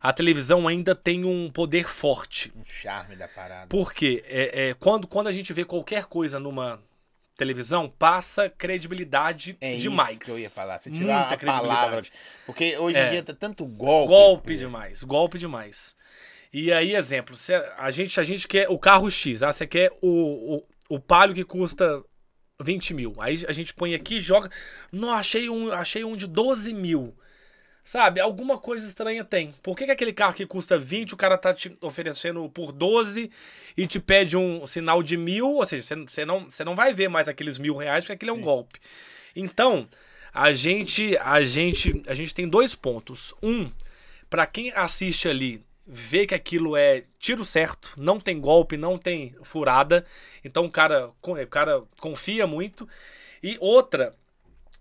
a 0.00 0.12
televisão 0.12 0.66
ainda 0.66 0.94
tem 0.94 1.24
um 1.24 1.50
poder 1.50 1.88
forte. 1.88 2.52
Um 2.56 2.64
charme 2.64 3.16
da 3.16 3.28
parada. 3.28 3.66
Porque 3.68 4.24
é, 4.26 4.68
é, 4.68 4.74
quando, 4.74 5.06
quando 5.06 5.28
a 5.28 5.32
gente 5.32 5.52
vê 5.52 5.64
qualquer 5.64 6.06
coisa 6.06 6.40
numa 6.40 6.80
televisão, 7.38 7.88
passa 7.88 8.50
credibilidade 8.50 9.56
É 9.60 9.76
demais. 9.76 10.10
isso 10.10 10.20
que 10.20 10.30
eu 10.30 10.38
ia 10.38 10.50
falar. 10.50 10.78
Você 10.78 10.90
Muita 10.90 11.04
tirou 11.04 11.16
a 11.16 11.24
credibilidade. 11.28 11.66
palavra. 11.68 12.02
Porque 12.44 12.76
hoje 12.76 12.98
É. 12.98 13.06
em 13.06 13.10
dia 13.12 13.22
tá 13.22 13.32
tanto 13.32 13.64
golpe. 13.64 14.08
Golpe 14.12 14.56
demais, 14.56 15.02
golpe 15.04 15.38
demais. 15.38 15.96
E 16.52 16.72
aí, 16.72 16.94
exemplo, 16.94 17.36
a, 17.76 17.90
gente, 17.90 18.18
a 18.20 18.24
gente 18.24 18.48
quer 18.48 18.68
o 18.68 18.78
carro 18.78 19.08
X, 19.10 19.42
ah, 19.42 19.52
você 19.52 19.66
quer 19.66 19.90
o, 20.02 20.56
o, 20.56 20.96
o 20.96 21.00
palio 21.00 21.34
que 21.34 21.44
custa 21.44 22.02
20 22.60 22.92
mil. 22.94 23.14
Aí 23.20 23.44
a 23.46 23.52
gente 23.52 23.72
põe 23.72 23.94
aqui 23.94 24.16
e 24.16 24.20
joga. 24.20 24.50
Não, 24.90 25.12
achei 25.12 25.48
um, 25.48 25.70
achei 25.72 26.02
um 26.04 26.16
de 26.16 26.26
12 26.26 26.74
mil. 26.74 27.16
Sabe, 27.88 28.20
alguma 28.20 28.58
coisa 28.58 28.86
estranha 28.86 29.24
tem. 29.24 29.54
Por 29.62 29.74
que, 29.74 29.86
que 29.86 29.90
aquele 29.90 30.12
carro 30.12 30.34
que 30.34 30.44
custa 30.44 30.76
20, 30.76 31.14
o 31.14 31.16
cara 31.16 31.38
tá 31.38 31.54
te 31.54 31.74
oferecendo 31.80 32.46
por 32.50 32.70
12 32.70 33.30
e 33.74 33.86
te 33.86 33.98
pede 33.98 34.36
um 34.36 34.66
sinal 34.66 35.02
de 35.02 35.16
mil? 35.16 35.54
Ou 35.54 35.64
seja, 35.64 35.96
você- 36.06 36.26
não, 36.26 36.46
não 36.66 36.76
vai 36.76 36.92
ver 36.92 37.08
mais 37.08 37.28
aqueles 37.28 37.56
mil 37.56 37.74
reais 37.74 38.04
porque 38.04 38.12
aquele 38.12 38.30
é 38.30 38.34
um 38.34 38.42
golpe. 38.42 38.78
Então, 39.34 39.88
a 40.34 40.52
gente, 40.52 41.16
a 41.16 41.42
gente, 41.42 42.02
a 42.06 42.12
gente 42.12 42.34
tem 42.34 42.46
dois 42.46 42.74
pontos. 42.74 43.34
Um, 43.42 43.72
pra 44.28 44.44
quem 44.46 44.70
assiste 44.72 45.26
ali, 45.26 45.64
vê 45.86 46.26
que 46.26 46.34
aquilo 46.34 46.76
é 46.76 47.04
tiro 47.18 47.42
certo, 47.42 47.94
não 47.96 48.20
tem 48.20 48.38
golpe, 48.38 48.76
não 48.76 48.98
tem 48.98 49.34
furada. 49.44 50.04
Então 50.44 50.66
o 50.66 50.70
cara, 50.70 51.08
o 51.22 51.46
cara 51.46 51.82
confia 51.98 52.46
muito. 52.46 52.86
E 53.42 53.56
outra, 53.58 54.14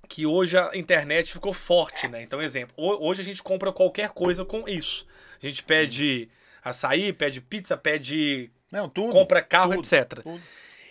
que 0.08 0.26
hoje 0.26 0.58
a 0.58 0.72
internet 0.74 1.34
ficou 1.34 1.54
forte, 1.54 2.08
né? 2.08 2.22
Então, 2.24 2.42
exemplo, 2.42 2.74
ho- 2.78 3.06
hoje 3.08 3.22
a 3.22 3.26
gente 3.26 3.44
compra 3.44 3.72
qualquer 3.72 4.10
coisa 4.10 4.44
com 4.46 4.68
isso. 4.68 5.06
A 5.42 5.46
gente 5.46 5.64
pede 5.64 6.30
açaí, 6.64 7.14
pede 7.14 7.42
pizza, 7.42 7.78
pede 7.78 8.50
Não, 8.72 8.90
tudo. 8.90 9.12
compra 9.12 9.42
carro, 9.42 9.76
tudo, 9.76 9.86
etc. 9.86 10.22
tudo. 10.24 10.42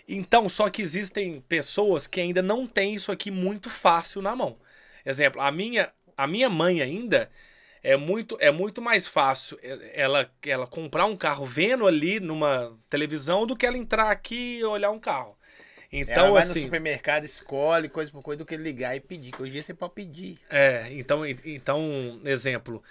Então, 0.07 0.47
só 0.47 0.69
que 0.69 0.81
existem 0.81 1.41
pessoas 1.41 2.07
que 2.07 2.21
ainda 2.21 2.41
não 2.41 2.65
têm 2.65 2.93
isso 2.95 3.11
aqui 3.11 3.29
muito 3.29 3.69
fácil 3.69 4.21
na 4.21 4.35
mão. 4.35 4.57
Exemplo, 5.05 5.41
a 5.41 5.51
minha, 5.51 5.91
a 6.15 6.25
minha 6.25 6.49
mãe 6.49 6.81
ainda 6.81 7.29
é 7.83 7.95
muito, 7.97 8.37
é 8.39 8.51
muito 8.51 8.81
mais 8.81 9.07
fácil 9.07 9.59
ela, 9.93 10.29
ela 10.45 10.65
comprar 10.65 11.05
um 11.05 11.15
carro 11.17 11.45
vendo 11.45 11.85
ali 11.85 12.19
numa 12.19 12.77
televisão 12.89 13.45
do 13.45 13.55
que 13.55 13.65
ela 13.65 13.77
entrar 13.77 14.09
aqui 14.09 14.57
e 14.59 14.63
olhar 14.63 14.91
um 14.91 14.99
carro. 14.99 15.36
Ela 15.91 16.01
Então, 16.01 16.33
vai 16.33 16.45
no 16.45 16.51
assim. 16.51 16.61
supermercado, 16.61 17.23
escolhe 17.25 17.89
coisa 17.89 18.11
por 18.11 18.21
coisa 18.21 18.37
do 18.39 18.45
que 18.45 18.57
ligar 18.57 18.95
e 18.95 18.99
pedir. 18.99 19.31
Que 19.31 19.41
hoje 19.41 19.49
em 19.51 19.53
dia 19.53 19.63
você 19.63 19.73
pode 19.73 19.93
pedir. 19.93 20.37
É, 20.49 20.87
então, 20.91 21.25
então, 21.25 22.19
exemplo, 22.25 22.83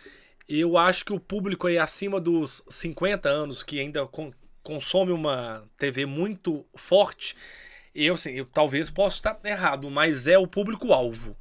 eu 0.49 0.78
acho 0.78 1.05
que 1.05 1.12
o 1.12 1.20
público 1.20 1.66
aí 1.66 1.78
acima 1.78 2.20
dos 2.20 2.62
50 2.70 3.28
anos 3.28 3.62
que 3.62 3.78
ainda 3.80 4.07
con- 4.07 4.32
consome 4.62 5.12
uma 5.12 5.68
TV 5.76 6.07
muito 6.07 6.64
forte, 6.74 7.36
eu, 7.94 8.14
assim, 8.14 8.32
eu 8.32 8.44
talvez 8.47 8.90
possa 8.90 9.16
estar 9.16 9.38
errado, 9.44 9.90
mas 9.90 10.26
é 10.26 10.38
o 10.38 10.47
público-alvo. 10.47 11.36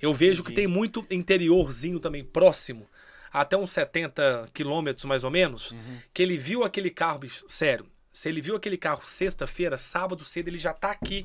Eu 0.00 0.14
vejo 0.14 0.42
que 0.44 0.52
Entendi. 0.52 0.66
tem 0.66 0.74
muito 0.74 1.04
interiorzinho 1.10 1.98
também 1.98 2.22
próximo, 2.22 2.88
até 3.32 3.56
uns 3.56 3.70
70 3.72 4.48
quilômetros 4.54 5.04
mais 5.04 5.24
ou 5.24 5.30
menos, 5.30 5.74
que 6.14 6.22
ele 6.22 6.36
viu 6.38 6.62
aquele 6.64 6.90
carro, 6.90 7.18
bicho, 7.20 7.44
sério, 7.48 7.86
se 8.18 8.28
ele 8.28 8.40
viu 8.40 8.56
aquele 8.56 8.76
carro 8.76 9.02
sexta-feira, 9.04 9.78
sábado 9.78 10.24
cedo, 10.24 10.48
ele 10.48 10.58
já 10.58 10.72
tá 10.72 10.90
aqui 10.90 11.24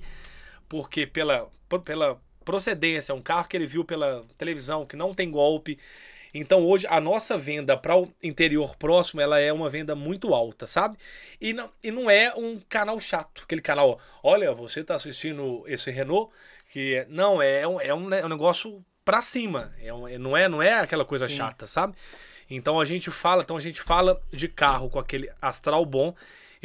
porque 0.69 1.07
pela, 1.07 1.49
pela 1.83 2.21
procedência, 2.45 3.11
é 3.11 3.15
um 3.15 3.21
carro 3.21 3.47
que 3.47 3.57
ele 3.57 3.65
viu 3.65 3.83
pela 3.83 4.23
televisão, 4.37 4.85
que 4.85 4.95
não 4.95 5.11
tem 5.11 5.31
golpe. 5.31 5.79
Então 6.35 6.63
hoje 6.63 6.85
a 6.87 7.01
nossa 7.01 7.35
venda 7.35 7.75
para 7.75 7.97
o 7.97 8.13
interior 8.21 8.75
próximo, 8.75 9.19
ela 9.21 9.39
é 9.39 9.51
uma 9.51 9.71
venda 9.71 9.95
muito 9.95 10.35
alta, 10.35 10.67
sabe? 10.67 10.95
E 11.41 11.51
não, 11.51 11.67
e 11.83 11.89
não 11.89 12.11
é 12.11 12.31
um 12.35 12.59
canal 12.69 12.99
chato, 12.99 13.41
aquele 13.43 13.61
canal, 13.61 13.99
olha, 14.21 14.53
você 14.53 14.81
está 14.81 14.93
assistindo 14.93 15.63
esse 15.65 15.89
Renault, 15.89 16.31
que 16.69 16.93
é- 16.95 17.07
não, 17.09 17.41
é 17.41 17.67
um, 17.67 17.81
é 17.81 17.91
um, 17.93 18.13
é 18.13 18.23
um 18.25 18.29
negócio 18.29 18.85
para 19.03 19.19
cima, 19.19 19.73
é 19.81 19.91
um- 19.91 20.07
é- 20.07 20.19
não, 20.19 20.37
é, 20.37 20.47
não 20.47 20.61
é 20.61 20.73
aquela 20.73 21.05
coisa 21.05 21.27
Sim. 21.27 21.37
chata, 21.37 21.65
sabe? 21.65 21.95
Então 22.49 22.79
a 22.79 22.85
gente 22.85 23.09
fala, 23.09 23.41
então 23.41 23.57
a 23.57 23.61
gente 23.61 23.81
fala 23.81 24.21
de 24.31 24.47
carro 24.47 24.91
com 24.91 24.99
aquele 24.99 25.27
astral 25.41 25.83
bom, 25.85 26.13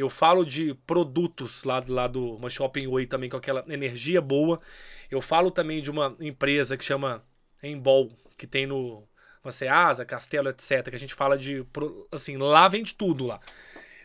eu 0.00 0.08
falo 0.08 0.44
de 0.44 0.74
produtos 0.86 1.64
lá, 1.64 1.82
lá 1.88 2.06
do 2.06 2.36
uma 2.36 2.48
Shopping 2.48 2.86
Way 2.88 3.06
também 3.06 3.28
com 3.28 3.36
aquela 3.36 3.64
energia 3.68 4.20
boa. 4.20 4.60
Eu 5.10 5.20
falo 5.20 5.50
também 5.50 5.82
de 5.82 5.90
uma 5.90 6.16
empresa 6.20 6.76
que 6.76 6.84
chama 6.84 7.22
Embol, 7.62 8.10
que 8.36 8.46
tem 8.46 8.66
no 8.66 9.02
uma 9.42 9.50
Ceasa, 9.52 10.04
Castelo, 10.04 10.48
etc. 10.48 10.88
Que 10.90 10.96
a 10.96 10.98
gente 10.98 11.14
fala 11.14 11.36
de. 11.36 11.64
Assim, 12.12 12.36
lá 12.36 12.68
vende 12.68 12.94
tudo 12.94 13.26
lá. 13.26 13.40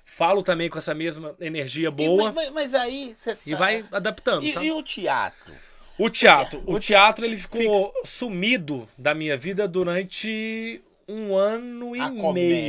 Falo 0.05 0.43
também 0.43 0.69
com 0.69 0.77
essa 0.77 0.93
mesma 0.93 1.35
energia 1.39 1.87
E, 1.87 1.91
boa 1.91 2.31
mas, 2.31 2.35
mas- 2.35 2.51
mas 2.51 2.73
aí 2.73 3.13
você 3.15 3.37
e, 3.45 3.51
tá- 3.51 3.57
vai 3.57 3.85
adaptando, 3.91 4.43
E, 4.45 4.51
sabe? 4.51 4.65
e 4.67 4.71
o 4.71 4.83
teatro? 4.83 5.53
O 5.97 6.09
teatro. 6.09 6.61
O 6.65 6.79
teatro 6.79 7.23
ele 7.25 7.37
ficou 7.37 7.93
sumido 8.03 8.87
da 8.97 9.13
minha 9.13 9.37
vida 9.37 9.67
durante 9.67 10.81
um 11.07 11.35
ano 11.35 11.95
e 11.95 11.99
a 11.99 12.09
meio. 12.09 12.21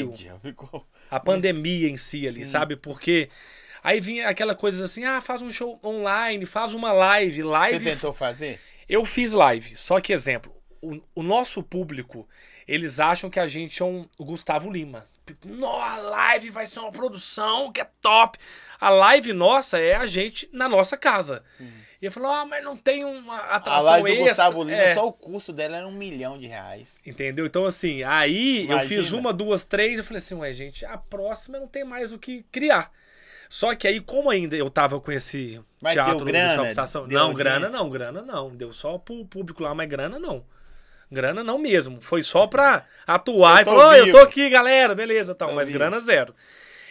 comédia. 0.09 0.37
Ficou... 0.43 0.87
A 1.17 1.21
pandemia 1.21 1.89
em 1.89 1.97
si 1.97 2.27
ali, 2.27 2.45
Sim. 2.45 2.51
sabe? 2.51 2.77
Porque 2.77 3.29
aí 3.83 4.01
vinha 4.01 4.29
aquela 4.29 4.55
coisa 4.55 4.85
assim, 4.85 5.05
ah, 5.05 5.21
faz 5.21 5.43
um 5.43 5.51
show 5.51 5.79
online, 5.85 6.47
faz 6.47 6.75
uma 6.75 6.93
live, 6.93 7.37
Você 7.37 7.43
live. 7.43 7.85
tentou 7.85 8.13
fazer? 8.13 8.61
Eu 8.89 9.05
fiz 9.05 9.33
live, 9.33 9.77
só 9.77 10.01
que 10.01 10.13
exemplo, 10.13 10.53
o, 10.83 11.01
o 11.15 11.23
nosso 11.23 11.63
público, 11.63 12.29
eles 12.67 13.01
acham 13.01 13.31
que 13.31 13.41
a 13.41 13.47
gente 13.47 13.81
é 13.83 13.85
um 13.85 14.09
Gustavo 14.19 14.71
Lima. 14.71 15.07
Nó, 15.45 15.81
a 15.81 15.97
live 15.97 16.51
vai 16.51 16.67
ser 16.67 16.81
uma 16.81 16.93
produção 16.93 17.73
que 17.73 17.81
é 17.81 17.87
top. 18.03 18.39
A 18.79 18.91
live 18.91 19.33
nossa 19.33 19.79
é 19.79 19.95
a 19.95 20.05
gente 20.05 20.47
na 20.53 20.69
nossa 20.69 20.99
casa. 20.99 21.43
E 22.05 22.07
eu 22.07 22.13
falo, 22.13 22.27
ah, 22.27 22.45
mas 22.45 22.63
não 22.63 22.77
tem 22.77 23.03
uma 23.03 23.35
A 23.39 23.57
atração 23.57 23.85
live 24.03 24.19
do. 24.19 24.25
Gustavo 24.25 24.63
Lima, 24.63 24.77
É. 24.77 24.93
só 24.95 25.07
o 25.09 25.13
custo 25.13 25.55
dela 25.55 25.79
era 25.79 25.87
um 25.87 25.91
milhão 25.93 26.39
de 26.39 26.47
reais. 26.47 27.01
Entendeu? 27.07 27.47
Então, 27.47 27.65
assim, 27.65 28.03
aí 28.03 28.67
eu 28.71 28.79
fiz 28.81 28.91
Imagina. 29.09 29.17
uma, 29.17 29.33
duas, 29.33 29.65
três, 29.65 29.97
eu 29.97 30.05
falei 30.05 30.19
assim, 30.19 30.35
ué, 30.35 30.53
gente, 30.53 30.85
a 30.85 30.99
próxima 30.99 31.59
não 31.59 31.67
tem 31.67 31.83
mais 31.83 32.13
o 32.13 32.19
que 32.19 32.45
criar. 32.53 32.91
Só 33.49 33.75
que 33.75 33.89
aí, 33.89 34.03
como 34.03 34.29
ainda 34.29 34.55
eu 34.55 34.69
tava 34.69 35.01
com 35.01 35.11
esse 35.11 35.59
Mas 35.81 35.95
teatro 35.95 36.17
deu 36.19 36.25
grana? 36.27 36.55
Shopping 36.57 36.69
Estação. 36.69 37.09
Deu 37.09 37.19
não, 37.19 37.27
audiência? 37.29 37.45
grana 37.59 37.71
não, 37.71 37.89
grana 37.89 38.21
não. 38.23 38.51
Deu 38.55 38.71
só 38.71 38.99
pro 38.99 39.25
público 39.25 39.63
lá, 39.63 39.75
mas 39.75 39.89
grana 39.89 40.19
não. 40.19 40.45
Grana 41.11 41.43
não 41.43 41.57
mesmo. 41.59 42.03
Foi 42.03 42.23
só 42.23 42.47
pra 42.47 42.85
atuar 43.07 43.59
Eu 43.59 43.63
e 43.63 43.65
falar, 43.65 43.87
"Ó, 43.87 43.95
eu 43.95 44.05
vivo." 44.07 44.19
tô 44.19 44.23
aqui, 44.25 44.51
galera, 44.51 44.95
beleza, 44.95 45.35
tal. 45.35 45.49
Tô 45.49 45.55
mas 45.55 45.69
vivo. 45.69 45.79
grana 45.79 46.01
zero. 46.01 46.35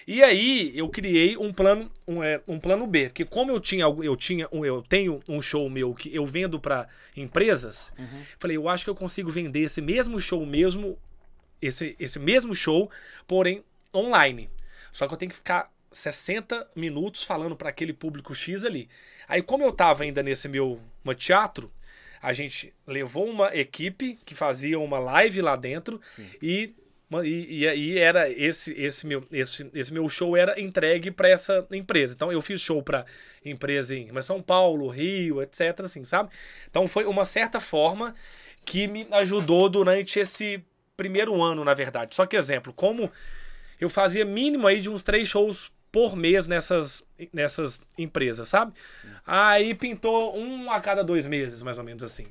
E 0.08 0.24
aí 0.24 0.72
eu 0.78 0.90
criei 0.90 1.38
um 1.38 1.54
plano, 1.54 1.90
um, 2.08 2.22
é, 2.24 2.42
um 2.48 2.60
plano 2.60 2.86
B, 2.86 3.06
porque 3.10 3.24
como 3.26 3.52
eu 3.52 3.60
tinha, 3.60 3.86
eu 3.86 4.16
tinha, 4.16 4.48
um, 4.52 4.66
eu 4.66 4.82
tenho 4.82 5.22
um 5.28 5.42
show 5.42 5.70
meu 5.70 5.94
que 5.94 6.14
eu 6.14 6.26
vendo 6.28 6.60
pra 6.60 6.88
empresas, 7.16 7.92
Uhum. 7.98 8.24
falei, 8.40 8.58
eu 8.58 8.68
acho 8.68 8.84
que 8.84 8.90
eu 8.90 8.96
consigo 8.96 9.32
vender 9.32 9.62
esse 9.62 9.82
mesmo 9.82 10.20
show 10.20 10.46
mesmo, 10.46 10.98
esse, 11.62 11.96
esse 12.00 12.20
mesmo 12.20 12.54
show, 12.54 12.90
porém 13.28 13.64
online. 13.94 14.50
Só 14.92 15.08
que 15.08 15.14
eu 15.14 15.18
tenho 15.18 15.30
que 15.32 15.38
ficar 15.38 15.72
60 15.92 16.68
minutos 16.76 17.24
falando 17.24 17.56
pra 17.56 17.70
aquele 17.70 17.94
público 17.94 18.34
X 18.36 18.66
ali. 18.66 18.90
Aí 19.28 19.42
como 19.42 19.64
eu 19.64 19.72
tava 19.72 20.04
ainda 20.04 20.22
nesse 20.22 20.48
meu 20.50 20.80
teatro, 21.18 21.72
a 22.22 22.34
gente 22.34 22.74
levou 22.88 23.30
uma 23.30 23.56
equipe 23.56 24.18
que 24.26 24.34
fazia 24.36 24.80
uma 24.80 24.98
live 25.00 25.42
lá 25.42 25.56
dentro 25.56 26.00
e 26.42 26.74
e, 27.22 27.60
e 27.60 27.68
aí 27.68 27.98
era 27.98 28.30
esse 28.30 28.72
esse 28.74 29.06
meu 29.06 29.26
esse, 29.32 29.70
esse 29.74 29.94
meu 29.94 30.08
show 30.08 30.38
era 30.38 30.60
entregue 30.60 31.12
para 31.12 31.30
essa 31.30 31.66
empresa. 31.72 32.14
Então 32.14 32.32
eu 32.32 32.42
fiz 32.42 32.62
show 32.62 32.82
para 32.82 33.06
empresa 33.44 33.96
em 33.96 34.10
São 34.22 34.42
Paulo, 34.42 34.88
Rio, 34.88 35.42
etc, 35.42 35.82
assim, 35.82 36.04
sabe? 36.04 36.30
Então 36.70 36.88
foi 36.88 37.06
uma 37.06 37.26
certa 37.26 37.60
forma 37.60 38.16
que 38.66 38.88
me 38.88 39.08
ajudou 39.12 39.68
durante 39.68 40.20
esse 40.20 40.64
primeiro 40.96 41.42
ano, 41.42 41.64
na 41.64 41.74
verdade. 41.74 42.16
Só 42.16 42.26
que 42.26 42.36
exemplo, 42.38 42.72
como 42.74 43.12
eu 43.80 43.90
fazia 43.90 44.24
mínimo 44.24 44.68
aí 44.68 44.80
de 44.80 44.90
uns 44.90 45.04
três 45.04 45.28
shows 45.28 45.72
por 45.92 46.16
mês 46.16 46.48
nessas, 46.48 47.06
nessas 47.32 47.80
empresas, 47.98 48.48
sabe? 48.48 48.74
Aí 49.28 49.76
pintou 49.76 50.36
um 50.36 50.72
a 50.72 50.80
cada 50.80 51.04
dois 51.04 51.28
meses, 51.28 51.62
mais 51.62 51.78
ou 51.78 51.84
menos 51.84 52.02
assim. 52.02 52.26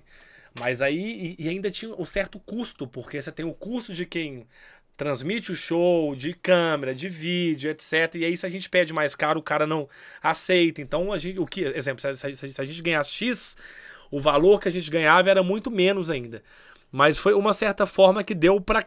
Mas 0.59 0.83
aí, 0.83 1.37
e, 1.39 1.45
e 1.45 1.49
ainda 1.49 1.71
tinha 1.71 1.95
o 1.95 2.05
certo 2.05 2.39
custo, 2.39 2.87
porque 2.87 3.21
você 3.21 3.33
tem 3.33 3.45
o 3.45 3.55
custo 3.55 3.93
de 3.93 4.05
quem 4.05 4.47
transmite 4.97 5.51
o 5.51 5.55
show 5.55 6.15
de 6.15 6.35
câmera, 6.35 6.95
de 6.95 7.09
vídeo, 7.09 7.71
etc. 7.71 8.15
E 8.15 8.25
aí, 8.25 8.37
se 8.37 8.47
a 8.47 8.49
gente 8.49 8.69
pede 8.69 8.93
mais 8.93 9.15
caro, 9.15 9.41
o 9.41 9.43
cara 9.43 9.67
não 9.67 9.89
aceita. 10.23 10.81
Então, 10.81 11.13
a 11.13 11.17
gente, 11.17 11.39
o 11.39 11.47
que, 11.47 11.63
exemplo, 11.63 12.01
se 12.01 12.07
a, 12.07 12.15
se 12.15 12.53
se 12.53 12.61
a 12.61 12.65
gente 12.65 12.83
ganhasse 12.83 13.13
X, 13.13 13.57
o 14.11 14.21
valor 14.21 14.61
que 14.61 14.69
a 14.69 14.73
gente 14.73 14.91
ganhava 14.91 15.31
era 15.31 15.43
muito 15.43 15.71
menos 15.71 16.11
ainda. 16.11 16.43
Mas 16.91 17.17
foi 17.17 17.33
uma 17.33 17.55
certa 17.55 17.87
forma 17.87 18.23
que 18.23 18.35
deu 18.35 18.61
pra 18.61 18.85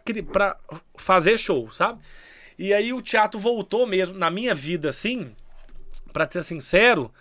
fazer 0.95 1.37
show, 1.39 1.71
sabe? 1.71 1.99
E 2.57 2.73
aí 2.73 2.93
o 2.93 3.01
teatro 3.01 3.39
voltou 3.39 3.87
mesmo, 3.87 4.17
na 4.17 4.29
minha 4.29 4.53
vida, 4.53 4.89
assim, 4.89 5.35
pra 6.13 6.29
ser 6.29 6.43
sincero, 6.43 7.11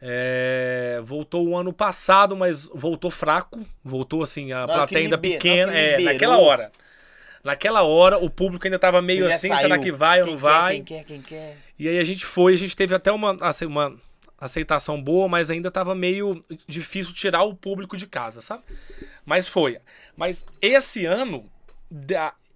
é, 0.00 1.00
voltou 1.04 1.46
o 1.48 1.56
ano 1.56 1.72
passado, 1.72 2.36
mas 2.36 2.68
voltou 2.74 3.10
fraco. 3.10 3.64
Voltou 3.84 4.22
assim, 4.22 4.52
a 4.52 4.58
hora 4.62 4.66
que 4.68 4.74
plateia 4.74 5.04
ainda 5.04 5.16
liber- 5.16 5.30
na 5.32 5.38
pequena. 5.38 5.72
que 5.72 5.78
É, 5.78 6.00
naquela 6.00 6.38
hora. 6.38 6.72
Naquela 7.44 7.82
hora, 7.82 8.18
o 8.18 8.28
público 8.28 8.66
ainda 8.66 8.78
tava 8.78 9.00
meio 9.00 9.28
já 9.28 9.34
assim, 9.36 9.48
será 9.56 9.78
que 9.78 9.92
vai 9.92 10.20
ou 10.20 10.26
não 10.26 10.34
quer, 10.34 10.40
vai? 10.40 10.74
Quem 10.76 10.84
quer, 10.84 11.04
quem 11.04 11.22
quer. 11.22 11.56
E 11.78 11.88
aí 11.88 11.98
a 11.98 12.04
gente 12.04 12.26
foi, 12.26 12.54
a 12.54 12.58
gente 12.58 12.76
teve 12.76 12.94
até 12.94 13.12
uma, 13.12 13.36
ace- 13.48 13.64
uma 13.66 13.94
aceitação 14.40 15.00
boa, 15.00 15.28
mas 15.28 15.48
ainda 15.48 15.70
tava 15.70 15.94
meio 15.94 16.44
difícil 16.66 17.14
tirar 17.14 17.44
o 17.44 17.54
público 17.54 17.96
de 17.96 18.06
casa, 18.06 18.40
sabe? 18.42 18.64
Mas 19.24 19.46
foi. 19.46 19.78
Mas 20.16 20.44
esse 20.60 21.06
ano, 21.06 21.48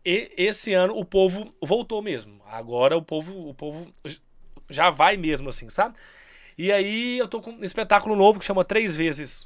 esse 0.04 0.72
ano 0.74 0.96
o 0.96 1.04
povo 1.04 1.48
voltou 1.62 2.02
mesmo. 2.02 2.40
Agora 2.50 2.96
o 2.96 3.02
povo, 3.02 3.48
o 3.48 3.54
povo 3.54 3.90
já 4.68 4.90
vai 4.90 5.16
mesmo 5.16 5.48
assim, 5.48 5.70
sabe? 5.70 5.94
E 6.56 6.70
aí 6.70 7.18
eu 7.18 7.28
tô 7.28 7.40
com 7.40 7.52
um 7.52 7.64
espetáculo 7.64 8.14
novo 8.16 8.38
que 8.38 8.44
chama 8.44 8.64
Três 8.64 8.94
Vezes. 8.94 9.44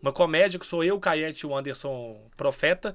Uma 0.00 0.12
comédia 0.12 0.60
que 0.60 0.66
sou 0.66 0.84
eu, 0.84 1.00
Caete 1.00 1.44
e 1.44 1.46
o 1.46 1.56
Anderson 1.56 2.20
Profeta, 2.36 2.94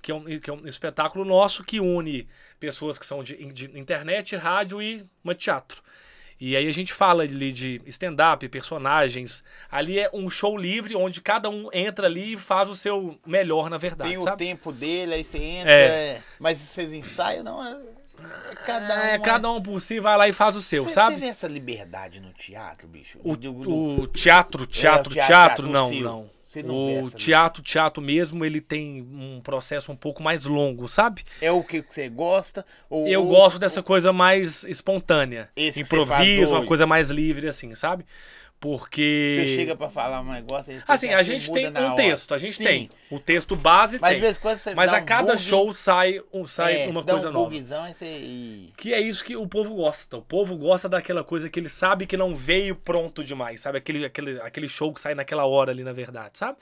que 0.00 0.10
é, 0.10 0.14
um, 0.14 0.24
que 0.24 0.48
é 0.48 0.52
um 0.52 0.66
espetáculo 0.66 1.24
nosso 1.24 1.62
que 1.62 1.80
une 1.80 2.26
pessoas 2.58 2.98
que 2.98 3.04
são 3.04 3.22
de, 3.22 3.36
de 3.52 3.78
internet, 3.78 4.34
rádio 4.34 4.80
e 4.80 5.04
uma 5.22 5.34
teatro. 5.34 5.82
E 6.40 6.56
aí 6.56 6.68
a 6.68 6.72
gente 6.72 6.92
fala 6.92 7.24
ali 7.24 7.52
de 7.52 7.82
stand-up, 7.86 8.48
personagens. 8.48 9.42
Ali 9.70 9.98
é 9.98 10.08
um 10.12 10.30
show 10.30 10.56
livre 10.56 10.94
onde 10.94 11.20
cada 11.20 11.50
um 11.50 11.68
entra 11.72 12.06
ali 12.06 12.34
e 12.34 12.36
faz 12.36 12.68
o 12.68 12.76
seu 12.76 13.18
melhor, 13.26 13.68
na 13.68 13.76
verdade. 13.76 14.10
Tem 14.10 14.18
o 14.18 14.22
sabe? 14.22 14.38
tempo 14.38 14.72
dele, 14.72 15.14
aí 15.14 15.24
você 15.24 15.38
entra. 15.38 15.72
É. 15.72 15.86
é. 15.86 16.22
Mas 16.38 16.58
vocês 16.58 16.92
ensaiam, 16.92 17.42
não? 17.42 17.64
É 17.64 17.97
cada 18.64 18.94
um. 18.94 18.98
É, 19.00 19.18
cada 19.18 19.50
um 19.50 19.62
por 19.62 19.80
si 19.80 20.00
vai 20.00 20.16
lá 20.16 20.28
e 20.28 20.32
faz 20.32 20.56
o 20.56 20.62
seu, 20.62 20.84
Você 20.84 20.90
sabe? 20.92 21.16
vê 21.16 21.26
essa 21.26 21.46
liberdade 21.48 22.20
no 22.20 22.32
teatro, 22.32 22.86
bicho? 22.88 23.18
O, 23.22 23.36
Do- 23.36 23.52
do- 23.52 23.70
o 24.02 24.06
teatro, 24.08 24.66
teatro, 24.66 24.66
teatro, 24.66 25.14
teatro, 25.14 25.26
teatro, 25.26 25.68
não, 25.68 25.90
o 25.90 26.00
não. 26.00 26.38
Você 26.48 26.62
não 26.62 27.02
O 27.02 27.10
teatro, 27.10 27.62
teatro 27.62 28.02
mesmo, 28.02 28.42
ele 28.42 28.58
tem 28.58 29.02
um 29.02 29.38
processo 29.42 29.92
um 29.92 29.96
pouco 29.96 30.22
mais 30.22 30.46
longo, 30.46 30.88
sabe? 30.88 31.22
É 31.42 31.52
o 31.52 31.62
que 31.62 31.84
você 31.86 32.08
gosta? 32.08 32.64
Ou, 32.88 33.06
Eu 33.06 33.20
ou- 33.22 33.28
gosto 33.28 33.58
dessa 33.58 33.82
coisa 33.82 34.14
mais 34.14 34.64
espontânea. 34.64 35.50
Esse 35.54 35.84
você 35.84 35.94
Improviso, 35.94 36.54
uma 36.54 36.64
coisa 36.64 36.86
mais 36.86 37.10
livre, 37.10 37.48
assim, 37.48 37.74
sabe? 37.74 38.06
Porque. 38.60 39.36
Você 39.46 39.56
chega 39.56 39.76
pra 39.76 39.88
falar 39.88 40.20
um 40.20 40.32
negócio. 40.32 40.82
Assim, 40.88 41.12
a 41.14 41.18
você 41.18 41.24
gente 41.38 41.52
tem 41.52 41.68
um 41.68 41.94
texto, 41.94 42.34
a 42.34 42.38
gente 42.38 42.54
Sim. 42.56 42.64
tem. 42.64 42.90
O 43.08 43.20
texto 43.20 43.54
base 43.54 43.98
Mas 44.00 44.12
tem. 44.12 44.20
vez 44.20 44.36
quando 44.36 44.58
você 44.58 44.74
Mas 44.74 44.90
dá 44.90 44.98
a 44.98 45.00
um 45.00 45.04
cada 45.04 45.32
bug, 45.34 45.42
show 45.44 45.72
sai, 45.72 46.20
um, 46.32 46.44
sai 46.44 46.82
é, 46.82 46.88
uma 46.88 47.04
coisa 47.04 47.30
um 47.30 47.32
nova. 47.32 47.54
aí 47.54 47.62
você... 47.94 48.04
e- 48.04 48.72
Que 48.76 48.92
é 48.92 49.00
isso 49.00 49.24
que 49.24 49.36
o 49.36 49.46
povo 49.46 49.74
gosta. 49.76 50.16
O 50.16 50.22
povo 50.22 50.56
gosta 50.56 50.88
daquela 50.88 51.22
coisa 51.22 51.48
que 51.48 51.60
ele 51.60 51.68
sabe 51.68 52.04
que 52.04 52.16
não 52.16 52.34
veio 52.34 52.74
pronto 52.74 53.22
demais, 53.22 53.60
sabe? 53.60 53.78
Aquele, 53.78 54.04
aquele, 54.04 54.40
aquele 54.40 54.68
show 54.68 54.92
que 54.92 55.00
sai 55.00 55.14
naquela 55.14 55.46
hora 55.46 55.70
ali, 55.70 55.84
na 55.84 55.92
verdade, 55.92 56.36
sabe? 56.36 56.58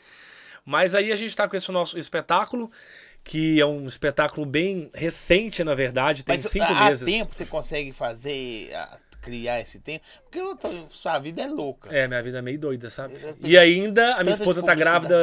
Mas 0.66 0.94
aí 0.94 1.11
a 1.12 1.16
gente 1.16 1.34
tá 1.34 1.49
com 1.49 1.57
esse 1.57 1.72
nosso 1.72 1.97
espetáculo, 1.99 2.70
que 3.24 3.59
é 3.59 3.64
um 3.64 3.86
espetáculo 3.86 4.44
bem 4.44 4.90
recente, 4.92 5.64
na 5.64 5.74
verdade, 5.74 6.24
tem 6.24 6.36
Mas 6.36 6.44
cinco 6.51 6.64
há 6.66 6.84
meses. 6.90 7.07
tempo 7.11 7.34
você 7.34 7.47
consegue 7.47 7.92
fazer, 7.92 8.70
criar 9.27 9.61
esse 9.61 9.81
tempo? 9.81 10.05
Porque 10.22 10.39
eu 10.39 10.55
tô- 10.57 10.87
sua 10.91 11.18
vida 11.18 11.43
é 11.43 11.47
louca. 11.49 11.95
É, 11.95 12.07
minha 12.07 12.22
vida 12.22 12.39
é 12.39 12.43
meio 12.43 12.59
doida, 12.59 12.89
sabe? 12.91 13.14
E 13.43 13.59
ainda 13.59 14.14
a 14.14 14.22
minha 14.22 14.35
esposa 14.35 14.62
tá 14.62 14.74
grávida 14.74 15.16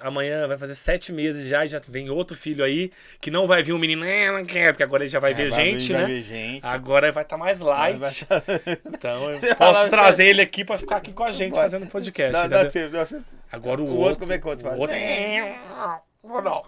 amanhã, 0.00 0.48
vai 0.48 0.56
fazer 0.56 0.74
sete 0.74 1.12
meses 1.12 1.46
já, 1.46 1.64
e 1.64 1.68
já 1.68 1.80
vem 1.86 2.08
outro 2.08 2.36
filho 2.36 2.64
aí, 2.64 2.90
que 3.20 3.30
não 3.30 3.46
vai 3.46 3.62
vir 3.62 3.72
um 3.74 3.78
menino, 3.78 4.04
"Eh, 4.04 4.30
não 4.32 4.44
quer, 4.46 4.72
porque 4.72 4.82
agora 4.82 5.02
ele 5.04 5.10
já 5.10 5.20
vai 5.20 5.32
É, 5.32 5.34
ver 5.34 5.50
vai 5.50 5.64
gente, 5.64 5.92
vai 5.92 6.00
né? 6.02 6.06
ver 6.08 6.22
gente. 6.22 6.64
Agora 6.66 7.12
vai 7.12 7.22
estar 7.22 7.36
mais 7.36 7.60
light. 7.60 7.98
Vai- 7.98 8.10
Então 8.86 9.30
eu 9.30 9.40
posso 9.56 9.90
trazer 9.90 10.26
ele 10.26 10.40
aqui 10.40 10.64
pra 10.64 10.78
ficar 10.78 10.96
aqui 10.96 11.12
com 11.12 11.24
a 11.24 11.30
gente 11.30 11.52
Vai. 11.54 11.62
fazendo 11.64 11.86
podcast. 11.86 12.32
Não, 12.32 12.48
não, 12.48 12.70
você- 12.70 12.88
não, 12.88 13.00
você- 13.06 13.20
Agora 13.52 13.80
o, 13.82 13.86
O 13.86 13.96
outro, 13.98 14.18
como 14.20 14.32
é 14.32 14.38
que 14.38 14.46
o 14.46 14.50
outro 14.50 14.66
o 14.68 14.78
outro- 14.80 14.96
Não, 16.24 16.40
não, 16.40 16.64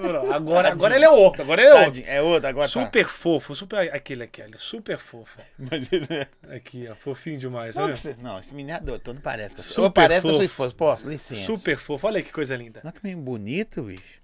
não. 0.00 0.32
Agora, 0.32 0.70
agora 0.72 0.96
ele 0.96 1.04
é 1.04 1.10
outro, 1.10 1.42
agora 1.42 1.60
ele 1.60 1.70
é 1.70 1.74
outro. 1.74 1.84
Tadinho, 1.92 2.06
é 2.08 2.22
outro, 2.22 2.48
agora 2.48 2.66
tá. 2.68 2.84
Super 2.84 3.04
fofo, 3.06 3.54
super. 3.54 3.94
Aquele 3.94 4.22
aqui, 4.24 4.40
olha, 4.42 4.56
super 4.56 4.96
fofo. 4.98 5.38
Mas 5.58 5.92
ele 5.92 6.06
é- 6.10 6.56
Aqui, 6.56 6.88
ó, 6.88 6.94
fofinho 6.94 7.38
demais. 7.38 7.76
Não, 7.76 7.84
Olha. 7.84 7.94
você- 7.94 8.16
não, 8.20 8.38
esse 8.38 8.54
menino 8.54 8.76
é 8.78 8.80
doutor, 8.80 9.14
não 9.14 9.20
parece. 9.20 9.56
Sua- 9.62 9.84
Super 9.86 9.92
parece 9.92 10.22
com 10.22 10.28
a 10.28 10.32
sua 10.32 10.40
fofo. 10.40 10.44
esposa. 10.52 10.74
Posso? 10.74 11.08
Licença. 11.08 11.44
Super 11.44 11.76
fofo, 11.76 12.06
olha 12.06 12.22
que 12.22 12.32
coisa 12.32 12.56
linda. 12.56 12.80
Não, 12.82 12.90
que 12.90 13.00
menino 13.04 13.22
bonito, 13.22 13.82
bicho. 13.82 14.18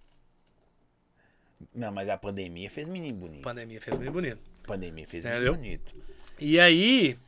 Não, 1.75 1.93
mas 1.93 2.09
a 2.09 2.17
pandemia 2.17 2.71
fez 2.71 2.89
menino 2.89 3.17
bonito. 3.19 3.41
A 3.41 3.45
pandemia 3.45 3.81
fez 3.81 3.97
bem 3.97 4.11
bonito. 4.11 4.39
Pandemia 4.67 5.07
fez 5.07 5.25
Entendeu? 5.25 5.53
menino 5.55 5.79
bonito. 5.79 5.95
E 6.41 6.59
aí. 6.59 7.19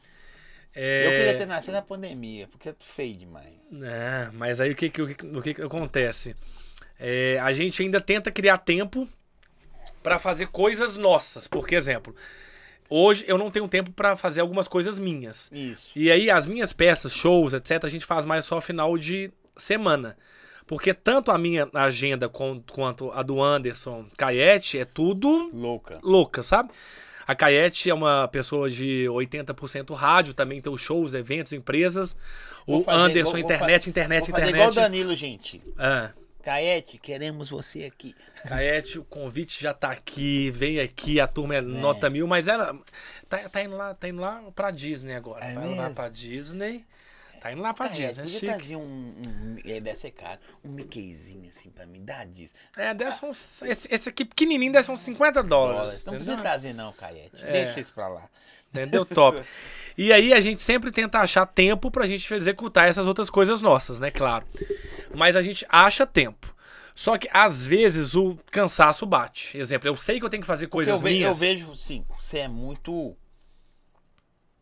É... 0.74 1.06
Eu 1.06 1.10
queria 1.10 1.38
ter 1.38 1.46
nascido 1.46 1.72
na 1.74 1.82
pandemia, 1.82 2.48
porque 2.48 2.68
é 2.68 2.74
feio 2.78 3.16
demais. 3.16 3.54
É, 3.82 4.30
mas 4.34 4.60
aí 4.60 4.72
o 4.72 4.76
que, 4.76 4.90
que- 4.90 5.02
o 5.02 5.14
que, 5.14 5.26
o 5.26 5.42
que 5.42 5.54
que 5.54 5.62
acontece? 5.62 6.36
É, 6.98 7.38
a 7.42 7.52
gente 7.52 7.82
ainda 7.82 8.00
tenta 8.00 8.30
criar 8.30 8.58
tempo 8.58 9.08
pra 10.02 10.18
fazer 10.18 10.46
coisas 10.48 10.96
nossas. 10.96 11.46
Por 11.46 11.66
exemplo, 11.72 12.14
hoje 12.88 13.24
eu 13.28 13.36
não 13.38 13.50
tenho 13.50 13.68
tempo 13.68 13.90
pra 13.90 14.16
fazer 14.16 14.40
algumas 14.40 14.66
coisas 14.68 14.98
minhas. 14.98 15.50
Isso. 15.52 15.90
E 15.96 16.10
aí 16.10 16.30
as 16.30 16.46
minhas 16.46 16.72
peças, 16.72 17.12
shows, 17.12 17.52
etc, 17.52 17.84
a 17.84 17.88
gente 17.88 18.04
faz 18.06 18.24
mais 18.24 18.44
só 18.44 18.60
final 18.60 18.96
de 18.96 19.30
semana. 19.56 20.16
Porque 20.66 20.92
tanto 20.92 21.30
a 21.30 21.38
minha 21.38 21.68
agenda 21.74 22.28
quanto 22.28 23.12
a 23.12 23.22
do 23.22 23.40
Anderson 23.40 24.06
Caiete 24.16 24.78
é 24.78 24.84
tudo 24.84 25.48
Louca. 25.52 25.98
louca, 26.02 26.42
sabe? 26.42 26.70
A 27.24 27.34
Caiete 27.36 27.88
é 27.90 27.94
uma 27.94 28.26
pessoa 28.28 28.68
de 28.70 29.06
80% 29.08 29.92
rádio, 29.94 30.32
também 30.34 30.60
tem 30.60 30.72
os 30.72 30.80
shows, 30.80 31.12
eventos, 31.14 31.52
empresas. 31.52 32.16
Vou 32.66 32.84
O 32.84 32.90
Anderson, 32.90 33.38
igual- 33.38 33.52
internet, 33.52 33.84
fa- 33.84 33.90
internet, 33.90 34.20
vou 34.22 34.30
fazer 34.30 34.42
internet. 34.48 34.54
igual 34.56 34.70
o 34.70 34.74
Danilo, 34.74 35.14
gente. 35.16 35.60
Ah, 35.78 36.10
Caete, 36.46 36.96
queremos 36.96 37.50
você 37.50 37.82
aqui. 37.82 38.14
Caete, 38.46 39.00
o 39.00 39.04
convite 39.04 39.60
já 39.60 39.74
tá 39.74 39.90
aqui, 39.90 40.48
vem 40.52 40.78
aqui, 40.78 41.18
a 41.18 41.26
turma 41.26 41.56
é 41.56 41.60
nota 41.60 42.08
mil, 42.08 42.28
mas 42.28 42.46
ela 42.46 42.78
tá, 43.28 43.48
tá 43.48 43.64
indo 43.64 43.76
lá, 43.76 43.92
tá 43.94 44.08
indo 44.08 44.20
lá 44.20 44.40
pra 44.54 44.70
Disney 44.70 45.16
agora. 45.16 45.44
É 45.44 45.54
lá 45.54 45.60
mesmo? 45.60 45.94
pra 45.96 46.08
Disney. 46.08 46.86
Tá 47.40 47.50
indo 47.50 47.60
lá 47.60 47.74
pra 47.74 47.88
Caete, 47.88 48.00
Disney, 48.00 48.20
é 48.20 48.22
podia 48.22 48.38
chique. 48.38 48.46
trazer 48.46 48.76
um, 48.76 48.80
um, 48.80 49.56
é, 49.64 49.80
deve 49.80 49.98
ser 49.98 50.12
caro, 50.12 50.38
um 50.64 50.68
Mickeyzinho 50.68 51.50
assim 51.50 51.68
pra 51.68 51.84
mim, 51.84 52.04
dá 52.04 52.24
disso. 52.24 52.54
É, 52.76 52.94
deve 52.94 53.10
ser 53.10 53.26
uns, 53.26 53.62
esse, 53.62 53.88
esse 53.92 54.08
aqui 54.08 54.24
pequenininho 54.24 54.70
deve 54.72 54.88
uns 54.92 55.00
50 55.00 55.42
dólares. 55.42 55.78
Dólares. 55.80 56.04
Não 56.04 56.12
precisa 56.14 56.36
trazer 56.36 56.72
não, 56.72 56.92
Caete. 56.92 57.42
É. 57.44 57.64
Deixa 57.64 57.80
isso 57.80 57.92
pra 57.92 58.06
lá. 58.06 58.30
Entendeu? 58.82 59.04
Top. 59.04 59.42
E 59.98 60.12
aí 60.12 60.32
a 60.34 60.40
gente 60.40 60.60
sempre 60.60 60.90
tenta 60.90 61.18
achar 61.20 61.46
tempo 61.46 61.90
pra 61.90 62.06
gente 62.06 62.32
executar 62.34 62.88
essas 62.88 63.06
outras 63.06 63.30
coisas 63.30 63.62
nossas, 63.62 63.98
né? 63.98 64.10
Claro. 64.10 64.44
Mas 65.14 65.36
a 65.36 65.42
gente 65.42 65.64
acha 65.68 66.06
tempo. 66.06 66.54
Só 66.94 67.16
que 67.18 67.28
às 67.32 67.66
vezes 67.66 68.14
o 68.14 68.38
cansaço 68.50 69.04
bate. 69.06 69.56
Exemplo, 69.58 69.88
eu 69.88 69.96
sei 69.96 70.18
que 70.18 70.24
eu 70.24 70.30
tenho 70.30 70.42
que 70.42 70.46
fazer 70.46 70.66
coisas 70.66 70.94
eu, 70.94 71.00
ve- 71.00 71.10
eu 71.10 71.14
minhas. 71.14 71.38
vejo, 71.38 71.74
sim, 71.76 72.04
você 72.18 72.38
é 72.40 72.48
muito. 72.48 73.14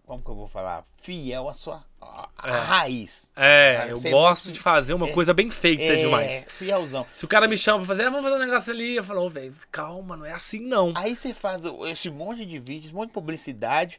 Como 0.07 0.23
que 0.23 0.29
eu 0.31 0.35
vou 0.35 0.47
falar? 0.47 0.85
Fiel 1.01 1.49
à 1.49 1.55
sua 1.55 1.83
à- 2.01 2.29
É. 2.45 2.51
raiz. 2.51 3.31
É, 3.35 3.87
eu 3.89 3.97
Você 3.97 4.09
é 4.09 4.11
gosto 4.11 4.45
muito- 4.45 4.57
de 4.57 4.61
fazer 4.61 4.93
uma 4.93 5.09
é- 5.09 5.13
coisa 5.13 5.33
bem 5.33 5.51
feita 5.51 5.83
É, 5.83 5.97
demais. 5.97 6.47
fielzão. 6.59 7.07
Se 7.15 7.25
o 7.25 7.29
cara 7.29 7.49
me 7.49 7.57
chama 7.57 7.79
pra 7.79 7.87
fazer, 7.87 8.03
ah, 8.05 8.11
vamos 8.11 8.25
fazer 8.29 8.37
um 8.43 8.47
negócio 8.47 8.73
ali, 8.73 8.97
eu 8.97 9.03
falo, 9.05 9.31
velho, 9.31 9.55
calma, 9.73 10.15
não 10.15 10.27
é 10.27 10.33
assim 10.33 10.61
não. 10.61 10.93
Aí 10.95 11.17
você 11.17 11.33
faz 11.33 11.63
esse 11.87 12.11
monte 12.11 12.45
de 12.45 12.59
vídeos, 12.59 12.87
esse 12.87 12.95
monte 12.95 13.09
de 13.09 13.15
publicidade. 13.15 13.99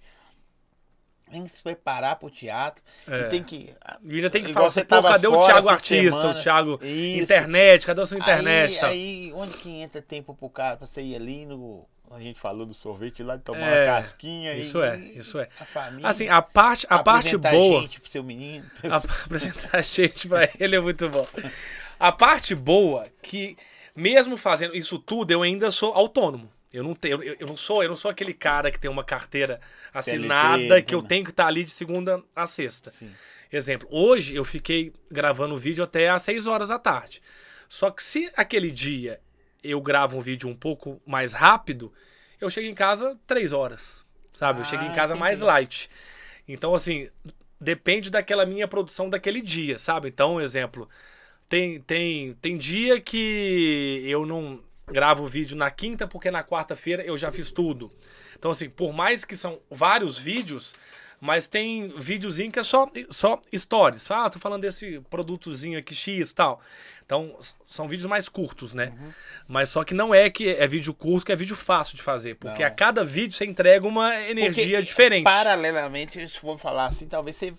Tem 1.31 1.43
que 1.43 1.49
se 1.49 1.63
preparar 1.63 2.17
pro 2.17 2.29
teatro. 2.29 2.83
É. 3.07 3.21
E 3.21 3.23
tem 3.29 3.43
que. 3.43 3.73
E 4.03 4.15
ainda 4.15 4.29
tem 4.29 4.43
que 4.43 4.53
falar, 4.53 4.69
você 4.69 4.81
assim, 4.81 4.87
pô, 4.87 5.01
cadê 5.01 5.25
o 5.27 5.43
Thiago 5.43 5.69
Artista, 5.69 6.21
semana. 6.21 6.39
o 6.39 6.41
Thiago 6.43 6.79
Isso. 6.83 7.23
Internet, 7.23 7.85
cadê 7.87 8.01
a 8.01 8.05
sua 8.05 8.19
internet? 8.19 8.79
Aí, 8.85 8.91
aí, 8.91 9.33
onde 9.33 9.57
que 9.57 9.71
entra 9.71 10.03
tempo 10.03 10.35
pro 10.35 10.47
cara 10.51 10.77
pra 10.77 10.85
você 10.85 11.01
ir 11.01 11.15
ali 11.15 11.47
no. 11.47 11.83
A 12.15 12.19
gente 12.19 12.39
falou 12.39 12.65
do 12.65 12.73
sorvete 12.73 13.21
lá, 13.21 13.35
de 13.35 13.43
tomar 13.43 13.59
É, 13.59 13.89
uma 13.91 14.01
casquinha. 14.01 14.53
isso 14.55 14.79
e, 14.79 14.87
é, 14.87 14.97
isso 14.97 15.37
é. 15.39 15.49
A 15.59 15.65
família. 15.65 16.07
Assim, 16.07 16.27
a 16.29 16.41
parte, 16.41 16.87
a 16.89 16.99
parte 17.03 17.35
boa. 17.37 17.81
gente 17.81 17.99
pro 17.99 18.09
seu 18.09 18.23
menino. 18.23 18.65
A- 18.83 18.95
apresentar 19.25 19.81
gente 19.81 20.27
pra 20.27 20.49
ele 20.59 20.75
é 20.75 20.79
muito 20.79 21.09
bom. 21.09 21.27
A 21.99 22.11
parte 22.11 22.55
boa 22.55 23.07
que 23.21 23.57
mesmo 23.95 24.37
fazendo 24.37 24.75
isso 24.75 24.97
tudo, 24.99 25.31
eu 25.31 25.41
ainda 25.41 25.71
sou 25.71 25.93
autônomo. 25.93 26.49
Eu 26.73 26.83
não 26.83 26.93
tenho, 26.93 27.23
eu, 27.23 27.35
eu 27.39 27.47
não 27.47 27.55
sou, 27.55 27.81
eu 27.83 27.87
não 27.89 27.95
sou 27.95 28.11
aquele 28.11 28.33
cara 28.33 28.69
que 28.69 28.77
tem 28.79 28.91
uma 28.91 29.03
carteira 29.03 29.61
assinada 29.93 30.57
CLT, 30.57 30.81
que 30.83 30.95
eu 30.95 31.01
né? 31.01 31.07
tenho 31.07 31.23
que 31.23 31.29
estar 31.29 31.47
ali 31.47 31.63
de 31.63 31.71
segunda 31.71 32.21
a 32.35 32.45
sexta. 32.45 32.91
Sim. 32.91 33.11
Exemplo, 33.51 33.87
hoje 33.89 34.35
eu 34.35 34.43
fiquei 34.43 34.91
gravando 35.09 35.55
o 35.55 35.57
vídeo 35.57 35.83
até 35.83 36.09
às 36.09 36.21
6 36.23 36.47
horas 36.47 36.67
da 36.69 36.77
tarde. 36.79 37.21
Só 37.69 37.89
que 37.91 38.03
se 38.03 38.29
aquele 38.35 38.69
dia 38.71 39.21
eu 39.69 39.81
gravo 39.81 40.17
um 40.17 40.21
vídeo 40.21 40.47
um 40.49 40.55
pouco 40.55 41.01
mais 41.05 41.33
rápido, 41.33 41.91
eu 42.39 42.49
chego 42.49 42.67
em 42.67 42.73
casa 42.73 43.17
três 43.25 43.51
horas, 43.51 44.05
sabe? 44.31 44.59
eu 44.61 44.65
chego 44.65 44.83
em 44.83 44.89
Ah, 44.89 44.93
casa 44.93 45.15
mais 45.15 45.41
light. 45.41 45.89
Então, 46.47 46.75
assim, 46.75 47.09
depende 47.59 48.09
daquela 48.09 48.45
minha 48.45 48.67
produção 48.67 49.09
daquele 49.09 49.41
dia, 49.41 49.79
sabe? 49.79 50.09
Então, 50.09 50.35
um 50.35 50.41
exemplo, 50.41 50.87
tem, 51.49 51.79
tem, 51.81 52.33
tem 52.35 52.57
dia 52.57 52.99
que 52.99 54.03
eu 54.05 54.25
não 54.25 54.61
gravo 54.87 55.25
vídeo 55.25 55.57
na 55.57 55.71
quinta 55.71 56.07
porque 56.07 56.29
na 56.29 56.43
quarta-feira 56.43 57.03
eu 57.03 57.17
já 57.17 57.31
fiz 57.31 57.51
tudo. 57.51 57.91
Então, 58.37 58.51
assim, 58.51 58.69
por 58.69 58.93
mais 58.93 59.25
que 59.25 59.35
são 59.35 59.59
vários 59.69 60.17
vídeos, 60.17 60.75
mas 61.19 61.47
tem 61.47 61.93
videozinho 61.97 62.51
que 62.51 62.59
é 62.59 62.63
só, 62.63 62.89
só 63.09 63.41
stories. 63.55 64.09
Ah, 64.11 64.29
tô 64.29 64.39
falando 64.39 64.61
desse 64.61 64.99
produtozinho 65.09 65.79
aqui 65.79 65.95
X 65.95 66.31
e 66.31 66.35
tal. 66.35 66.61
Então, 67.05 67.37
são 67.67 67.87
vídeos 67.87 68.09
mais 68.09 68.27
curtos, 68.27 68.73
né? 68.73 68.91
Uhum. 68.99 69.11
Mas 69.47 69.69
só 69.69 69.83
que 69.83 69.93
não 69.93 70.13
é 70.13 70.27
que 70.27 70.49
é 70.49 70.67
vídeo 70.67 70.91
curto, 70.93 71.25
que 71.25 71.31
é 71.31 71.35
vídeo 71.35 71.55
fácil 71.55 71.95
de 71.95 72.01
fazer. 72.01 72.33
Porque 72.35 72.61
Não. 72.63 72.67
a 72.67 72.71
cada 72.71 73.05
vídeo 73.05 73.37
você 73.37 73.45
entrega 73.45 73.87
uma 73.87 74.19
energia 74.21 74.77
Porque, 74.77 74.81
diferente. 74.81 75.23
Paralelamente, 75.23 76.27
se 76.27 76.39
for 76.39 76.57
falar 76.57 76.85
assim, 76.87 77.07
talvez 77.07 77.35
você 77.35 77.53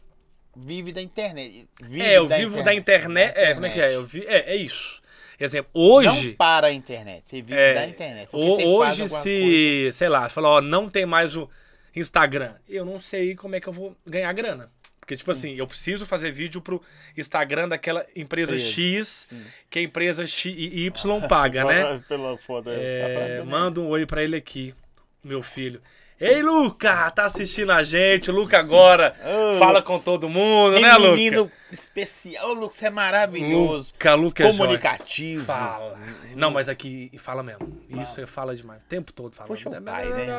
vive 0.56 0.90
da 0.90 1.00
internet. 1.00 1.68
Vive 1.80 2.02
É, 2.02 2.18
eu 2.18 2.26
vivo 2.26 2.62
da 2.64 2.74
internet. 2.74 3.34
da 3.34 3.40
É, 3.40 3.54
como 3.54 3.66
é 3.66 3.70
que 3.70 3.80
é? 3.80 3.94
Eu 3.94 4.04
vi, 4.04 4.24
é, 4.26 4.52
é 4.52 4.56
isso. 4.56 5.00
Exemplo, 5.38 5.70
hoje. 5.74 6.28
Não 6.28 6.34
para 6.34 6.68
a 6.68 6.72
internet, 6.72 7.22
você 7.26 7.36
vive 7.42 7.54
É, 7.54 7.74
da 7.74 7.86
internet. 7.86 8.28
hoje, 8.32 9.06
se, 9.06 9.90
sei 9.92 10.08
lá, 10.08 10.28
você 10.28 10.34
fala, 10.34 10.48
ó, 10.48 10.60
não 10.60 10.88
tem 10.88 11.04
mais 11.06 11.36
o 11.36 11.48
Instagram, 11.96 12.54
eu 12.68 12.84
não 12.84 13.00
sei 13.00 13.34
como 13.34 13.56
é 13.56 13.60
que 13.60 13.66
eu 13.66 13.72
vou 13.72 13.96
ganhar 14.06 14.32
grana. 14.32 14.70
Porque, 15.00 15.16
tipo 15.16 15.30
assim, 15.30 15.54
eu 15.54 15.66
preciso 15.68 16.04
fazer 16.04 16.32
vídeo 16.32 16.60
pro 16.60 16.82
Instagram 17.16 17.68
daquela 17.68 18.04
empresa 18.14 18.58
X, 18.58 19.28
sim. 19.30 19.42
que 19.70 19.78
a 19.78 19.82
empresa 19.82 20.26
X 20.26 20.52
e 20.56 20.84
Y 20.86 21.28
paga, 21.28 21.62
né? 21.64 21.76
Pela- 22.08 22.36
você 22.36 22.62
tá 22.64 22.70
É, 22.70 23.38
né? 23.38 23.44
manda 23.44 23.80
um 23.80 23.86
oi 23.88 24.04
pra 24.04 24.22
ele 24.24 24.34
aqui, 24.34 24.74
meu 25.22 25.42
filho. 25.42 25.80
Ei, 26.18 26.42
Luca, 26.42 27.10
tá 27.10 27.26
assistindo 27.26 27.72
a 27.72 27.82
gente? 27.82 28.30
O 28.30 28.34
Luca 28.34 28.58
agora 28.58 29.14
Ô, 29.22 29.58
fala 29.58 29.82
com 29.82 29.98
todo 29.98 30.30
mundo, 30.30 30.80
né, 30.80 30.96
Luca? 30.96 31.10
menino 31.12 31.52
especial, 31.70 32.48
Ô, 32.48 32.52
Lucas, 32.54 32.76
você 32.76 32.86
é 32.86 32.90
maravilhoso. 32.90 33.92
Luca, 33.92 34.14
Luca 34.14 34.44
é 34.44 34.50
comunicativo. 34.50 35.44
Fala. 35.44 35.98
Não, 36.34 36.50
mas 36.50 36.70
aqui 36.70 37.10
fala 37.18 37.42
mesmo. 37.42 37.82
Isso 37.90 38.18
ele 38.18 38.26
fala 38.26 38.56
demais. 38.56 38.80
O 38.80 38.86
tempo 38.86 39.12
todo 39.12 39.34
fala. 39.34 39.46
Puxa 39.46 39.68
o 39.68 39.82
pai, 39.82 40.08
né? 40.08 40.30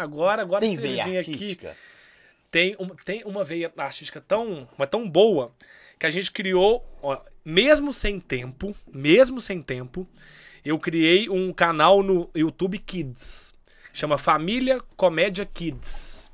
Agora, 0.00 0.42
agora 0.42 0.60
Tem 0.60 0.76
veia 0.76 1.04
vir 1.04 1.18
aqui. 1.18 1.58
Tem 2.48 2.76
uma, 2.78 2.94
tem 3.04 3.24
uma 3.24 3.44
veia 3.44 3.72
artística 3.76 4.20
tão, 4.20 4.68
mas 4.78 4.88
tão 4.88 5.10
boa 5.10 5.52
que 5.98 6.06
a 6.06 6.10
gente 6.10 6.30
criou, 6.30 6.86
ó, 7.02 7.18
mesmo 7.44 7.92
sem 7.92 8.20
tempo, 8.20 8.72
mesmo 8.94 9.40
sem 9.40 9.60
tempo, 9.60 10.08
eu 10.64 10.78
criei 10.78 11.28
um 11.28 11.52
canal 11.52 12.00
no 12.00 12.30
YouTube 12.32 12.78
Kids. 12.78 13.57
Chama 13.92 14.18
Família 14.18 14.80
Comédia 14.96 15.44
Kids. 15.44 16.30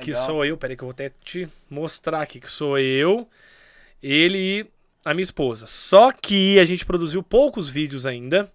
Que 0.00 0.10
Legal. 0.10 0.26
sou 0.26 0.44
eu, 0.44 0.56
peraí 0.56 0.76
que 0.76 0.82
eu 0.82 0.86
vou 0.86 0.92
até 0.92 1.10
te 1.24 1.48
mostrar 1.68 2.22
aqui, 2.22 2.40
que 2.40 2.50
sou 2.50 2.78
eu, 2.78 3.28
ele 4.02 4.38
e 4.38 4.66
a 5.04 5.12
minha 5.12 5.24
esposa. 5.24 5.66
Só 5.66 6.12
que 6.12 6.58
a 6.58 6.64
gente 6.64 6.86
produziu 6.86 7.22
poucos 7.22 7.68
vídeos 7.68 8.06
ainda, 8.06 8.50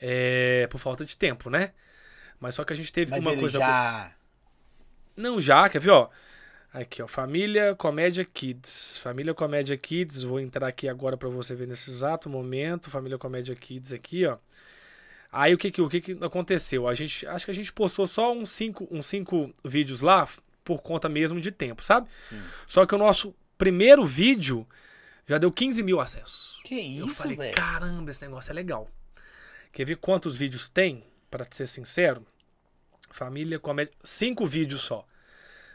é, 0.00 0.66
por 0.68 0.78
falta 0.78 1.04
de 1.04 1.16
tempo, 1.16 1.48
né? 1.48 1.72
Mas 2.40 2.54
só 2.54 2.64
que 2.64 2.72
a 2.72 2.76
gente 2.76 2.92
teve 2.92 3.10
Mas 3.10 3.20
uma 3.20 3.36
coisa... 3.36 3.58
já... 3.58 4.12
Não, 5.16 5.40
já, 5.40 5.68
quer 5.68 5.80
ver, 5.80 5.90
ó? 5.90 6.08
Aqui, 6.72 7.02
ó, 7.02 7.06
Família 7.06 7.74
Comédia 7.74 8.24
Kids. 8.24 8.96
Família 8.98 9.34
Comédia 9.34 9.76
Kids, 9.76 10.22
vou 10.22 10.40
entrar 10.40 10.68
aqui 10.68 10.88
agora 10.88 11.16
pra 11.16 11.28
você 11.28 11.54
ver 11.54 11.66
nesse 11.68 11.90
exato 11.90 12.28
momento. 12.30 12.90
Família 12.90 13.18
Comédia 13.18 13.54
Kids 13.54 13.92
aqui, 13.92 14.24
ó. 14.24 14.38
Aí 15.32 15.54
o 15.54 15.58
que 15.58 15.70
que, 15.70 15.80
o 15.80 15.88
que 15.88 16.00
que 16.00 16.18
aconteceu? 16.20 16.88
A 16.88 16.94
gente, 16.94 17.26
acho 17.26 17.44
que 17.44 17.50
a 17.50 17.54
gente 17.54 17.72
postou 17.72 18.06
só 18.06 18.32
uns 18.32 18.50
cinco, 18.50 18.88
uns 18.90 19.06
cinco 19.06 19.52
vídeos 19.64 20.00
lá 20.00 20.28
por 20.64 20.82
conta 20.82 21.08
mesmo 21.08 21.40
de 21.40 21.52
tempo, 21.52 21.84
sabe? 21.84 22.08
Sim. 22.28 22.42
Só 22.66 22.84
que 22.84 22.94
o 22.94 22.98
nosso 22.98 23.34
primeiro 23.56 24.04
vídeo 24.04 24.66
já 25.26 25.38
deu 25.38 25.52
15 25.52 25.82
mil 25.82 26.00
acessos. 26.00 26.60
Que 26.64 26.98
Eu 26.98 27.06
isso, 27.06 27.22
falei, 27.22 27.36
velho? 27.36 27.54
caramba, 27.54 28.10
esse 28.10 28.22
negócio 28.22 28.50
é 28.50 28.54
legal. 28.54 28.90
Quer 29.72 29.84
ver 29.84 29.96
quantos 29.96 30.34
vídeos 30.34 30.68
tem? 30.68 31.04
Pra 31.30 31.46
ser 31.48 31.68
sincero, 31.68 32.26
família, 33.10 33.58
comédia, 33.60 33.94
cinco 34.02 34.44
vídeos 34.44 34.80
só. 34.80 35.06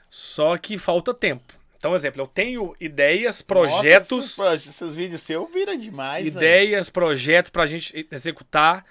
Só 0.10 0.58
que 0.58 0.78
falta 0.78 1.14
tempo. 1.14 1.54
Então, 1.78 1.96
exemplo, 1.96 2.22
eu 2.22 2.28
tenho 2.28 2.76
ideias, 2.80 3.42
projetos, 3.42 4.38
Nossa, 4.38 4.56
esses, 4.56 4.82
esses 4.82 4.96
vídeos 4.96 5.22
seus 5.22 5.50
viram 5.52 5.78
demais, 5.78 6.26
ideias, 6.26 6.90
projetos 6.90 7.52
pra 7.52 7.66
gente 7.66 8.08
executar. 8.12 8.86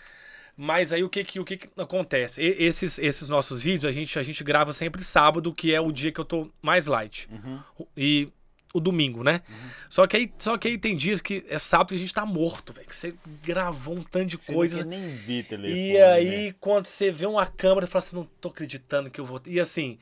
Mas 0.56 0.92
aí 0.92 1.02
o 1.02 1.08
que 1.08 1.24
que, 1.24 1.40
o 1.40 1.44
que, 1.44 1.56
que 1.56 1.68
acontece? 1.76 2.40
E- 2.40 2.64
esses, 2.64 2.98
esses 2.98 3.28
nossos 3.28 3.60
vídeos 3.60 3.84
a 3.84 3.90
gente, 3.90 4.18
a 4.18 4.22
gente 4.22 4.44
grava 4.44 4.72
sempre 4.72 5.02
sábado, 5.02 5.52
que 5.52 5.74
é 5.74 5.80
o 5.80 5.90
dia 5.90 6.12
que 6.12 6.20
eu 6.20 6.24
tô 6.24 6.50
mais 6.62 6.86
light. 6.86 7.28
Uhum. 7.30 7.86
E 7.96 8.28
o 8.72 8.80
domingo, 8.80 9.22
né? 9.22 9.42
Só, 9.88 10.04
que 10.06 10.16
aí, 10.16 10.32
só 10.36 10.58
que 10.58 10.66
aí 10.66 10.76
tem 10.76 10.96
dias 10.96 11.20
que 11.20 11.44
é 11.48 11.58
sábado 11.60 11.88
que 11.88 11.94
a 11.94 11.98
gente 11.98 12.12
tá 12.12 12.26
morto, 12.26 12.72
velho. 12.72 12.88
Que 12.88 12.96
você 12.96 13.14
gravou 13.42 13.94
um 13.96 14.02
tanto 14.02 14.26
de 14.26 14.36
Você 14.36 14.52
não 14.52 14.58
quer 14.66 14.84
nem 14.84 15.16
vi 15.16 15.42
telefone, 15.44 15.90
E 15.92 15.96
aí, 16.00 16.46
né? 16.48 16.54
quando 16.60 16.86
você 16.86 17.10
vê 17.10 17.24
uma 17.24 17.46
câmera, 17.46 17.86
você 17.86 17.92
fala 17.92 18.04
assim, 18.04 18.16
não 18.16 18.28
tô 18.40 18.48
acreditando 18.48 19.10
que 19.10 19.20
eu 19.20 19.24
vou. 19.24 19.40
E 19.46 19.60
assim, 19.60 19.96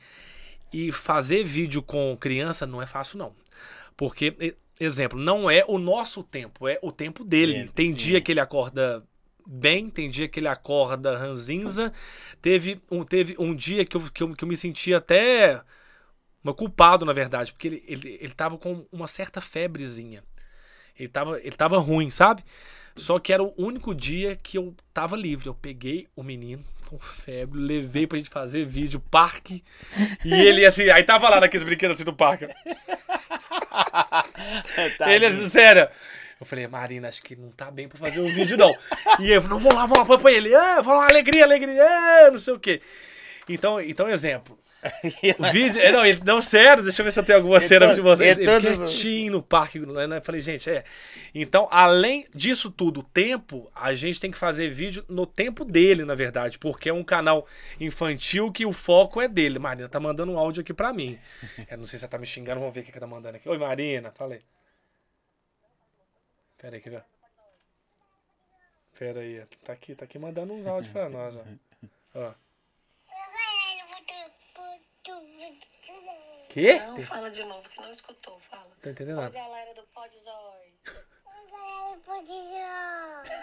e 0.73 0.91
fazer 0.91 1.43
vídeo 1.43 1.83
com 1.83 2.17
criança 2.19 2.65
não 2.65 2.81
é 2.81 2.87
fácil, 2.87 3.19
não. 3.19 3.35
Porque, 3.95 4.55
exemplo, 4.79 5.19
não 5.19 5.49
é 5.49 5.63
o 5.67 5.77
nosso 5.77 6.23
tempo, 6.23 6.67
é 6.67 6.79
o 6.81 6.91
tempo 6.91 7.23
dele. 7.23 7.55
É, 7.55 7.67
tem 7.67 7.91
sim. 7.91 7.95
dia 7.97 8.21
que 8.21 8.31
ele 8.31 8.39
acorda 8.39 9.03
bem, 9.47 9.89
tem 9.89 10.09
dia 10.09 10.27
que 10.27 10.39
ele 10.39 10.47
acorda 10.47 11.17
ranzinza. 11.17 11.91
Teve 12.41 12.81
um, 12.89 13.03
teve 13.03 13.35
um 13.39 13.55
dia 13.55 13.85
que 13.85 13.97
eu, 13.97 14.01
que, 14.11 14.23
eu, 14.23 14.35
que 14.35 14.43
eu 14.43 14.47
me 14.47 14.57
senti 14.57 14.93
até 14.93 15.61
uma 16.43 16.53
culpado, 16.53 17.05
na 17.05 17.13
verdade, 17.13 17.53
porque 17.53 17.67
ele, 17.67 17.83
ele, 17.87 18.17
ele 18.21 18.33
tava 18.33 18.57
com 18.57 18.85
uma 18.91 19.07
certa 19.07 19.39
febrezinha. 19.39 20.23
Ele 20.97 21.09
tava, 21.09 21.39
ele 21.39 21.55
tava 21.55 21.77
ruim, 21.79 22.11
sabe? 22.11 22.43
Só 22.95 23.17
que 23.17 23.33
era 23.33 23.41
o 23.41 23.53
único 23.57 23.95
dia 23.95 24.35
que 24.35 24.57
eu 24.57 24.75
tava 24.93 25.15
livre. 25.15 25.47
Eu 25.47 25.55
peguei 25.55 26.07
o 26.15 26.21
menino 26.21 26.63
com 26.85 26.99
febre, 26.99 27.59
levei 27.59 28.05
pra 28.05 28.17
gente 28.17 28.29
fazer 28.29 28.65
vídeo, 28.65 28.99
parque. 28.99 29.63
E 30.23 30.33
ele 30.33 30.65
assim, 30.65 30.89
aí 30.89 31.03
tava 31.03 31.29
lá 31.29 31.39
naqueles 31.39 31.65
brinquedos 31.65 31.95
assim 31.95 32.05
do 32.05 32.13
parque. 32.13 32.47
Ele 35.07 35.25
assim, 35.25 35.49
sério. 35.49 35.89
Eu 36.43 36.45
falei, 36.45 36.67
Marina, 36.67 37.07
acho 37.07 37.23
que 37.23 37.35
não 37.35 37.49
tá 37.51 37.71
bem 37.71 37.87
pra 37.87 37.97
fazer 37.97 38.19
o 38.19 38.27
vídeo, 38.27 38.57
não. 38.57 38.75
E 39.19 39.31
eu, 39.31 39.41
não, 39.43 39.59
vou 39.59 39.73
lá, 39.73 39.85
vou 39.85 39.97
lá, 39.97 40.05
põe 40.05 40.19
pra 40.19 40.31
ele. 40.31 40.53
Ah, 40.53 40.81
vou 40.81 40.93
lá, 40.93 41.07
alegria, 41.09 41.43
alegria, 41.45 41.81
ah, 41.81 42.29
não 42.31 42.37
sei 42.37 42.53
o 42.53 42.59
quê. 42.59 42.81
Então, 43.47 43.79
então 43.81 44.09
exemplo. 44.09 44.59
O 45.39 45.43
vídeo. 45.53 45.81
é, 45.81 45.93
Não, 45.93 46.05
ele, 46.05 46.21
não, 46.25 46.41
sério, 46.41 46.83
deixa 46.83 47.01
eu 47.01 47.05
ver 47.05 47.13
se 47.13 47.19
eu 47.19 47.23
tenho 47.23 47.37
alguma 47.39 47.55
Ele 47.55 47.65
cena 47.67 47.93
de 47.95 48.01
vocês. 48.01 48.37
ele 48.37 48.49
Ele 48.49 48.61
todo- 48.61 48.77
quietinho 48.87 49.31
no 49.31 49.41
parque. 49.41 49.79
Né? 49.79 50.17
Eu 50.17 50.21
falei, 50.21 50.41
gente, 50.41 50.69
é. 50.69 50.83
Então, 51.33 51.69
além 51.71 52.27
disso 52.35 52.69
tudo, 52.69 52.99
o 52.99 53.03
tempo, 53.03 53.71
a 53.73 53.93
gente 53.93 54.19
tem 54.19 54.29
que 54.29 54.37
fazer 54.37 54.69
vídeo 54.69 55.05
no 55.07 55.25
tempo 55.25 55.63
dele, 55.63 56.03
na 56.03 56.13
verdade, 56.15 56.59
porque 56.59 56.89
é 56.89 56.93
um 56.93 57.03
canal 57.03 57.47
infantil 57.79 58.51
que 58.51 58.65
o 58.65 58.73
foco 58.73 59.21
é 59.21 59.27
dele. 59.29 59.57
Marina 59.57 59.87
tá 59.87 60.01
mandando 60.01 60.33
um 60.33 60.37
áudio 60.37 60.59
aqui 60.61 60.73
pra 60.73 60.91
mim. 60.91 61.17
Eu 61.71 61.77
não 61.77 61.85
sei 61.85 61.97
se 61.97 62.03
ela 62.03 62.11
tá 62.11 62.17
me 62.17 62.25
xingando, 62.25 62.59
vamos 62.59 62.75
ver 62.75 62.81
o 62.81 62.83
que 62.83 62.91
ela 62.91 62.99
tá 62.99 63.07
mandando 63.07 63.37
aqui. 63.37 63.47
Oi, 63.47 63.57
Marina, 63.57 64.11
falei. 64.11 64.41
Pera 66.63 66.77
aí, 66.77 66.81
quer 66.81 66.89
ver? 66.91 67.03
Pera 68.97 69.19
aí, 69.19 69.45
tá 69.65 69.73
aqui, 69.73 69.93
tá 69.95 70.05
aqui 70.05 70.17
mandando 70.17 70.53
uns 70.53 70.65
áudios 70.65 70.93
pra 70.93 71.09
nós, 71.09 71.35
ó. 71.35 71.41
ó. 72.15 72.33
Quê? 76.47 76.79
Não, 76.79 77.01
fala 77.01 77.29
de 77.29 77.43
novo 77.43 77.67
que 77.67 77.81
não 77.81 77.91
escutou, 77.91 78.39
fala. 78.39 78.69
Tá 78.81 78.91
entendendo 78.91 79.17
nada? 79.17 79.29
galera 79.31 79.73
do 79.73 79.83
Podzói. 79.93 80.71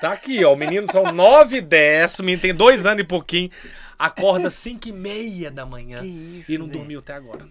Tá 0.01 0.12
aqui, 0.12 0.42
ó. 0.42 0.55
O 0.55 0.56
menino 0.56 0.90
são 0.90 1.12
9 1.12 1.59
e 1.59 1.60
10. 1.60 2.20
O 2.20 2.22
menino 2.22 2.40
tem 2.40 2.55
dois 2.55 2.86
anos 2.86 3.02
e 3.02 3.06
pouquinho. 3.06 3.51
Acorda 3.98 4.48
5 4.48 4.88
e 4.88 4.92
meia 4.92 5.51
da 5.51 5.66
manhã. 5.66 6.02
Isso, 6.02 6.51
e 6.51 6.56
não 6.56 6.66
velho. 6.68 6.78
dormiu 6.78 7.01
até 7.01 7.12
agora. 7.12 7.47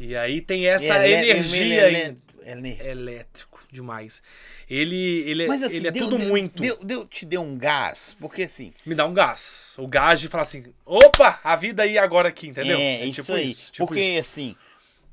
E 0.00 0.16
aí 0.16 0.40
tem 0.40 0.66
essa 0.66 1.06
é- 1.06 1.12
energia 1.12 1.84
aí. 1.84 1.94
é- 1.94 2.16
ele 2.42 2.76
é- 2.80 2.90
Elétrico 2.90 3.53
demais. 3.74 4.22
Ele, 4.70 4.96
ele, 5.28 5.46
Mas 5.46 5.62
assim, 5.62 5.76
ele 5.76 5.88
é 5.88 5.90
deu, 5.90 6.04
tudo 6.04 6.16
deu- 6.18 6.28
muito. 6.28 6.62
Deu, 6.62 6.78
deu- 6.78 7.06
te 7.06 7.26
deu 7.26 7.42
um 7.42 7.58
gás, 7.58 8.16
porque 8.18 8.44
assim, 8.44 8.72
Me 8.86 8.94
dá 8.94 9.04
um 9.06 9.12
gás. 9.12 9.74
O 9.76 9.86
gás 9.86 10.18
de 10.20 10.28
falar 10.28 10.42
assim: 10.42 10.72
opa, 10.86 11.38
a 11.44 11.54
vida 11.56 11.82
aí 11.82 11.98
agora 11.98 12.28
aqui, 12.30 12.48
entendeu? 12.48 12.78
é, 12.78 13.04
isso 13.04 13.22
tipo 13.24 13.34
aí. 13.34 13.54
tipo 13.54 13.86
porque 13.86 14.00
isso. 14.00 14.20
assim, 14.20 14.56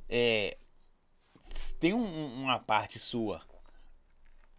é, 0.10 0.56
tem 1.80 1.94
um- 1.94 2.42
uma 2.44 2.60
parte 2.60 2.98
sua 3.00 3.42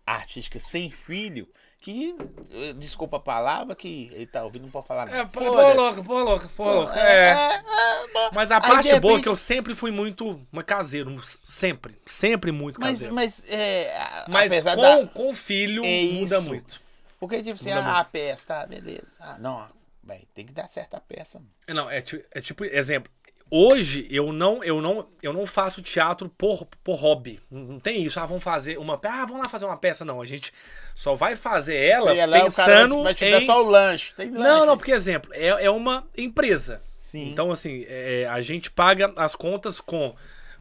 artística 0.07 0.59
sem 0.59 0.91
filho 0.91 1.49
que, 1.83 2.15
eh, 2.53 2.73
desculpa 2.75 3.17
a 3.17 3.21
palavra, 3.21 3.75
que 3.75 4.09
ele 4.15 4.27
tá 4.27 4.45
ouvindo, 4.45 4.63
não 4.63 4.71
pode 4.71 4.87
falar 4.87 5.05
nada. 5.07 5.19
É, 5.19 5.25
pô, 5.27 5.41
louco, 5.75 6.05
pô, 6.05 6.23
louco, 6.23 6.49
pô, 6.57 6.73
louco. 6.73 6.93
É, 6.93 7.01
É. 7.01 7.31
é, 7.31 8.27
é, 8.27 8.31
Mas 8.33 8.53
a 8.53 8.57
Aí, 8.57 8.63
parte 8.63 9.01
boa 9.01 9.19
é 9.19 9.23
que 9.23 9.29
eu 9.29 9.35
sempre 9.37 9.75
fui 9.75 9.91
muito 9.91 10.41
caseiro. 10.65 11.21
Sempre. 11.25 11.99
Sempre 12.07 12.53
muito 12.53 12.81
Mas, 12.81 12.91
caseiro. 12.93 13.15
mas, 13.15 13.43
é, 13.51 13.97
a- 13.97 14.25
Mas 14.29 14.63
com, 14.63 14.77
da- 14.81 15.07
com 15.09 15.35
filho 15.35 15.85
É 15.85 16.03
muda 16.13 16.39
isso. 16.39 16.49
muito. 16.49 16.81
Porque, 17.19 17.43
tipo 17.43 17.55
assim, 17.57 17.69
Muda 17.71 17.81
ah, 17.81 17.83
muito. 17.85 17.97
a 17.99 18.05
peça, 18.05 18.47
tá, 18.47 18.67
beleza. 18.67 19.17
Ah, 19.21 19.37
não, 19.39 19.69
velho, 20.05 20.27
tem 20.35 20.47
que 20.47 20.53
dar 20.53 20.69
certo 20.69 20.95
a 20.95 21.01
peça. 21.01 21.39
mano. 21.39 21.51
Não, 21.69 21.91
é, 21.91 21.99
é 22.33 22.41
tipo, 22.41 22.65
exemplo. 22.65 23.11
Hoje 23.55 24.07
eu 24.11 24.33
não, 24.33 24.65
eu 24.65 24.81
não, 24.81 25.07
eu 25.23 25.31
não 25.31 25.47
faço 25.47 25.83
teatro 25.83 26.27
por, 26.39 26.67
por 26.83 26.95
hobby. 26.95 27.39
Não 27.51 27.79
tem 27.79 28.03
isso. 28.03 28.19
Ah, 28.19 28.25
vamos 28.25 28.43
fazer 28.43 28.79
uma. 28.79 28.99
Ah, 29.05 29.27
vamos 29.27 29.43
lá 29.43 29.49
fazer 29.51 29.67
uma 29.67 29.77
peça. 29.77 30.07
Não, 30.07 30.23
a 30.23 30.25
gente 30.25 30.51
só 30.95 31.15
vai 31.15 31.37
fazer 31.37 31.77
ela 31.77 32.15
lá 32.25 32.39
pensando 32.45 33.03
vai 33.03 33.13
te 33.15 33.27
em. 33.27 33.31
dar 33.31 33.43
só 33.43 33.63
o 33.63 33.69
lanche. 33.69 34.15
Tem 34.17 34.31
lanche. 34.31 34.43
Não, 34.43 34.65
não, 34.65 34.77
porque 34.79 34.91
exemplo, 34.93 35.31
é, 35.35 35.49
é 35.49 35.71
uma 35.71 36.09
empresa. 36.17 36.81
Sim. 36.99 37.29
Então, 37.29 37.51
assim, 37.51 37.85
é, 37.89 38.27
a 38.31 38.41
gente 38.41 38.71
paga 38.71 39.13
as 39.17 39.37
contas 39.37 39.83
com, 39.83 40.15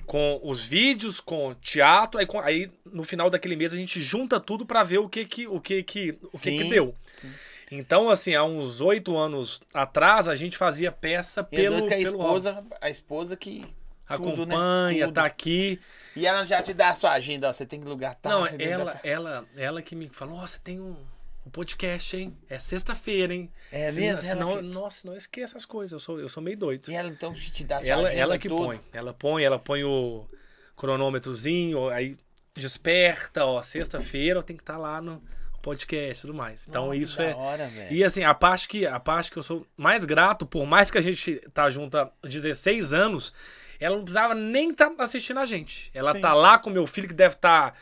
com 0.05 0.41
os 0.43 0.59
vídeos, 0.61 1.21
com 1.21 1.55
teatro, 1.61 2.19
aí, 2.19 2.25
com- 2.25 2.41
aí 2.41 2.69
no 2.91 3.05
final 3.05 3.29
daquele 3.29 3.55
mês 3.55 3.71
a 3.71 3.77
gente 3.77 4.01
junta 4.01 4.37
tudo 4.37 4.65
pra 4.65 4.83
ver 4.83 4.97
o 4.97 5.07
que 5.07 5.23
que, 5.23 5.47
o 5.47 5.61
que, 5.61 5.81
que, 5.81 6.17
o 6.23 6.37
que, 6.37 6.57
que 6.57 6.63
deu. 6.65 6.93
sim. 7.15 7.31
Então, 7.71 8.09
assim, 8.09 8.35
há 8.35 8.43
uns 8.43 8.81
oito 8.81 9.17
anos 9.17 9.61
atrás, 9.73 10.27
a 10.27 10.35
gente 10.35 10.57
fazia 10.57 10.91
peça 10.91 11.47
E 11.51 11.55
é 11.55 11.57
pelo, 11.61 11.87
que 11.87 11.93
a 11.93 11.97
pelo 11.97 12.17
esposa, 12.17 12.63
a 12.81 12.89
esposa 12.89 13.37
que 13.37 13.61
tudo, 14.07 14.45
né? 14.45 14.53
acompanha, 14.55 15.05
Tudo. 15.05 15.15
tá 15.15 15.25
aqui. 15.25 15.79
E 16.13 16.27
ela 16.27 16.43
já 16.45 16.61
te 16.61 16.73
dá 16.73 16.89
a 16.89 16.95
sua 16.97 17.11
agenda, 17.11 17.47
ó, 17.47 17.53
você 17.53 17.65
tem 17.65 17.79
que 17.79 17.87
lugar 17.87 18.13
tal. 18.15 18.41
Não, 18.41 18.47
ela, 18.59 18.99
ela, 19.05 19.45
ela 19.55 19.81
que 19.81 19.95
me 19.95 20.09
falou, 20.09 20.35
ó, 20.39 20.45
você 20.45 20.59
tem 20.59 20.81
um, 20.81 20.97
um 21.45 21.49
podcast, 21.49 22.17
hein? 22.17 22.35
É 22.49 22.59
sexta-feira, 22.59 23.33
hein? 23.33 23.49
É 23.71 23.89
Se- 23.89 24.01
mesmo? 24.01 24.21
Senão, 24.21 24.57
que- 24.57 24.61
Nossa, 24.63 25.07
não 25.07 25.15
esqueça 25.15 25.53
essas 25.53 25.65
coisas, 25.65 25.93
eu 25.93 25.99
sou, 26.01 26.19
eu 26.19 26.27
sou 26.27 26.43
meio 26.43 26.57
doido. 26.57 26.91
E 26.91 26.93
ela 26.93 27.07
então 27.07 27.33
te 27.33 27.63
dá 27.63 27.77
a 27.77 27.79
sua 27.81 27.89
Ela, 27.89 28.07
agenda 28.09 28.21
ela 28.21 28.37
que 28.37 28.49
toda. 28.49 28.65
põe. 28.65 28.81
Ela 28.91 29.13
põe, 29.13 29.43
ela 29.45 29.57
põe 29.59 29.83
o 29.85 30.27
cronômetrozinho, 30.75 31.87
aí 31.89 32.17
desperta, 32.53 33.45
ó, 33.45 33.61
sexta-feira 33.63 34.39
eu 34.39 34.43
tenho 34.43 34.57
que 34.57 34.63
estar 34.63 34.77
lá 34.77 34.99
no 35.01 35.21
podcast 35.61 36.19
e 36.19 36.21
tudo 36.21 36.33
mais. 36.33 36.67
Então 36.67 36.87
Nossa, 36.87 36.97
isso 36.97 37.21
é. 37.21 37.33
hora. 37.33 37.71
E 37.89 38.03
assim, 38.03 38.23
a 38.23 38.33
parte 38.33 38.67
que 38.67 38.85
a 38.85 38.99
parte 38.99 39.31
que 39.31 39.37
eu 39.37 39.43
sou 39.43 39.65
mais 39.77 40.05
grato, 40.05 40.45
por 40.45 40.65
mais 40.65 40.91
que 40.91 40.97
a 40.97 41.01
gente 41.01 41.35
tá 41.53 41.69
junto 41.69 41.97
há 41.97 42.11
16 42.23 42.93
anos, 42.93 43.33
ela 43.79 43.95
não 43.95 44.03
precisava 44.03 44.35
nem 44.35 44.71
estar 44.71 44.91
assistindo 44.99 45.39
a 45.39 45.45
gente. 45.45 45.89
Ela 45.93 46.13
Sim. 46.13 46.21
tá 46.21 46.33
lá 46.33 46.57
com 46.57 46.69
meu 46.69 46.85
filho 46.85 47.07
que 47.07 47.13
deve 47.13 47.35
estar 47.35 47.75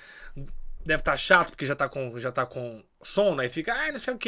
deve 0.86 1.02
estar 1.02 1.18
chato 1.18 1.50
porque 1.50 1.66
já 1.66 1.76
tá 1.76 1.90
com 1.90 2.18
já 2.20 2.32
tá 2.32 2.46
com 2.46 2.82
sono, 3.02 3.42
aí 3.42 3.50
fica, 3.50 3.74
ai, 3.74 3.92
não 3.92 4.00
sei 4.00 4.14
o. 4.14 4.20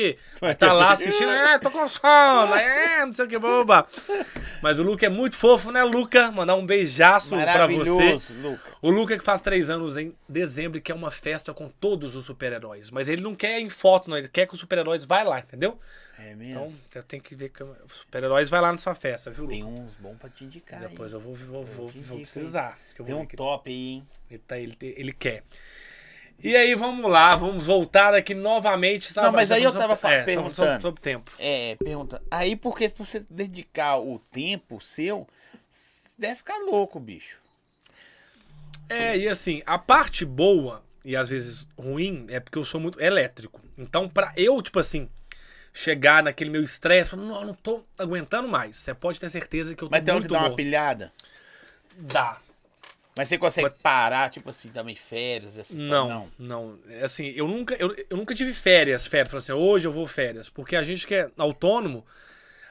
Aí 0.46 0.56
tá 0.56 0.72
lá 0.72 0.92
assistindo, 0.92 1.30
ah, 1.30 1.60
tô 1.60 1.70
com 1.70 1.88
sono, 1.88 2.56
é, 2.56 3.06
não 3.06 3.14
sei 3.14 3.26
o 3.26 3.28
que, 3.28 3.38
boba. 3.38 3.86
Mas 4.62 4.80
o 4.80 4.84
Luca 4.84 5.06
é 5.06 5.10
muito 5.10 5.36
fofo, 5.36 5.72
né, 5.72 5.84
Luca? 5.84 6.32
Mandar 6.32 6.56
um 6.56 6.66
beijaço 6.66 7.36
pra 7.36 7.68
você. 7.68 8.34
Luca. 8.42 8.72
O 8.82 8.90
Luca 8.90 9.18
que 9.18 9.24
faz 9.24 9.42
três 9.42 9.70
anos 9.70 9.98
em 9.98 10.16
dezembro 10.28 10.78
e 10.78 10.82
quer 10.82 10.94
uma 10.94 11.12
festa 11.12 11.54
com 11.54 11.68
todos 11.68 12.16
os 12.16 12.26
super-heróis. 12.26 12.90
Mas 12.90 13.10
ele 13.10 13.22
não 13.22 13.36
quer 13.36 13.60
em 13.60 13.70
foto, 13.70 14.10
não. 14.10 14.18
Ele 14.18 14.28
quer 14.28 14.48
que 14.48 14.54
os 14.54 14.60
super-heróis 14.60 15.04
vá 15.04 15.24
lá, 15.24 15.40
entendeu? 15.40 15.78
É 16.18 16.36
mesmo. 16.36 16.80
Então, 16.90 17.02
tenho 17.02 17.24
que 17.24 17.34
ver 17.34 17.50
que 17.50 17.64
os 17.64 17.72
super-heróis 17.90 18.50
vai 18.50 18.62
lá 18.62 18.72
na 18.72 18.78
sua 18.78 18.94
festa, 18.94 19.32
viu, 19.32 19.46
Luca? 19.46 19.56
tem 19.56 19.64
uns 19.64 19.96
bons 19.96 20.18
pra 20.18 20.30
te 20.30 20.46
indicar. 20.46 20.80
Depois 20.80 21.12
hein? 21.12 21.20
eu 21.20 21.24
vou, 21.24 21.36
vou, 21.36 21.66
vou, 21.66 21.90
que 21.90 22.00
vou 22.00 22.20
precisar. 22.20 22.78
que 22.96 23.04
Tem 23.04 23.16
um 23.16 23.26
que 23.26 23.36
top 23.36 23.70
aí, 23.70 23.76
hein? 23.76 24.08
ele, 24.30 24.40
tá, 24.40 24.58
ele, 24.58 24.78
ele 24.82 25.12
quer. 25.12 25.44
E 26.40 26.56
aí, 26.56 26.74
vamos 26.76 27.10
lá, 27.10 27.36
vamos 27.36 27.66
voltar 27.68 28.14
aqui 28.16 28.34
novamente. 28.34 29.16
Não, 29.16 29.32
mas 29.32 29.52
aí 29.52 29.64
eu 29.64 29.72
sobre- 29.72 29.88
tava 29.88 29.96
fa- 29.96 30.12
é, 30.12 30.20
sobre- 30.22 30.34
sobre- 30.34 30.50
perguntando. 30.56 30.82
sobre 30.82 31.02
tempo. 31.02 31.32
É, 31.38 31.76
pergunta. 31.76 32.22
Aí 32.32 32.56
porque 32.56 32.92
você 32.98 33.26
dedicar 33.30 33.98
o 34.00 34.18
tempo 34.32 34.82
seu, 34.82 35.28
deve 36.18 36.38
ficar 36.38 36.58
louco, 36.60 37.00
bicho. 37.00 37.38
É, 38.90 39.18
e 39.18 39.28
assim, 39.28 39.62
a 39.66 39.78
parte 39.78 40.26
boa 40.26 40.84
e 41.06 41.16
às 41.16 41.30
vezes 41.30 41.68
ruim 41.80 42.26
é 42.30 42.40
porque 42.40 42.58
eu 42.58 42.66
sou 42.66 42.80
muito 42.80 43.00
elétrico. 43.00 43.62
Então, 43.78 44.10
pra 44.10 44.34
eu, 44.36 44.62
tipo 44.62 44.80
assim, 44.80 45.08
chegar 45.74 46.22
naquele 46.24 46.50
meu 46.50 46.62
estresse, 46.64 47.16
não, 47.16 47.46
não 47.46 47.54
tô 47.54 47.84
aguentando 47.98 48.48
mais. 48.50 48.78
Você 48.78 48.94
pode 48.94 49.20
ter 49.20 49.30
certeza 49.30 49.74
que 49.76 49.84
eu 49.84 49.88
tô 49.88 49.92
Mas 49.96 50.04
tem 50.04 50.14
hora 50.14 50.24
que 50.24 50.30
muito 50.30 50.42
dá 50.44 50.50
uma 50.50 50.56
pilhada. 50.56 51.14
Dá. 51.98 52.38
Mas 53.18 53.28
você 53.28 53.38
consegue 53.38 53.70
parar, 53.84 54.30
tipo 54.30 54.50
assim, 54.50 54.70
também 54.70 54.96
férias, 54.96 55.58
essas 55.58 55.80
Não, 55.80 56.08
coisas? 56.08 56.34
não, 56.40 56.80
Assim, 57.04 57.28
eu 57.36 57.48
nunca, 57.48 57.76
eu, 57.76 57.94
eu 58.10 58.16
nunca 58.18 58.34
tive 58.34 58.54
férias, 58.54 59.06
férias. 59.06 59.34
Assim, 59.36 59.52
hoje 59.52 59.86
eu 59.88 59.92
vou 59.92 60.08
férias. 60.08 60.50
Porque 60.50 60.76
a 60.78 60.84
gente 60.84 61.06
que 61.06 61.16
é 61.16 61.30
autônomo, 61.38 62.06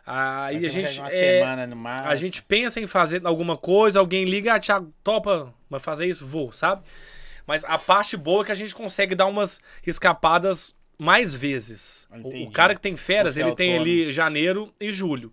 aí 0.06 0.56
Mas 0.60 0.64
a 0.66 0.68
gente. 0.70 0.98
uma 0.98 1.08
é, 1.08 1.10
semana 1.10 1.66
no 1.66 1.76
máximo. 1.76 2.08
A 2.08 2.16
gente 2.16 2.42
pensa 2.42 2.80
em 2.80 2.86
fazer 2.86 3.20
alguma 3.26 3.56
coisa, 3.56 4.00
alguém 4.00 4.24
liga, 4.24 4.54
ah, 4.54 4.60
Thiago, 4.60 4.92
topa, 5.04 5.54
mas 5.68 5.82
fazer 5.82 6.06
isso? 6.06 6.26
Vou, 6.26 6.52
sabe? 6.52 6.82
Mas 7.46 7.64
a 7.64 7.76
parte 7.78 8.16
boa 8.16 8.42
é 8.42 8.46
que 8.46 8.52
a 8.52 8.56
gente 8.56 8.74
consegue 8.74 9.14
dar 9.14 9.26
umas 9.26 9.60
escapadas 9.86 10.74
mais 10.98 11.34
vezes. 11.34 12.06
O- 12.10 12.14
O, 12.14 12.18
Entendi. 12.28 12.50
cara 12.52 12.74
que 12.74 12.80
tem 12.80 12.96
férias, 12.96 13.34
Você 13.34 13.40
é 13.42 13.46
ele 13.46 13.54
tem 13.54 13.72
autônomo. 13.76 13.90
ali 13.92 14.12
janeiro 14.12 14.74
e 14.80 14.92
julho. 14.92 15.32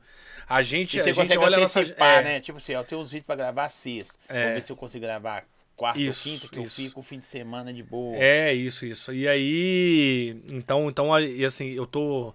A 0.49 0.61
gente, 0.61 0.95
E 0.97 0.99
a 0.99 1.03
você 1.03 1.09
gente 1.13 1.21
consegue 1.23 1.43
olha 1.43 1.57
a 1.57 1.59
nossa. 1.61 1.81
é, 1.81 2.23
né? 2.23 2.39
Tipo 2.39 2.57
assim, 2.57 2.73
ó, 2.75 2.79
eu 2.79 2.83
tenho 2.85 3.01
uns 3.01 3.11
vídeos 3.11 3.25
pra 3.27 3.35
gravar 3.35 3.69
sexta. 3.69 4.17
É. 4.29 4.45
Vou 4.45 4.53
ver 4.55 4.63
se 4.63 4.71
eu 4.71 4.75
consigo 4.77 5.03
gravar 5.05 5.45
quarta 5.75 5.99
Isso, 5.99 6.27
ou 6.29 6.33
quinta, 6.35 6.47
que 6.47 6.57
eu 6.59 6.63
isso. 6.63 6.75
fico 6.75 6.99
o 7.01 7.03
fim 7.03 7.19
de 7.19 7.25
semana 7.27 7.73
de 7.73 7.83
boa. 7.83 8.15
É, 8.17 8.53
isso, 8.53 8.85
isso. 8.85 9.13
E 9.13 9.27
aí, 9.27 10.41
então, 10.51 10.89
então 10.89 11.13
a- 11.13 11.21
e 11.21 11.43
assim, 11.45 11.69
eu 11.71 11.85
tô 11.85 12.33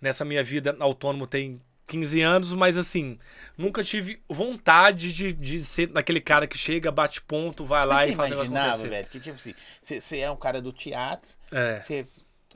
nessa 0.00 0.24
minha 0.24 0.44
vida 0.44 0.76
autônomo 0.78 1.26
tem 1.26 1.60
15 1.88 2.20
anos, 2.22 2.52
mas 2.52 2.76
assim, 2.76 3.18
nunca 3.58 3.82
tive 3.82 4.20
vontade 4.28 5.12
de, 5.12 5.32
de 5.32 5.60
ser 5.60 5.90
aquele 5.96 6.20
cara 6.20 6.46
que 6.46 6.56
chega, 6.56 6.90
bate 6.90 7.20
ponto, 7.22 7.64
vai 7.64 7.84
lá 7.86 7.94
Mas 7.96 8.10
e 8.12 8.14
faz 8.14 8.30
o 8.30 8.34
negócio 8.36 8.56
acontecer. 8.58 8.88
velho, 8.88 9.08
que 9.08 9.20
tipo 9.20 9.36
assim, 9.36 9.54
você, 9.82 10.18
é 10.18 10.30
um 10.30 10.36
cara 10.36 10.60
do 10.62 10.72
teatro, 10.72 11.32
É. 11.50 11.80
você... 11.80 12.06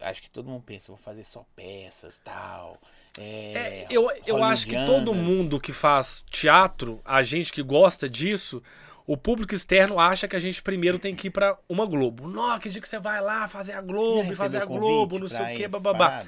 Acho 0.00 0.22
que 0.22 0.30
todo 0.30 0.48
mundo 0.48 0.62
pensa, 0.62 0.86
vou 0.88 0.96
fazer 0.96 1.24
só 1.24 1.44
peças 1.56 2.20
tal. 2.20 2.80
É, 3.20 3.52
É, 3.54 3.86
eu, 3.90 4.10
eu 4.26 4.42
acho 4.44 4.66
que 4.66 4.76
todo 4.86 5.14
mundo 5.14 5.58
que 5.60 5.72
faz 5.72 6.24
teatro, 6.30 7.00
a 7.04 7.22
gente 7.22 7.52
que 7.52 7.62
gosta 7.62 8.08
disso, 8.08 8.62
o 9.06 9.16
público 9.16 9.54
externo 9.54 9.98
acha 9.98 10.28
que 10.28 10.36
a 10.36 10.38
gente 10.38 10.62
primeiro 10.62 10.98
tem 10.98 11.14
que 11.14 11.28
ir 11.28 11.30
pra 11.30 11.56
uma 11.68 11.86
Globo. 11.86 12.28
Não, 12.28 12.58
que 12.58 12.68
dia 12.68 12.80
que 12.80 12.88
você 12.88 12.98
vai 12.98 13.20
lá 13.20 13.48
fazer 13.48 13.72
a 13.72 13.80
Globo, 13.80 14.34
fazer 14.34 14.62
a 14.62 14.64
Globo, 14.64 15.18
não 15.18 15.28
sei 15.28 15.54
o 15.54 15.56
que, 15.56 15.64
essas 15.64 15.82
bababá. 15.82 16.24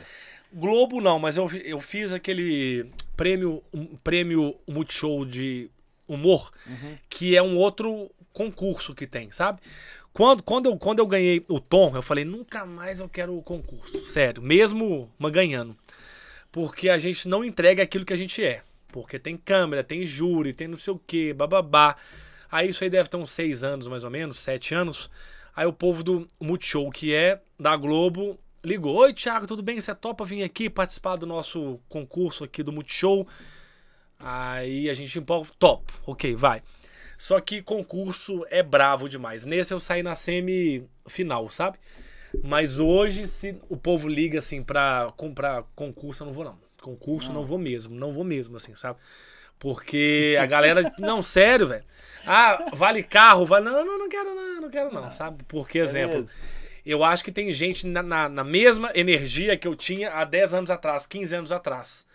Globo 0.53 1.01
não, 1.01 1.19
mas 1.19 1.37
eu, 1.37 1.49
eu 1.65 1.81
fiz 1.81 2.13
aquele 2.13 2.91
prêmio, 3.17 3.63
um 3.73 3.97
prêmio 3.97 4.57
Multishow 4.67 5.25
de 5.25 5.71
humor, 6.09 6.51
Uhum. 6.67 6.97
que 7.09 7.37
é 7.37 7.43
um 7.43 7.57
outro 7.57 8.11
concurso 8.33 8.95
que 8.95 9.07
tem, 9.07 9.31
sabe? 9.31 9.61
Quando, 10.13 10.43
quando, 10.43 10.67
eu, 10.67 10.77
quando 10.77 10.99
eu 10.99 11.07
ganhei 11.07 11.45
o 11.49 11.61
Tom, 11.61 11.93
eu 11.95 12.03
falei, 12.03 12.25
nunca 12.25 12.67
mais 12.67 12.99
eu 12.99 13.09
quero 13.09 13.37
o 13.37 13.43
concurso, 13.43 14.05
sério, 14.07 14.43
mesmo 14.43 15.09
ganhando. 15.31 15.77
Porque 16.53 16.89
a 16.89 16.99
gente 16.99 17.29
não 17.29 17.45
entrega 17.45 17.83
aquilo 17.83 18.05
que 18.05 18.13
a 18.13 18.17
gente 18.17 18.43
é. 18.45 18.63
Porque 18.89 19.19
tem 19.19 19.37
câmera, 19.37 19.85
tem 19.85 20.05
júri, 20.05 20.53
tem 20.53 20.67
não 20.69 20.77
sei 20.77 20.93
o 20.93 20.99
que, 20.99 21.33
bababá. 21.33 21.97
Aí 22.51 22.71
isso 22.71 22.83
aí 22.83 22.91
deve 22.91 23.09
ter 23.09 23.17
uns 23.17 23.31
seis 23.31 23.63
anos, 23.63 23.87
mais 23.87 24.03
ou 24.03 24.11
menos, 24.11 24.39
sete 24.39 24.75
anos. 24.75 25.09
Aí 25.55 25.67
o 25.67 25.73
povo 25.73 26.03
do 26.03 26.27
Multishow, 26.41 26.91
que 26.91 27.15
é 27.15 27.41
da 27.59 27.77
Globo, 27.77 28.39
ligou. 28.65 28.97
Oi, 28.97 29.15
Thiago, 29.15 29.47
tudo 29.47 29.63
bem? 29.63 29.81
Você 29.81 29.95
topa 29.95 30.25
vir 30.25 30.43
aqui 30.43 30.69
participar 30.69 31.17
do 31.17 31.27
nosso 31.27 31.81
concurso 31.89 32.45
aqui 32.45 32.63
do 32.63 32.73
Multishow? 32.73 33.27
Aí 34.19 34.91
a 34.91 34.95
gente 34.95 35.19
empolga, 35.19 35.49
top, 35.59 35.93
ok, 36.05 36.35
vai. 36.35 36.63
Só 37.17 37.41
que 37.41 37.63
concurso 37.63 38.45
é 38.51 38.63
bravo 38.63 39.09
demais. 39.09 39.45
Nesse 39.45 39.73
eu 39.73 39.79
saí 39.79 40.03
na 40.03 40.15
semifinal, 40.15 41.51
sabe? 41.51 41.79
Mas 42.43 42.79
hoje, 42.79 43.27
se 43.27 43.61
o 43.69 43.77
povo 43.77 44.09
liga 44.09 44.39
assim 44.39 44.63
pra 44.63 45.13
comprar 45.17 45.65
concurso, 45.75 46.23
eu 46.23 46.27
não 46.27 46.33
vou 46.33 46.45
não. 46.45 46.59
Concurso 46.81 47.33
não, 47.33 47.45
vou 47.45 47.59
mesmo, 47.59 47.95
não 47.95 48.13
vou 48.13 48.25
mesmo, 48.25 48.57
assim, 48.57 48.75
sabe? 48.75 48.99
Porque 49.59 50.37
a 50.41 50.47
galera. 50.47 50.93
não, 50.99 51.23
sério, 51.23 51.67
velho. 51.67 51.85
Ah, 52.27 52.71
vale 52.73 53.03
carro, 53.03 53.45
vale. 53.45 53.65
Não, 53.65 53.85
não, 53.85 53.99
não 53.99 54.09
quero, 54.09 54.35
não, 54.35 54.61
não 54.63 54.71
quero, 54.71 54.93
não, 54.93 55.11
sabe? 55.11 55.45
Porque, 55.47 55.79
exemplo, 55.79 56.17
mesmo? 56.17 56.35
eu 56.85 57.05
acho 57.05 57.23
que 57.23 57.33
tem 57.33 57.53
gente 57.53 57.87
na, 57.87 58.03
na, 58.03 58.29
na 58.29 58.45
mesma 58.45 58.91
energia 58.95 59.57
que 59.57 59.69
eu 59.69 59.75
tinha 59.75 60.11
há 60.11 60.25
10 60.25 60.55
anos 60.55 60.71
atrás, 60.71 61.07
15 61.07 61.35
anos 61.35 61.53
atrás. 61.53 62.07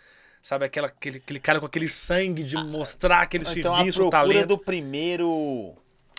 Sabe, 0.42 0.64
aquela, 0.64 0.86
aquele, 0.86 1.16
aquele 1.18 1.40
cara 1.40 1.58
com 1.58 1.66
aquele 1.66 1.88
sangue 1.88 2.44
de 2.44 2.56
mostrar 2.56 3.22
aquele 3.22 3.44
Então 3.48 3.74
a 3.74 3.78
serviço, 3.78 3.98
o 3.98 4.10
procura 4.10 4.32
talento. 4.34 4.46
do 4.46 4.58
primeiro... 4.58 5.74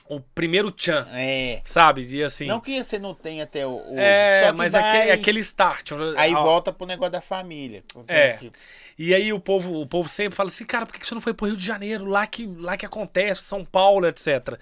O 0.09 0.21
primeiro 0.21 0.71
tchan, 0.71 1.07
É... 1.11 1.61
sabe? 1.65 2.05
E 2.07 2.23
assim. 2.23 2.45
Não 2.47 2.61
que 2.61 2.83
você 2.83 2.97
não 2.97 3.13
tenha 3.13 3.43
até 3.43 3.65
o... 3.67 3.71
o- 3.71 3.99
é, 3.99 4.51
mas 4.53 4.71
vai- 4.71 4.81
aquele, 4.99 5.11
aquele 5.11 5.39
start. 5.41 5.91
Aí 6.17 6.33
Ah, 6.33 6.39
volta 6.39 6.71
pro 6.71 6.87
negócio 6.87 7.11
da 7.11 7.21
família. 7.21 7.83
É. 8.07 8.33
Tipo, 8.37 8.55
E 8.97 9.13
aí 9.13 9.31
o 9.33 9.39
povo, 9.39 9.81
o 9.81 9.85
povo 9.87 10.07
sempre 10.09 10.35
fala 10.35 10.49
assim, 10.49 10.65
cara, 10.65 10.85
por 10.85 10.93
que 10.93 10.99
que 10.99 11.05
você 11.07 11.13
não 11.13 11.21
foi 11.21 11.33
pro 11.33 11.45
Rio 11.47 11.57
de 11.57 11.65
Janeiro? 11.65 12.05
Lá 12.05 12.25
que, 12.25 12.47
lá 12.47 12.77
que 12.77 12.85
acontece, 12.85 13.43
São 13.43 13.65
Paulo, 13.65 14.07
etc. 14.07 14.57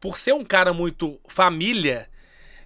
Por 0.00 0.18
ser 0.18 0.34
um 0.34 0.44
cara 0.44 0.72
muito 0.72 1.20
família, 1.28 2.08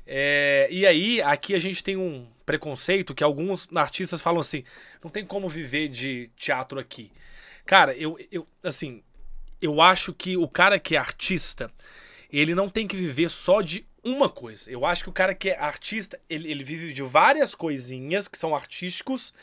é, 0.07 0.67
e 0.71 0.87
aí 0.87 1.23
aqui 1.23 1.55
a 1.55 1.59
gente 1.59 1.83
tem 1.85 1.97
um 1.97 2.27
preconceito 2.45 3.15
que 3.15 3.23
alguns 3.23 3.69
artistas 3.75 4.21
falam 4.21 4.41
assim, 4.41 4.65
não 5.03 5.11
tem 5.11 5.25
como 5.25 5.49
viver 5.49 5.89
de 5.89 6.29
teatro 6.37 6.79
aqui. 6.79 7.11
Cara, 7.65 7.95
eu, 7.95 8.19
eu 8.33 8.47
assim, 8.65 9.03
eu 9.61 9.81
acho 9.81 10.13
que 10.13 10.37
o 10.37 10.49
cara 10.49 10.79
que 10.79 10.97
é 10.97 10.99
artista, 10.99 11.71
ele 12.33 12.55
não 12.55 12.69
tem 12.69 12.87
que 12.87 12.97
viver 12.97 13.29
só 13.29 13.61
de 13.61 13.85
uma 14.03 14.29
coisa. 14.29 14.71
Eu 14.71 14.87
acho 14.87 15.05
que 15.05 15.11
o 15.11 15.13
cara 15.13 15.35
que 15.35 15.51
é 15.51 15.59
artista, 15.59 16.19
ele, 16.29 16.51
ele 16.51 16.65
vive 16.65 16.93
de 16.93 17.03
várias 17.03 17.55
coisinhas 17.55 18.27
que 18.27 18.39
são 18.39 18.55
artísticos 18.55 19.35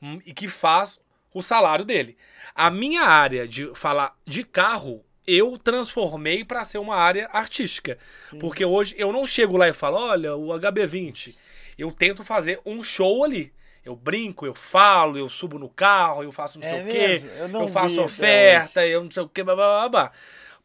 hum, 0.00 0.20
e 0.24 0.32
que 0.32 0.48
faz 0.48 1.00
o 1.34 1.42
salário 1.42 1.84
dele. 1.84 2.16
A 2.54 2.70
minha 2.70 3.02
área 3.02 3.46
de 3.46 3.70
falar 3.74 4.16
de 4.24 4.42
carro, 4.44 5.04
eu 5.26 5.58
transformei 5.58 6.44
para 6.44 6.64
ser 6.64 6.78
uma 6.78 6.96
área 6.96 7.28
artística. 7.32 7.98
Porque 8.38 8.64
hoje 8.64 8.94
eu 8.96 9.12
não 9.12 9.26
chego 9.26 9.56
lá 9.56 9.68
e 9.68 9.72
falo, 9.72 9.98
olha, 9.98 10.34
o 10.36 10.48
HB20. 10.48 11.34
Eu 11.76 11.90
tento 11.92 12.24
fazer 12.24 12.60
um 12.64 12.82
show 12.82 13.24
ali. 13.24 13.52
Eu 13.84 13.94
brinco, 13.94 14.46
eu 14.46 14.54
falo, 14.54 15.16
eu 15.16 15.28
subo 15.28 15.58
no 15.58 15.68
carro, 15.68 16.22
eu 16.22 16.32
faço 16.32 16.58
não 16.58 16.66
É 16.66 16.70
sei 16.70 16.82
o 16.82 16.86
quê, 16.86 17.24
Eu 17.38 17.48
eu, 17.62 17.68
faço 17.68 18.02
oferta, 18.02 18.84
eu 18.84 19.04
não 19.04 19.10
sei 19.10 19.22
o 19.22 19.28
quê, 19.28 19.44
blá, 19.44 19.54
blá, 19.54 19.66
blá, 19.80 19.88
blá. 19.88 20.12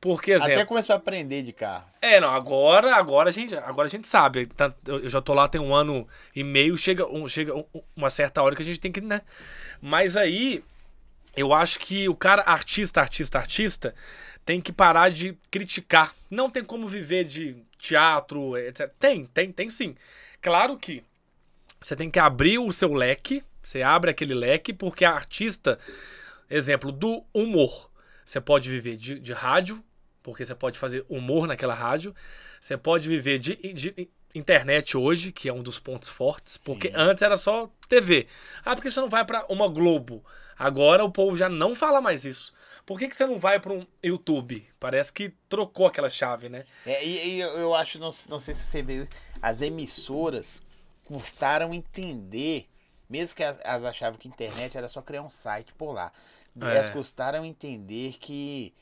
Porque, 0.02 0.32
exemplo, 0.32 0.54
Até 0.56 0.66
começou 0.66 0.96
a 0.96 0.98
aprender 0.98 1.44
de 1.44 1.54
carro. 1.54 1.86
é, 2.02 2.20
não, 2.20 2.32
agora, 2.34 2.96
agora 2.96 3.30
a 3.30 3.32
gente, 3.32 3.54
agora 3.56 3.88
a 3.88 3.90
gente 3.90 4.08
sabe. 4.08 4.50
Eu 4.88 5.08
já 5.08 5.22
tô 5.22 5.32
lá 5.36 5.48
tem 5.48 5.62
um 5.62 5.74
ano 5.76 6.08
e 6.36 6.44
meio, 6.44 6.76
chega, 6.76 7.06
um- 7.08 7.30
chega 7.30 7.56
um- 7.56 7.66
uma 7.96 8.10
certa 8.10 8.42
hora 8.42 8.56
que 8.56 8.64
a 8.64 8.66
gente 8.66 8.80
tem 8.80 8.92
que, 8.92 9.00
né? 9.00 9.22
Mas 9.80 10.18
aí 10.18 10.64
eu 11.38 11.54
acho 11.54 11.78
que 11.80 12.10
o 12.10 12.16
cara 12.16 12.42
artista, 12.42 13.00
artista, 13.00 13.38
artista 13.38 13.94
tem 14.44 14.60
que 14.60 14.72
parar 14.74 15.12
de 15.12 15.38
criticar. 15.52 16.16
Não 16.32 16.50
tem 16.50 16.64
como 16.64 16.88
viver 16.88 17.24
de 17.24 17.56
teatro, 17.78 18.58
etc. 18.58 18.92
Tem, 19.00 19.26
tem, 19.28 19.52
tem 19.52 19.70
sim. 19.70 19.96
Claro 20.42 20.78
que 20.78 21.04
você 21.80 21.96
tem 21.96 22.10
que 22.10 22.18
abrir 22.20 22.58
o 22.58 22.72
seu 22.72 22.92
leque, 22.92 23.44
você 23.62 23.84
abre 23.84 24.10
aquele 24.10 24.34
leque, 24.34 24.74
porque 24.74 25.06
a 25.06 25.12
artista, 25.12 25.78
exemplo, 26.50 26.92
do 26.92 27.24
humor. 27.32 27.92
Você 28.26 28.40
pode 28.42 28.70
viver 28.70 28.98
de, 28.98 29.20
de 29.20 29.34
rádio, 29.34 29.84
porque 30.24 30.46
você 30.46 30.56
pode 30.56 30.78
fazer 30.78 31.06
humor 31.10 31.48
naquela 31.48 31.74
rádio. 31.74 32.16
Você 32.60 32.78
pode 32.78 33.08
viver 33.08 33.40
de, 33.40 33.56
de 33.56 34.10
internet 34.34 34.96
hoje, 34.98 35.32
que 35.32 35.50
é 35.50 35.54
um 35.54 35.64
dos 35.64 35.80
pontos 35.80 36.10
fortes, 36.10 36.58
porque 36.58 36.90
Sim. 36.90 36.96
antes 36.96 37.22
era 37.22 37.38
só 37.38 37.70
TV. 37.90 38.28
Ah, 38.64 38.76
porque 38.76 38.90
você 38.90 39.00
não 39.00 39.10
vai 39.10 39.26
pra 39.26 39.46
uma 39.50 39.68
Globo? 39.68 40.24
Agora 40.58 41.04
o 41.04 41.12
povo 41.12 41.36
já 41.36 41.50
não 41.50 41.76
fala 41.76 42.00
mais 42.00 42.24
isso. 42.24 42.54
Por 42.86 42.98
que, 42.98 43.08
que 43.08 43.16
você 43.16 43.26
não 43.26 43.40
vai 43.40 43.60
pra 43.60 43.74
um 43.74 43.86
YouTube? 44.04 44.68
Parece 44.80 45.14
que 45.14 45.34
trocou 45.48 45.86
aquela 45.86 46.10
chave, 46.10 46.50
né? 46.50 46.66
É, 46.86 47.04
e, 47.06 47.36
e 47.36 47.40
eu, 47.40 47.50
eu 47.52 47.76
acho, 47.76 48.00
não, 48.00 48.10
não 48.30 48.40
sei 48.40 48.54
se 48.54 48.64
você 48.64 48.82
viu, 48.82 49.08
as 49.42 49.62
emissoras 49.62 50.62
custaram 51.06 51.74
entender, 51.74 52.68
mesmo 53.10 53.36
que 53.36 53.44
as, 53.44 53.84
achavam 53.86 54.18
que 54.18 54.28
a 54.28 54.32
internet 54.32 54.78
era 54.78 54.88
só 54.88 55.02
criar 55.02 55.22
um 55.22 55.30
site 55.30 55.74
por 55.74 55.92
lá. 55.94 56.12
É. 56.60 56.66
Elas 56.66 56.90
custaram 56.90 57.46
entender 57.46 58.14
que 58.20 58.74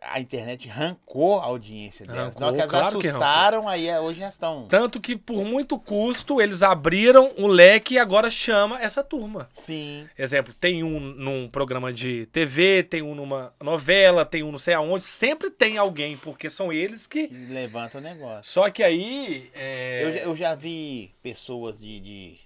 a 0.00 0.20
internet 0.20 0.68
arrancou 0.70 1.40
a 1.40 1.44
audiência 1.46 2.06
delas. 2.06 2.36
Não, 2.36 2.52
que 2.52 2.60
elas 2.60 2.70
claro 2.70 2.98
que 3.00 3.08
assustaram, 3.08 3.68
aí 3.68 3.88
é, 3.88 3.98
hoje 3.98 4.20
já 4.20 4.28
estão. 4.28 4.66
Tanto 4.68 5.00
que 5.00 5.16
por 5.16 5.44
muito 5.44 5.76
custo 5.78 6.40
eles 6.40 6.62
abriram 6.62 7.32
o 7.36 7.46
leque 7.48 7.94
e 7.94 7.98
agora 7.98 8.30
chama 8.30 8.80
essa 8.80 9.02
turma. 9.02 9.48
Sim. 9.52 10.08
Exemplo, 10.16 10.54
tem 10.54 10.84
um 10.84 11.00
num 11.00 11.48
programa 11.48 11.92
de 11.92 12.26
TV, 12.26 12.84
tem 12.84 13.02
um 13.02 13.14
numa 13.16 13.52
novela, 13.60 14.24
tem 14.24 14.42
um 14.44 14.52
não 14.52 14.58
sei 14.58 14.74
aonde. 14.74 15.02
Sempre 15.04 15.50
tem 15.50 15.76
alguém, 15.78 16.16
porque 16.16 16.48
são 16.48 16.72
eles 16.72 17.06
que. 17.08 17.26
que 17.26 17.34
levanta 17.46 17.98
o 17.98 18.00
negócio. 18.00 18.44
Só 18.52 18.70
que 18.70 18.82
aí. 18.84 19.50
é, 19.54 20.02
Eu, 20.04 20.12
já- 20.12 20.20
eu 20.20 20.36
já 20.36 20.54
vi 20.54 21.12
pessoas 21.22 21.80
de, 21.80 21.98
de, 21.98 22.38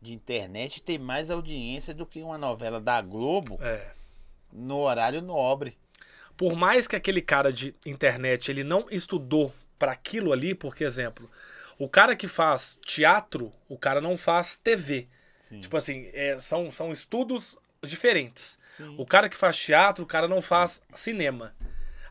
de 0.00 0.12
internet 0.14 0.80
ter 0.80 0.98
mais 0.98 1.30
audiência 1.30 1.92
do 1.92 2.06
que 2.06 2.22
uma 2.22 2.38
novela 2.38 2.80
da 2.80 3.00
Globo 3.00 3.58
é, 3.60 3.80
no 4.52 4.78
horário 4.78 5.20
nobre. 5.20 5.76
Por 6.38 6.54
mais 6.54 6.86
que 6.86 6.94
aquele 6.94 7.20
cara 7.20 7.52
de 7.52 7.74
internet 7.84 8.48
ele 8.48 8.62
não 8.62 8.86
estudou 8.90 9.52
para 9.76 9.90
aquilo 9.90 10.32
ali, 10.32 10.54
porque, 10.54 10.84
exemplo, 10.84 11.28
o 11.76 11.88
cara 11.88 12.14
que 12.14 12.28
faz 12.28 12.78
teatro, 12.86 13.52
o 13.68 13.76
cara 13.76 14.00
não 14.00 14.16
faz 14.16 14.54
TV. 14.56 15.08
Sim. 15.40 15.60
Tipo 15.60 15.76
assim, 15.76 16.08
é, 16.12 16.38
são, 16.38 16.70
são 16.70 16.92
estudos 16.92 17.58
diferentes. 17.82 18.56
Sim. 18.66 18.94
O 18.96 19.04
cara 19.04 19.28
que 19.28 19.36
faz 19.36 19.56
teatro, 19.56 20.04
o 20.04 20.06
cara 20.06 20.28
não 20.28 20.40
faz 20.40 20.80
cinema. 20.94 21.54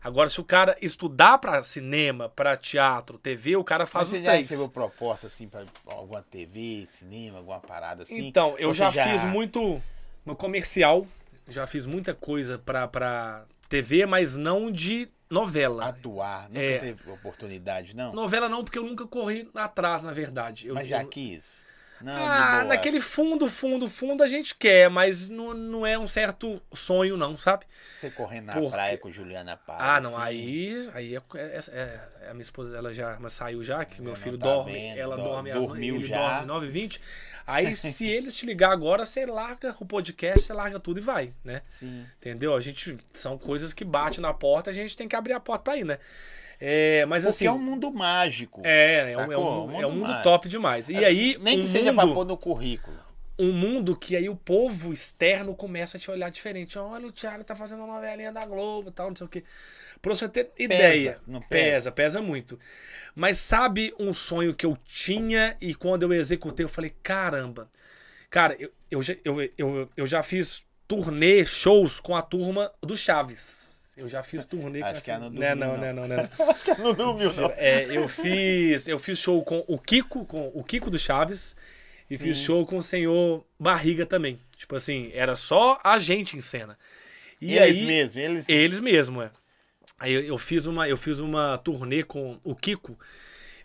Agora, 0.04 0.28
se 0.28 0.40
o 0.40 0.44
cara 0.44 0.76
estudar 0.80 1.38
pra 1.38 1.62
cinema, 1.62 2.28
pra 2.28 2.54
teatro, 2.56 3.18
TV, 3.18 3.56
o 3.56 3.64
cara 3.64 3.86
faz 3.86 4.08
Mas 4.08 4.12
os 4.12 4.18
você 4.18 4.24
já 4.24 4.32
três. 4.32 4.48
recebeu 4.48 4.68
proposta 4.68 5.26
assim 5.26 5.48
pra 5.48 5.64
alguma 5.86 6.22
TV, 6.22 6.86
cinema, 6.88 7.38
alguma 7.38 7.60
parada 7.60 8.02
assim? 8.02 8.26
Então, 8.26 8.56
eu 8.58 8.74
já, 8.74 8.92
você 8.92 9.02
fiz 9.04 9.24
muito 9.24 9.82
no 10.24 10.36
comercial, 10.36 11.06
já 11.48 11.66
fiz 11.66 11.86
muita 11.86 12.14
coisa 12.14 12.58
pra 12.58 13.44
TV, 13.68 14.06
mas 14.06 14.36
não 14.36 14.70
de 14.70 15.08
novela. 15.30 15.84
atuar, 15.86 16.48
nunca 16.48 16.60
É. 16.60 16.78
teve 16.78 17.10
oportunidade, 17.10 17.94
não? 17.94 18.12
Novela 18.14 18.48
não, 18.48 18.64
porque 18.64 18.78
eu 18.78 18.84
nunca 18.84 19.06
corri 19.06 19.48
atrás, 19.54 20.02
na 20.02 20.12
verdade. 20.12 20.68
Eu, 20.68 20.74
Mas 20.74 20.88
já 20.88 21.02
eu- 21.02 21.08
quis. 21.08 21.66
Não, 22.00 22.12
Ah, 22.26 22.64
naquele 22.64 23.00
fundo, 23.00 23.48
fundo, 23.48 23.88
fundo 23.88 24.22
a 24.22 24.26
gente 24.26 24.54
quer, 24.54 24.88
mas 24.88 25.28
não, 25.28 25.52
não 25.54 25.86
é 25.86 25.98
um 25.98 26.06
certo 26.06 26.60
sonho, 26.72 27.16
não, 27.16 27.36
sabe? 27.36 27.66
Você 27.98 28.10
correndo 28.10 28.46
na 28.46 28.52
Porque- 28.54 28.70
praia 28.70 28.96
com 28.98 29.10
Juliana 29.10 29.56
Paz. 29.56 29.78
Ah, 29.82 30.00
não, 30.00 30.10
assim, 30.10 30.22
aí, 30.22 30.90
aí 30.94 31.16
é, 31.16 31.22
é- 31.34 31.58
é- 31.72 32.00
é 32.26 32.30
a 32.30 32.34
minha 32.34 32.42
esposa, 32.42 32.76
ela 32.76 32.92
já 32.94 33.16
mas 33.18 33.32
saiu 33.32 33.62
já, 33.64 33.84
que 33.84 34.00
meu 34.00 34.12
não 34.12 34.18
filho 34.20 34.38
tá 34.38 34.46
dorme, 34.46 34.72
vendo, 34.72 34.98
ela 34.98 35.16
do- 35.16 35.22
dorme 35.22 35.50
às 35.50 35.58
dormiu 35.58 35.96
ele 35.96 36.04
já. 36.04 36.16
dorme 36.18 36.46
9 36.46 36.66
h 36.66 36.72
20 36.72 37.00
Aí 37.46 37.74
se 37.74 38.06
eles 38.06 38.36
te 38.36 38.44
ligar 38.44 38.70
agora, 38.72 39.06
você 39.06 39.24
larga 39.24 39.74
o 39.80 39.86
podcast, 39.86 40.40
você 40.42 40.52
larga 40.52 40.78
tudo 40.78 40.98
e 40.98 41.02
vai, 41.02 41.32
né? 41.42 41.62
Sim. 41.64 42.06
Entendeu? 42.18 42.54
A 42.54 42.60
gente 42.60 42.98
são 43.12 43.38
coisas 43.38 43.72
que 43.72 43.84
batem 43.86 44.20
na 44.20 44.34
porta, 44.34 44.68
a 44.68 44.72
gente 44.72 44.94
tem 44.94 45.08
que 45.08 45.16
abrir 45.16 45.32
a 45.32 45.40
porta 45.40 45.64
pra 45.64 45.76
ir, 45.78 45.84
né? 45.84 45.98
É, 46.60 47.06
mas 47.06 47.22
Porque 47.22 47.34
assim, 47.36 47.46
é 47.46 47.52
um 47.52 47.58
mundo 47.58 47.90
mágico. 47.92 48.60
é, 48.64 49.12
é 49.12 49.16
um, 49.16 49.32
é 49.32 49.38
um, 49.38 49.80
é 49.82 49.86
um 49.86 49.90
mundo 49.92 50.08
mágico. 50.08 50.22
top 50.24 50.48
demais. 50.48 50.88
E 50.88 51.04
aí, 51.04 51.38
Nem 51.40 51.58
um 51.58 51.60
que 51.62 51.66
seja 51.68 51.92
pra 51.92 52.04
mundo- 52.04 52.14
pôr 52.14 52.24
no 52.26 52.36
currículo. 52.36 52.96
um 53.38 53.52
mundo 53.52 53.96
que 53.96 54.16
aí 54.16 54.28
o 54.28 54.34
povo 54.34 54.92
externo 54.92 55.54
começa 55.54 55.96
a 55.96 56.00
te 56.00 56.10
olhar 56.10 56.28
diferente. 56.30 56.76
Olha, 56.76 57.06
o 57.06 57.12
Thiago 57.12 57.44
tá 57.44 57.54
fazendo 57.54 57.84
uma 57.84 57.94
novelinha 57.94 58.32
da 58.32 58.44
Globo 58.44 58.88
e 58.88 58.92
tal, 58.92 59.08
não 59.10 59.14
sei 59.16 59.26
o 59.26 59.30
quê. 59.30 59.44
Pra 60.02 60.12
você 60.14 60.28
ter 60.28 60.50
ideia. 60.58 61.20
não 61.26 61.40
pesa, 61.40 61.92
pesa 61.92 62.20
muito. 62.20 62.58
Mas 63.14 63.38
sabe 63.38 63.94
um 63.98 64.12
sonho 64.12 64.52
que 64.54 64.66
eu 64.66 64.76
tinha 64.84 65.56
e 65.60 65.74
quando 65.74 66.02
eu 66.02 66.12
executei, 66.12 66.64
eu 66.64 66.68
falei, 66.68 66.92
caramba. 67.02 67.68
Cara, 68.30 68.56
eu, 68.58 68.70
eu, 68.90 69.00
eu, 69.24 69.50
eu, 69.56 69.88
eu 69.96 70.06
já 70.06 70.22
fiz 70.22 70.64
turnê, 70.88 71.44
shows 71.46 72.00
com 72.00 72.16
a 72.16 72.22
turma 72.22 72.72
do 72.80 72.96
Chaves. 72.96 73.67
Eu 73.98 74.08
já 74.08 74.22
fiz 74.22 74.46
turnê 74.46 74.80
Acho 74.80 75.00
com 75.00 75.04
que 75.04 75.12
não 75.18 75.30
Né, 75.30 75.54
dormiu, 75.54 75.66
não, 75.66 75.76
né, 75.78 75.92
não. 75.92 76.08
não, 76.08 76.16
né, 76.16 76.30
não. 76.38 76.48
Acho 76.50 76.64
que 76.64 76.74
não 76.80 76.94
dormiu, 76.94 77.32
não. 77.32 77.52
É, 77.56 77.84
eu 77.84 78.08
fiz, 78.08 78.86
eu 78.86 78.98
fiz 78.98 79.18
show 79.18 79.42
com 79.42 79.64
o 79.66 79.78
Kiko, 79.78 80.24
com 80.24 80.50
o 80.54 80.62
Kiko 80.62 80.88
do 80.88 80.98
Chaves, 80.98 81.56
e 82.08 82.16
Sim. 82.16 82.24
fiz 82.24 82.38
show 82.38 82.64
com 82.64 82.78
o 82.78 82.82
senhor 82.82 83.44
Barriga 83.58 84.06
também. 84.06 84.38
Tipo 84.56 84.76
assim, 84.76 85.10
era 85.12 85.34
só 85.34 85.80
a 85.82 85.98
gente 85.98 86.36
em 86.36 86.40
cena. 86.40 86.78
E 87.40 87.56
eles 87.56 87.80
aí, 87.80 87.86
mesmos, 87.86 88.16
eles. 88.16 88.48
eles 88.48 88.80
mesmo, 88.80 89.20
é. 89.22 89.30
Aí 89.98 90.12
eu, 90.12 90.22
eu 90.22 90.38
fiz 90.38 90.66
uma, 90.66 90.88
eu 90.88 90.96
fiz 90.96 91.18
uma 91.18 91.58
turnê 91.58 92.02
com 92.04 92.38
o 92.44 92.54
Kiko. 92.54 92.96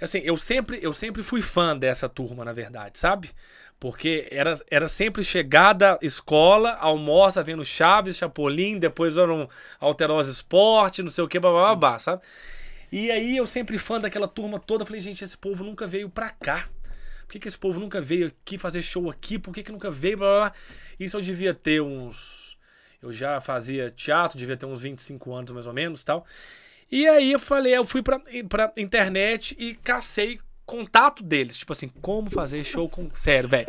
Assim, 0.02 0.20
eu 0.20 0.36
sempre, 0.36 0.80
eu 0.82 0.94
sempre 0.94 1.24
fui 1.24 1.42
fã 1.42 1.78
dessa 1.78 2.10
turma, 2.10 2.44
na 2.44 2.52
verdade, 2.54 3.00
sabe? 3.00 3.30
Porque 3.84 4.30
era, 4.32 4.54
era 4.72 4.88
sempre 4.88 5.26
chegada, 5.26 6.00
escola, 6.02 6.78
almoça 6.80 7.44
vendo 7.44 7.66
Chaves, 7.66 8.16
Chapolin, 8.16 8.80
depois 8.80 9.18
eram 9.18 9.50
Alterosa 9.78 10.32
Esporte, 10.32 11.04
não 11.04 11.10
sei 11.10 11.22
o 11.22 11.28
que, 11.28 11.38
babá, 11.38 12.00
sabe? 12.00 12.22
E 12.90 13.12
aí 13.12 13.36
eu 13.36 13.46
sempre 13.46 13.78
fã 13.78 14.00
daquela 14.00 14.26
turma 14.26 14.58
toda, 14.58 14.86
falei, 14.86 15.02
gente, 15.02 15.22
esse 15.22 15.38
povo 15.38 15.66
nunca 15.66 15.86
veio 15.86 16.10
pra 16.10 16.30
cá. 16.30 16.70
Por 17.24 17.34
que, 17.34 17.40
que 17.40 17.48
esse 17.50 17.60
povo 17.60 17.78
nunca 17.78 18.00
veio 18.00 18.28
aqui 18.28 18.58
fazer 18.58 18.82
show 18.82 19.10
aqui? 19.10 19.38
Por 19.38 19.54
que, 19.54 19.62
que 19.62 19.72
nunca 19.74 19.92
veio? 19.92 20.18
Blá, 20.18 20.30
blá, 20.30 20.40
blá. 20.40 20.54
Isso 20.98 21.18
eu 21.18 21.22
devia 21.22 21.54
ter 21.54 21.82
uns. 21.82 22.58
Eu 23.02 23.12
já 23.12 23.42
fazia 23.42 23.92
teatro, 23.92 24.38
devia 24.38 24.56
ter 24.56 24.66
uns 24.66 24.82
25 24.82 25.34
anos 25.34 25.52
mais 25.52 25.68
ou 25.68 25.74
menos 25.74 26.06
tal. 26.06 26.26
E 26.90 27.06
aí 27.06 27.34
eu 27.34 27.40
falei, 27.40 27.76
eu 27.76 27.84
fui 27.84 28.02
pra, 28.02 28.22
pra 28.48 28.72
internet 28.78 29.58
e 29.60 29.76
cacei 29.76 30.40
contato 30.65 31.23
deles. 31.23 31.57
Tipo 31.57 31.73
assim, 31.73 31.88
como 32.02 32.30
fazer 32.30 32.64
show 32.64 32.90
com. 32.90 33.10
Sério, 33.14 33.49
velho. 33.49 33.68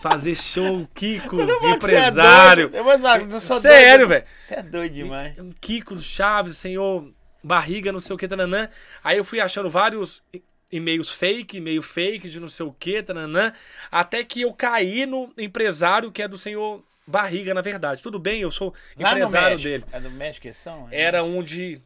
Fazer 0.00 0.34
show, 0.34 0.88
Kiko, 0.94 1.36
empresário. 1.74 2.70
Eu 2.72 2.84
vou 2.84 2.98
falar, 2.98 3.20
eu 3.20 3.40
sou 3.40 3.60
Sério, 3.60 4.08
velho. 4.08 4.24
Você 4.44 4.54
é 4.54 4.62
doido 4.62 4.92
demais. 4.92 5.38
Um 5.38 5.50
Kiko 5.50 5.96
Chaves, 5.98 6.56
senhor 6.56 7.12
Barriga, 7.42 7.92
não 7.92 8.00
sei 8.00 8.14
o 8.14 8.18
que, 8.18 8.26
tananã. 8.26 8.68
Aí 9.02 9.18
eu 9.18 9.24
fui 9.24 9.40
achando 9.40 9.70
vários 9.70 10.22
e-mails 10.70 11.10
fake, 11.10 11.56
e-mail 11.56 11.82
fake 11.82 12.28
de 12.28 12.40
não 12.40 12.48
sei 12.48 12.66
o 12.66 12.72
que, 12.72 13.02
tananã. 13.02 13.52
Até 13.90 14.22
que 14.24 14.42
eu 14.42 14.52
caí 14.52 15.06
no 15.06 15.32
empresário 15.38 16.12
que 16.12 16.22
é 16.22 16.28
do 16.28 16.36
senhor 16.36 16.82
Barriga, 17.06 17.54
na 17.54 17.62
verdade. 17.62 18.02
Tudo 18.02 18.18
bem, 18.18 18.42
eu 18.42 18.50
sou 18.50 18.74
Lá 18.98 19.12
empresário 19.12 19.58
dele. 19.58 19.84
É 19.90 19.98
do 19.98 20.10
México 20.10 20.42
que 20.46 20.52
são? 20.52 20.88
Era 20.90 21.24
um 21.24 21.42
de. 21.42 21.80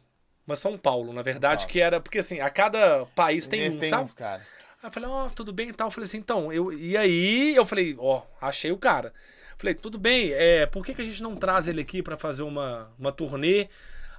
Mas 0.45 0.59
São 0.59 0.77
Paulo, 0.77 1.13
na 1.13 1.21
verdade, 1.21 1.61
Paulo. 1.61 1.71
que 1.71 1.79
era. 1.79 1.99
Porque 1.99 2.19
assim, 2.19 2.39
a 2.39 2.49
cada 2.49 3.05
país 3.15 3.47
tem 3.47 3.69
um, 3.69 3.77
têm 3.77 3.89
sabe? 3.89 4.03
um, 4.03 4.07
cara. 4.13 4.45
Aí 4.81 4.87
eu 4.87 4.91
falei, 4.91 5.09
ó, 5.09 5.29
tudo 5.29 5.53
bem 5.53 5.69
e 5.69 5.73
tal. 5.73 5.87
Eu 5.87 5.91
falei 5.91 6.05
assim, 6.05 6.17
então, 6.17 6.51
eu. 6.51 6.73
E 6.73 6.97
aí 6.97 7.55
eu 7.55 7.65
falei, 7.65 7.95
ó, 7.97 8.23
achei 8.41 8.71
o 8.71 8.77
cara. 8.77 9.13
Falei, 9.57 9.75
tudo 9.75 9.97
bem, 9.97 10.31
é, 10.33 10.65
por 10.65 10.85
que, 10.85 10.93
que 10.93 11.01
a 11.01 11.05
gente 11.05 11.23
não 11.23 11.35
traz 11.35 11.67
ele 11.69 11.79
aqui 11.79 12.03
pra 12.03 12.17
fazer 12.17 12.43
uma, 12.43 12.91
uma 12.99 13.11
turnê? 13.13 13.69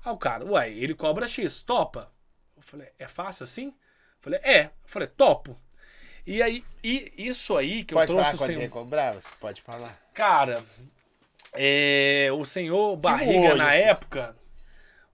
Aí 0.03 0.13
o 0.13 0.17
cara, 0.17 0.45
uai, 0.45 0.73
ele 0.73 0.95
cobra 0.95 1.29
X, 1.29 1.61
topa. 1.61 2.11
Eu 2.57 2.63
falei, 2.63 2.89
é 2.99 3.07
fácil 3.07 3.45
assim? 3.45 3.67
Eu 3.67 4.23
falei, 4.23 4.41
é. 4.43 4.65
Eu 4.65 4.71
falei, 4.87 5.09
topo. 5.09 5.59
E 6.27 6.43
aí, 6.43 6.65
e 6.83 7.13
isso 7.19 7.55
aí 7.55 7.85
que 7.85 7.93
Pode 7.93 8.11
eu 8.11 8.17
trouxe 8.17 8.31
falar 8.31 8.45
o 8.45 8.49
quando 8.49 8.59
ele 8.59 8.69
cobrava? 8.69 9.21
Você 9.21 9.29
pode 9.39 9.61
falar. 9.61 10.01
Cara, 10.15 10.65
é, 11.53 12.31
o 12.33 12.45
senhor 12.45 12.97
Barriga 12.97 13.51
olho, 13.51 13.57
na 13.57 13.69
assim. 13.69 13.83
época. 13.83 14.37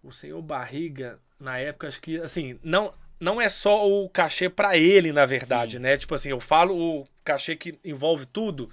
O 0.03 0.13
senhor 0.13 0.41
Barriga, 0.43 1.19
na 1.39 1.59
época, 1.59 1.89
acho 1.89 2.01
que, 2.01 2.19
assim, 2.21 2.59
não, 2.63 2.93
não 3.19 3.41
é 3.41 3.49
só 3.49 3.87
o 3.89 4.09
cachê 4.09 4.49
pra 4.49 4.77
ele, 4.77 5.13
na 5.13 5.27
verdade, 5.27 5.79
né? 5.79 5.97
Tipo 5.97 6.15
assim, 6.15 6.31
eu 6.31 6.41
falo 6.41 6.75
o 6.75 7.09
cachê 7.25 7.55
que 7.55 7.79
envolve 7.85 8.25
tudo. 8.27 8.71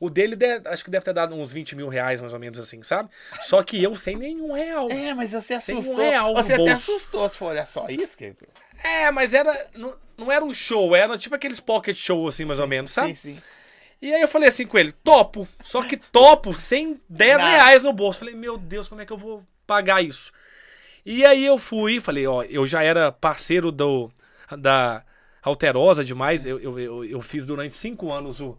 O 0.00 0.08
dele, 0.08 0.36
de- 0.36 0.60
acho 0.66 0.84
que 0.84 0.90
deve 0.90 1.04
ter 1.04 1.12
dado 1.12 1.34
uns 1.34 1.50
20 1.50 1.74
mil 1.74 1.88
reais, 1.88 2.20
mais 2.20 2.32
ou 2.32 2.38
menos 2.38 2.58
assim, 2.58 2.82
sabe? 2.84 3.08
Só 3.40 3.62
que 3.64 3.82
eu 3.82 3.96
sem 3.96 4.14
nenhum 4.16 4.52
real. 4.52 4.88
É, 4.90 5.12
mas 5.14 5.32
você 5.32 5.58
Sem 5.58 5.74
um 5.74 5.78
assustou. 5.80 5.98
real 6.04 6.34
você 6.34 6.52
até 6.52 6.62
bolso. 6.62 6.74
assustou 6.92 7.28
se 7.28 7.36
for 7.38 7.46
olhar 7.46 7.66
só 7.66 7.86
isso. 7.88 8.16
Que... 8.16 8.34
É, 8.84 9.10
mas 9.10 9.34
era. 9.34 9.66
Não, 9.74 9.96
não 10.16 10.30
era 10.30 10.44
um 10.44 10.52
show, 10.54 10.94
era 10.94 11.18
tipo 11.18 11.34
aqueles 11.34 11.58
pocket 11.58 11.96
show, 11.96 12.28
assim, 12.28 12.44
mais 12.44 12.60
ou 12.60 12.68
menos, 12.68 12.92
sabe? 12.92 13.08
Sim, 13.08 13.34
sim. 13.34 13.42
E 14.00 14.14
aí 14.14 14.20
eu 14.22 14.28
falei 14.28 14.48
assim 14.48 14.64
com 14.64 14.78
ele, 14.78 14.92
topo. 15.02 15.48
Só 15.64 15.82
que 15.82 15.96
topo 15.96 16.54
sem 16.54 17.00
10 17.08 17.38
Nada. 17.38 17.50
reais 17.50 17.82
no 17.82 17.92
bolso. 17.92 18.20
Falei, 18.20 18.36
meu 18.36 18.56
Deus, 18.56 18.86
como 18.86 19.00
é 19.00 19.06
que 19.06 19.12
eu 19.12 19.16
vou 19.18 19.42
pagar 19.66 20.00
isso? 20.00 20.30
E 21.10 21.24
aí 21.24 21.46
eu 21.46 21.56
fui, 21.56 22.00
falei, 22.00 22.26
ó, 22.26 22.42
eu 22.42 22.66
já 22.66 22.82
era 22.82 23.10
parceiro 23.10 23.72
do, 23.72 24.10
da 24.58 25.02
Alterosa 25.40 26.04
demais. 26.04 26.44
Eu, 26.44 26.60
eu, 26.60 26.78
eu, 26.78 27.02
eu 27.02 27.22
fiz 27.22 27.46
durante 27.46 27.74
cinco 27.74 28.12
anos 28.12 28.42
o 28.42 28.58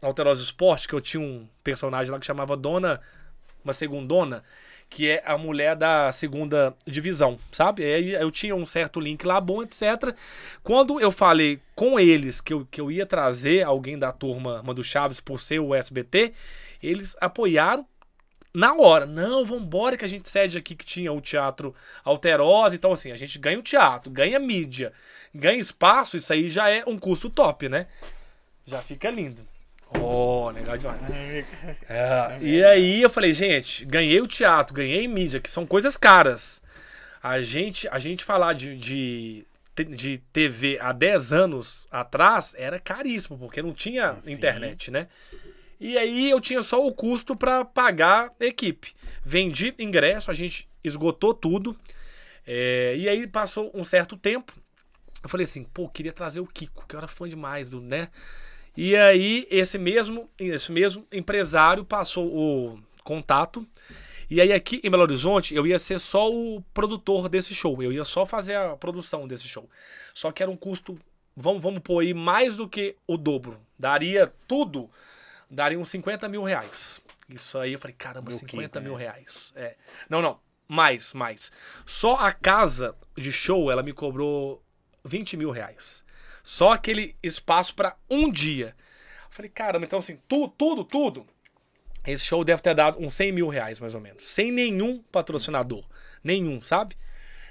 Alterosa 0.00 0.42
Esporte, 0.42 0.88
que 0.88 0.94
eu 0.94 1.02
tinha 1.02 1.22
um 1.22 1.46
personagem 1.62 2.10
lá 2.10 2.18
que 2.18 2.24
chamava 2.24 2.56
Dona, 2.56 2.98
uma 3.62 3.74
segundona, 3.74 4.42
que 4.88 5.10
é 5.10 5.22
a 5.26 5.36
mulher 5.36 5.76
da 5.76 6.10
segunda 6.12 6.74
divisão, 6.86 7.38
sabe? 7.52 7.82
E 7.82 7.94
aí 7.94 8.12
eu 8.14 8.30
tinha 8.30 8.56
um 8.56 8.64
certo 8.64 8.98
link 8.98 9.26
lá 9.26 9.38
bom, 9.38 9.62
etc. 9.62 10.16
Quando 10.62 10.98
eu 10.98 11.12
falei 11.12 11.60
com 11.74 12.00
eles 12.00 12.40
que 12.40 12.54
eu, 12.54 12.66
que 12.70 12.80
eu 12.80 12.90
ia 12.90 13.04
trazer 13.04 13.64
alguém 13.64 13.98
da 13.98 14.10
turma 14.10 14.62
Mando 14.62 14.82
Chaves 14.82 15.20
por 15.20 15.42
ser 15.42 15.58
o 15.58 15.74
SBT, 15.74 16.32
eles 16.82 17.14
apoiaram 17.20 17.86
na 18.54 18.74
hora. 18.74 19.06
Não, 19.06 19.44
vambora 19.44 19.96
que 19.96 20.04
a 20.04 20.08
gente 20.08 20.28
cede 20.28 20.58
aqui 20.58 20.74
que 20.74 20.84
tinha 20.84 21.12
o 21.12 21.20
teatro 21.20 21.74
Alterosa. 22.04 22.74
Então, 22.74 22.92
assim, 22.92 23.12
a 23.12 23.16
gente 23.16 23.38
ganha 23.38 23.58
o 23.58 23.62
teatro, 23.62 24.10
ganha 24.10 24.38
mídia, 24.38 24.92
ganha 25.34 25.58
espaço, 25.58 26.16
isso 26.16 26.32
aí 26.32 26.48
já 26.48 26.68
é 26.68 26.84
um 26.86 26.98
custo 26.98 27.30
top, 27.30 27.68
né? 27.68 27.86
Já 28.66 28.80
fica 28.82 29.10
lindo. 29.10 29.46
Oh, 30.00 30.50
legal 30.50 30.78
demais. 30.78 31.00
É, 31.88 32.38
e 32.40 32.64
aí 32.64 33.02
eu 33.02 33.10
falei, 33.10 33.32
gente, 33.32 33.84
ganhei 33.84 34.20
o 34.20 34.26
teatro, 34.26 34.74
ganhei 34.74 35.06
mídia, 35.06 35.40
que 35.40 35.50
são 35.50 35.66
coisas 35.66 35.96
caras. 35.96 36.62
A 37.22 37.40
gente, 37.42 37.86
a 37.88 37.98
gente 37.98 38.24
falar 38.24 38.54
de, 38.54 38.76
de, 38.76 39.46
de 39.90 40.18
TV 40.32 40.78
há 40.80 40.92
10 40.92 41.32
anos 41.32 41.86
atrás 41.90 42.54
era 42.58 42.80
caríssimo, 42.80 43.38
porque 43.38 43.62
não 43.62 43.72
tinha 43.72 44.16
Sim. 44.20 44.32
internet, 44.32 44.90
né? 44.90 45.08
E 45.84 45.98
aí 45.98 46.30
eu 46.30 46.40
tinha 46.40 46.62
só 46.62 46.86
o 46.86 46.92
custo 46.92 47.34
pra 47.34 47.64
pagar 47.64 48.32
equipe. 48.38 48.94
Vendi 49.24 49.74
ingresso, 49.80 50.30
a 50.30 50.34
gente 50.34 50.68
esgotou 50.84 51.34
tudo. 51.34 51.76
É, 52.46 52.94
e 52.96 53.08
aí 53.08 53.26
passou 53.26 53.68
um 53.74 53.82
certo 53.82 54.16
tempo. 54.16 54.52
Eu 55.20 55.28
falei 55.28 55.42
assim, 55.42 55.64
pô, 55.64 55.88
queria 55.88 56.12
trazer 56.12 56.38
o 56.38 56.46
Kiko, 56.46 56.86
que 56.86 56.94
eu 56.94 56.98
era 56.98 57.08
fã 57.08 57.28
demais 57.28 57.68
do, 57.68 57.80
né? 57.80 58.10
E 58.76 58.94
aí 58.94 59.44
esse 59.50 59.76
mesmo, 59.76 60.30
esse 60.38 60.70
mesmo 60.70 61.04
empresário 61.10 61.84
passou 61.84 62.28
o 62.28 62.78
contato. 63.02 63.66
E 64.30 64.40
aí 64.40 64.52
aqui 64.52 64.80
em 64.84 64.90
Belo 64.90 65.02
Horizonte 65.02 65.52
eu 65.52 65.66
ia 65.66 65.80
ser 65.80 65.98
só 65.98 66.32
o 66.32 66.62
produtor 66.72 67.28
desse 67.28 67.56
show. 67.56 67.82
Eu 67.82 67.92
ia 67.92 68.04
só 68.04 68.24
fazer 68.24 68.54
a 68.54 68.76
produção 68.76 69.26
desse 69.26 69.48
show. 69.48 69.68
Só 70.14 70.30
que 70.30 70.44
era 70.44 70.50
um 70.50 70.56
custo, 70.56 70.96
vamos, 71.36 71.60
vamos 71.60 71.80
pôr 71.80 72.04
aí, 72.04 72.14
mais 72.14 72.54
do 72.54 72.68
que 72.68 72.94
o 73.04 73.16
dobro. 73.16 73.58
Daria 73.76 74.32
tudo, 74.46 74.88
daria 75.52 75.78
uns 75.78 75.90
50 75.90 76.28
mil 76.28 76.42
reais. 76.42 77.00
Isso 77.28 77.58
aí 77.58 77.74
eu 77.74 77.78
falei, 77.78 77.94
caramba, 77.96 78.30
Meu 78.30 78.38
50 78.38 78.68
Kiko, 78.68 78.80
mil 78.80 78.98
né? 78.98 79.04
reais. 79.04 79.52
É. 79.54 79.76
Não, 80.08 80.22
não. 80.22 80.40
Mais, 80.66 81.12
mais. 81.12 81.52
Só 81.84 82.16
a 82.16 82.32
casa 82.32 82.96
de 83.16 83.30
show 83.30 83.70
ela 83.70 83.82
me 83.82 83.92
cobrou 83.92 84.64
20 85.04 85.36
mil 85.36 85.50
reais. 85.50 86.04
Só 86.42 86.72
aquele 86.72 87.14
espaço 87.22 87.74
pra 87.74 87.96
um 88.10 88.30
dia. 88.30 88.74
Eu 89.24 89.30
falei, 89.30 89.50
caramba, 89.50 89.84
então 89.84 89.98
assim, 89.98 90.18
tu, 90.26 90.48
tudo, 90.48 90.84
tudo. 90.84 91.26
Esse 92.06 92.24
show 92.24 92.42
deve 92.42 92.62
ter 92.62 92.74
dado 92.74 92.98
uns 92.98 93.14
100 93.14 93.32
mil 93.32 93.48
reais, 93.48 93.78
mais 93.78 93.94
ou 93.94 94.00
menos. 94.00 94.24
Sem 94.24 94.50
nenhum 94.50 95.02
patrocinador. 95.12 95.86
Nenhum, 96.24 96.60
sabe? 96.62 96.96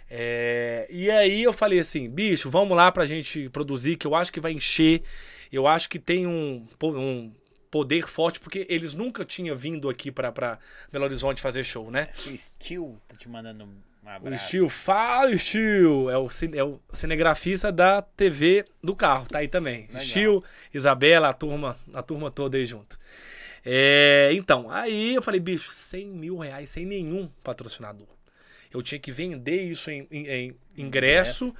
É, 0.09 0.87
e 0.89 1.09
aí 1.09 1.43
eu 1.43 1.53
falei 1.53 1.79
assim, 1.79 2.09
bicho, 2.09 2.49
vamos 2.49 2.75
lá 2.75 2.91
pra 2.91 3.05
gente 3.05 3.47
produzir, 3.49 3.95
que 3.95 4.05
eu 4.05 4.13
acho 4.13 4.31
que 4.31 4.41
vai 4.41 4.51
encher. 4.51 5.03
Eu 5.51 5.67
acho 5.67 5.87
que 5.89 5.99
tem 5.99 6.27
um, 6.27 6.67
um 6.83 7.33
poder 7.71 8.05
forte, 8.07 8.39
porque 8.39 8.67
eles 8.69 8.93
nunca 8.93 9.23
tinham 9.25 9.55
vindo 9.55 9.89
aqui 9.89 10.11
pra 10.11 10.59
Belo 10.91 11.05
Horizonte 11.05 11.41
fazer 11.41 11.63
show, 11.63 11.89
né? 11.89 12.09
O 12.27 12.37
Steel 12.37 12.97
tá 13.07 13.15
te 13.15 13.27
mandando 13.29 13.63
um 13.63 13.77
O 14.03 14.09
abraço. 14.09 14.47
Steel, 14.47 14.67
fala 14.69 15.35
Steel, 15.37 16.09
é 16.09 16.17
o, 16.17 16.27
é 16.53 16.63
o 16.63 16.79
cinegrafista 16.91 17.71
da 17.71 18.01
TV 18.01 18.65
do 18.83 18.93
carro, 18.95 19.25
tá 19.27 19.39
aí 19.39 19.47
também. 19.47 19.87
Legal. 19.87 20.03
Steel, 20.03 20.43
Isabela, 20.73 21.29
a 21.29 21.33
turma, 21.33 21.77
a 21.93 22.03
turma 22.03 22.29
toda 22.29 22.57
aí 22.57 22.65
junto. 22.65 22.99
É, 23.63 24.29
então, 24.33 24.69
aí 24.71 25.15
eu 25.15 25.21
falei, 25.21 25.39
bicho, 25.39 25.71
100 25.71 26.07
mil 26.07 26.37
reais 26.37 26.69
sem 26.69 26.85
nenhum 26.85 27.29
patrocinador. 27.43 28.07
Eu 28.73 28.81
tinha 28.81 28.99
que 28.99 29.11
vender 29.11 29.61
isso 29.63 29.91
em, 29.91 30.07
em- 30.11 30.27
em 30.27 30.55
ingresso, 30.77 31.53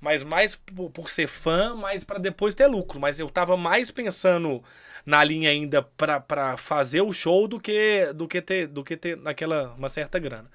mas 0.00 0.22
mais 0.22 0.54
por, 0.56 0.90
por 0.90 1.08
ser 1.08 1.26
fã, 1.28 1.74
mas 1.74 2.04
para 2.04 2.18
depois 2.18 2.54
ter 2.54 2.66
lucro. 2.66 3.00
Mas 3.00 3.18
eu 3.18 3.30
tava 3.30 3.56
mais 3.56 3.90
pensando 3.90 4.62
na 5.06 5.22
linha 5.24 5.48
ainda 5.50 5.80
pra- 5.82 6.20
pra 6.20 6.56
fazer 6.58 7.00
o 7.00 7.12
show 7.12 7.46
do 7.48 7.58
que 7.60 8.12
do 8.14 8.26
que 8.28 8.42
ter 8.42 8.66
do 8.66 8.82
que 8.84 8.96
ter 8.96 9.16
naquela 9.16 9.72
uma 9.78 9.88
certa 9.88 10.18
grana. 10.18 10.50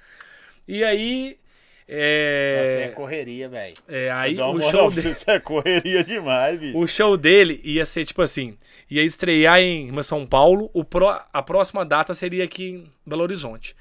E 0.68 0.84
aí 0.84 1.38
é 1.88 2.86
é, 2.86 2.94
correria, 2.96 3.50
velho. 3.50 3.74
é, 3.88 4.10
aí 4.12 4.40
o 4.40 4.62
show 4.62 4.90
dele, 4.92 5.16
é 5.28 5.40
correria 5.40 6.04
demais, 6.04 6.60
bicho. 6.60 6.78
o 6.78 6.88
show 6.88 7.18
dele 7.18 7.60
ia 7.64 7.86
ser 7.86 8.06
tipo 8.06 8.22
assim, 8.22 8.58
ia 8.90 9.04
estrear 9.04 9.60
em 9.60 10.02
São 10.04 10.26
Paulo, 10.26 10.70
o 10.74 10.84
pró- 10.86 11.22
a 11.34 11.42
próxima 11.42 11.84
data 11.84 12.14
seria 12.14 12.44
aqui 12.44 12.70
em 12.70 12.92
Belo 13.06 13.24
Horizonte. 13.24 13.76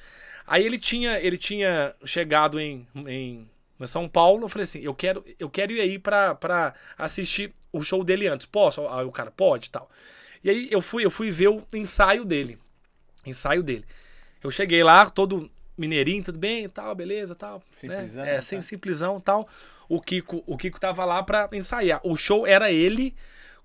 Aí 0.46 0.64
ele 0.66 0.78
tinha, 0.78 1.20
ele 1.20 1.38
tinha 1.38 1.94
chegado 2.04 2.58
em, 2.58 2.86
em 3.06 3.46
São 3.86 4.08
Paulo, 4.08 4.44
eu 4.44 4.48
falei 4.48 4.64
assim, 4.64 4.80
eu 4.82 4.94
quero, 4.94 5.24
eu 5.38 5.48
quero 5.48 5.70
ir 5.72 5.80
aí 5.80 5.96
pra, 5.98 6.34
pra 6.34 6.74
assistir 6.98 7.52
o 7.72 7.82
show 7.82 8.02
dele 8.02 8.26
antes. 8.26 8.46
Posso? 8.46 8.84
Aí 8.88 9.04
o 9.04 9.12
cara, 9.12 9.30
pode 9.30 9.68
e 9.68 9.70
tal. 9.70 9.88
E 10.42 10.50
aí 10.50 10.68
eu 10.70 10.80
fui, 10.80 11.04
eu 11.04 11.10
fui 11.10 11.30
ver 11.30 11.48
o 11.48 11.62
ensaio 11.72 12.24
dele. 12.24 12.58
Ensaio 13.26 13.62
dele. 13.62 13.84
Eu 14.42 14.50
cheguei 14.50 14.82
lá, 14.82 15.08
todo 15.10 15.50
mineirinho, 15.76 16.24
tudo 16.24 16.38
bem, 16.38 16.68
tal, 16.68 16.94
beleza, 16.94 17.34
tal. 17.34 17.62
Simplesão, 17.72 18.24
né? 18.24 18.32
É, 18.32 18.36
tá. 18.36 18.42
sem 18.42 18.62
simplesão, 18.62 19.20
tal. 19.20 19.48
O 19.88 20.00
Kiko, 20.00 20.42
o 20.46 20.56
Kiko 20.56 20.78
tava 20.80 21.04
lá 21.04 21.22
pra 21.22 21.48
ensaiar. 21.52 22.00
O 22.04 22.16
show 22.16 22.46
era 22.46 22.70
ele 22.70 23.14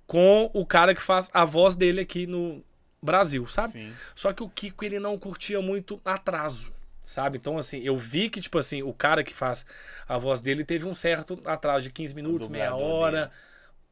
com 0.07 0.49
o 0.53 0.65
cara 0.65 0.93
que 0.93 1.01
faz 1.01 1.29
a 1.33 1.45
voz 1.45 1.75
dele 1.75 2.01
aqui 2.01 2.27
no 2.27 2.63
Brasil, 3.01 3.45
sabe? 3.47 3.71
Sim. 3.73 3.93
Só 4.13 4.33
que 4.33 4.43
o 4.43 4.49
Kiko 4.49 4.83
ele 4.83 4.99
não 4.99 5.17
curtia 5.17 5.61
muito 5.61 5.99
atraso, 6.03 6.71
sabe? 7.01 7.37
Então 7.37 7.57
assim, 7.57 7.81
eu 7.81 7.97
vi 7.97 8.29
que 8.29 8.41
tipo 8.41 8.57
assim, 8.57 8.81
o 8.83 8.93
cara 8.93 9.23
que 9.23 9.33
faz 9.33 9.65
a 10.07 10.17
voz 10.17 10.41
dele 10.41 10.63
teve 10.65 10.85
um 10.85 10.95
certo 10.95 11.39
atraso 11.45 11.87
de 11.87 11.93
15 11.93 12.15
minutos, 12.15 12.47
meia 12.47 12.75
hora, 12.75 13.31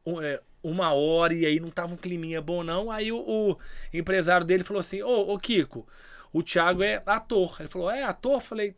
um- 0.04 0.20
é, 0.20 0.40
uma 0.64 0.92
hora 0.92 1.34
e 1.34 1.46
aí 1.46 1.60
não 1.60 1.70
tava 1.70 1.94
um 1.94 1.96
climinha 1.96 2.40
bom 2.40 2.64
não. 2.64 2.90
Aí 2.90 3.12
o, 3.12 3.18
o 3.18 3.58
empresário 3.92 4.46
dele 4.46 4.64
falou 4.64 4.80
assim: 4.80 5.02
"Ô, 5.02 5.32
ô 5.32 5.38
Kiko, 5.38 5.86
o 6.32 6.42
Thiago 6.42 6.82
é 6.82 7.02
ator". 7.06 7.56
Ele 7.60 7.68
falou: 7.68 7.90
"É 7.90 8.02
ator?" 8.02 8.34
Eu 8.34 8.40
falei: 8.40 8.74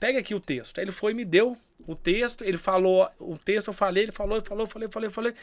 "Pega 0.00 0.18
aqui 0.18 0.34
o 0.34 0.40
texto". 0.40 0.78
Aí 0.78 0.84
ele 0.84 0.92
foi 0.92 1.12
e 1.12 1.14
me 1.14 1.24
deu 1.24 1.56
o 1.86 1.94
texto, 1.94 2.42
ele 2.42 2.58
falou 2.58 3.08
o 3.18 3.38
texto, 3.38 3.68
eu 3.68 3.74
falei, 3.74 4.04
ele 4.04 4.12
falou, 4.12 4.36
ele 4.36 4.46
falou, 4.46 4.66
falei, 4.66 4.88
falei, 4.88 5.10
falei. 5.10 5.34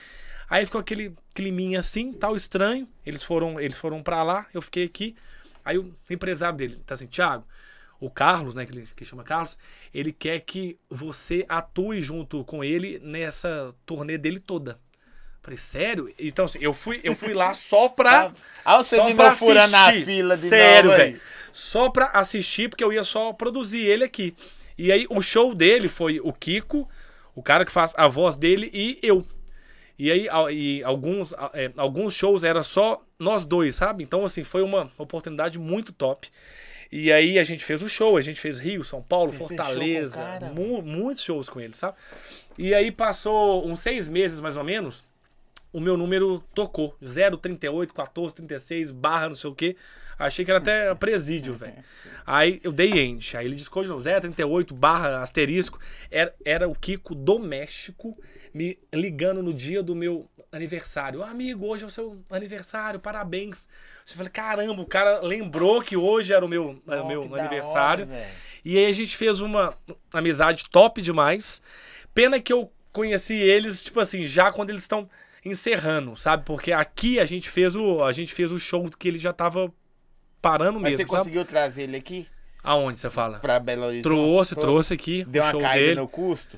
Aí 0.49 0.65
ficou 0.65 0.81
aquele 0.81 1.15
climinha 1.33 1.79
assim, 1.79 2.11
tal 2.11 2.35
estranho. 2.35 2.87
Eles 3.05 3.23
foram, 3.23 3.59
eles 3.59 3.77
foram 3.77 4.03
para 4.03 4.21
lá, 4.23 4.45
eu 4.53 4.61
fiquei 4.61 4.85
aqui. 4.85 5.15
Aí 5.63 5.77
o 5.77 5.93
empresário 6.09 6.57
dele 6.57 6.75
tá 6.85 6.95
assim, 6.95 7.07
Thiago, 7.07 7.45
o 7.99 8.09
Carlos, 8.09 8.53
né, 8.53 8.65
que 8.65 8.71
ele 8.73 8.87
que 8.95 9.05
chama 9.05 9.23
Carlos, 9.23 9.57
ele 9.93 10.11
quer 10.11 10.41
que 10.41 10.77
você 10.89 11.45
atue 11.47 12.01
junto 12.01 12.43
com 12.43 12.63
ele 12.63 12.99
nessa 12.99 13.73
turnê 13.85 14.17
dele 14.17 14.39
toda. 14.39 14.79
Falei, 15.43 15.57
sério? 15.57 16.11
Então, 16.17 16.45
assim, 16.45 16.57
eu 16.61 16.73
fui, 16.73 16.99
eu 17.03 17.13
fui 17.15 17.33
lá 17.33 17.53
só 17.53 17.87
pra. 17.89 18.31
Ah, 18.65 18.77
você 18.81 18.95
só 18.95 19.03
de 19.07 19.13
novo 19.13 19.35
furando 19.35 19.75
a 19.75 19.91
fila 20.05 20.37
de 20.37 20.47
Sério, 20.47 20.89
velho. 20.91 21.21
Só 21.51 21.89
pra 21.89 22.05
assistir, 22.13 22.69
porque 22.69 22.83
eu 22.83 22.93
ia 22.93 23.03
só 23.03 23.33
produzir 23.33 23.81
ele 23.85 24.05
aqui. 24.05 24.33
E 24.77 24.89
aí, 24.91 25.05
o 25.09 25.21
show 25.21 25.53
dele 25.53 25.89
foi 25.89 26.19
o 26.21 26.31
Kiko, 26.31 26.89
o 27.35 27.43
cara 27.43 27.65
que 27.65 27.71
faz 27.71 27.93
a 27.97 28.07
voz 28.07 28.37
dele, 28.37 28.69
e 28.73 28.97
eu. 29.03 29.25
E 29.99 30.09
aí, 30.09 30.27
e 30.51 30.81
alguns, 30.83 31.33
é, 31.53 31.71
alguns 31.77 32.13
shows 32.15 32.43
era 32.45 32.63
só 32.63 33.03
nós 33.19 33.43
dois, 33.45 33.75
sabe? 33.75 34.01
Então, 34.03 34.23
assim, 34.25 34.43
foi 34.45 34.63
uma 34.63 34.89
oportunidade 34.97 35.59
muito 35.59 35.91
top. 35.91 36.29
E 36.91 37.11
aí 37.11 37.37
a 37.37 37.43
gente 37.43 37.65
fez 37.65 37.83
o 37.83 37.89
show, 37.89 38.15
a 38.17 38.21
gente 38.21 38.39
fez 38.39 38.59
Rio, 38.59 38.83
São 38.83 39.01
Paulo, 39.01 39.31
Você 39.33 39.39
Fortaleza, 39.39 40.23
mu- 40.53 40.81
muitos 40.81 41.23
shows 41.23 41.49
com 41.49 41.59
ele, 41.59 41.73
sabe? 41.75 41.97
E 42.57 42.73
aí 42.73 42.91
passou 42.91 43.67
uns 43.67 43.81
seis 43.81 44.07
meses 44.07 44.39
mais 44.39 44.57
ou 44.57 44.63
menos, 44.63 45.03
o 45.73 45.81
meu 45.81 45.97
número 45.97 46.41
tocou. 46.53 46.95
038, 47.41 47.93
14, 47.93 48.35
36, 48.35 48.91
barra, 48.91 49.27
não 49.29 49.35
sei 49.35 49.49
o 49.49 49.55
quê. 49.55 49.75
Achei 50.17 50.45
que 50.45 50.51
era 50.51 50.59
até 50.59 50.93
presídio, 50.95 51.53
velho. 51.53 51.83
Aí 52.25 52.61
eu 52.63 52.71
dei 52.71 52.91
end. 52.99 53.35
Aí 53.35 53.45
ele 53.45 53.55
discou 53.55 53.83
de 53.83 53.89
novo, 53.89 54.01
038, 54.03 54.73
barra, 54.73 55.21
asterisco. 55.21 55.79
Era, 56.09 56.33
era 56.45 56.69
o 56.69 56.75
Kiko 56.75 57.13
do 57.15 57.39
México 57.39 58.17
me 58.53 58.77
ligando 58.93 59.41
no 59.41 59.51
dia 59.53 59.81
do 59.81 59.95
meu 59.95 60.29
aniversário. 60.51 61.21
"Ô, 61.21 61.23
amigo, 61.23 61.65
hoje 61.65 61.83
é 61.83 61.87
o 61.87 61.89
seu 61.89 62.21
aniversário, 62.29 62.99
parabéns. 62.99 63.67
Eu 64.07 64.15
falei, 64.15 64.31
caramba, 64.31 64.79
o 64.81 64.85
cara 64.85 65.19
lembrou 65.21 65.81
que 65.81 65.97
hoje 65.97 66.31
era 66.31 66.45
o 66.45 66.47
meu, 66.47 66.79
o 66.85 66.91
Ó, 66.91 67.07
meu 67.07 67.23
aniversário. 67.35 68.05
hora. 68.07 68.27
E 68.63 68.77
aí 68.77 68.85
a 68.85 68.91
gente 68.91 69.17
fez 69.17 69.41
uma 69.41 69.75
amizade 70.13 70.69
top 70.69 71.01
demais. 71.01 71.59
Pena 72.13 72.39
que 72.39 72.53
eu 72.53 72.71
conheci 72.91 73.33
eles, 73.33 73.83
tipo 73.83 73.99
assim, 73.99 74.23
já 74.23 74.51
quando 74.51 74.69
eles 74.69 74.83
estão 74.83 75.09
encerrando, 75.45 76.15
sabe? 76.15 76.43
Porque 76.45 76.71
aqui 76.71 77.19
a 77.19 77.25
gente 77.25 77.49
fez 77.49 77.75
o, 77.75 78.03
a 78.03 78.11
gente 78.11 78.33
fez 78.33 78.51
o 78.51 78.59
show 78.59 78.89
que 78.97 79.07
ele 79.07 79.17
já 79.17 79.33
tava 79.33 79.71
parando 80.41 80.79
Mas 80.79 80.91
mesmo, 80.91 80.97
você 80.97 81.03
sabe? 81.11 81.17
conseguiu 81.19 81.45
trazer 81.45 81.83
ele 81.83 81.97
aqui 81.97 82.27
Aonde 82.63 82.99
você 82.99 83.09
fala? 83.09 83.39
pra 83.39 83.59
Belo 83.59 83.83
Horizonte? 83.83 84.03
Trouxe, 84.03 84.55
trouxe 84.55 84.93
aqui 84.93 85.25
Deu 85.25 85.43
o 85.43 85.45
uma 85.45 85.61
caída 85.61 85.85
dele. 85.87 85.95
no 85.99 86.07
custo? 86.07 86.57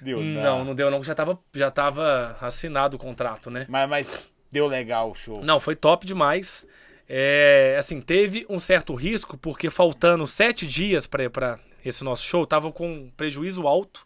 Deu, 0.00 0.20
Não, 0.20 0.64
não 0.64 0.74
deu 0.74 0.90
não, 0.90 1.02
já 1.02 1.14
tava, 1.14 1.38
já 1.54 1.70
tava 1.70 2.36
assinado 2.40 2.96
o 2.96 3.00
contrato, 3.00 3.50
né? 3.50 3.64
Mas, 3.68 3.88
mas 3.88 4.30
deu 4.52 4.66
legal 4.66 5.10
o 5.10 5.14
show. 5.14 5.42
Não, 5.42 5.58
foi 5.58 5.74
top 5.74 6.06
demais. 6.06 6.66
É, 7.08 7.76
assim, 7.78 8.02
teve 8.02 8.44
um 8.50 8.60
certo 8.60 8.94
risco, 8.94 9.38
porque 9.38 9.70
faltando 9.70 10.26
sete 10.26 10.66
dias 10.66 11.06
pra 11.06 11.58
esse 11.82 12.04
nosso 12.04 12.22
show, 12.24 12.46
tava 12.46 12.70
com 12.70 12.86
um 12.92 13.10
prejuízo 13.16 13.66
alto. 13.66 14.04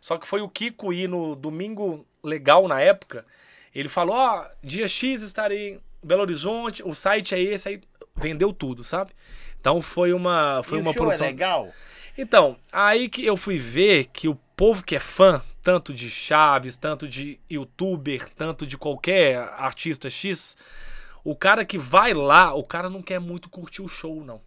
Só 0.00 0.16
que 0.16 0.26
foi 0.26 0.40
o 0.40 0.48
Kiko 0.48 0.94
ir 0.94 1.08
no 1.08 1.36
domingo 1.36 2.06
legal 2.24 2.66
na 2.66 2.80
época. 2.80 3.26
Ele 3.74 3.88
falou: 3.88 4.14
Ó, 4.14 4.44
dia 4.62 4.86
X 4.86 5.22
estarei 5.22 5.74
em 5.74 5.80
Belo 6.02 6.22
Horizonte, 6.22 6.82
o 6.82 6.94
site 6.94 7.34
é 7.34 7.40
esse, 7.40 7.68
aí 7.68 7.80
vendeu 8.16 8.52
tudo, 8.52 8.84
sabe? 8.84 9.12
Então 9.60 9.80
foi 9.80 10.12
uma, 10.12 10.62
foi 10.64 10.78
e 10.78 10.80
uma 10.80 10.90
o 10.90 10.92
show 10.92 11.02
produção. 11.02 11.26
é 11.26 11.30
legal? 11.30 11.72
Então, 12.16 12.56
aí 12.70 13.08
que 13.08 13.24
eu 13.24 13.36
fui 13.36 13.58
ver 13.58 14.06
que 14.12 14.28
o 14.28 14.34
povo 14.56 14.84
que 14.84 14.96
é 14.96 15.00
fã, 15.00 15.40
tanto 15.62 15.94
de 15.94 16.10
Chaves, 16.10 16.76
tanto 16.76 17.08
de 17.08 17.40
youtuber, 17.50 18.28
tanto 18.28 18.66
de 18.66 18.76
qualquer 18.76 19.38
artista 19.38 20.10
X, 20.10 20.56
o 21.24 21.34
cara 21.34 21.64
que 21.64 21.78
vai 21.78 22.12
lá, 22.12 22.52
o 22.52 22.64
cara 22.64 22.90
não 22.90 23.00
quer 23.00 23.18
muito 23.20 23.48
curtir 23.48 23.80
o 23.80 23.88
show, 23.88 24.22
não. 24.24 24.40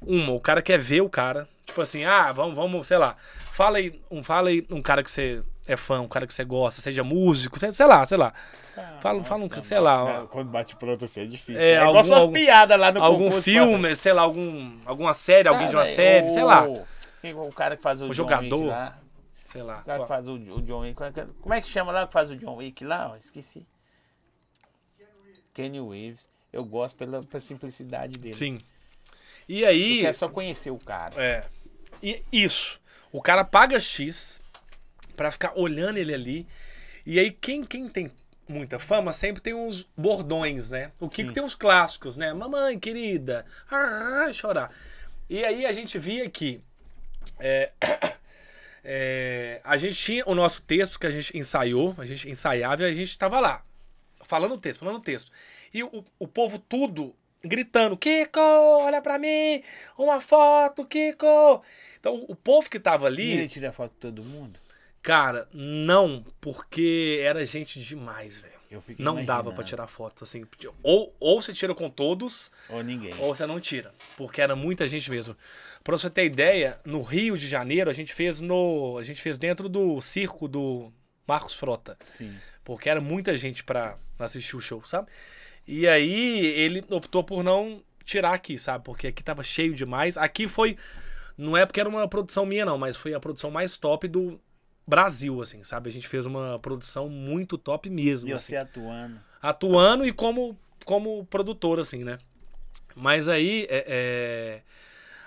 Uma, 0.00 0.32
o 0.32 0.40
cara 0.40 0.62
quer 0.62 0.78
ver 0.78 1.02
o 1.02 1.08
cara. 1.08 1.48
Tipo 1.64 1.80
assim, 1.80 2.04
ah, 2.04 2.32
vamos, 2.32 2.54
vamos, 2.54 2.86
sei 2.86 2.98
lá. 2.98 3.16
Fala 3.52 3.78
aí, 3.78 4.00
um, 4.10 4.22
fala 4.22 4.48
aí 4.48 4.66
um 4.70 4.80
cara 4.82 5.02
que 5.02 5.10
você 5.10 5.42
é 5.66 5.76
fã, 5.76 6.00
um 6.00 6.08
cara 6.08 6.26
que 6.26 6.34
você 6.34 6.44
gosta, 6.44 6.80
seja 6.80 7.02
músico, 7.04 7.58
sei, 7.58 7.72
sei 7.72 7.86
lá, 7.86 8.04
sei 8.06 8.16
lá. 8.16 8.32
Fala, 9.00 9.24
fala 9.24 9.44
um, 9.44 9.62
sei 9.62 9.78
lá. 9.78 10.22
É, 10.22 10.26
Quando 10.26 10.50
bate 10.50 10.76
pronto 10.76 11.04
assim 11.04 11.20
é 11.22 11.26
difícil. 11.26 11.60
É, 11.60 11.72
É, 11.72 11.74
igual 11.76 11.88
algum- 11.88 12.04
suas 12.04 12.20
algum- 12.20 12.32
piadas 12.34 12.78
lá 12.78 12.92
no 12.92 13.02
algum 13.02 13.30
filme, 13.42 13.96
sei 13.96 14.12
lá, 14.12 14.22
algum, 14.22 14.78
alguma 14.84 15.14
série, 15.14 15.48
alguém 15.48 15.68
de 15.68 15.74
uma 15.76 15.82
Ah, 15.82 15.84
velho, 15.84 15.96
série, 15.96 16.26
o- 16.28 16.30
sei 16.30 16.42
lá. 16.44 16.66
O 16.68 17.52
cara 17.52 17.76
que 17.76 17.82
faz 17.82 18.00
o, 18.00 18.04
O 18.04 18.08
John 18.08 18.12
jogador. 18.14 18.56
Wick 18.58 18.68
lá. 18.68 18.98
Sei 19.44 19.62
lá. 19.62 19.78
O 19.78 19.84
cara 19.84 20.02
que 20.02 20.08
faz 20.08 20.28
o, 20.28 20.34
o 20.34 20.62
John 20.62 20.80
Wick. 20.80 20.96
como 21.40 21.54
é 21.54 21.60
que- 21.60 21.68
chama 21.68 21.90
lá 21.92 22.06
que 22.06 22.12
faz 22.12 22.30
o 22.30 22.36
John 22.36 22.56
Wick 22.56 22.84
lá? 22.84 23.16
Esqueci. 23.18 23.66
Kenny 25.54 25.80
Reeves. 25.80 26.28
Eu 26.52 26.64
gosto 26.64 26.96
pela, 26.96 27.22
pela 27.22 27.40
simplicidade 27.40 28.18
dele. 28.18 28.34
Sim. 28.34 28.60
E 29.48 29.64
aí. 29.64 29.94
Porque 29.96 30.06
é 30.06 30.12
só 30.12 30.28
conhecer 30.28 30.70
o 30.70 30.78
cara. 30.78 31.14
É. 31.20 31.44
E 32.02 32.22
isso. 32.32 32.80
O 33.12 33.22
cara 33.22 33.44
paga 33.44 33.78
X 33.80 34.42
pra 35.16 35.32
ficar 35.32 35.52
olhando 35.56 35.98
ele 35.98 36.14
ali. 36.14 36.46
E 37.04 37.18
aí, 37.18 37.30
quem, 37.30 37.64
quem 37.64 37.88
tem 37.88 38.10
muita 38.48 38.78
fama 38.78 39.12
sempre 39.12 39.42
tem 39.42 39.54
uns 39.54 39.88
bordões, 39.96 40.70
né? 40.70 40.92
O 41.00 41.08
Kiko 41.08 41.28
Sim. 41.28 41.34
tem 41.34 41.42
os 41.42 41.54
clássicos, 41.54 42.16
né? 42.16 42.32
Mamãe 42.32 42.78
querida, 42.78 43.44
ah, 43.70 44.30
chorar. 44.32 44.70
E 45.28 45.44
aí 45.44 45.66
a 45.66 45.72
gente 45.72 45.98
via 45.98 46.28
que 46.30 46.60
é, 47.38 47.72
é, 48.84 49.60
a 49.64 49.76
gente 49.76 49.96
tinha 49.96 50.24
o 50.26 50.34
nosso 50.34 50.62
texto 50.62 50.98
que 50.98 51.06
a 51.06 51.10
gente 51.10 51.36
ensaiou, 51.36 51.94
a 51.98 52.06
gente 52.06 52.28
ensaiava 52.28 52.82
e 52.82 52.86
a 52.86 52.92
gente 52.92 53.18
tava 53.18 53.40
lá, 53.40 53.64
falando 54.24 54.54
o 54.54 54.58
texto, 54.58 54.80
falando 54.80 54.98
o 54.98 55.02
texto. 55.02 55.30
E 55.74 55.82
o, 55.82 56.04
o 56.18 56.28
povo 56.28 56.58
tudo 56.58 57.14
gritando, 57.44 57.96
Kiko, 57.96 58.40
olha 58.40 59.02
pra 59.02 59.18
mim, 59.18 59.62
uma 59.98 60.20
foto, 60.20 60.84
Kiko. 60.84 61.62
Então 61.98 62.24
o 62.28 62.36
povo 62.36 62.70
que 62.70 62.78
tava 62.78 63.06
E 63.06 63.08
ali... 63.08 63.30
ele 63.32 63.48
tira 63.48 63.72
foto 63.72 63.92
de 63.92 63.98
todo 63.98 64.22
mundo? 64.22 64.60
Cara, 65.06 65.46
não, 65.54 66.24
porque 66.40 67.20
era 67.22 67.44
gente 67.44 67.78
demais, 67.78 68.38
velho. 68.38 68.56
Não 68.98 69.14
dava 69.14 69.42
imaginando. 69.42 69.54
pra 69.54 69.64
tirar 69.64 69.86
foto, 69.86 70.24
assim. 70.24 70.44
Ou, 70.82 71.14
ou 71.20 71.40
você 71.40 71.52
tira 71.52 71.72
com 71.76 71.88
todos, 71.88 72.50
Ou 72.68 72.82
ninguém. 72.82 73.14
ou 73.20 73.32
você 73.32 73.46
não 73.46 73.60
tira. 73.60 73.94
Porque 74.16 74.40
era 74.40 74.56
muita 74.56 74.88
gente 74.88 75.08
mesmo. 75.08 75.36
Pra 75.84 75.96
você 75.96 76.10
ter 76.10 76.24
ideia, 76.24 76.80
no 76.84 77.02
Rio 77.02 77.38
de 77.38 77.46
Janeiro, 77.46 77.88
a 77.88 77.92
gente 77.92 78.12
fez 78.12 78.40
no. 78.40 78.98
A 78.98 79.04
gente 79.04 79.22
fez 79.22 79.38
dentro 79.38 79.68
do 79.68 80.00
circo 80.00 80.48
do 80.48 80.92
Marcos 81.24 81.54
Frota. 81.54 81.96
Sim. 82.04 82.36
Porque 82.64 82.90
era 82.90 83.00
muita 83.00 83.36
gente 83.36 83.62
pra 83.62 83.96
assistir 84.18 84.56
o 84.56 84.60
show, 84.60 84.84
sabe? 84.84 85.08
E 85.68 85.86
aí 85.86 86.44
ele 86.46 86.84
optou 86.90 87.22
por 87.22 87.44
não 87.44 87.80
tirar 88.04 88.34
aqui, 88.34 88.58
sabe? 88.58 88.84
Porque 88.84 89.06
aqui 89.06 89.22
tava 89.22 89.44
cheio 89.44 89.72
demais. 89.72 90.18
Aqui 90.18 90.48
foi. 90.48 90.76
Não 91.38 91.56
é 91.56 91.64
porque 91.64 91.78
era 91.78 91.88
uma 91.88 92.08
produção 92.08 92.44
minha, 92.44 92.64
não, 92.64 92.76
mas 92.76 92.96
foi 92.96 93.14
a 93.14 93.20
produção 93.20 93.52
mais 93.52 93.78
top 93.78 94.08
do 94.08 94.40
Brasil, 94.86 95.42
assim, 95.42 95.64
sabe? 95.64 95.88
A 95.88 95.92
gente 95.92 96.06
fez 96.06 96.26
uma 96.26 96.58
produção 96.58 97.08
muito 97.08 97.58
top 97.58 97.90
mesmo. 97.90 98.28
E 98.28 98.32
assim 98.32 98.52
você 98.52 98.56
atuando. 98.56 99.20
atuando 99.42 100.06
e 100.06 100.12
como, 100.12 100.56
como 100.84 101.24
produtor, 101.26 101.80
assim, 101.80 102.04
né? 102.04 102.18
Mas 102.94 103.28
aí, 103.28 103.66
é, 103.68 103.84
é, 103.86 104.62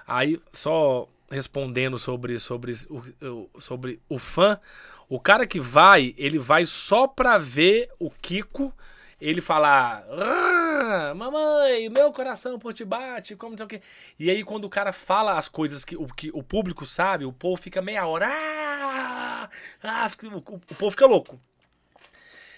aí 0.07 0.39
só 0.53 1.07
respondendo 1.29 1.99
sobre, 1.99 2.39
sobre, 2.39 2.73
o, 2.89 3.49
sobre 3.59 3.99
o 4.09 4.17
fã, 4.17 4.59
o 5.07 5.19
cara 5.19 5.45
que 5.45 5.59
vai, 5.59 6.15
ele 6.17 6.39
vai 6.39 6.65
só 6.65 7.07
pra 7.07 7.37
ver 7.37 7.89
o 7.99 8.09
Kiko, 8.09 8.73
ele 9.19 9.41
falar, 9.41 10.05
"Ah, 10.09 11.13
mamãe, 11.15 11.89
meu 11.89 12.11
coração 12.13 12.57
por 12.57 12.73
te 12.73 12.85
bate, 12.85 13.35
como 13.35 13.51
não 13.51 13.57
sei 13.57 13.65
o 13.65 13.69
quê. 13.69 13.81
E 14.17 14.29
aí 14.29 14.43
quando 14.43 14.65
o 14.65 14.69
cara 14.69 14.93
fala 14.93 15.37
as 15.37 15.47
coisas 15.47 15.83
que 15.83 15.95
o, 15.97 16.05
que 16.05 16.29
o 16.33 16.41
público 16.41 16.85
sabe, 16.85 17.25
o 17.25 17.33
povo 17.33 17.61
fica 17.61 17.81
meia 17.81 18.05
hora, 18.05 18.27
ah, 18.29 19.49
ah, 19.83 20.09
o, 20.23 20.37
o 20.37 20.41
povo 20.75 20.91
fica 20.91 21.05
louco. 21.05 21.39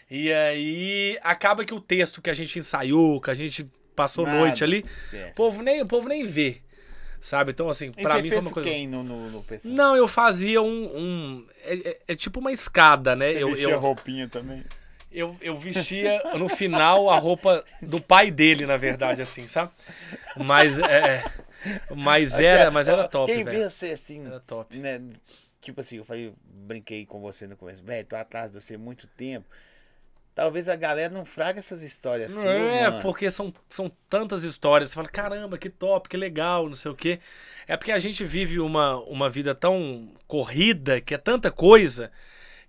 E 0.10 0.32
aí 0.32 1.18
acaba 1.24 1.64
que 1.64 1.74
o 1.74 1.80
texto 1.80 2.22
que 2.22 2.30
a 2.30 2.34
gente 2.34 2.60
ensaiou, 2.60 3.22
que 3.22 3.32
a 3.32 3.34
gente 3.34 3.66
passou 3.96 4.26
Nada, 4.26 4.40
noite 4.40 4.64
ali, 4.64 4.86
esquece. 4.86 5.32
o 5.32 5.36
povo 5.36 5.62
nem, 5.62 5.82
o 5.82 5.86
povo 5.88 6.08
nem 6.10 6.24
vê. 6.24 6.62
Sabe? 7.22 7.52
Então, 7.52 7.70
assim, 7.70 7.92
pra 7.92 8.20
mim 8.22 8.30
foi 8.30 8.40
uma 8.40 8.52
coisa. 8.52 8.68
quem 8.70 8.88
no, 8.88 9.04
no, 9.04 9.30
no 9.30 9.44
PC? 9.44 9.70
Não, 9.70 9.96
eu 9.96 10.08
fazia 10.08 10.60
um. 10.62 10.98
um- 10.98 11.48
é, 11.64 11.90
é- 11.90 12.00
é 12.10 12.16
tipo 12.16 12.40
uma 12.40 12.52
escada, 12.52 13.16
né? 13.16 13.32
Você 13.34 13.44
Eu, 13.66 13.70
eu, 13.70 13.80
roupinha 13.80 14.28
também? 14.28 14.64
Eu, 15.12 15.36
eu 15.42 15.58
vestia 15.58 16.22
no 16.36 16.48
final 16.48 17.10
a 17.10 17.18
roupa 17.18 17.64
do 17.82 18.02
pai 18.02 18.32
dele, 18.32 18.66
na 18.66 18.78
verdade, 18.78 19.22
assim, 19.22 19.48
sabe? 19.48 19.72
Mas 20.38 20.80
é. 20.80 21.24
Mas 21.96 22.40
era, 22.40 22.72
mas 22.72 22.88
era 22.88 23.08
top, 23.08 23.32
Quem 23.32 23.44
vê 23.44 23.70
você 23.70 23.92
assim, 23.92 24.26
Era 24.26 24.40
top. 24.40 24.76
né? 24.78 25.00
Tipo 25.60 25.82
assim, 25.82 25.98
eu 25.98 26.06
falei, 26.06 26.34
brinquei 26.44 27.06
com 27.06 27.22
você 27.22 27.46
no 27.46 27.56
começo. 27.56 27.84
Velho, 27.84 28.06
tô 28.08 28.16
atrás 28.16 28.52
de 28.52 28.60
você 28.62 28.76
há 28.76 28.80
muito 28.80 29.06
tempo. 29.16 29.48
Talvez 30.34 30.70
a 30.70 30.76
galera 30.76 31.14
não 31.14 31.26
fraga 31.26 31.60
essas 31.60 31.84
histórias 31.84 32.34
Não 32.34 32.42
suas, 32.42 32.56
é, 32.56 32.90
mano. 32.90 33.02
porque 33.02 33.30
são, 33.30 33.54
são 33.70 33.92
tantas 34.10 34.44
histórias. 34.44 34.90
Você 34.90 34.96
fala, 34.96 35.10
caramba, 35.10 35.58
que 35.58 35.70
top, 35.70 36.08
que 36.08 36.16
legal, 36.18 36.68
não 36.68 36.76
sei 36.76 36.90
o 36.90 36.96
quê. 36.96 37.20
É 37.68 37.76
porque 37.76 37.92
a 37.92 38.00
gente 38.00 38.24
vive 38.24 38.60
uma, 38.60 38.96
uma 39.04 39.30
vida 39.30 39.54
tão 39.54 40.10
corrida, 40.28 41.02
que 41.02 41.14
é 41.14 41.18
tanta 41.18 41.52
coisa, 41.52 42.12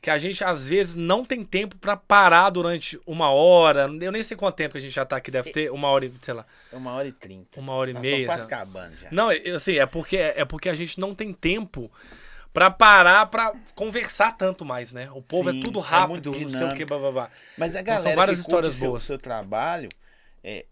que 0.02 0.10
a 0.10 0.18
gente 0.18 0.42
às 0.42 0.66
vezes 0.68 0.96
não 0.96 1.24
tem 1.24 1.44
tempo 1.44 1.76
pra 1.76 1.96
parar 1.96 2.50
durante 2.50 3.00
uma 3.06 3.30
hora. 3.30 3.88
Eu 4.00 4.10
nem 4.10 4.22
sei 4.22 4.36
quanto 4.36 4.56
tempo 4.56 4.72
que 4.72 4.78
a 4.78 4.80
gente 4.80 4.90
já 4.92 5.04
tá 5.06 5.16
aqui, 5.16 5.30
deve 5.30 5.52
ter 5.52 5.70
uma 5.70 5.86
hora 5.88 6.04
e, 6.04 6.12
sei 6.20 6.34
lá, 6.34 6.44
Uma 6.72 6.90
hora 6.92 7.06
e 7.06 7.12
trinta. 7.12 7.60
uma 7.60 7.72
hora 7.72 7.90
e 7.90 7.94
Nós 7.94 8.02
meia. 8.02 8.26
quase 8.26 8.44
acabando 8.46 8.96
já. 9.00 9.08
Não, 9.12 9.30
eu- 9.32 9.54
assim, 9.56 9.78
é 9.78 9.86
porque, 9.86 10.16
é 10.16 10.44
porque 10.44 10.68
a 10.68 10.74
gente 10.74 10.98
não 10.98 11.14
tem 11.14 11.32
tempo 11.32 11.88
pra 12.52 12.68
parar 12.68 13.26
pra 13.26 13.52
conversar 13.76 14.36
tanto 14.36 14.64
mais, 14.64 14.92
né? 14.92 15.08
O 15.14 15.22
povo 15.22 15.52
Sim, 15.52 15.60
é 15.60 15.64
tudo 15.64 15.78
é 15.78 15.82
rápido, 15.82 16.30
muito 16.32 16.40
não 16.52 16.58
sei 16.58 16.66
o 16.68 16.74
que, 16.74 16.84
bababá. 16.84 17.30
Mas 17.56 17.74
a 17.76 17.80
Então, 17.80 17.94
são 17.94 18.02
galera 18.02 18.16
várias 18.16 18.38
que 18.38 18.40
histórias 18.42 18.74
boas. 18.76 19.04
seu 19.04 19.18
trabalho, 19.18 19.88
é, 20.42 20.66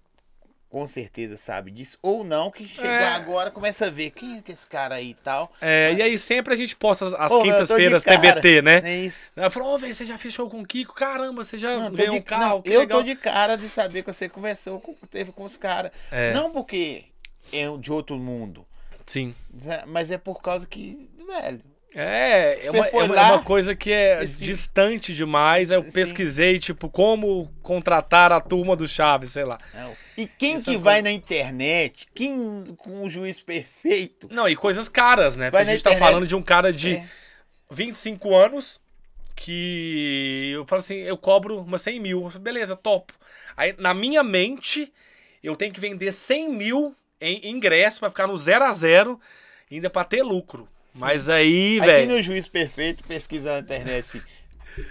com 0.70 0.86
certeza 0.86 1.36
sabe 1.36 1.70
disso. 1.70 1.98
Ou 2.00 2.22
não, 2.24 2.50
que 2.50 2.66
chegou 2.66 2.88
É. 2.90 3.08
agora, 3.08 3.50
começa 3.50 3.86
a 3.86 3.90
ver 3.90 4.10
quem 4.10 4.38
é 4.38 4.40
que 4.42 4.52
é 4.52 4.54
esse 4.54 4.66
cara 4.66 4.94
aí 4.94 5.10
e 5.10 5.14
tal. 5.14 5.52
É, 5.60 5.92
e 5.92 6.00
aí 6.00 6.16
sempre 6.16 6.54
a 6.54 6.56
gente 6.56 6.76
posta 6.76 7.06
as- 7.18 7.32
quintas-feiras. 7.42 8.04
TBT, 8.04 8.62
né? 8.62 8.80
É 8.84 8.96
isso. 8.96 9.30
Ela 9.36 9.50
falou, 9.50 9.74
ô, 9.74 9.78
velho, 9.78 9.92
você 9.92 10.04
já 10.04 10.16
fez 10.16 10.32
show 10.32 10.48
com 10.48 10.60
o 10.60 10.66
Kiko? 10.66 10.94
Caramba, 10.94 11.42
você 11.44 11.58
já 11.58 11.76
Não, 11.76 11.90
ganhou 11.90 12.14
de- 12.14 12.20
um 12.20 12.22
carro, 12.22 12.62
não, 12.64 12.72
eu 12.72 12.80
legal. 12.80 12.98
tô 13.00 13.04
de 13.04 13.16
cara 13.16 13.56
de 13.56 13.68
saber 13.68 14.02
que 14.04 14.12
você 14.12 14.28
conversou 14.28 14.80
com, 14.80 14.94
teve 15.10 15.32
com 15.32 15.44
os 15.44 15.56
caras. 15.56 15.90
É. 16.10 16.32
Não 16.32 16.50
porque 16.52 17.04
é 17.52 17.64
de 17.76 17.90
outro 17.92 18.16
mundo. 18.16 18.64
Sim. 19.04 19.34
Mas 19.88 20.10
é 20.12 20.18
por 20.18 20.40
causa 20.40 20.66
que, 20.68 21.10
velho. 21.26 21.60
É, 21.94 22.66
é 22.66 22.70
Você 22.70 22.78
uma, 22.78 22.86
é 22.86 22.90
uma- 23.04 23.16
é 23.16 23.32
uma 23.32 23.42
coisa 23.42 23.74
que 23.74 23.90
é 23.92 24.18
pesquisa. 24.18 24.38
distante 24.44 25.12
demais. 25.14 25.70
Aí 25.72 25.78
eu 25.78 25.82
Sim. 25.82 25.90
pesquisei, 25.92 26.58
tipo, 26.58 26.88
como 26.88 27.52
contratar 27.62 28.30
a 28.32 28.40
turma 28.40 28.76
do 28.76 28.86
Chaves, 28.86 29.32
sei 29.32 29.44
lá. 29.44 29.58
Não. 29.74 29.96
E 30.16 30.26
quem 30.26 30.54
Isso 30.54 30.64
que 30.66 30.70
é 30.70 30.74
uma 30.74 30.80
vai 30.84 30.94
coisa- 30.96 31.02
na 31.02 31.10
internet, 31.12 32.06
quem 32.14 32.64
com 32.78 33.02
o 33.04 33.10
juiz 33.10 33.40
perfeito, 33.40 34.28
Não, 34.30 34.48
e 34.48 34.54
coisas 34.54 34.88
caras, 34.88 35.36
né? 35.36 35.50
Porque 35.50 35.62
a 35.62 35.72
gente 35.72 35.82
tá 35.82 35.90
internet. 35.90 36.08
falando 36.08 36.26
de 36.28 36.36
um 36.36 36.42
cara 36.42 36.72
de 36.72 36.96
É. 36.96 37.04
25 37.70 38.34
anos 38.36 38.80
que 39.34 40.50
eu 40.54 40.66
falo 40.66 40.80
assim, 40.80 40.96
eu 40.96 41.16
cobro 41.16 41.58
umas 41.60 41.82
100 41.82 41.98
mil. 41.98 42.28
Beleza, 42.40 42.76
topo. 42.76 43.12
Aí, 43.56 43.74
na 43.78 43.92
minha 43.94 44.22
mente, 44.22 44.92
eu 45.42 45.56
tenho 45.56 45.72
que 45.72 45.80
vender 45.80 46.12
100 46.12 46.50
mil 46.50 46.94
em 47.20 47.48
ingresso 47.50 48.00
pra 48.00 48.10
ficar 48.10 48.26
no 48.26 48.36
0 48.36 48.64
a 48.64 48.72
0 48.72 49.18
ainda 49.70 49.90
pra 49.90 50.04
ter 50.04 50.22
lucro. 50.22 50.68
Mas 50.94 51.28
aí, 51.28 51.80
velho... 51.80 52.14
no 52.14 52.22
Juiz 52.22 52.48
Perfeito, 52.48 53.04
pesquisa 53.04 53.52
na 53.52 53.58
internet 53.60 54.00
assim, 54.00 54.22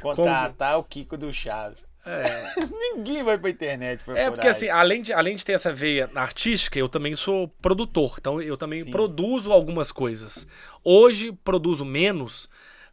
contratar 0.02 0.78
o 0.78 0.84
Kiko 0.84 1.18
do 1.18 1.32
Chaves. 1.34 1.84
Ninguém 2.96 3.24
vai 3.24 3.38
pra 3.38 3.50
internet 3.50 4.02
É 4.16 4.32
porque 4.32 4.48
assim, 4.48 4.66
isso. 4.66 4.76
além 4.76 5.02
de, 5.02 5.14
além 5.14 5.36
de 5.36 5.46
ter 5.46 5.54
essa 5.54 5.74
veia 5.74 6.10
artística, 6.16 6.80
eu 6.80 6.90
também 6.90 7.14
sou 7.14 7.48
produtor. 7.62 8.16
Então 8.20 8.42
eu 8.42 8.58
também 8.58 8.84
Sim. 8.84 8.92
produzo 8.92 9.52
algumas 9.52 9.92
coisas. 9.92 10.48
Hoje 10.84 11.32
produzo 11.44 11.84
menos, 11.86 12.50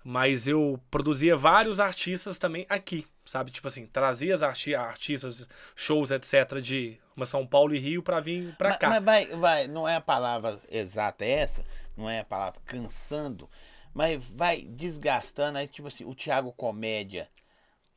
mas 0.08 0.46
eu 0.46 0.80
produzia 0.88 1.36
vários 1.36 1.80
artistas 1.80 2.38
também 2.38 2.64
aqui, 2.68 3.04
sabe? 3.24 3.50
Tipo 3.50 3.66
assim, 3.66 3.86
trazia 3.86 4.32
as 4.34 4.40
arti 4.40 4.72
artistas, 4.72 5.48
shows, 5.74 6.12
etc. 6.12 6.60
de 6.62 6.96
uma 7.16 7.26
São 7.26 7.44
Paulo 7.44 7.74
e 7.74 7.78
Rio 7.80 8.04
pra 8.04 8.20
vir 8.20 8.54
pra 8.56 8.68
Mas, 8.68 8.78
cá. 8.78 8.88
mas 8.88 9.02
vai, 9.04 9.26
vai, 9.26 9.66
não 9.66 9.88
é 9.88 9.96
a 9.96 10.00
palavra 10.00 10.60
exata 10.70 11.24
essa, 11.24 11.64
não 11.96 12.08
é 12.08 12.20
a 12.20 12.24
palavra 12.24 12.60
cansando, 12.64 13.50
mas 13.92 14.24
vai 14.24 14.60
desgastando, 14.62 15.58
aí 15.58 15.66
tipo 15.66 15.88
assim, 15.88 16.04
o 16.04 16.14
Thiago 16.14 16.52
Comédia, 16.52 17.28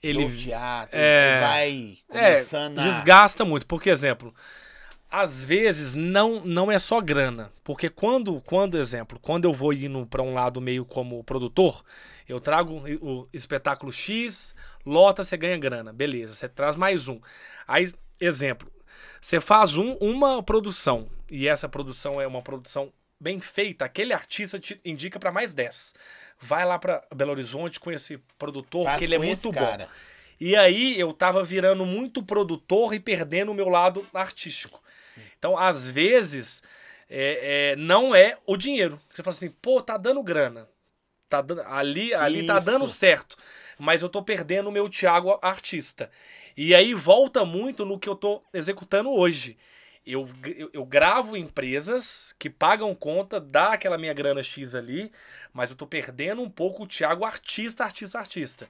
Ele 0.02 0.26
do 0.26 0.36
teatro, 0.36 0.98
é, 0.98 1.42
vai 1.42 2.00
É, 2.10 2.32
começando 2.32 2.80
a... 2.80 2.84
desgasta 2.90 3.46
muito. 3.46 3.68
Porque, 3.68 3.90
exemplo, 3.92 4.34
às 5.10 5.44
vezes 5.44 5.96
não, 5.96 6.42
não 6.46 6.72
é 6.72 6.78
só 6.78 7.02
grana. 7.02 7.52
Porque 7.64 7.90
quando, 7.90 8.42
quando, 8.42 8.78
exemplo, 8.78 9.20
quando 9.20 9.46
eu 9.46 9.54
vou 9.54 9.74
indo 9.74 10.06
para 10.06 10.22
um 10.22 10.34
lado 10.34 10.62
meio 10.62 10.86
como 10.86 11.24
produtor, 11.24 11.84
eu 12.28 12.40
trago 12.40 12.84
o 13.02 13.28
espetáculo 13.34 13.92
X, 13.92 14.54
lota, 14.86 15.24
você 15.24 15.36
ganha 15.36 15.58
grana. 15.58 15.92
Beleza, 15.92 16.36
você 16.36 16.48
traz 16.48 16.76
mais 16.76 17.08
um. 17.08 17.20
Aí, 17.68 17.92
exemplo, 18.20 18.72
você 19.20 19.42
faz 19.42 19.76
um, 19.76 19.94
uma 19.94 20.44
produção 20.44 21.10
e 21.30 21.48
essa 21.48 21.68
produção 21.68 22.22
é 22.22 22.28
uma 22.28 22.42
produção 22.42 22.92
bem 23.20 23.40
feita, 23.40 23.84
aquele 23.84 24.14
artista 24.14 24.58
te 24.58 24.80
indica 24.86 25.20
para 25.20 25.32
mais 25.32 25.54
10. 25.54 25.94
Vai 26.40 26.66
lá 26.66 26.80
para 26.80 27.04
Belo 27.14 27.32
Horizonte 27.32 27.80
com 27.80 27.92
esse 27.92 28.18
produtor, 28.38 28.86
Faz 28.86 29.00
que 29.00 29.04
ele 29.06 29.16
é 29.16 29.18
muito 29.18 29.34
esse 29.34 29.48
bom. 29.48 29.54
cara. 29.54 29.90
E 30.40 30.56
aí 30.56 30.98
eu 30.98 31.12
tava 31.12 31.44
virando 31.44 31.86
muito 31.86 32.24
produtor 32.24 32.94
e 32.94 33.00
perdendo 33.00 33.52
o 33.52 33.56
meu 33.56 33.68
lado 33.68 34.06
artístico. 34.14 34.82
Então, 35.40 35.58
às 35.58 35.90
vezes, 35.90 36.62
é, 37.10 37.72
é, 37.72 37.76
não 37.78 38.14
é 38.14 38.38
o 38.46 38.56
dinheiro. 38.56 39.00
Você 39.10 39.24
fala 39.24 39.36
assim, 39.36 39.50
pô, 39.50 39.82
tá 39.82 39.98
dando 39.98 40.22
grana. 40.22 40.68
Tá 41.28 41.42
dando, 41.42 41.62
ali 41.62 42.14
ali 42.14 42.46
tá 42.46 42.60
dando 42.60 42.88
certo. 42.88 43.38
Mas 43.78 44.02
eu 44.02 44.10
tô 44.10 44.22
perdendo 44.22 44.68
o 44.68 44.72
meu 44.72 44.90
Thiago 44.90 45.40
artista. 45.42 46.12
E 46.58 46.76
aí 46.76 46.94
volta 46.94 47.46
muito 47.46 47.86
no 47.86 47.98
que 47.98 48.10
eu 48.10 48.16
tô 48.16 48.44
executando 48.54 49.10
hoje. 49.10 49.58
Eu, 50.06 50.28
eu, 50.58 50.70
eu 50.74 50.86
gravo 50.86 51.38
empresas 51.38 52.36
que 52.38 52.50
pagam 52.50 52.94
conta, 52.96 53.40
dá 53.40 53.74
aquela 53.74 53.98
minha 53.98 54.14
grana 54.14 54.42
X 54.42 54.74
ali, 54.76 55.12
mas 55.54 55.70
eu 55.70 55.76
tô 55.76 55.86
perdendo 55.86 56.42
um 56.42 56.50
pouco 56.50 56.84
o 56.84 56.88
Thiago 56.88 57.24
artista, 57.24 57.84
artista, 57.84 58.18
artista. 58.18 58.68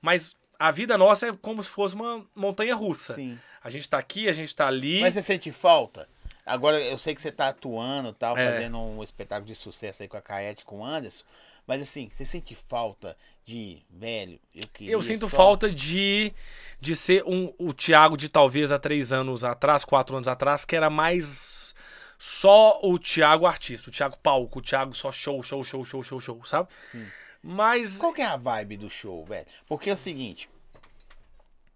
Mas 0.00 0.36
a 0.58 0.70
vida 0.70 0.96
nossa 0.96 1.28
é 1.28 1.32
como 1.32 1.62
se 1.62 1.68
fosse 1.68 1.94
uma 1.94 2.24
montanha 2.34 2.74
russa. 2.74 3.14
Sim. 3.14 3.38
A 3.64 3.70
gente 3.70 3.88
tá 3.88 3.98
aqui, 3.98 4.28
a 4.28 4.32
gente 4.32 4.54
tá 4.54 4.66
ali. 4.66 5.00
Mas 5.00 5.14
você 5.14 5.22
sente 5.22 5.50
falta? 5.50 6.08
Agora, 6.44 6.80
eu 6.80 6.98
sei 6.98 7.14
que 7.14 7.20
você 7.22 7.30
tá 7.30 7.48
atuando, 7.48 8.12
tal, 8.12 8.36
É. 8.36 8.52
fazendo 8.52 8.78
um 8.78 9.02
espetáculo 9.02 9.46
de 9.46 9.54
sucesso 9.54 10.02
aí 10.02 10.08
com 10.08 10.16
a 10.16 10.22
Caete, 10.22 10.64
com 10.64 10.80
o 10.80 10.84
Anderson, 10.84 11.24
mas 11.66 11.80
assim, 11.80 12.10
você 12.12 12.26
sente 12.26 12.54
falta 12.54 13.16
de, 13.44 13.82
velho, 13.88 14.40
eu 14.54 14.62
queria 14.72 14.92
Eu 14.92 15.02
sinto 15.02 15.28
só- 15.28 15.36
falta 15.36 15.70
de, 15.70 16.32
de 16.80 16.96
ser 16.96 17.22
um, 17.24 17.52
o 17.58 17.72
Thiago 17.72 18.16
de 18.16 18.28
talvez 18.28 18.72
há 18.72 18.78
três 18.78 19.12
anos 19.12 19.44
atrás, 19.44 19.84
quatro 19.84 20.16
anos 20.16 20.26
atrás, 20.26 20.64
que 20.64 20.74
era 20.74 20.90
mais 20.90 21.72
só 22.18 22.80
o 22.82 22.98
Thiago 22.98 23.46
artista, 23.46 23.88
o 23.90 23.92
Thiago 23.92 24.16
palco, 24.18 24.58
o 24.58 24.62
Thiago 24.62 24.94
só 24.94 25.12
show, 25.12 25.40
show, 25.42 25.62
show, 25.64 25.84
show, 25.84 26.02
show, 26.02 26.20
show, 26.20 26.44
sabe? 26.44 26.68
Sim. 26.84 27.06
Mas 27.42 27.98
Qual 27.98 28.12
que 28.12 28.22
é 28.22 28.26
a 28.26 28.36
vibe 28.36 28.76
do 28.76 28.90
show, 28.90 29.24
velho? 29.24 29.46
Porque 29.66 29.90
é 29.90 29.92
o 29.94 29.96
seguinte, 29.96 30.48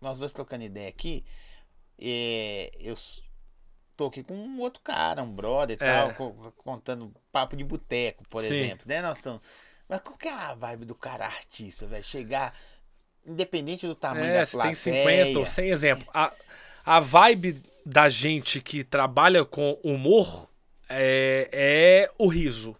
nós 0.01 0.18
dois 0.18 0.32
trocando 0.32 0.64
ideia 0.64 0.88
aqui, 0.88 1.24
é, 2.01 2.70
eu 2.80 2.94
tô 3.97 4.06
aqui 4.06 4.23
com 4.23 4.35
um 4.35 4.60
outro 4.60 4.82
cara, 4.82 5.23
um 5.23 5.32
brother 5.32 5.77
e 5.77 5.81
É. 5.81 5.86
tal, 5.86 6.12
co- 6.14 6.52
contando 6.59 7.12
papo 7.32 7.56
de 7.56 7.64
boteco, 7.64 8.24
por 8.28 8.43
Sim. 8.43 8.60
exemplo, 8.60 8.86
né? 8.89 9.02
Nós 9.02 9.18
estamos... 9.18 9.40
Mas 9.89 10.01
qual 10.01 10.16
que 10.16 10.28
é 10.28 10.32
a 10.32 10.55
vibe 10.55 10.85
do 10.85 10.94
cara 10.94 11.24
artista, 11.27 11.86
velho? 11.86 12.02
Chegar, 12.05 12.55
independente 13.27 13.86
do 13.86 13.94
tamanho 13.94 14.32
é, 14.32 14.40
da 14.40 14.47
plateia... 14.47 14.73
tem 14.73 14.74
50 14.74 15.39
ou 15.39 15.47
100 15.47 15.70
exemplo. 15.70 16.06
A, 16.12 16.32
a 16.85 17.01
vibe 17.01 17.62
da 17.85 18.09
gente 18.09 18.60
que 18.60 18.82
trabalha 18.85 19.44
com 19.44 19.78
humor 19.82 20.48
é, 20.89 21.48
é 21.52 22.10
o 22.18 22.28
riso. 22.28 22.77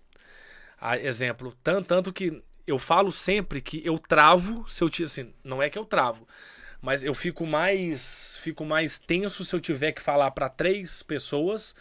A- 0.81 0.99
exemplo, 0.99 1.55
tanto, 1.63 1.87
tanto 1.87 2.13
que 2.13 2.43
eu 2.67 2.79
falo 2.79 3.13
sempre 3.13 3.61
que 3.61 3.83
eu 3.85 3.99
travo 3.99 4.69
se 4.69 4.83
eu 4.83 4.91
assim, 5.05 5.33
não 5.45 5.63
é 5.63 5.71
que 5.71 5.79
eu 5.79 5.85
travo, 5.85 6.27
mas 6.81 7.03
eu 7.05 7.15
fico 7.15 7.47
mais 7.47 8.39
fico 8.43 8.65
mais 8.65 8.99
tenso 8.99 9.45
se 9.45 9.55
eu 9.55 9.61
tiver 9.61 9.93
que 9.93 10.03
falar 10.03 10.31
para 10.31 10.49
três 10.49 11.03
pessoas 11.03 11.75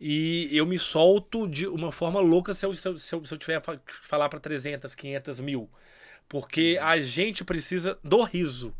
e 0.00 0.48
eu 0.56 0.64
me 0.64 0.78
solto 0.78 1.46
de 1.46 1.66
uma 1.66 1.92
forma 1.92 2.20
louca 2.20 2.54
se 2.54 2.64
eu, 2.64 2.72
se 2.72 2.88
eu, 2.88 2.96
se 2.96 3.14
eu, 3.14 3.38
tiver 3.38 3.60
que 3.60 4.06
falar 4.06 4.30
para 4.30 4.40
300, 4.40 4.94
500 4.94 5.40
mil. 5.40 5.68
Porque 6.26 6.78
a 6.80 6.98
gente 7.00 7.44
precisa 7.44 7.98
do 8.02 8.22
riso. 8.22 8.74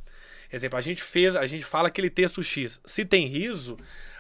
Exemplo, 0.51 0.79
a 0.79 0.81
gente 0.81 1.03
fez, 1.03 1.37
a 1.37 1.47
gente 1.47 1.65
fala 1.65 1.89
aquele 1.89 2.09
texto 2.09 2.43
X. 2.43 2.81
Se 2.87 3.05
tem 3.05 3.27
riso, 3.27 3.77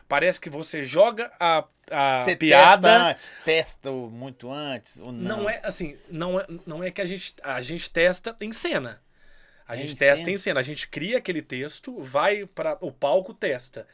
parece 0.06 0.38
que 0.38 0.50
você 0.50 0.84
joga 0.84 1.32
a, 1.40 1.64
a 1.90 2.24
Você 2.24 2.36
piada. 2.36 2.88
testa 2.88 3.10
antes, 3.10 3.36
testa 3.44 3.90
muito 3.90 4.50
antes, 4.50 5.00
ou 5.00 5.10
não. 5.10 5.38
Não 5.38 5.50
é 5.50 5.60
assim, 5.64 5.96
não 6.10 6.38
é, 6.38 6.46
não 6.66 6.84
é 6.84 6.90
que 6.90 7.00
a 7.00 7.06
gente, 7.06 7.34
a 7.42 7.60
gente 7.60 7.88
testa 7.90 8.36
em 8.40 8.52
cena. 8.52 9.00
A 9.70 9.76
É 9.76 9.76
gente 9.76 9.96
testa 9.96 10.24
cena? 10.24 10.30
em 10.30 10.36
cena. 10.36 10.60
A 10.60 10.62
gente 10.62 10.88
cria 10.88 11.18
aquele 11.18 11.42
texto, 11.42 12.00
vai 12.02 12.46
para 12.46 12.76
o 12.80 12.90
palco, 12.92 13.32
testa. 13.34 13.86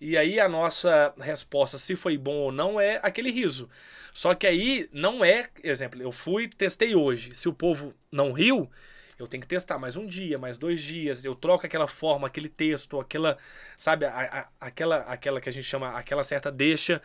E 0.00 0.16
aí 0.16 0.38
a 0.38 0.48
nossa 0.48 1.14
resposta, 1.18 1.78
se 1.78 1.96
foi 1.96 2.16
bom 2.18 2.34
ou 2.36 2.52
não, 2.52 2.80
é 2.80 3.00
aquele 3.02 3.30
riso. 3.30 3.68
Só 4.12 4.34
que 4.34 4.46
aí 4.46 4.88
não 4.92 5.24
é, 5.24 5.48
exemplo, 5.62 6.00
eu 6.02 6.12
fui, 6.12 6.48
testei 6.48 6.94
hoje. 6.94 7.34
Se 7.34 7.48
o 7.48 7.52
povo 7.54 7.94
não 8.12 8.32
riu, 8.32 8.70
eu 9.18 9.26
tenho 9.26 9.40
que 9.40 9.48
testar 9.48 9.78
mais 9.78 9.96
um 9.96 10.06
dia, 10.06 10.38
mais 10.38 10.58
dois 10.58 10.80
dias. 10.82 11.24
Eu 11.24 11.34
troco 11.34 11.64
aquela 11.66 11.86
forma, 11.88 12.26
aquele 12.26 12.48
texto, 12.48 13.00
aquela, 13.00 13.38
sabe, 13.78 14.04
a- 14.04 14.10
a- 14.60 14.66
aquela, 14.66 14.98
aquela 14.98 15.40
que 15.40 15.48
a 15.48 15.52
gente 15.52 15.64
chama, 15.66 15.90
aquela 15.98 16.22
certa 16.24 16.50
deixa 16.50 17.00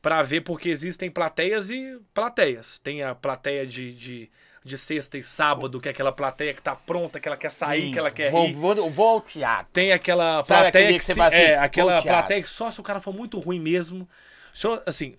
para 0.00 0.22
ver, 0.22 0.40
porque 0.42 0.68
existem 0.68 1.10
plateias 1.10 1.70
e 1.70 1.98
plateias. 2.12 2.78
Tem 2.78 3.02
a 3.02 3.14
plateia 3.14 3.66
de, 3.66 3.94
de, 3.94 4.30
de 4.64 4.78
sexta 4.78 5.18
e 5.18 5.22
sábado, 5.22 5.80
que 5.80 5.88
é 5.88 5.90
aquela 5.90 6.12
plateia 6.12 6.54
que 6.54 6.62
tá 6.62 6.74
pronta, 6.76 7.18
que 7.18 7.28
ela 7.28 7.36
quer 7.36 7.50
sair, 7.50 7.86
Sim, 7.86 7.92
que 7.92 7.98
ela 7.98 8.10
quer 8.10 8.30
vou, 8.30 8.46
rir. 8.46 8.52
Vou, 8.52 8.90
vou 8.90 9.08
ao 9.08 9.20
teatro. 9.20 9.72
Tem 9.72 9.92
aquela 9.92 10.42
Sabe 10.44 10.62
plateia 10.62 10.92
que, 10.92 10.98
que 10.98 11.04
você 11.04 11.14
se- 11.14 11.20
assim, 11.20 11.36
é, 11.36 11.58
aquela 11.58 12.00
plateia 12.02 12.42
que 12.42 12.48
só 12.48 12.70
se 12.70 12.80
o 12.80 12.82
cara 12.84 13.00
for 13.00 13.12
muito 13.12 13.38
ruim 13.38 13.58
mesmo. 13.60 14.08
Se 14.54 14.66
eu- 14.66 14.82
assim, 14.86 15.16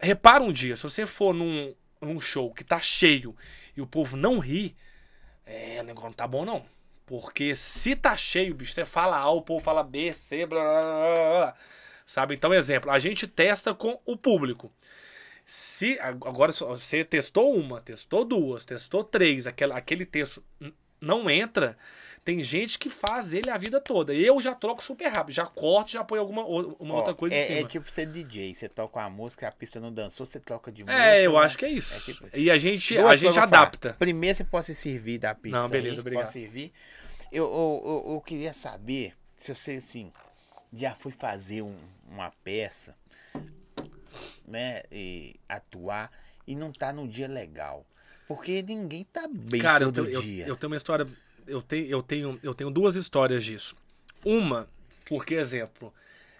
repara 0.00 0.42
um 0.42 0.52
dia, 0.52 0.76
se 0.76 0.82
você 0.82 1.06
for 1.06 1.34
num, 1.34 1.74
num 2.00 2.20
show 2.20 2.52
que 2.52 2.62
tá 2.64 2.78
cheio 2.80 3.34
e 3.76 3.80
o 3.80 3.86
povo 3.86 4.16
não 4.16 4.38
ri, 4.38 4.76
é, 5.44 5.78
o 5.80 5.84
negócio 5.84 6.08
não 6.08 6.14
tá 6.14 6.26
bom 6.26 6.44
não. 6.44 6.64
Porque 7.04 7.54
se 7.54 7.94
tá 7.94 8.16
cheio, 8.16 8.54
bicho, 8.54 8.72
você 8.72 8.84
fala 8.84 9.16
A, 9.16 9.30
o 9.30 9.42
povo 9.42 9.62
fala 9.64 9.82
B, 9.84 10.12
C, 10.12 10.44
blá, 10.44 10.60
blá, 10.60 10.82
blá, 10.82 11.30
blá. 11.38 11.54
Sabe? 12.04 12.34
Então, 12.34 12.52
exemplo, 12.54 12.90
a 12.90 12.98
gente 12.98 13.26
testa 13.26 13.74
com 13.74 14.00
o 14.04 14.16
público. 14.16 14.72
Se 15.48 15.96
agora 16.00 16.50
você 16.50 17.04
testou 17.04 17.54
uma, 17.54 17.80
testou 17.80 18.24
duas, 18.24 18.64
testou 18.64 19.04
três, 19.04 19.46
aquela, 19.46 19.76
aquele 19.76 20.04
texto 20.04 20.42
não 21.00 21.30
entra, 21.30 21.78
tem 22.24 22.42
gente 22.42 22.76
que 22.80 22.90
faz 22.90 23.32
ele 23.32 23.48
a 23.48 23.56
vida 23.56 23.80
toda. 23.80 24.12
Eu 24.12 24.40
já 24.40 24.56
troco 24.56 24.82
super 24.82 25.06
rápido, 25.06 25.32
já 25.32 25.46
corto, 25.46 25.92
já 25.92 26.02
põe 26.02 26.18
alguma 26.18 26.44
uma 26.44 26.94
Ó, 26.94 26.96
outra 26.96 27.14
coisa 27.14 27.36
é, 27.36 27.44
em 27.44 27.46
cima. 27.46 27.58
é 27.60 27.64
tipo 27.64 27.88
ser 27.88 28.06
DJ, 28.06 28.54
você 28.56 28.68
toca 28.68 28.98
uma 28.98 29.08
música, 29.08 29.46
a 29.46 29.52
pista 29.52 29.78
não 29.78 29.92
dançou, 29.92 30.26
você 30.26 30.40
troca 30.40 30.72
de 30.72 30.82
música. 30.82 31.00
É, 31.00 31.24
eu 31.24 31.34
né? 31.34 31.38
acho 31.38 31.56
que 31.56 31.64
é 31.64 31.70
isso. 31.70 31.94
É 31.94 32.00
tipo- 32.12 32.28
E 32.36 32.50
a 32.50 32.58
gente, 32.58 32.94
Duas 32.96 33.12
a 33.12 33.14
gente 33.14 33.38
adapta. 33.38 33.94
Primeiro 33.96 34.36
você 34.36 34.42
pode 34.44 34.66
se 34.66 34.74
servir 34.74 35.18
da 35.18 35.32
pizza. 35.32 35.60
Não, 35.60 35.68
beleza, 35.68 35.94
aí, 35.94 36.00
obrigado. 36.00 36.22
Pode 36.24 36.32
servir. 36.32 36.72
Eu, 37.30 37.44
eu, 37.44 37.82
eu, 38.04 38.14
eu 38.14 38.20
queria 38.20 38.52
saber 38.52 39.14
se 39.36 39.54
você, 39.54 39.72
assim, 39.74 40.12
já 40.72 40.92
foi 40.96 41.12
fazer 41.12 41.62
um- 41.62 41.78
uma 42.10 42.32
peça 42.42 42.96
né, 44.46 44.82
e 44.90 45.36
atuar 45.48 46.10
e 46.46 46.54
não 46.56 46.72
tá 46.72 46.92
no 46.92 47.06
dia 47.08 47.28
legal. 47.28 47.86
Porque 48.28 48.62
ninguém 48.62 49.04
tá 49.04 49.28
bem 49.30 49.60
Cara, 49.60 49.84
eu 49.84 49.92
todo 49.92 50.04
tenho, 50.06 50.14
eu, 50.16 50.22
dia. 50.22 50.46
eu 50.46 50.56
tenho 50.56 50.70
uma 50.70 50.76
história. 50.76 51.06
Eu 51.46 51.62
tenho, 51.62 51.86
eu, 51.86 52.02
tenho, 52.02 52.40
eu 52.42 52.54
tenho 52.54 52.70
duas 52.70 52.96
histórias 52.96 53.44
disso. 53.44 53.76
Uma, 54.24 54.68
porque, 55.08 55.34
exemplo, 55.34 55.92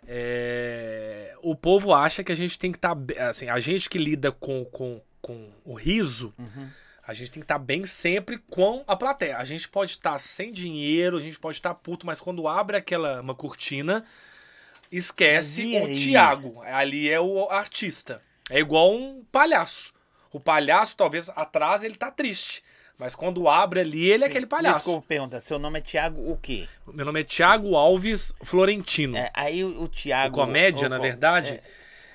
é, 0.09 1.35
o 1.43 1.55
povo 1.55 1.95
acha 1.95 2.25
que 2.25 2.33
a 2.33 2.35
gente 2.37 2.59
tem 2.59 2.73
que 2.73 2.79
estar. 2.79 2.97
assim, 3.29 3.49
a 3.49 3.61
gente 3.61 3.89
que 3.89 3.99
lida 3.99 4.33
com, 4.33 4.65
com, 4.67 5.01
com 5.21 5.51
o 5.65 5.75
riso, 5.75 6.35
Uhum. 6.39 6.69
a 7.07 7.15
gente 7.15 7.31
tem 7.31 7.41
que 7.41 7.45
estar 7.45 7.59
bem 7.59 7.87
sempre 7.87 8.39
com 8.51 8.83
a 8.87 8.97
plateia. 8.97 9.39
A 9.39 9.45
gente 9.45 9.69
pode 9.69 9.93
estar 9.93 10.19
sem 10.19 10.53
dinheiro, 10.53 11.17
a 11.17 11.21
gente 11.21 11.39
pode 11.39 11.59
estar 11.59 11.75
puto, 11.75 12.05
mas 12.07 12.21
quando 12.21 12.49
abre 12.49 12.77
aquela 12.77 13.21
uma 13.21 13.35
cortina, 13.35 14.05
esquece 14.91 15.77
o? 15.81 15.95
Tiago. 15.95 16.63
Ali 16.63 17.11
é 17.11 17.21
o 17.21 17.49
artista. 17.51 18.23
É 18.51 18.59
igual 18.61 18.93
um 18.95 19.25
palhaço. 19.33 19.93
O 20.33 20.39
palhaço, 20.41 20.97
talvez, 20.97 21.29
atrás 21.31 21.83
ele 21.83 21.95
tá 21.97 22.11
triste. 22.11 22.63
Mas 22.99 23.15
quando 23.15 23.49
abre 23.49 23.81
ali, 23.81 24.09
ele 24.11 24.25
é 24.25 24.27
aquele 24.27 24.47
palhaço. 24.47 24.77
Desculpa 24.77 25.07
perguntar, 25.07 25.41
seu 25.41 25.59
nome 25.59 25.79
é 25.79 25.83
Thiago 25.83 26.31
o 26.31 26.37
quê? 26.37 26.67
Meu 26.87 27.05
nome 27.05 27.21
é 27.21 27.25
Tiago 27.25 27.77
Alves 27.77 28.33
Florentino. 28.43 29.17
É, 29.19 29.31
aí 29.35 29.63
o, 29.63 29.69
o 29.81 29.83
O 29.85 29.89
Thiago... 29.89 30.35
comédia, 30.35 30.87
o- 30.87 30.91
na 30.91 30.99
verdade. 30.99 31.51
é, 31.53 31.63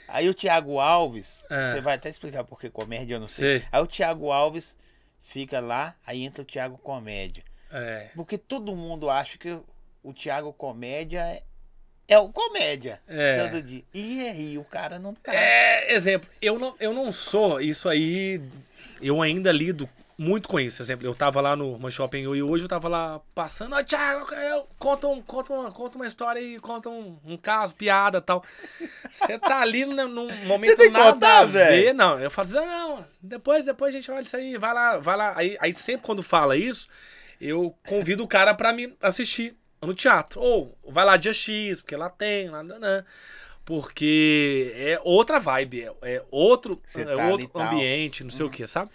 aí 0.08 0.28
o 0.28 0.34
Thiago 0.34 0.80
Alves, 0.80 1.44
Ah. 1.50 1.74
você 1.76 1.82
vai 1.82 1.96
até 1.96 2.10
explicar 2.10 2.44
por 2.44 2.60
que 2.60 2.70
comédia, 2.70 3.16
eu 3.16 3.20
não 3.20 3.28
sei. 3.28 3.60
Sei. 3.60 3.68
Aí 3.72 3.82
o 3.82 3.86
Thiago 3.88 4.32
Alves 4.32 4.76
fica 5.20 5.60
lá, 5.60 5.96
aí 6.06 6.24
entra 6.24 6.42
o 6.42 6.46
Thiago 6.46 6.78
Comédia. 6.80 7.44
É. 7.72 8.10
Porque 8.16 8.38
todo 8.38 8.76
mundo 8.76 9.08
acha 9.10 9.38
que 9.38 9.56
o 10.04 10.14
Thiago 10.14 10.52
Comédia 10.52 11.44
é, 12.12 12.20
o 12.20 12.28
comédia. 12.28 13.00
É. 13.08 13.48
Todo 13.48 13.64
dia. 13.64 13.84
E 13.94 14.28
aí, 14.28 14.58
o 14.58 14.66
cara 14.66 15.00
não 15.00 15.14
tá. 15.14 15.34
É, 15.34 15.94
exemplo, 15.94 16.30
eu 16.42 16.60
não, 16.60 16.76
eu 16.78 16.94
não 16.94 17.10
sou 17.10 17.62
isso 17.62 17.88
aí. 17.88 18.42
Eu 19.02 19.22
ainda 19.22 19.50
lido 19.50 19.88
muito 20.18 20.50
com 20.50 20.60
isso. 20.60 20.82
Exemplo, 20.82 21.08
eu 21.08 21.16
tava 21.16 21.40
lá 21.40 21.56
no 21.56 21.90
Shopping 21.90 22.20
e 22.20 22.44
hoje 22.44 22.66
eu 22.66 22.68
tava 22.68 22.90
lá 22.90 23.22
passando. 23.34 23.78
Ó, 23.78 23.82
Thiago, 23.82 24.32
eu, 24.34 24.68
conta, 24.78 25.08
um, 25.08 25.22
conta, 25.22 25.54
uma, 25.54 25.72
conta 25.72 25.96
uma 25.96 26.06
história 26.06 26.42
aí, 26.42 26.60
conta 26.60 26.90
um, 26.90 27.18
um 27.24 27.38
caso, 27.38 27.74
piada 27.76 28.18
e 28.18 28.22
tal. 28.22 28.44
Você 29.10 29.40
tá 29.40 29.62
ali 29.62 29.86
num, 29.86 30.10
num 30.10 30.36
momento 30.48 30.92
nada 30.92 31.14
contar, 31.14 31.40
a 31.40 31.46
ver. 31.46 31.70
velho? 31.70 31.94
Não, 31.94 32.20
eu 32.20 32.30
falo 32.30 32.50
assim, 32.50 32.58
ah, 32.58 32.66
não, 32.66 33.06
depois, 33.22 33.66
depois 33.66 33.96
a 33.96 33.98
gente 33.98 34.12
olha 34.12 34.22
isso 34.22 34.36
aí, 34.36 34.58
vai 34.58 34.74
lá, 34.74 34.98
vai 34.98 35.16
lá. 35.16 35.34
Aí, 35.38 35.58
aí 35.62 35.74
sempre 35.74 36.06
quando 36.06 36.22
fala 36.22 36.58
isso, 36.58 36.90
eu 37.40 37.74
convido 37.88 38.22
o 38.22 38.28
cara 38.28 38.54
pra 38.54 38.74
me 38.74 38.94
assistir 39.02 39.56
no 39.82 39.94
teatro. 39.94 40.40
Ou 40.40 40.78
vai 40.88 41.06
lá 41.06 41.18
dia 41.18 41.34
X, 41.34 41.82
porque 41.82 41.96
lá 41.96 42.10
tem, 42.10 42.50
lá, 42.50 42.62
lá, 42.62 42.78
lá. 42.78 43.06
Porque 43.66 44.74
é 44.76 45.00
outra 45.04 45.40
vibe, 45.40 45.84
é, 45.84 45.94
é 46.02 46.26
outro, 46.32 46.82
é 46.96 47.06
tá 47.06 47.28
outro 47.28 47.62
ambiente, 47.62 48.24
não 48.24 48.32
sei 48.32 48.46
o 48.46 48.50
que, 48.50 48.66
sabe? 48.66 48.92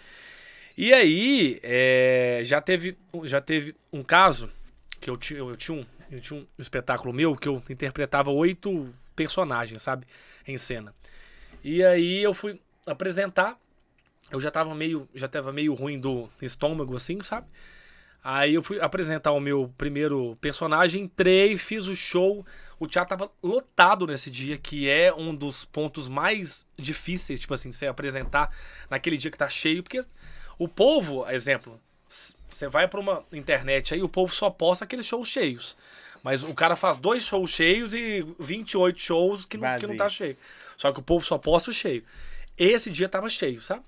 E 0.77 0.93
aí, 0.93 1.59
é, 1.63 2.41
já, 2.43 2.61
teve, 2.61 2.97
já 3.23 3.41
teve 3.41 3.75
um 3.91 4.03
caso 4.03 4.51
que 4.99 5.09
eu 5.09 5.17
tinha, 5.17 5.39
eu, 5.39 5.55
tinha 5.55 5.77
um, 5.79 5.85
eu 6.11 6.19
tinha 6.21 6.39
um 6.39 6.45
espetáculo 6.59 7.13
meu 7.13 7.35
que 7.35 7.47
eu 7.47 7.63
interpretava 7.69 8.29
oito 8.29 8.93
personagens, 9.15 9.81
sabe? 9.81 10.05
Em 10.45 10.57
cena. 10.57 10.93
E 11.63 11.83
aí 11.83 12.21
eu 12.21 12.33
fui 12.33 12.59
apresentar. 12.85 13.57
Eu 14.29 14.39
já 14.41 14.51
tava 14.51 14.75
meio, 14.75 15.07
já 15.15 15.27
tava 15.27 15.51
meio 15.51 15.73
ruim 15.73 15.99
do 15.99 16.29
estômago, 16.41 16.95
assim, 16.95 17.21
sabe? 17.23 17.47
Aí 18.23 18.55
eu 18.55 18.63
fui 18.63 18.79
apresentar 18.81 19.31
o 19.31 19.39
meu 19.39 19.73
primeiro 19.77 20.37
personagem, 20.41 21.03
entrei, 21.03 21.57
fiz 21.57 21.87
o 21.87 21.95
show. 21.95 22.45
O 22.79 22.87
teatro 22.87 23.17
tava 23.17 23.31
lotado 23.41 24.05
nesse 24.05 24.29
dia, 24.29 24.57
que 24.57 24.89
é 24.89 25.13
um 25.13 25.33
dos 25.33 25.65
pontos 25.65 26.07
mais 26.07 26.67
difíceis, 26.77 27.39
tipo 27.39 27.53
assim, 27.53 27.71
você 27.71 27.87
apresentar 27.87 28.53
naquele 28.89 29.17
dia 29.17 29.31
que 29.31 29.37
tá 29.37 29.49
cheio, 29.49 29.81
porque 29.81 30.03
o 30.59 30.67
povo, 30.67 31.27
exemplo, 31.29 31.79
você 32.49 32.67
vai 32.67 32.87
pra 32.87 32.99
uma 32.99 33.23
internet 33.31 33.93
aí, 33.93 34.03
o 34.03 34.09
povo 34.09 34.33
só 34.33 34.49
posta 34.49 34.85
aqueles 34.85 35.05
shows 35.05 35.27
cheios. 35.27 35.77
Mas 36.23 36.43
o 36.43 36.53
cara 36.53 36.75
faz 36.75 36.97
dois 36.97 37.23
shows 37.23 37.49
cheios 37.49 37.93
e 37.93 38.25
28 38.39 38.99
shows 38.99 39.45
que 39.45 39.57
não, 39.57 39.79
que 39.79 39.87
não 39.87 39.95
tá 39.95 40.09
cheio. 40.09 40.37
Só 40.75 40.91
que 40.91 40.99
o 40.99 41.03
povo 41.03 41.25
só 41.25 41.37
posta 41.37 41.69
o 41.69 41.73
cheio. 41.73 42.03
Esse 42.57 42.89
dia 42.89 43.07
tava 43.07 43.29
cheio, 43.29 43.61
sabe? 43.61 43.83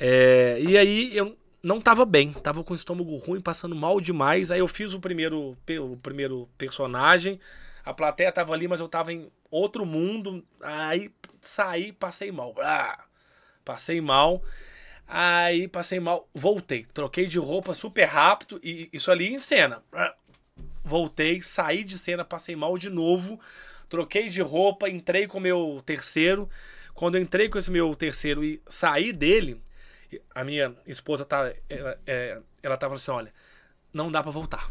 É, 0.00 0.58
e 0.60 0.76
aí 0.76 1.16
eu 1.16 1.36
não 1.62 1.80
tava 1.80 2.04
bem, 2.04 2.32
tava 2.32 2.64
com 2.64 2.72
o 2.72 2.76
estômago 2.76 3.16
ruim, 3.16 3.40
passando 3.40 3.74
mal 3.74 4.00
demais. 4.00 4.50
Aí 4.50 4.60
eu 4.60 4.68
fiz 4.68 4.92
o 4.94 5.00
primeiro, 5.00 5.56
o 5.80 5.96
primeiro 5.96 6.48
personagem, 6.58 7.38
a 7.84 7.94
plateia 7.94 8.32
tava 8.32 8.52
ali, 8.52 8.66
mas 8.66 8.80
eu 8.80 8.88
tava 8.88 9.12
em 9.12 9.30
outro 9.50 9.86
mundo. 9.86 10.44
Aí 10.60 11.10
saí, 11.40 11.92
passei 11.92 12.32
mal. 12.32 12.54
Ah, 12.58 13.04
passei 13.64 14.00
mal. 14.00 14.42
Aí 15.06 15.68
passei 15.68 16.00
mal, 16.00 16.28
voltei, 16.32 16.86
troquei 16.94 17.26
de 17.26 17.38
roupa 17.38 17.74
super 17.74 18.04
rápido 18.04 18.58
e 18.62 18.88
isso 18.92 19.10
ali 19.10 19.28
em 19.32 19.38
cena. 19.38 19.82
Ah, 19.92 20.14
Voltei, 20.84 21.40
saí 21.40 21.84
de 21.84 21.98
cena, 21.98 22.24
passei 22.24 22.56
mal 22.56 22.76
de 22.76 22.90
novo. 22.90 23.38
Troquei 23.88 24.28
de 24.28 24.42
roupa, 24.42 24.88
entrei 24.88 25.26
com 25.26 25.38
o 25.38 25.40
meu 25.40 25.82
terceiro. 25.86 26.48
Quando 26.94 27.16
eu 27.16 27.22
entrei 27.22 27.48
com 27.48 27.58
esse 27.58 27.70
meu 27.70 27.94
terceiro 27.94 28.42
e 28.44 28.60
saí 28.68 29.12
dele, 29.12 29.60
a 30.34 30.44
minha 30.44 30.74
esposa 30.86 31.24
tá, 31.24 31.52
ela, 31.68 31.98
é, 32.06 32.38
ela 32.62 32.76
tava 32.76 32.94
assim, 32.94 33.10
olha, 33.10 33.32
não 33.92 34.10
dá 34.10 34.22
pra 34.22 34.32
voltar. 34.32 34.70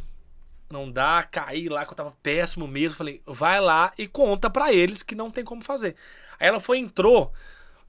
Não 0.70 0.90
dá, 0.90 1.22
caí 1.24 1.68
lá 1.68 1.86
que 1.86 1.92
eu 1.92 1.98
tava 1.98 2.16
péssimo 2.24 2.68
mesmo. 2.68 2.98
Falei, 2.98 3.22
vai 3.26 3.60
lá 3.60 3.94
e 3.98 4.08
conta 4.08 4.50
pra 4.50 4.72
eles 4.72 5.04
que 5.04 5.16
não 5.16 5.30
tem 5.30 5.44
como 5.44 5.62
fazer. 5.64 5.96
Aí 6.40 6.48
ela 6.48 6.60
foi, 6.60 6.78
entrou, 6.78 7.34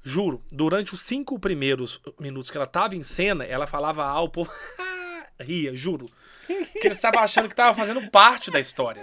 juro, 0.02 0.42
durante 0.50 0.92
os 0.92 1.00
cinco 1.00 1.38
primeiros 1.38 2.00
minutos 2.18 2.50
que 2.50 2.56
ela 2.56 2.66
tava 2.66 2.96
em 2.96 3.02
cena, 3.02 3.44
ela 3.44 3.66
falava 3.66 4.04
ao 4.04 4.28
povo, 4.28 4.50
ria, 5.40 5.74
juro. 5.74 6.06
Que 6.46 6.86
eles 6.86 6.98
estavam 6.98 7.22
achando 7.22 7.48
que 7.48 7.54
tava 7.54 7.72
fazendo 7.72 8.10
parte 8.10 8.50
da 8.50 8.58
história. 8.58 9.02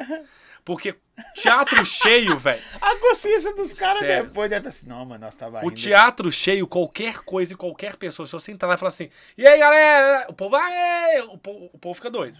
Porque 0.70 0.94
teatro 1.34 1.84
cheio, 1.84 2.38
velho. 2.38 2.62
A 2.80 2.96
consciência 2.98 3.56
dos 3.56 3.74
caras 3.74 4.02
Sério. 4.02 4.28
depois 4.28 4.48
deve 4.52 4.60
estar 4.60 4.70
assim, 4.70 4.86
não, 4.88 5.04
mano, 5.04 5.26
nós 5.26 5.36
tava 5.36 5.66
O 5.66 5.72
indo. 5.72 5.76
teatro 5.76 6.32
cheio, 6.32 6.68
qualquer 6.68 7.22
coisa 7.22 7.54
e 7.54 7.56
qualquer 7.56 7.96
pessoa, 7.96 8.28
se 8.28 8.34
você 8.34 8.52
entrar 8.52 8.68
lá 8.68 8.76
e 8.76 8.78
falar 8.78 8.90
assim, 8.90 9.10
e 9.36 9.48
aí 9.48 9.58
galera, 9.58 10.28
o 10.30 10.34
povo, 10.34 10.56
aê! 10.56 11.22
O 11.22 11.40
povo, 11.40 11.72
o 11.74 11.80
povo 11.80 11.96
fica 11.96 12.12
doido. 12.12 12.38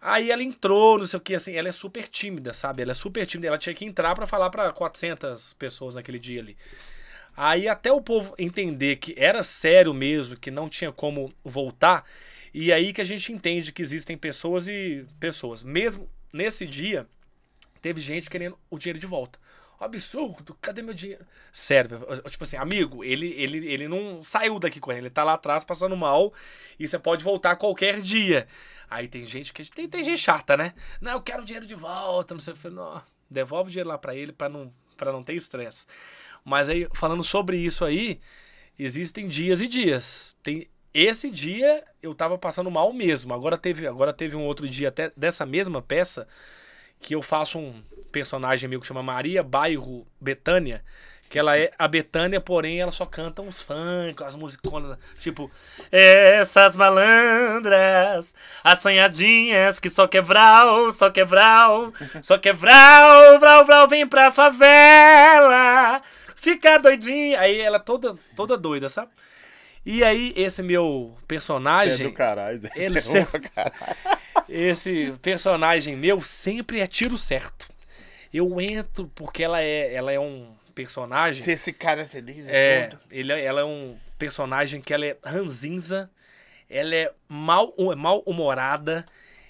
Aí 0.00 0.32
ela 0.32 0.42
entrou, 0.42 0.98
não 0.98 1.06
sei 1.06 1.16
o 1.16 1.20
que, 1.20 1.32
assim, 1.32 1.54
ela 1.54 1.68
é 1.68 1.72
super 1.72 2.08
tímida, 2.08 2.52
sabe? 2.52 2.82
Ela 2.82 2.90
é 2.90 2.94
super 2.94 3.24
tímida, 3.24 3.46
ela 3.46 3.56
tinha 3.58 3.72
que 3.72 3.84
entrar 3.84 4.16
pra 4.16 4.26
falar 4.26 4.50
pra 4.50 4.72
400 4.72 5.52
pessoas 5.52 5.94
naquele 5.94 6.18
dia 6.18 6.40
ali. 6.40 6.56
Aí 7.36 7.68
até 7.68 7.92
o 7.92 8.00
povo 8.00 8.34
entender 8.36 8.96
que 8.96 9.14
era 9.16 9.44
sério 9.44 9.94
mesmo, 9.94 10.36
que 10.36 10.50
não 10.50 10.68
tinha 10.68 10.90
como 10.90 11.32
voltar, 11.44 12.04
e 12.52 12.72
aí 12.72 12.92
que 12.92 13.00
a 13.00 13.04
gente 13.04 13.32
entende 13.32 13.70
que 13.70 13.80
existem 13.80 14.18
pessoas 14.18 14.66
e 14.66 15.06
pessoas. 15.20 15.62
Mesmo 15.62 16.10
nesse 16.32 16.66
dia, 16.66 17.06
teve 17.80 18.00
gente 18.00 18.28
querendo 18.28 18.58
o 18.70 18.78
dinheiro 18.78 18.98
de 18.98 19.06
volta. 19.06 19.38
Absurdo, 19.80 20.58
cadê 20.60 20.82
meu 20.82 20.92
dinheiro? 20.92 21.24
Sério, 21.52 22.00
tipo 22.28 22.42
assim, 22.42 22.56
amigo, 22.56 23.04
ele, 23.04 23.28
ele, 23.34 23.64
ele 23.68 23.86
não 23.86 24.24
saiu 24.24 24.58
daqui 24.58 24.80
com 24.80 24.90
ele, 24.90 25.02
ele 25.02 25.10
tá 25.10 25.22
lá 25.22 25.34
atrás 25.34 25.64
passando 25.64 25.96
mal 25.96 26.32
e 26.78 26.88
você 26.88 26.98
pode 26.98 27.22
voltar 27.22 27.54
qualquer 27.54 28.00
dia. 28.00 28.48
Aí 28.90 29.06
tem 29.06 29.24
gente 29.24 29.52
que. 29.52 29.64
Tem, 29.70 29.88
tem 29.88 30.02
gente 30.02 30.18
chata, 30.18 30.56
né? 30.56 30.74
Não, 31.00 31.12
eu 31.12 31.22
quero 31.22 31.42
o 31.42 31.44
dinheiro 31.44 31.66
de 31.66 31.76
volta, 31.76 32.34
não 32.34 32.40
sei 32.40 32.54
o 32.54 32.56
que. 32.56 32.68
Não, 32.68 33.00
devolve 33.30 33.68
o 33.68 33.70
dinheiro 33.70 33.88
lá 33.88 33.98
pra 33.98 34.16
ele 34.16 34.32
pra 34.32 34.48
não, 34.48 34.72
pra 34.96 35.12
não 35.12 35.22
ter 35.22 35.34
estresse. 35.34 35.86
Mas 36.44 36.68
aí, 36.68 36.88
falando 36.94 37.22
sobre 37.22 37.56
isso 37.58 37.84
aí, 37.84 38.20
existem 38.76 39.28
dias 39.28 39.60
e 39.60 39.68
dias. 39.68 40.36
Tem, 40.42 40.68
esse 40.92 41.30
dia 41.30 41.84
eu 42.02 42.14
tava 42.14 42.36
passando 42.36 42.70
mal 42.70 42.92
mesmo. 42.92 43.32
Agora 43.32 43.56
teve, 43.56 43.86
agora 43.86 44.12
teve 44.12 44.34
um 44.34 44.44
outro 44.44 44.68
dia 44.68 44.88
até 44.88 45.12
dessa 45.16 45.46
mesma 45.46 45.80
peça 45.80 46.26
que 47.00 47.14
eu 47.14 47.22
faço 47.22 47.58
um 47.58 47.82
personagem 48.10 48.68
meu 48.68 48.80
que 48.80 48.86
chama 48.86 49.02
Maria 49.02 49.42
Bairro 49.42 50.06
Betânia, 50.20 50.82
que 51.28 51.38
ela 51.38 51.58
é 51.58 51.70
a 51.78 51.86
Betânia, 51.86 52.40
porém 52.40 52.80
ela 52.80 52.90
só 52.90 53.04
canta 53.04 53.42
uns 53.42 53.60
funk, 53.60 54.22
as 54.24 54.34
musiconas, 54.34 54.98
tipo, 55.20 55.50
essas 55.92 56.74
malandras, 56.74 58.32
assanhadinhas 58.64 59.78
que 59.78 59.90
só 59.90 60.06
quebral, 60.06 60.90
só 60.90 61.10
quebral, 61.10 61.92
só 62.22 62.38
quebral, 62.38 63.38
vral, 63.38 63.64
vral, 63.64 63.86
vem 63.86 64.06
pra 64.06 64.30
favela, 64.30 66.00
fica 66.36 66.78
doidinha. 66.78 67.40
Aí 67.40 67.60
ela 67.60 67.78
toda, 67.78 68.14
toda 68.34 68.56
doida, 68.56 68.88
sabe? 68.88 69.10
E 69.84 70.02
aí 70.02 70.32
esse 70.36 70.62
meu 70.62 71.14
Você 71.14 71.22
é 71.22 71.26
personagem, 71.26 72.06
do 72.06 72.12
caralho. 72.12 72.60
Ele 72.74 72.98
é 72.98 73.02
do 73.02 73.50
caralho. 73.54 74.17
Esse 74.48 75.12
personagem 75.22 75.96
meu 75.96 76.20
sempre 76.22 76.80
é 76.80 76.86
tiro 76.86 77.16
certo. 77.16 77.68
Eu 78.32 78.60
entro 78.60 79.10
porque 79.14 79.42
ela 79.42 79.60
é, 79.60 79.94
ela 79.94 80.12
é 80.12 80.20
um 80.20 80.54
personagem. 80.74 81.42
Se 81.42 81.52
esse 81.52 81.72
cara 81.72 82.06
feliz 82.06 82.46
é, 82.46 82.80
É, 82.80 82.86
todo. 82.88 83.00
ele, 83.10 83.32
é- 83.32 83.44
ela 83.44 83.60
é 83.62 83.64
um 83.64 83.96
personagem 84.18 84.80
que 84.80 84.92
ela 84.92 85.06
é 85.06 85.16
ranzinza, 85.24 86.10
ela 86.68 86.94
é 86.94 87.12
mal, 87.28 87.74
mal 87.96 88.22
humorada 88.26 89.04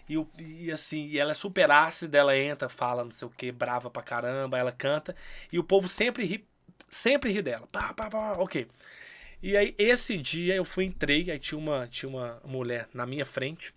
e, 0.09 0.17
e 0.39 0.71
assim, 0.71 1.07
e 1.09 1.19
ela 1.19 1.33
é 1.33 1.35
super 1.35 1.71
ácida, 1.71 2.17
ela 2.19 2.37
entra, 2.37 2.69
fala 2.69 3.05
não 3.05 3.11
sei 3.11 3.27
o 3.27 3.31
que, 3.31 3.51
brava 3.53 3.91
pra 3.91 4.03
caramba, 4.03 4.59
ela 4.59 4.73
canta 4.73 5.15
e 5.53 5.59
o 5.59 5.65
povo 5.65 5.89
sempre 5.89 6.25
ri 6.25 6.47
sempre 6.91 7.31
ri 7.33 7.43
dela. 7.43 7.67
Pá, 7.71 7.93
pá, 7.93 8.09
pá, 8.09 8.33
ok. 8.39 8.67
E 9.43 9.57
aí, 9.57 9.75
esse 9.79 10.17
dia 10.17 10.55
eu 10.55 10.65
fui, 10.65 10.85
entrei, 10.85 11.31
aí 11.31 11.39
tinha 11.39 11.59
uma, 11.59 11.87
tinha 11.87 12.09
uma 12.09 12.41
mulher 12.45 12.89
na 12.95 13.05
minha 13.07 13.27
frente. 13.27 13.75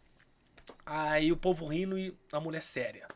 Aí 0.86 1.32
o 1.32 1.38
povo 1.38 1.68
rindo 1.68 1.98
e 1.98 2.14
a 2.32 2.40
mulher 2.40 2.62
séria. 2.62 3.08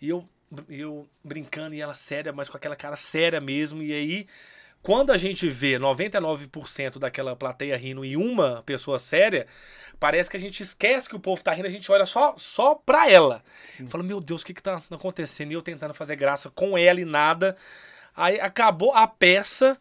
E 0.00 0.08
eu, 0.08 0.28
eu 0.68 1.08
brincando 1.24 1.74
e 1.74 1.80
ela 1.80 1.94
séria, 1.94 2.32
mas 2.32 2.48
com 2.48 2.56
aquela 2.56 2.76
cara 2.76 2.96
séria 2.96 3.40
mesmo. 3.40 3.82
E 3.82 3.92
aí, 3.92 4.26
quando 4.82 5.10
a 5.10 5.16
gente 5.16 5.48
vê 5.48 5.78
99% 5.78 6.98
daquela 6.98 7.34
plateia 7.34 7.76
rindo 7.76 8.04
e 8.04 8.16
uma 8.16 8.62
pessoa 8.64 8.98
séria, 8.98 9.46
parece 9.98 10.30
que 10.30 10.36
a 10.36 10.40
gente 10.40 10.62
esquece 10.62 11.08
que 11.08 11.16
o 11.16 11.20
povo 11.20 11.42
tá 11.42 11.52
rindo, 11.52 11.66
a 11.66 11.70
gente 11.70 11.90
olha 11.90 12.06
só, 12.06 12.34
só 12.36 12.74
pra 12.74 13.10
ela. 13.10 13.42
Fala, 13.88 14.04
meu 14.04 14.20
Deus, 14.20 14.42
o 14.42 14.46
que 14.46 14.54
que 14.54 14.62
tá 14.62 14.82
acontecendo? 14.90 15.52
E 15.52 15.54
eu 15.54 15.62
tentando 15.62 15.94
fazer 15.94 16.16
graça 16.16 16.50
com 16.50 16.76
ela 16.76 17.00
e 17.00 17.04
nada. 17.04 17.56
Aí 18.14 18.40
acabou 18.40 18.92
a 18.94 19.06
peça, 19.06 19.78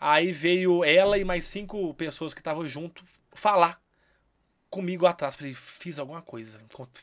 aí 0.00 0.32
veio 0.32 0.84
ela 0.84 1.18
e 1.18 1.24
mais 1.24 1.44
cinco 1.44 1.94
pessoas 1.94 2.34
que 2.34 2.40
estavam 2.40 2.66
junto 2.66 3.04
falar 3.34 3.81
comigo 4.72 5.06
atrás. 5.06 5.36
Falei, 5.36 5.54
fiz 5.54 5.98
alguma 5.98 6.22
coisa. 6.22 6.58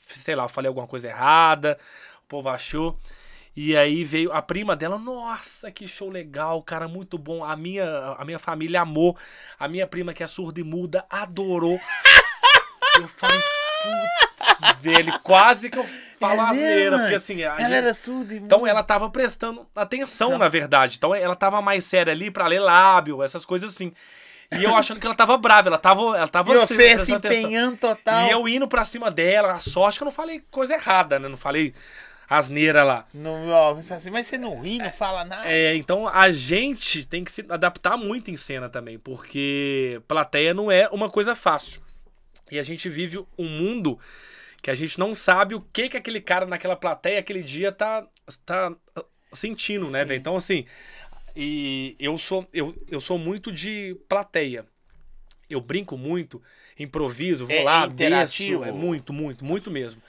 Sei 0.08 0.36
lá, 0.36 0.50
falei 0.50 0.68
alguma 0.68 0.88
coisa 0.88 1.08
errada, 1.08 1.78
o 2.24 2.28
povo 2.28 2.50
achou. 2.50 3.00
E 3.56 3.76
aí 3.78 4.04
veio 4.04 4.32
a 4.32 4.42
prima 4.42 4.76
dela, 4.76 4.98
nossa, 4.98 5.70
que 5.72 5.88
show 5.88 6.10
legal, 6.10 6.62
cara, 6.64 6.88
muito 6.88 7.18
bom. 7.18 7.44
A 7.44 7.56
minha, 7.56 8.16
a 8.18 8.26
minha 8.26 8.40
família 8.40 8.82
amou. 8.82 9.16
A 9.60 9.68
minha 9.68 9.86
prima, 9.88 10.14
que 10.14 10.24
é 10.24 10.28
surda 10.28 10.60
e 10.60 10.64
muda, 10.64 11.06
adorou. 11.10 11.78
eu 13.00 13.08
falei, 13.08 13.40
putz, 13.84 14.82
velho, 14.82 15.20
quase 15.20 15.70
que 15.70 15.78
eu 15.78 15.86
falo 16.20 16.42
É 16.42 16.50
asneira. 16.50 17.00
Porque 17.00 17.16
assim, 17.16 17.42
Ela 17.42 17.58
gente- 17.58 17.74
era 17.74 17.94
surda 17.94 18.34
e 18.34 18.38
então 18.38 18.60
muda. 18.60 18.72
ela 18.72 18.84
tava 18.84 19.10
prestando 19.10 19.68
atenção, 19.76 20.32
Só- 20.32 20.38
na 20.38 20.48
verdade. 20.48 20.96
Então 20.98 21.14
ela 21.14 21.36
tava 21.36 21.62
mais 21.62 21.84
séria 21.84 22.14
ali 22.14 22.32
pra 22.32 22.48
ler 22.48 22.60
lábio, 22.60 23.22
essas 23.24 23.46
coisas 23.46 23.74
assim. 23.74 23.92
E 24.58 24.64
eu 24.64 24.76
achando 24.76 25.00
que 25.00 25.06
ela 25.06 25.16
tava 25.16 25.38
brava, 25.38 25.70
ela 25.70 25.78
tava, 25.78 26.02
ela 26.18 26.28
tava 26.28 26.52
E 26.52 26.58
você 26.58 26.74
se 26.74 26.76
prestando 26.76 27.18
atenção. 27.18 27.40
empenhando 27.40 27.78
total. 27.78 28.28
E 28.28 28.32
eu 28.32 28.48
indo 28.48 28.68
pra 28.68 28.84
cima 28.84 29.12
dela, 29.12 29.54
a 29.54 29.60
sorte 29.60 30.00
que 30.00 30.04
eu 30.04 30.06
não 30.06 30.12
falei 30.12 30.44
coisa 30.50 30.74
errada, 30.74 31.20
né? 31.20 31.28
Não 31.28 31.38
falei 31.38 31.74
asneira 32.30 32.84
lá. 32.84 33.06
Não, 33.14 33.78
assim, 33.78 34.12
mas 34.12 34.28
você 34.28 34.38
não 34.38 34.60
ri, 34.62 34.78
não 34.78 34.92
fala 34.92 35.26
nada. 35.26 35.44
É, 35.52 35.76
então 35.76 36.08
a 36.08 36.30
gente 36.30 37.06
tem 37.06 37.24
que 37.24 37.32
se 37.32 37.44
adaptar 37.50 37.98
muito 37.98 38.30
em 38.30 38.38
cena 38.38 38.70
também, 38.70 39.00
porque 39.00 40.00
plateia 40.08 40.54
não 40.54 40.72
é 40.72 40.88
uma 40.90 41.10
coisa 41.10 41.36
fácil. 41.36 41.82
E 42.52 42.60
a 42.60 42.64
gente 42.64 42.88
vive 42.90 43.24
um 43.38 43.48
mundo 43.48 44.00
que 44.62 44.70
a 44.70 44.76
gente 44.76 45.00
não 45.00 45.16
sabe 45.16 45.56
o 45.56 45.62
que 45.74 45.90
que 45.90 45.98
aquele 45.98 46.22
cara 46.22 46.46
naquela 46.46 46.76
plateia 46.76 47.20
aquele 47.20 47.42
dia 47.42 47.72
tá, 47.72 48.06
tá 48.46 48.74
sentindo, 49.34 49.90
né, 49.90 50.06
velho? 50.06 50.20
Então 50.20 50.36
assim, 50.36 50.66
e 51.42 51.96
eu 52.00 52.18
sou 52.18 52.46
eu, 52.54 52.76
eu 52.90 53.00
sou 53.00 53.18
muito 53.18 53.52
de 53.52 53.96
plateia. 54.10 54.66
Eu 55.50 55.62
brinco 55.62 55.98
muito, 55.98 56.42
improviso, 56.78 57.46
vou 57.46 57.56
É 57.56 57.64
lá, 57.64 57.86
interativo? 57.88 58.60
desço, 58.64 58.70
é 58.70 58.72
muito, 58.72 59.14
muito, 59.14 59.46
muito 59.46 59.72
mesmo. 59.72 60.02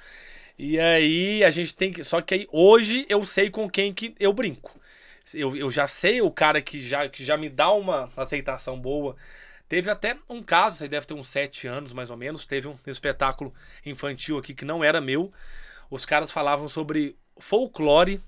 E 0.59 0.79
aí 0.79 1.45
a 1.45 1.51
gente 1.51 1.75
tem 1.75 1.93
que. 1.93 2.03
Só 2.05 2.21
que 2.21 2.35
aí 2.35 2.49
hoje 2.51 3.07
eu 3.09 3.25
sei 3.25 3.49
com 3.49 3.71
quem 3.71 3.95
que 3.95 4.15
eu 4.19 4.33
brinco. 4.33 4.79
Eu, 5.33 5.57
eu 5.57 5.71
já 5.71 5.87
sei 5.87 6.21
o 6.21 6.31
cara 6.31 6.61
que 6.61 6.83
já, 6.83 7.09
que 7.09 7.25
já 7.25 7.37
me 7.37 7.49
dá 7.49 7.71
uma 7.73 8.11
aceitação 8.17 8.79
boa. 8.79 9.17
Teve 9.69 9.89
até 9.89 10.17
um 10.29 10.43
caso, 10.43 10.79
você 10.79 10.89
deve 10.89 11.07
ter 11.07 11.15
uns 11.15 11.29
sete 11.29 11.69
anos 11.69 11.93
mais 11.93 12.11
ou 12.11 12.17
menos. 12.17 12.45
Teve 12.45 12.67
um 12.67 12.77
espetáculo 12.87 13.55
infantil 13.87 14.37
aqui 14.37 14.53
que 14.53 14.65
não 14.65 14.83
era 14.83 15.01
meu. 15.01 15.33
Os 15.89 16.05
caras 16.05 16.33
falavam 16.33 16.67
sobre 16.67 17.17
folclore. 17.39 18.21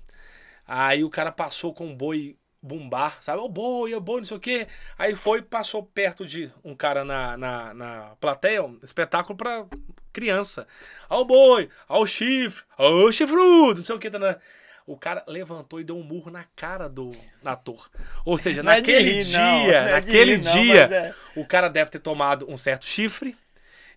Aí 0.65 1.03
o 1.03 1.09
cara 1.09 1.31
passou 1.31 1.73
com 1.73 1.87
um 1.87 1.95
boi 1.95 2.37
bumbar, 2.63 3.17
sabe? 3.21 3.41
O 3.41 3.49
boi, 3.49 3.93
o 3.93 3.99
boi, 3.99 4.21
não 4.21 4.25
sei 4.25 4.37
o 4.37 4.39
quê. 4.39 4.67
Aí 4.97 5.15
foi, 5.15 5.41
passou 5.41 5.83
perto 5.83 6.25
de 6.25 6.49
um 6.63 6.73
cara 6.73 7.03
na, 7.03 7.35
na, 7.35 7.73
na 7.73 8.15
plateia, 8.21 8.63
um 8.63 8.79
espetáculo 8.81 9.35
pra 9.35 9.65
criança. 10.13 10.65
Ao 11.09 11.25
boi, 11.25 11.69
ao 11.87 12.07
chifre, 12.07 12.63
ao 12.77 13.11
chifrudo, 13.11 13.79
não 13.79 13.85
sei 13.85 13.95
o 13.95 14.19
na... 14.19 14.37
O 14.85 14.97
cara 14.97 15.23
levantou 15.27 15.79
e 15.79 15.83
deu 15.83 15.97
um 15.97 16.03
murro 16.03 16.29
na 16.29 16.43
cara 16.57 16.89
do 16.89 17.11
ator. 17.45 17.89
Ou 18.25 18.37
seja, 18.37 18.59
é 18.59 18.63
naquele 18.63 18.99
rir, 18.99 19.23
dia, 19.23 19.39
não. 19.39 19.71
É 19.71 19.91
naquele 19.91 20.37
não, 20.37 20.51
dia, 20.51 20.81
é. 20.83 21.13
o 21.39 21.45
cara 21.45 21.69
deve 21.69 21.89
ter 21.89 21.99
tomado 21.99 22.49
um 22.49 22.57
certo 22.57 22.85
chifre, 22.85 23.33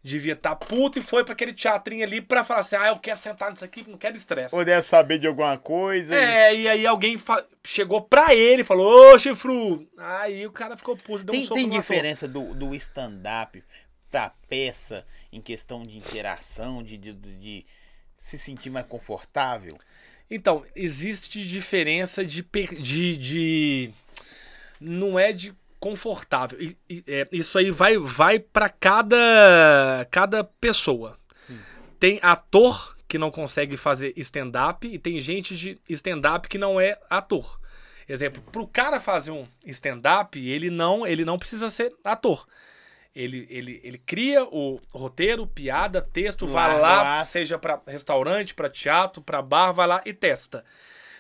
devia 0.07 0.35
estar 0.35 0.55
puto 0.57 0.99
e 0.99 1.03
foi 1.03 1.25
pra 1.25 1.33
aquele 1.35 1.53
teatrinho 1.53 2.05
ali 2.05 2.21
pra 2.21 2.45
falar 2.45 2.61
assim: 2.61 2.77
ah, 2.77 2.89
eu 2.89 2.99
quero 2.99 3.19
sentar 3.19 3.51
nisso 3.51 3.65
aqui, 3.65 3.85
não 3.89 3.99
quero 3.99 4.17
estresse. 4.17 4.55
Ou 4.55 4.65
deve 4.65 4.83
saber 4.85 5.19
de 5.19 5.27
alguma 5.27 5.59
coisa. 5.59 6.15
e- 6.15 6.19
É, 6.25 6.55
e 6.55 6.69
aí 6.69 6.87
alguém 6.87 7.19
fa- 7.19 7.45
chegou 7.65 8.01
pra 8.01 8.35
ele 8.35 8.63
e 8.63 8.65
falou, 8.65 9.15
ô 9.15 9.19
chifru. 9.19 9.87
Aí 9.99 10.47
o 10.47 10.53
cara 10.53 10.77
ficou 10.77 10.97
puto, 10.97 11.25
deu 11.25 11.35
um 11.35 11.39
Tem, 11.39 11.45
soco 11.47 11.61
tem 11.61 11.69
diferença 11.69 12.29
do, 12.29 12.55
do 12.55 12.75
stand-up 12.75 13.63
pra 14.11 14.33
peça 14.49 15.05
em 15.33 15.41
questão 15.41 15.83
de 15.83 15.99
interação, 15.99 16.83
de, 16.83 16.97
de, 16.97 17.13
de 17.13 17.67
se 18.17 18.39
sentir 18.39 18.71
mais 18.71 18.87
confortável? 18.87 19.77
Então, 20.31 20.65
existe 20.75 21.47
diferença 21.47 22.25
de, 22.25 22.43
per- 22.43 22.75
de, 22.81 23.17
de- 23.17 23.91
Não 24.81 25.19
é 25.19 25.33
de 25.33 25.55
confortável. 25.91 26.61
E- 26.61 26.77
e- 26.89 27.05
é, 27.07 27.29
isso 27.31 27.57
aí 27.59 27.71
vai, 27.71 27.97
vai 27.97 28.39
para 28.39 28.69
cada, 28.69 30.07
cada 30.11 30.43
pessoa. 30.43 31.17
Sim. 31.35 31.59
Tem 32.01 32.19
ator 32.23 32.97
que 33.09 33.19
não 33.19 33.31
consegue 33.31 33.77
fazer 33.77 34.13
stand-up 34.17 34.87
e 34.87 34.99
tem 34.99 35.21
gente 35.21 35.57
de 35.57 35.79
stand-up 35.89 36.49
que 36.49 36.59
não 36.59 36.81
é 36.81 36.99
ator. 37.09 37.61
Exemplo, 38.09 38.43
pro 38.53 38.67
cara 38.67 38.99
fazer 39.01 39.31
um 39.31 39.47
stand-up, 39.65 40.39
ele 40.39 40.71
não, 40.71 41.07
ele 41.07 41.25
não 41.25 41.39
precisa 41.39 41.69
ser 41.69 41.93
ator. 42.05 42.47
Ele, 43.15 43.47
ele, 43.49 43.81
ele 43.83 43.99
cria 43.99 44.45
o 44.45 44.81
roteiro, 44.93 45.47
piada, 45.47 46.03
texto, 46.03 46.47
vai 46.47 46.79
lá, 46.81 47.25
seja 47.33 47.59
pra 47.59 47.81
restaurante, 47.87 48.55
pra 48.55 48.69
teatro, 48.69 49.23
pra 49.23 49.41
bar, 49.41 49.73
vai 49.73 49.87
lá 49.87 50.03
e 50.05 50.13
testa. 50.13 50.65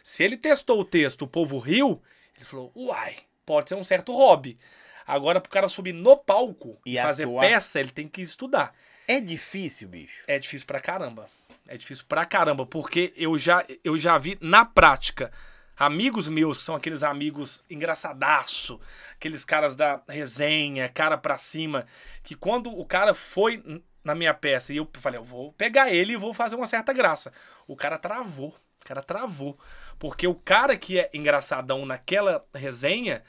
Se 0.02 0.22
ele 0.22 0.36
testou 0.36 0.80
o 0.80 0.84
texto, 0.84 1.22
o 1.22 1.26
povo 1.28 1.58
riu, 1.58 2.02
ele 2.36 2.44
falou, 2.44 2.70
uai, 2.76 3.16
pode 3.46 3.68
ser 3.68 3.76
um 3.76 3.84
certo 3.84 4.12
hobby. 4.12 4.58
Agora, 5.06 5.40
pro 5.40 5.50
cara 5.50 5.68
subir 5.68 5.92
no 5.92 6.16
palco 6.16 6.78
E 6.84 6.96
fazer 6.96 7.28
peça, 7.40 7.78
ele 7.78 7.90
tem 7.90 8.08
que 8.08 8.20
estudar. 8.20 8.74
É 9.06 9.20
difícil, 9.20 9.88
bicho. 9.88 10.24
É 10.26 10.36
difícil 10.38 10.66
pra 10.66 10.80
caramba. 10.80 11.28
É 11.68 11.76
difícil 11.76 12.04
pra 12.08 12.26
caramba, 12.26 12.66
porque 12.66 13.12
eu 13.16 13.38
já, 13.38 13.64
eu 13.82 13.96
já 13.96 14.18
vi 14.18 14.36
na 14.40 14.64
prática 14.64 15.32
amigos 15.76 16.26
meus, 16.26 16.56
que 16.56 16.62
são 16.62 16.74
aqueles 16.74 17.02
amigos 17.02 17.62
engraçadaço, 17.68 18.80
aqueles 19.14 19.44
caras 19.44 19.76
da 19.76 20.00
resenha, 20.08 20.88
cara 20.88 21.18
pra 21.18 21.36
cima, 21.36 21.86
que 22.22 22.34
quando 22.34 22.70
o 22.70 22.84
cara 22.84 23.14
foi 23.14 23.62
na 24.02 24.14
minha 24.14 24.32
peça 24.32 24.72
e 24.72 24.76
eu 24.76 24.88
falei, 24.94 25.18
eu 25.18 25.24
vou 25.24 25.52
pegar 25.52 25.90
ele 25.90 26.12
e 26.12 26.16
vou 26.16 26.32
fazer 26.32 26.56
uma 26.56 26.66
certa 26.66 26.92
graça. 26.92 27.32
O 27.66 27.76
cara 27.76 27.98
travou. 27.98 28.56
O 28.80 28.86
cara 28.86 29.02
travou. 29.02 29.58
Porque 29.98 30.26
o 30.26 30.34
cara 30.34 30.76
que 30.76 30.98
é 30.98 31.10
engraçadão 31.12 31.86
naquela 31.86 32.44
resenha, 32.54 33.22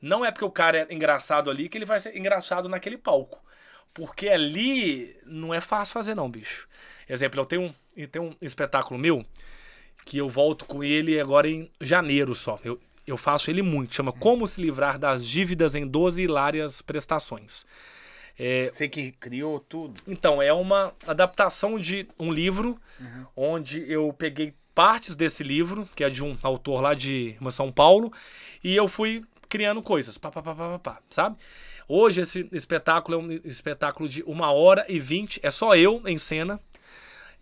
não 0.00 0.24
é 0.24 0.30
porque 0.30 0.44
o 0.44 0.50
cara 0.50 0.86
é 0.88 0.94
engraçado 0.94 1.50
ali 1.50 1.68
que 1.68 1.78
ele 1.78 1.84
vai 1.84 2.00
ser 2.00 2.16
engraçado 2.16 2.68
naquele 2.68 2.96
palco. 2.96 3.42
Porque 3.94 4.28
ali 4.28 5.16
não 5.24 5.52
é 5.52 5.60
fácil 5.60 5.92
fazer, 5.92 6.14
não, 6.14 6.30
bicho. 6.30 6.68
Exemplo, 7.08 7.40
eu 7.40 7.46
tenho 7.46 7.62
um, 7.62 7.74
eu 7.96 8.08
tenho 8.08 8.24
um 8.26 8.34
espetáculo 8.40 8.98
meu 8.98 9.24
que 10.04 10.18
eu 10.18 10.28
volto 10.28 10.64
com 10.64 10.82
ele 10.82 11.20
agora 11.20 11.48
em 11.48 11.70
janeiro 11.80 12.34
só. 12.34 12.58
Eu, 12.64 12.80
eu 13.06 13.16
faço 13.16 13.50
ele 13.50 13.62
muito. 13.62 13.94
Chama 13.94 14.12
Como 14.12 14.46
se 14.46 14.60
livrar 14.60 14.98
das 14.98 15.26
dívidas 15.26 15.74
em 15.74 15.86
12 15.86 16.22
hilárias 16.22 16.80
prestações. 16.80 17.64
É, 18.38 18.70
Você 18.72 18.88
que 18.88 19.12
criou 19.12 19.60
tudo. 19.60 20.00
então, 20.08 20.40
é 20.40 20.52
uma 20.52 20.94
adaptação 21.06 21.78
de 21.78 22.08
um 22.18 22.32
livro 22.32 22.80
onde 23.36 23.90
eu 23.92 24.12
peguei 24.12 24.54
partes 24.74 25.16
desse 25.16 25.42
livro, 25.42 25.88
que 25.94 26.04
é 26.04 26.10
de 26.10 26.22
um 26.22 26.36
autor 26.42 26.80
lá 26.80 26.94
de 26.94 27.36
São 27.50 27.70
Paulo, 27.70 28.12
e 28.62 28.74
eu 28.74 28.88
fui 28.88 29.22
criando 29.48 29.82
coisas, 29.82 30.16
pá, 30.16 30.30
pá, 30.30 30.42
pá, 30.42 30.54
pá, 30.54 30.78
pá, 30.78 30.98
sabe? 31.10 31.36
Hoje 31.86 32.22
esse 32.22 32.48
espetáculo 32.52 33.18
é 33.18 33.22
um 33.22 33.40
espetáculo 33.44 34.08
de 34.08 34.22
uma 34.22 34.50
hora 34.50 34.84
e 34.88 34.98
vinte, 34.98 35.38
é 35.42 35.50
só 35.50 35.76
eu 35.76 36.02
em 36.06 36.16
cena, 36.16 36.58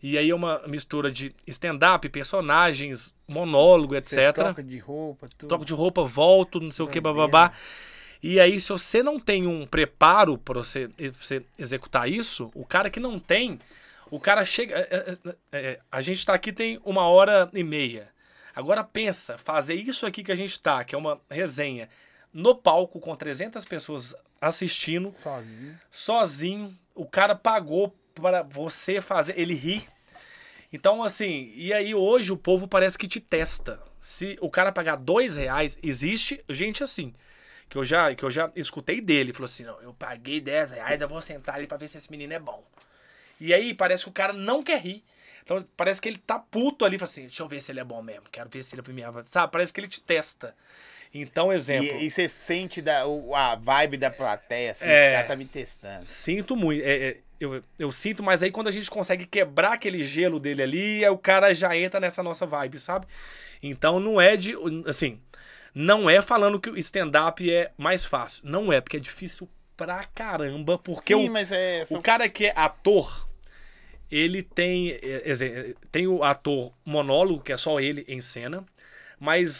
e 0.02 0.16
aí 0.16 0.30
é 0.30 0.34
uma 0.34 0.62
mistura 0.66 1.12
de 1.12 1.34
stand-up, 1.46 2.08
personagens, 2.08 3.14
monólogo, 3.28 3.94
Você 3.94 4.20
etc 4.20 4.34
troca 4.34 4.62
de 4.62 4.78
roupa, 4.78 5.28
tudo. 5.36 5.48
troco 5.48 5.64
de 5.64 5.72
roupa, 5.74 6.04
volto, 6.04 6.58
não 6.58 6.72
sei 6.72 6.84
o 6.84 6.88
que, 6.88 7.00
Doideira. 7.00 7.28
bababá. 7.28 7.52
E 8.22 8.38
aí, 8.38 8.60
se 8.60 8.68
você 8.70 9.02
não 9.02 9.18
tem 9.18 9.46
um 9.46 9.64
preparo 9.66 10.36
para 10.36 10.58
você, 10.58 10.88
pra 10.88 11.10
você 11.18 11.42
executar 11.58 12.08
isso, 12.10 12.50
o 12.54 12.66
cara 12.66 12.90
que 12.90 13.00
não 13.00 13.18
tem, 13.18 13.58
o 14.10 14.20
cara 14.20 14.44
chega. 14.44 14.76
é, 14.76 14.80
é, 14.90 15.18
é, 15.30 15.36
é, 15.52 15.80
a 15.90 16.00
gente 16.00 16.24
tá 16.24 16.34
aqui 16.34 16.52
tem 16.52 16.80
uma 16.84 17.06
hora 17.06 17.48
e 17.52 17.62
meia. 17.62 18.08
Agora 18.54 18.82
pensa, 18.82 19.38
fazer 19.38 19.74
isso 19.74 20.04
aqui 20.04 20.22
que 20.24 20.32
a 20.32 20.36
gente 20.36 20.58
tá, 20.60 20.82
que 20.84 20.94
é 20.94 20.98
uma 20.98 21.20
resenha, 21.30 21.88
no 22.32 22.54
palco 22.54 22.98
com 22.98 23.14
300 23.14 23.64
pessoas 23.64 24.14
assistindo, 24.40 25.08
Sozinho. 25.10 25.78
sozinho, 25.90 26.78
o 26.94 27.06
cara 27.06 27.34
pagou 27.34 27.94
para 28.14 28.42
você 28.42 29.00
fazer, 29.00 29.38
ele 29.38 29.54
ri. 29.54 29.86
Então, 30.72 31.02
assim, 31.02 31.52
e 31.54 31.72
aí 31.72 31.94
hoje 31.94 32.32
o 32.32 32.36
povo 32.36 32.66
parece 32.68 32.98
que 32.98 33.08
te 33.08 33.20
testa. 33.20 33.80
Se 34.02 34.36
o 34.40 34.50
cara 34.50 34.72
pagar 34.72 34.96
dois 34.96 35.36
reais, 35.36 35.78
existe 35.82 36.42
gente 36.48 36.82
assim. 36.82 37.14
Que 37.68 37.78
eu 37.78 37.84
já, 37.84 38.14
que 38.14 38.24
eu 38.24 38.30
já 38.30 38.50
escutei 38.56 39.00
dele. 39.00 39.32
Falou 39.32 39.44
assim: 39.46 39.64
não, 39.64 39.80
eu 39.80 39.94
paguei 39.94 40.40
10 40.40 40.72
reais, 40.72 41.00
eu 41.00 41.08
vou 41.08 41.20
sentar 41.22 41.54
ali 41.54 41.66
pra 41.68 41.76
ver 41.76 41.88
se 41.88 41.98
esse 41.98 42.10
menino 42.10 42.32
é 42.32 42.38
bom. 42.38 42.64
E 43.40 43.52
aí 43.54 43.72
parece 43.74 44.04
que 44.04 44.10
o 44.10 44.12
cara 44.12 44.32
não 44.32 44.62
quer 44.62 44.80
rir. 44.80 45.02
Então 45.42 45.64
parece 45.76 46.00
que 46.00 46.08
ele 46.08 46.18
tá 46.18 46.38
puto 46.38 46.84
ali, 46.84 46.98
fala 46.98 47.10
assim, 47.10 47.22
deixa 47.22 47.42
eu 47.42 47.48
ver 47.48 47.60
se 47.60 47.72
ele 47.72 47.80
é 47.80 47.84
bom 47.84 48.02
mesmo, 48.02 48.24
quero 48.30 48.48
ver 48.48 48.62
se 48.62 48.74
ele 48.74 48.80
é 48.80 48.84
pra 48.84 48.92
mim, 48.92 49.02
sabe? 49.24 49.50
Parece 49.50 49.72
que 49.72 49.80
ele 49.80 49.88
te 49.88 50.00
testa. 50.00 50.54
Então, 51.12 51.52
exemplo. 51.52 51.86
E, 51.88 52.04
e 52.06 52.10
você 52.10 52.28
sente 52.28 52.80
da, 52.80 53.04
o- 53.06 53.34
a 53.34 53.56
vibe 53.56 53.96
da 53.96 54.10
plateia, 54.10 54.70
assim, 54.72 54.86
É. 54.86 55.06
esse 55.06 55.14
cara 55.16 55.26
tá 55.28 55.34
me 55.36 55.44
testando. 55.44 56.04
Sinto 56.04 56.54
muito. 56.54 56.84
é, 56.84 57.08
é, 57.08 57.16
eu, 57.40 57.64
eu 57.78 57.90
sinto, 57.90 58.22
mas 58.22 58.42
aí 58.44 58.50
quando 58.52 58.68
a 58.68 58.70
gente 58.70 58.88
consegue 58.90 59.26
quebrar 59.26 59.72
aquele 59.72 60.04
gelo 60.04 60.38
dele 60.38 60.62
ali, 60.62 61.04
aí 61.04 61.10
o 61.10 61.18
cara 61.18 61.52
já 61.52 61.76
entra 61.76 61.98
nessa 61.98 62.22
nossa 62.22 62.46
vibe, 62.46 62.78
sabe? 62.78 63.06
Então 63.62 63.98
não 63.98 64.20
é 64.20 64.36
de. 64.36 64.54
Assim, 64.86 65.18
não 65.74 66.08
é 66.08 66.22
falando 66.22 66.60
que 66.60 66.70
o 66.70 66.78
stand-up 66.78 67.50
é 67.50 67.72
mais 67.76 68.04
fácil. 68.04 68.42
Não 68.44 68.72
é, 68.72 68.80
porque 68.80 68.98
é 68.98 69.00
difícil 69.00 69.48
pra 69.76 70.04
caramba. 70.14 70.78
Porque 70.78 71.14
Sim, 71.14 71.28
o, 71.28 71.32
mas 71.32 71.50
é. 71.50 71.84
o 71.90 72.00
cara 72.00 72.28
que 72.28 72.46
é 72.46 72.52
ator, 72.54 73.26
ele 74.10 74.42
tem. 74.42 74.90
é, 74.90 75.22
exe- 75.24 75.76
Tem 75.92 76.06
o 76.06 76.22
ator 76.24 76.72
monólogo, 76.84 77.42
que 77.42 77.52
é 77.52 77.56
só 77.56 77.78
ele 77.80 78.04
em 78.08 78.20
cena, 78.20 78.64
mas 79.18 79.50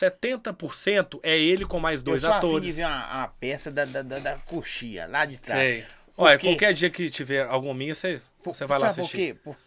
70% 0.00 1.20
é 1.22 1.38
ele 1.38 1.64
com 1.64 1.80
mais 1.80 2.02
dois 2.02 2.22
eu 2.22 2.30
de 2.30 2.36
atores. 2.36 2.76
ver 2.76 2.84
uma, 2.84 3.18
uma 3.18 3.28
peça 3.28 3.70
da, 3.70 3.84
da, 3.84 4.02
da, 4.02 4.18
da 4.18 4.36
coxia, 4.38 5.06
lá 5.06 5.24
de 5.24 5.38
trás. 5.38 5.60
Sei. 5.60 5.84
Por 6.14 6.24
Olha, 6.24 6.38
qualquer 6.38 6.72
dia 6.72 6.88
que 6.90 7.10
tiver 7.10 7.46
alguma 7.46 7.74
minha, 7.74 7.94
você, 7.94 8.20
você 8.44 8.64
vai 8.66 8.78
lá 8.78 8.88
assistir. 8.88 9.34
Por 9.34 9.54
quê? 9.54 9.56
Por- 9.58 9.66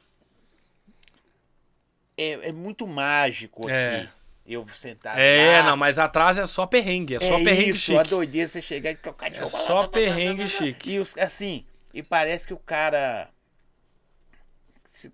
É, 2.17 2.49
é 2.49 2.51
muito 2.51 2.85
mágico 2.87 3.69
É. 3.69 3.97
aqui. 4.01 4.09
Eu 4.45 4.67
sentar 4.69 5.17
É, 5.19 5.59
lá. 5.61 5.67
não, 5.69 5.77
mas 5.77 5.99
atrás 5.99 6.35
é 6.39 6.45
só 6.47 6.65
perrengue, 6.65 7.15
é 7.15 7.19
só 7.19 7.37
é 7.37 7.43
perrengue 7.43 7.69
isso, 7.69 7.93
a 7.93 7.97
chique. 7.99 8.09
doideira 8.09 8.49
você 8.49 8.61
chegar 8.63 8.89
e 8.89 8.95
tocar 8.95 9.29
de 9.29 9.37
É 9.37 9.41
roupa 9.41 9.55
só 9.57 9.73
lá, 9.75 9.81
tá, 9.81 9.87
tá, 9.89 9.93
perrengue 9.93 10.47
chique. 10.49 10.89
E 10.91 10.99
os, 10.99 11.15
assim, 11.19 11.63
e 11.93 12.01
parece 12.01 12.47
que 12.47 12.53
o 12.53 12.57
cara. 12.57 13.29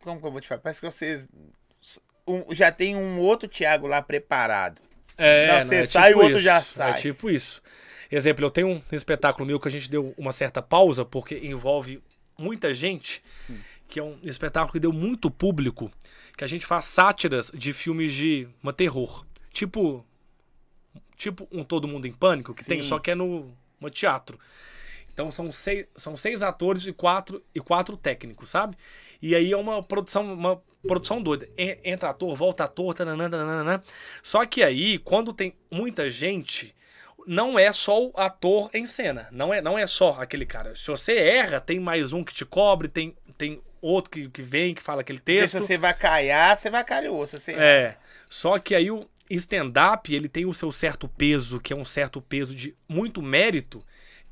Como 0.01 0.19
que 0.19 0.25
eu 0.27 0.31
vou 0.31 0.41
te 0.41 0.47
falar? 0.47 0.61
Parece 0.61 0.79
que 0.81 0.85
vocês. 0.85 1.27
um- 2.27 2.53
já 2.55 2.71
tem 2.71 2.95
um 2.95 3.19
outro 3.19 3.47
Thiago 3.47 3.85
lá 3.87 4.01
preparado. 4.01 4.81
É, 5.17 5.47
Não, 5.47 5.57
não, 5.59 5.65
você 5.65 5.75
é 5.75 5.85
sai, 5.85 6.09
tipo 6.09 6.19
o 6.19 6.23
outro 6.23 6.37
isso, 6.37 6.45
já 6.45 6.57
É 6.57 6.61
sai. 6.61 6.93
tipo 7.01 7.29
isso. 7.29 7.61
Exemplo, 8.11 8.43
eu 8.45 8.51
tenho 8.51 8.67
um 8.69 8.81
espetáculo 8.91 9.45
meu 9.45 9.59
que 9.59 9.67
a 9.67 9.71
gente 9.71 9.89
deu 9.89 10.13
uma 10.17 10.31
certa 10.31 10.61
pausa, 10.61 11.03
porque 11.05 11.37
envolve 11.37 12.01
muita 12.37 12.73
gente, 12.73 13.21
que 13.87 13.99
é 13.99 14.03
um 14.03 14.17
espetáculo 14.23 14.73
que 14.73 14.79
deu 14.79 14.91
muito 14.91 15.29
público, 15.31 15.91
que 16.37 16.43
a 16.43 16.47
gente 16.47 16.65
faz 16.65 16.85
sátiras 16.85 17.51
de 17.53 17.71
filmes 17.73 18.13
de 18.13 18.47
uma 18.63 18.73
terror. 18.73 19.25
Tipo. 19.51 20.05
Tipo 21.17 21.47
um 21.51 21.63
Todo 21.63 21.87
Mundo 21.87 22.05
em 22.07 22.11
Pânico, 22.11 22.53
que 22.53 22.65
tem, 22.65 22.81
Sim. 22.81 22.89
só 22.89 22.99
que 22.99 23.09
é 23.11 23.15
no, 23.15 23.55
no 23.79 23.89
teatro. 23.89 24.37
Então 25.15 25.31
são 25.31 25.49
seis, 25.49 25.85
são 25.95 26.17
seis 26.17 26.43
atores 26.43 26.85
e 26.85 26.91
quatro, 26.91 27.41
e 27.55 27.61
quatro 27.61 27.95
técnicos, 27.95 28.49
sabe? 28.49 28.75
E 29.21 29.33
aí 29.33 29.49
é 29.53 29.55
uma 29.57 29.81
produção, 29.81 30.33
uma 30.33 30.61
produção 30.85 31.21
doida. 31.21 31.47
En- 31.57 31.77
Entra 31.85 32.09
ator, 32.09 32.35
volta 32.35 32.65
ator, 32.65 32.93
tananã, 32.93 33.29
tananã. 33.29 33.81
Só 34.21 34.45
que 34.45 34.61
aí, 34.61 34.99
quando 34.99 35.31
tem 35.31 35.55
muita 35.71 36.09
gente, 36.09 36.75
não 37.25 37.57
é 37.57 37.71
só 37.71 38.07
o 38.07 38.11
ator 38.17 38.69
em 38.73 38.85
cena. 38.85 39.29
Não 39.31 39.53
é, 39.53 39.61
não 39.61 39.79
é 39.79 39.87
só 39.87 40.17
aquele 40.19 40.45
cara. 40.45 40.75
Se 40.75 40.91
você 40.91 41.13
erra, 41.17 41.61
tem 41.61 41.79
mais 41.79 42.11
um 42.11 42.21
que 42.21 42.33
te 42.33 42.43
cobre, 42.45 42.89
tem, 42.89 43.15
tem 43.37 43.61
outro 43.81 44.11
que, 44.11 44.29
que 44.29 44.41
vem, 44.41 44.75
que 44.75 44.81
fala 44.81 44.99
aquele 44.99 45.19
texto. 45.19 45.51
se 45.53 45.61
você 45.61 45.77
vai 45.77 45.93
caiar, 45.93 46.57
você 46.57 46.69
vai 46.69 46.83
calhou. 46.83 47.25
Se 47.25 47.39
você 47.39 47.53
É. 47.53 47.95
Só 48.29 48.59
que 48.59 48.75
aí 48.75 48.91
o 48.91 49.07
stand-up, 49.29 50.13
ele 50.13 50.27
tem 50.27 50.45
o 50.45 50.53
seu 50.53 50.73
certo 50.73 51.07
peso, 51.07 51.59
que 51.59 51.71
é 51.71 51.75
um 51.75 51.85
certo 51.85 52.21
peso 52.21 52.53
de 52.53 52.75
muito 52.87 53.21
mérito, 53.21 53.81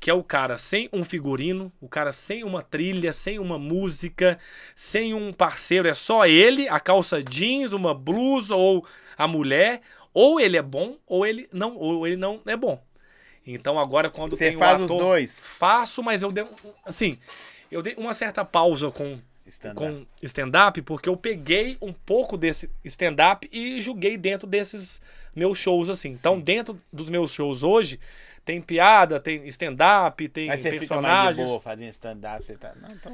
que 0.04 0.10
é 0.10 0.14
o 0.14 0.22
cara 0.22 0.58
sem 0.58 0.86
um 0.92 1.02
figurino, 1.02 1.72
o 1.80 1.88
cara 1.88 2.12
sem 2.12 2.44
uma 2.44 2.62
trilha, 2.62 3.10
sem 3.10 3.38
uma 3.38 3.58
música, 3.58 4.38
sem 4.74 5.14
um 5.14 5.32
parceiro, 5.32 5.88
é 5.88 5.94
só 5.94 6.26
ele, 6.26 6.68
a 6.68 6.78
calça 6.78 7.22
jeans, 7.22 7.72
uma 7.72 7.94
blusa 7.94 8.54
ou 8.54 8.84
a 9.16 9.26
mulher, 9.26 9.80
ou 10.12 10.38
ele 10.38 10.58
é 10.58 10.62
bom 10.62 10.98
ou 11.06 11.24
ele 11.24 11.48
não, 11.50 11.74
ou 11.76 12.06
ele 12.06 12.16
não 12.16 12.38
é 12.44 12.54
bom. 12.54 12.78
Então 13.46 13.78
agora 13.78 14.10
quando 14.10 14.36
Você 14.36 14.52
faz 14.52 14.78
os 14.82 14.90
ator- 14.90 14.98
dois. 15.02 15.42
Faço, 15.58 16.02
mas 16.02 16.20
eu 16.22 16.30
dei 16.30 16.44
um- 16.44 16.48
assim, 16.84 17.18
eu 17.72 17.80
dei 17.80 17.94
uma 17.96 18.12
certa 18.12 18.44
pausa 18.44 18.90
com 18.90 19.18
Stand-up. 19.46 19.78
com 19.90 20.06
stand-up, 20.22 20.82
porque 20.82 21.08
eu 21.08 21.16
peguei 21.16 21.78
um 21.80 21.94
pouco 21.94 22.36
desse 22.36 22.70
stand-up 22.84 23.48
e 23.50 23.80
joguei 23.80 24.18
dentro 24.18 24.46
desses 24.46 25.00
meus 25.34 25.56
shows, 25.58 25.88
assim. 25.88 26.10
Então, 26.10 26.38
dentro 26.38 26.78
dos 26.92 27.08
meus 27.08 27.30
shows 27.32 27.62
hoje, 27.62 27.98
tem 28.44 28.60
piada, 28.60 29.18
tem 29.18 29.46
stand-up, 29.48 30.28
tem 30.28 30.48
Mas 30.48 30.60
você 30.60 30.78
fica 30.78 30.78
mais 30.78 30.80
de 30.80 30.88
personagens. 30.88 31.48
boa 31.48 31.60
fazendo 31.60 31.90
stand-up, 31.90 32.44
você 32.44 32.56
tá. 32.56 32.74
Não, 32.80 32.96
tô... 32.98 33.10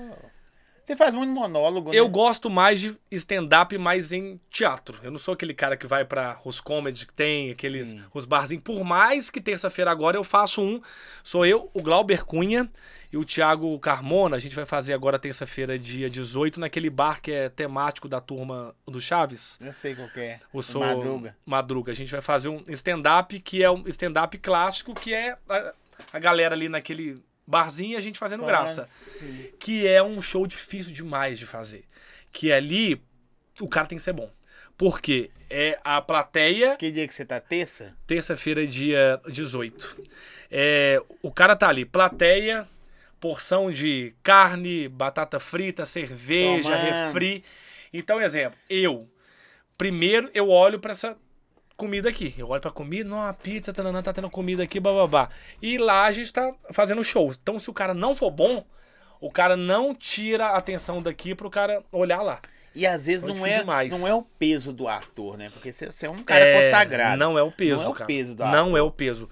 Você 0.84 0.96
faz 0.96 1.14
muito 1.14 1.32
monólogo, 1.32 1.94
Eu 1.94 2.06
né? 2.06 2.10
gosto 2.10 2.50
mais 2.50 2.80
de 2.80 2.96
stand-up 3.12 3.78
mais 3.78 4.12
em 4.12 4.40
teatro. 4.50 4.98
Eu 5.04 5.12
não 5.12 5.18
sou 5.18 5.34
aquele 5.34 5.54
cara 5.54 5.76
que 5.76 5.86
vai 5.86 6.04
para 6.04 6.40
os 6.44 6.60
comedy 6.60 7.06
que 7.06 7.14
tem, 7.14 7.52
aqueles 7.52 7.88
Sim. 7.88 8.02
os 8.12 8.24
barzinhos. 8.24 8.64
Por 8.64 8.82
mais 8.82 9.30
que 9.30 9.40
terça-feira 9.40 9.88
agora 9.88 10.16
eu 10.16 10.24
faço 10.24 10.60
um, 10.60 10.82
sou 11.22 11.46
eu, 11.46 11.70
o 11.72 11.80
Glauber 11.80 12.24
Cunha 12.24 12.68
e 13.12 13.16
o 13.16 13.24
Thiago 13.24 13.78
Carmona. 13.78 14.36
A 14.36 14.38
gente 14.38 14.54
vai 14.54 14.64
fazer 14.64 14.92
agora 14.92 15.18
terça-feira, 15.18 15.78
dia 15.78 16.08
18, 16.08 16.60
naquele 16.60 16.88
bar 16.88 17.20
que 17.20 17.32
é 17.32 17.48
temático 17.48 18.08
da 18.08 18.20
turma 18.20 18.74
do 18.86 19.00
Chaves. 19.00 19.58
Eu 19.60 19.72
sei 19.72 19.94
qual 19.94 20.08
que 20.08 20.20
é. 20.20 20.40
O 20.52 20.62
sou 20.62 20.80
Madruga. 20.80 21.36
Madruga. 21.44 21.92
A 21.92 21.94
gente 21.94 22.10
vai 22.10 22.22
fazer 22.22 22.48
um 22.48 22.62
stand-up 22.68 23.38
que 23.40 23.62
é 23.62 23.70
um 23.70 23.86
stand-up 23.88 24.36
clássico, 24.38 24.94
que 24.94 25.12
é 25.12 25.36
a, 25.48 25.74
a 26.12 26.18
galera 26.18 26.54
ali 26.54 26.68
naquele 26.68 27.22
barzinho 27.46 27.94
e 27.94 27.96
a 27.96 28.00
gente 28.00 28.18
fazendo 28.18 28.44
graça. 28.46 28.84
Sim. 28.86 29.48
Que 29.58 29.86
é 29.86 30.02
um 30.02 30.22
show 30.22 30.46
difícil 30.46 30.92
demais 30.92 31.38
de 31.38 31.46
fazer. 31.46 31.84
Que 32.32 32.52
ali 32.52 33.02
o 33.60 33.68
cara 33.68 33.86
tem 33.86 33.98
que 33.98 34.04
ser 34.04 34.12
bom. 34.12 34.30
Porque 34.78 35.30
é 35.50 35.78
a 35.84 36.00
plateia, 36.00 36.76
Que 36.76 36.90
dia 36.90 37.06
que 37.06 37.12
você 37.12 37.24
tá? 37.24 37.38
Terça? 37.40 37.94
terça-feira, 38.06 38.66
dia 38.66 39.20
18. 39.28 39.96
É, 40.50 41.02
o 41.22 41.30
cara 41.30 41.54
tá 41.54 41.68
ali, 41.68 41.84
plateia, 41.84 42.66
porção 43.20 43.70
de 43.70 44.14
carne, 44.22 44.88
batata 44.88 45.38
frita, 45.38 45.84
cerveja, 45.84 46.74
refri. 46.74 47.44
Então, 47.92 48.20
exemplo, 48.20 48.58
eu, 48.68 49.08
primeiro 49.76 50.30
eu 50.34 50.48
olho 50.48 50.78
pra 50.78 50.92
essa 50.92 51.16
comida 51.76 52.08
aqui. 52.08 52.34
Eu 52.36 52.48
olho 52.48 52.60
pra 52.60 52.70
comida, 52.70 53.08
não, 53.08 53.22
a 53.22 53.32
pizza, 53.32 53.72
tananã, 53.72 54.02
tá 54.02 54.12
tendo 54.12 54.30
comida 54.30 54.62
aqui, 54.62 54.78
bababá. 54.80 55.28
E 55.60 55.78
lá 55.78 56.04
a 56.04 56.12
gente 56.12 56.32
tá 56.32 56.52
fazendo 56.72 57.02
show. 57.04 57.30
Então, 57.42 57.58
se 57.58 57.68
o 57.70 57.74
cara 57.74 57.94
não 57.94 58.14
for 58.14 58.30
bom, 58.30 58.64
o 59.20 59.30
cara 59.30 59.56
não 59.56 59.94
tira 59.94 60.46
a 60.48 60.56
atenção 60.56 61.02
daqui 61.02 61.34
pro 61.34 61.50
cara 61.50 61.82
olhar 61.92 62.22
lá. 62.22 62.40
E 62.74 62.86
às 62.86 63.06
vezes 63.06 63.22
Foi 63.28 63.32
não 63.36 63.44
é, 63.44 63.58
demais. 63.58 63.90
não 63.90 64.06
é 64.06 64.14
o 64.14 64.22
peso 64.22 64.72
do 64.72 64.86
ator, 64.86 65.36
né? 65.36 65.50
Porque 65.52 65.72
você, 65.72 66.06
é 66.06 66.10
um 66.10 66.18
cara 66.22 66.44
É, 66.44 66.56
consagrado. 66.62 67.18
Não 67.18 67.36
é 67.36 67.42
o 67.42 67.50
peso, 67.50 67.82
Não 67.82 67.88
é 67.88 67.88
o 67.88 67.94
cara. 67.94 68.06
peso 68.06 68.34
do 68.34 68.44
Não 68.44 68.68
ator. 68.68 68.78
é 68.78 68.82
o 68.82 68.90
peso. 68.92 69.28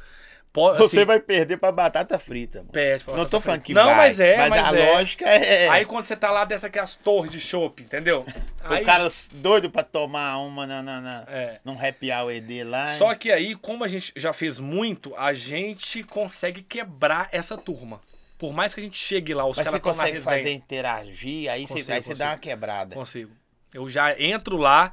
Po- 0.53 0.73
Você 0.75 0.99
assim, 1.01 1.07
vai 1.07 1.21
perder 1.21 1.59
pra 1.59 1.71
batata 1.71 2.19
frita, 2.19 2.59
mano. 2.61 2.71
Perde 2.73 3.05
pra 3.05 3.15
Não 3.15 3.25
tô 3.27 3.39
batata 3.39 3.43
falando 3.45 3.61
frita. 3.61 3.67
que 3.67 3.75
Não, 3.75 3.87
vai, 3.87 3.97
mas 3.97 4.21
é, 4.21 4.37
mas, 4.39 4.51
mas 4.51 4.73
a 4.73 4.79
é. 4.79 4.93
lógica 4.93 5.25
é... 5.29 5.69
Aí 5.69 5.85
quando 5.85 6.07
você 6.07 6.17
tá 6.17 6.31
lá 6.31 6.45
dessa 6.45 6.71
que 6.71 6.79
é 6.79 6.83
as 6.83 6.95
torres 6.95 7.31
de 7.31 7.39
chopp, 7.39 7.83
entendeu? 7.83 8.25
Aí, 8.65 8.83
o 8.83 8.87
cara 8.87 9.07
doido 9.35 9.71
pra 9.71 9.83
tomar 9.83 10.39
uma 10.39 10.67
na, 10.67 10.83
na, 10.83 11.01
na, 11.01 11.25
É. 11.29 11.61
num 11.65 11.79
happy 11.79 12.11
hour 12.11 12.41
dele 12.41 12.65
lá. 12.65 12.87
Só 12.97 13.15
que 13.15 13.31
aí, 13.31 13.55
como 13.55 13.85
a 13.85 13.89
gente 13.89 14.13
já 14.17 14.33
fez 14.33 14.59
muito, 14.59 15.15
a 15.17 15.35
gente 15.35 16.03
consegue 16.03 16.63
quebrar 16.63 17.29
essa 17.31 17.57
turma. 17.57 18.01
Por 18.39 18.53
mais 18.53 18.73
que 18.73 18.81
a 18.81 18.83
gente 18.83 18.97
chegue 18.97 19.35
lá, 19.35 19.45
os 19.47 19.57
caras 19.57 19.73
você 19.73 19.77
estão 19.79 19.93
na 19.93 19.99
consegue 19.99 20.19
resenha. 20.19 20.37
fazer 20.39 20.51
interagir, 20.53 21.51
aí, 21.51 21.63
Consigo, 21.63 21.83
você, 21.85 21.93
aí 21.93 22.03
você 22.03 22.15
dá 22.15 22.29
uma 22.31 22.39
quebrada. 22.39 22.95
Consigo. 22.95 23.33
Eu 23.75 23.89
já 23.89 24.19
entro 24.21 24.57
lá, 24.57 24.93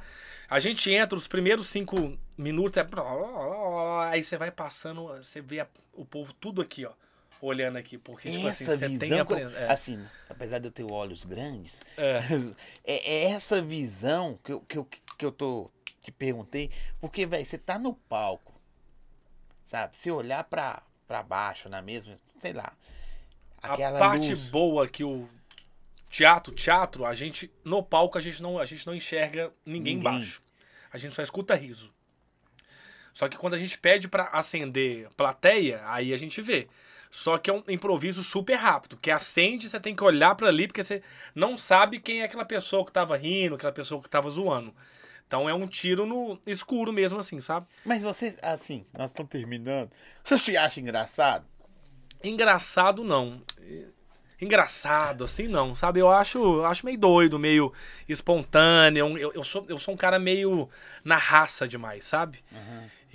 a 0.50 0.60
gente 0.60 0.90
entra 0.92 1.16
os 1.16 1.26
primeiros 1.26 1.68
cinco 1.68 2.18
minutos, 2.36 2.82
é... 2.82 2.86
aí 4.10 4.22
você 4.24 4.36
vai 4.36 4.50
passando, 4.50 5.06
você 5.08 5.40
vê 5.40 5.60
a- 5.60 5.68
o 5.92 6.04
povo 6.04 6.32
tudo 6.34 6.60
aqui, 6.62 6.84
ó, 6.84 6.92
olhando 7.40 7.76
aqui, 7.76 7.98
porque 7.98 8.30
tipo 8.30 8.46
assim, 8.46 8.64
essa 8.64 8.76
você 8.76 8.88
tem 8.88 8.98
visão, 8.98 9.16
a 9.16 9.20
eu- 9.20 9.26
pres- 9.26 9.52
é. 9.54 9.70
assim, 9.70 10.06
apesar 10.28 10.58
de 10.58 10.68
eu 10.68 10.72
ter 10.72 10.84
olhos 10.84 11.24
grandes, 11.24 11.82
É. 11.96 12.20
é, 12.84 13.10
é 13.14 13.24
essa 13.30 13.60
visão 13.62 14.38
que 14.44 14.52
eu, 14.52 14.60
que, 14.60 14.78
eu, 14.78 14.84
que 15.18 15.24
eu 15.24 15.32
tô 15.32 15.70
te 16.02 16.10
perguntei, 16.12 16.70
porque, 17.00 17.26
velho, 17.26 17.44
você 17.44 17.58
tá 17.58 17.78
no 17.78 17.94
palco, 17.94 18.54
sabe? 19.64 19.96
Se 19.96 20.10
olhar 20.10 20.44
pra, 20.44 20.82
pra 21.06 21.22
baixo 21.22 21.68
na 21.68 21.82
mesma, 21.82 22.18
sei 22.38 22.52
lá, 22.52 22.72
aquela 23.62 23.98
a 23.98 24.00
parte 24.00 24.30
luz. 24.30 24.42
boa 24.48 24.86
que 24.88 25.02
o 25.02 25.28
teatro, 26.08 26.54
teatro, 26.54 27.04
a 27.04 27.14
gente 27.14 27.50
no 27.64 27.82
palco 27.82 28.16
a 28.16 28.20
gente 28.20 28.40
não, 28.42 28.58
a 28.58 28.64
gente 28.64 28.86
não 28.86 28.94
enxerga 28.94 29.52
ninguém, 29.64 29.96
Ninguém. 29.96 30.12
embaixo. 30.14 30.42
A 30.92 30.98
gente 30.98 31.12
só 31.14 31.22
escuta 31.22 31.54
riso. 31.54 31.92
Só 33.16 33.30
que 33.30 33.38
quando 33.38 33.54
a 33.54 33.58
gente 33.58 33.78
pede 33.78 34.08
pra 34.08 34.24
acender 34.24 35.08
plateia, 35.16 35.80
aí 35.86 36.12
a 36.12 36.18
gente 36.18 36.42
vê. 36.42 36.68
Só 37.10 37.38
que 37.38 37.48
é 37.48 37.52
um 37.54 37.62
improviso 37.66 38.22
super 38.22 38.56
rápido, 38.56 38.94
que 38.94 39.10
acende, 39.10 39.70
você 39.70 39.80
tem 39.80 39.96
que 39.96 40.04
olhar 40.04 40.34
pra 40.34 40.48
ali 40.48 40.66
porque 40.66 40.84
você 40.84 41.02
não 41.34 41.56
sabe 41.56 41.98
quem 41.98 42.20
é 42.20 42.24
aquela 42.24 42.44
pessoa 42.44 42.84
que 42.84 42.92
tava 42.92 43.16
rindo, 43.16 43.54
aquela 43.54 43.72
pessoa 43.72 44.02
que 44.02 44.10
tava 44.10 44.28
zoando. 44.28 44.74
Então 45.26 45.48
é 45.48 45.54
um 45.54 45.66
tiro 45.66 46.04
no 46.04 46.38
escuro 46.46 46.92
mesmo, 46.92 47.18
assim, 47.18 47.40
sabe? 47.40 47.66
Mas 47.86 48.02
você, 48.02 48.36
assim, 48.42 48.84
nós 48.92 49.08
estamos 49.08 49.32
terminando. 49.32 49.90
Você 50.22 50.38
se 50.38 50.54
acha 50.54 50.78
engraçado? 50.78 51.46
Engraçado 52.22 53.02
não. 53.02 53.42
Engraçado, 54.38 55.24
assim, 55.24 55.48
não, 55.48 55.74
sabe? 55.74 56.00
Eu 56.00 56.10
acho, 56.10 56.62
acho 56.66 56.84
meio 56.84 56.98
doido, 56.98 57.38
meio 57.38 57.72
espontâneo. 58.06 59.16
Eu, 59.16 59.32
eu, 59.32 59.42
sou, 59.42 59.64
eu 59.70 59.78
sou 59.78 59.94
um 59.94 59.96
cara 59.96 60.18
meio 60.18 60.68
na 61.02 61.16
raça 61.16 61.66
demais, 61.66 62.04
sabe? 62.04 62.44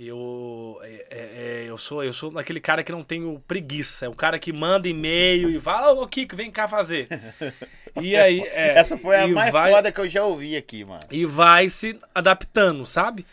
Eu, 0.06 0.80
é, 0.82 1.06
é, 1.10 1.18
é, 1.18 1.64
eu, 1.68 1.78
sou, 1.78 2.02
eu 2.02 2.12
sou 2.12 2.38
aquele 2.38 2.60
cara 2.60 2.82
que 2.82 2.90
não 2.92 3.02
tenho 3.04 3.38
preguiça. 3.46 4.06
É 4.06 4.08
o 4.08 4.14
cara 4.14 4.38
que 4.38 4.52
manda 4.52 4.88
e-mail 4.88 5.50
e 5.50 5.60
fala, 5.60 5.92
ô 5.92 6.06
Kiko, 6.06 6.34
vem 6.36 6.50
cá 6.50 6.66
fazer. 6.68 7.08
e 8.00 8.16
aí. 8.16 8.40
é, 8.40 8.78
Essa 8.78 8.96
foi 8.98 9.16
a 9.20 9.28
mais 9.28 9.52
vai- 9.52 9.70
foda 9.72 9.92
que 9.92 10.00
eu 10.00 10.08
já 10.08 10.24
ouvi 10.24 10.56
aqui, 10.56 10.84
mano. 10.84 11.02
e 11.10 11.24
vai 11.24 11.68
se 11.68 11.98
adaptando, 12.14 12.84
sabe? 12.86 13.26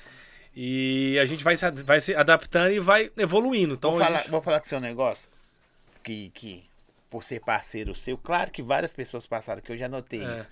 E 0.55 1.17
a 1.21 1.25
gente 1.25 1.43
vai 1.43 1.55
se, 1.55 1.69
vai 1.71 1.99
se 1.99 2.13
adaptando 2.15 2.71
e 2.71 2.79
vai 2.79 3.11
evoluindo. 3.17 3.73
Então, 3.75 3.91
Vou 3.91 4.03
falar, 4.03 4.17
gente- 4.19 4.29
vou 4.31 4.41
falar 4.41 4.59
com 4.59 4.65
o 4.65 4.69
seu 4.69 4.79
negócio. 4.79 5.31
Que, 6.03 6.29
que, 6.31 6.65
por 7.09 7.23
ser 7.23 7.39
parceiro 7.41 7.93
seu, 7.95 8.17
claro 8.17 8.51
que 8.51 8.61
várias 8.61 8.93
pessoas 8.93 9.25
passaram, 9.27 9.61
que 9.61 9.71
eu 9.71 9.77
já 9.77 9.87
notei 9.89 10.23
É. 10.23 10.35
isso. 10.35 10.49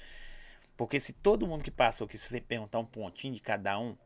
Porque 0.75 0.99
se 0.99 1.11
todo 1.11 1.47
mundo 1.47 1.63
que 1.63 1.71
passou 1.71 2.05
aqui, 2.05 2.17
se 2.17 2.27
você 2.29 2.39
perguntar 2.39 2.79
um 2.79 2.85
pontinho 2.85 3.33
de 3.33 3.39
cada 3.39 3.79
um, 3.79 3.97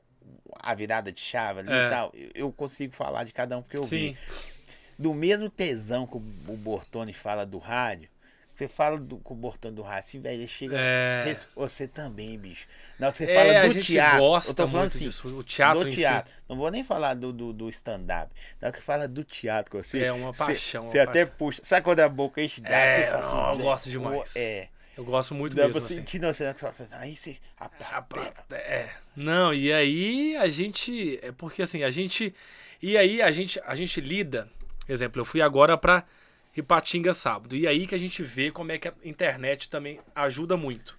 a 0.59 0.75
virada 0.75 1.11
de 1.11 1.19
chave 1.19 1.59
ali 1.61 1.71
É. 1.71 1.87
e 1.87 1.89
tal, 1.89 2.11
eu- 2.13 2.51
consigo 2.51 2.93
falar 2.93 3.23
de 3.23 3.31
cada 3.31 3.57
um 3.57 3.61
porque 3.61 3.77
eu 3.77 3.83
Sim. 3.83 3.97
vi. 4.13 4.17
Do 4.99 5.13
mesmo 5.13 5.49
tesão 5.49 6.05
que 6.05 6.15
o, 6.17 6.19
Bortoni 6.19 7.13
fala 7.13 7.45
do 7.45 7.57
rádio, 7.57 8.07
você 8.53 8.67
fala 8.67 8.99
do, 8.99 9.17
com 9.17 9.33
o 9.33 9.37
Bortoni 9.37 9.73
do 9.75 9.81
rádio, 9.81 9.99
assim, 10.07 10.19
velho, 10.21 10.47
chega. 10.47 10.75
É. 10.77 11.35
Você 11.55 11.87
também, 11.87 12.37
bicho. 12.37 12.67
Que 12.99 13.17
você 13.17 13.23
É, 13.31 13.35
fala 13.35 13.67
do 13.73 13.81
teatro. 13.81 14.23
eu 14.49 14.53
tô 14.53 14.67
falando 14.67 14.87
assim. 14.87 15.05
disso, 15.05 15.27
o 15.39 15.43
teatro 15.43 15.79
do 15.81 15.87
em 15.87 15.91
si. 15.91 15.97
teatro. 15.97 16.31
Não 16.47 16.55
vou 16.55 16.69
nem 16.69 16.83
falar 16.83 17.15
do, 17.15 17.33
do, 17.33 17.51
do 17.51 17.67
stand-up. 17.69 18.31
Hora 18.61 18.71
que 18.71 18.81
fala 18.81 19.07
do 19.07 19.23
teatro 19.23 19.71
com 19.71 19.81
você. 19.81 20.03
É 20.03 20.13
uma 20.13 20.31
você- 20.31 20.37
paixão, 20.45 20.91
Você 20.91 20.99
uma 20.99 21.03
até 21.05 21.25
puxa. 21.25 21.61
Sabe 21.63 21.83
quando 21.83 22.01
a 22.01 22.09
boca 22.09 22.39
enche 22.43 22.61
d'água? 22.61 22.77
É, 22.77 22.91
você 22.91 23.07
fala 23.07 23.19
assim, 23.25 23.35
não, 23.35 23.51
eu 23.53 23.57
gosto 23.57 23.89
demais. 23.89 24.35
É. 24.35 24.67
Eu 24.97 25.05
gosto 25.05 25.33
muito 25.33 25.55
Dá 25.55 25.63
mesmo. 25.63 25.73
pra 25.79 25.85
assim. 25.85 25.95
sentir, 25.95 26.19
não, 26.19 26.33
você 26.33 26.45
não 26.51 26.57
só- 26.57 26.71
Aí 26.91 27.15
você. 27.15 27.37
a 27.57 27.69
plateia. 28.01 28.31
pá, 28.49 28.55
É. 28.55 28.89
Não, 29.15 29.53
e 29.53 29.71
aí 29.71 30.35
a 30.37 30.47
gente. 30.49 31.19
É 31.21 31.31
porque 31.31 31.61
assim, 31.61 31.83
a 31.83 31.89
gente. 31.91 32.33
E 32.81 32.97
aí 32.97 33.21
a 33.21 33.31
gente, 33.31 33.59
a 33.65 33.75
gente 33.75 34.01
lida. 34.01 34.49
Exemplo, 34.87 35.21
eu 35.21 35.25
fui 35.25 35.41
agora 35.41 35.77
pra 35.77 36.03
Ipatinga 36.55 37.13
sábado. 37.13 37.55
E 37.55 37.67
aí 37.67 37.87
que 37.87 37.95
a 37.95 37.97
gente 37.97 38.21
vê 38.23 38.51
como 38.51 38.71
é 38.71 38.77
que 38.77 38.87
a 38.87 38.93
internet 39.03 39.69
também 39.69 39.99
ajuda 40.13 40.57
muito. 40.57 40.97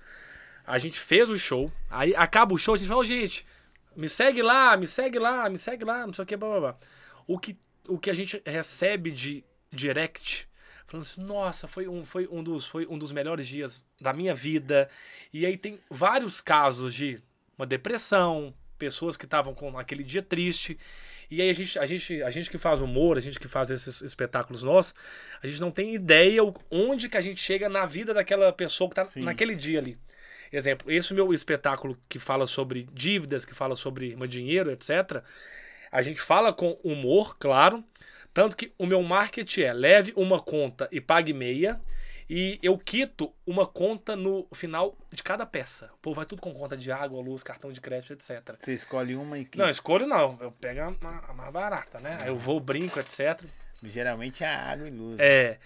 A 0.66 0.78
gente 0.78 0.98
fez 0.98 1.28
o 1.28 1.36
show, 1.38 1.70
aí 1.90 2.14
acaba 2.14 2.54
o 2.54 2.58
show, 2.58 2.74
a 2.74 2.78
gente 2.78 2.86
fala, 2.88 3.00
"Ô, 3.00 3.04
gente, 3.04 3.44
me 3.96 4.08
segue 4.08 4.40
lá, 4.40 4.76
me 4.76 4.86
segue 4.86 5.18
lá, 5.18 5.48
me 5.50 5.58
segue 5.58 5.84
lá, 5.84 6.06
não 6.06 6.12
sei 6.14 6.22
o 6.22 6.26
que, 6.26 6.36
blá 6.36 6.48
blá 6.48 6.60
blá. 6.60 6.76
O 7.26 7.38
que, 7.38 7.58
o 7.88 7.98
que 7.98 8.08
a 8.08 8.14
gente 8.14 8.40
recebe 8.46 9.10
de 9.10 9.44
direct, 9.72 10.48
falando 10.86 11.04
assim, 11.04 11.22
nossa, 11.22 11.68
foi 11.68 11.88
um, 11.88 12.04
foi, 12.04 12.28
um 12.30 12.42
dos, 12.42 12.66
foi 12.66 12.86
um 12.86 12.98
dos 12.98 13.12
melhores 13.12 13.46
dias 13.46 13.86
da 14.00 14.12
minha 14.12 14.34
vida. 14.34 14.88
E 15.32 15.46
aí 15.46 15.56
tem 15.56 15.78
vários 15.90 16.40
casos 16.40 16.94
de 16.94 17.20
uma 17.56 17.66
depressão, 17.66 18.54
pessoas 18.78 19.16
que 19.16 19.24
estavam 19.24 19.54
com 19.54 19.78
aquele 19.78 20.02
dia 20.02 20.22
triste. 20.22 20.78
E 21.30 21.40
aí 21.40 21.48
a 21.48 21.52
gente, 21.54 21.78
a, 21.78 21.86
gente, 21.86 22.22
a 22.22 22.30
gente 22.30 22.50
que 22.50 22.58
faz 22.58 22.80
humor, 22.80 23.16
a 23.16 23.20
gente 23.20 23.40
que 23.40 23.48
faz 23.48 23.70
esses 23.70 24.02
espetáculos 24.02 24.62
nossos, 24.62 24.94
a 25.42 25.46
gente 25.46 25.60
não 25.60 25.70
tem 25.70 25.94
ideia 25.94 26.42
onde 26.70 27.08
que 27.08 27.16
a 27.16 27.20
gente 27.20 27.40
chega 27.40 27.68
na 27.68 27.86
vida 27.86 28.12
daquela 28.12 28.52
pessoa 28.52 28.90
que 28.90 28.96
tá 28.96 29.04
Sim. 29.04 29.22
naquele 29.22 29.54
dia 29.54 29.78
ali. 29.78 29.96
Exemplo, 30.52 30.90
esse 30.90 31.14
meu 31.14 31.32
espetáculo 31.32 31.96
que 32.06 32.18
fala 32.18 32.46
sobre 32.46 32.86
dívidas, 32.92 33.46
que 33.46 33.54
fala 33.54 33.74
sobre 33.74 34.14
dinheiro, 34.26 34.70
etc. 34.70 35.22
A 35.90 36.02
gente 36.02 36.20
fala 36.20 36.52
com 36.52 36.78
humor, 36.84 37.36
claro. 37.38 37.82
Tanto 38.32 38.56
que 38.56 38.72
o 38.78 38.86
meu 38.86 39.02
marketing 39.02 39.62
é 39.62 39.72
leve 39.72 40.12
uma 40.16 40.40
conta 40.40 40.88
e 40.90 41.00
pague 41.00 41.32
meia. 41.32 41.80
E 42.30 42.58
eu 42.62 42.78
quito 42.78 43.30
uma 43.46 43.66
conta 43.66 44.16
no 44.16 44.46
final 44.54 44.96
de 45.12 45.22
cada 45.22 45.44
peça. 45.44 45.90
Pô, 46.00 46.14
vai 46.14 46.24
tudo 46.24 46.40
com 46.40 46.54
conta 46.54 46.76
de 46.76 46.90
água, 46.90 47.20
luz, 47.20 47.42
cartão 47.42 47.70
de 47.70 47.80
crédito, 47.80 48.14
etc. 48.14 48.56
Você 48.58 48.72
escolhe 48.72 49.14
uma 49.14 49.38
e 49.38 49.44
que. 49.44 49.58
Não, 49.58 49.68
escolho 49.68 50.06
não. 50.06 50.38
Eu 50.40 50.50
pego 50.50 50.80
a, 50.80 51.30
a 51.30 51.34
mais 51.34 51.52
barata, 51.52 52.00
né? 52.00 52.16
Aí 52.20 52.28
eu 52.28 52.36
vou, 52.36 52.58
brinco, 52.58 52.98
etc. 52.98 53.42
Geralmente 53.82 54.42
é 54.44 54.46
água 54.46 54.88
e 54.88 54.90
luz. 54.90 55.18
É. 55.20 55.58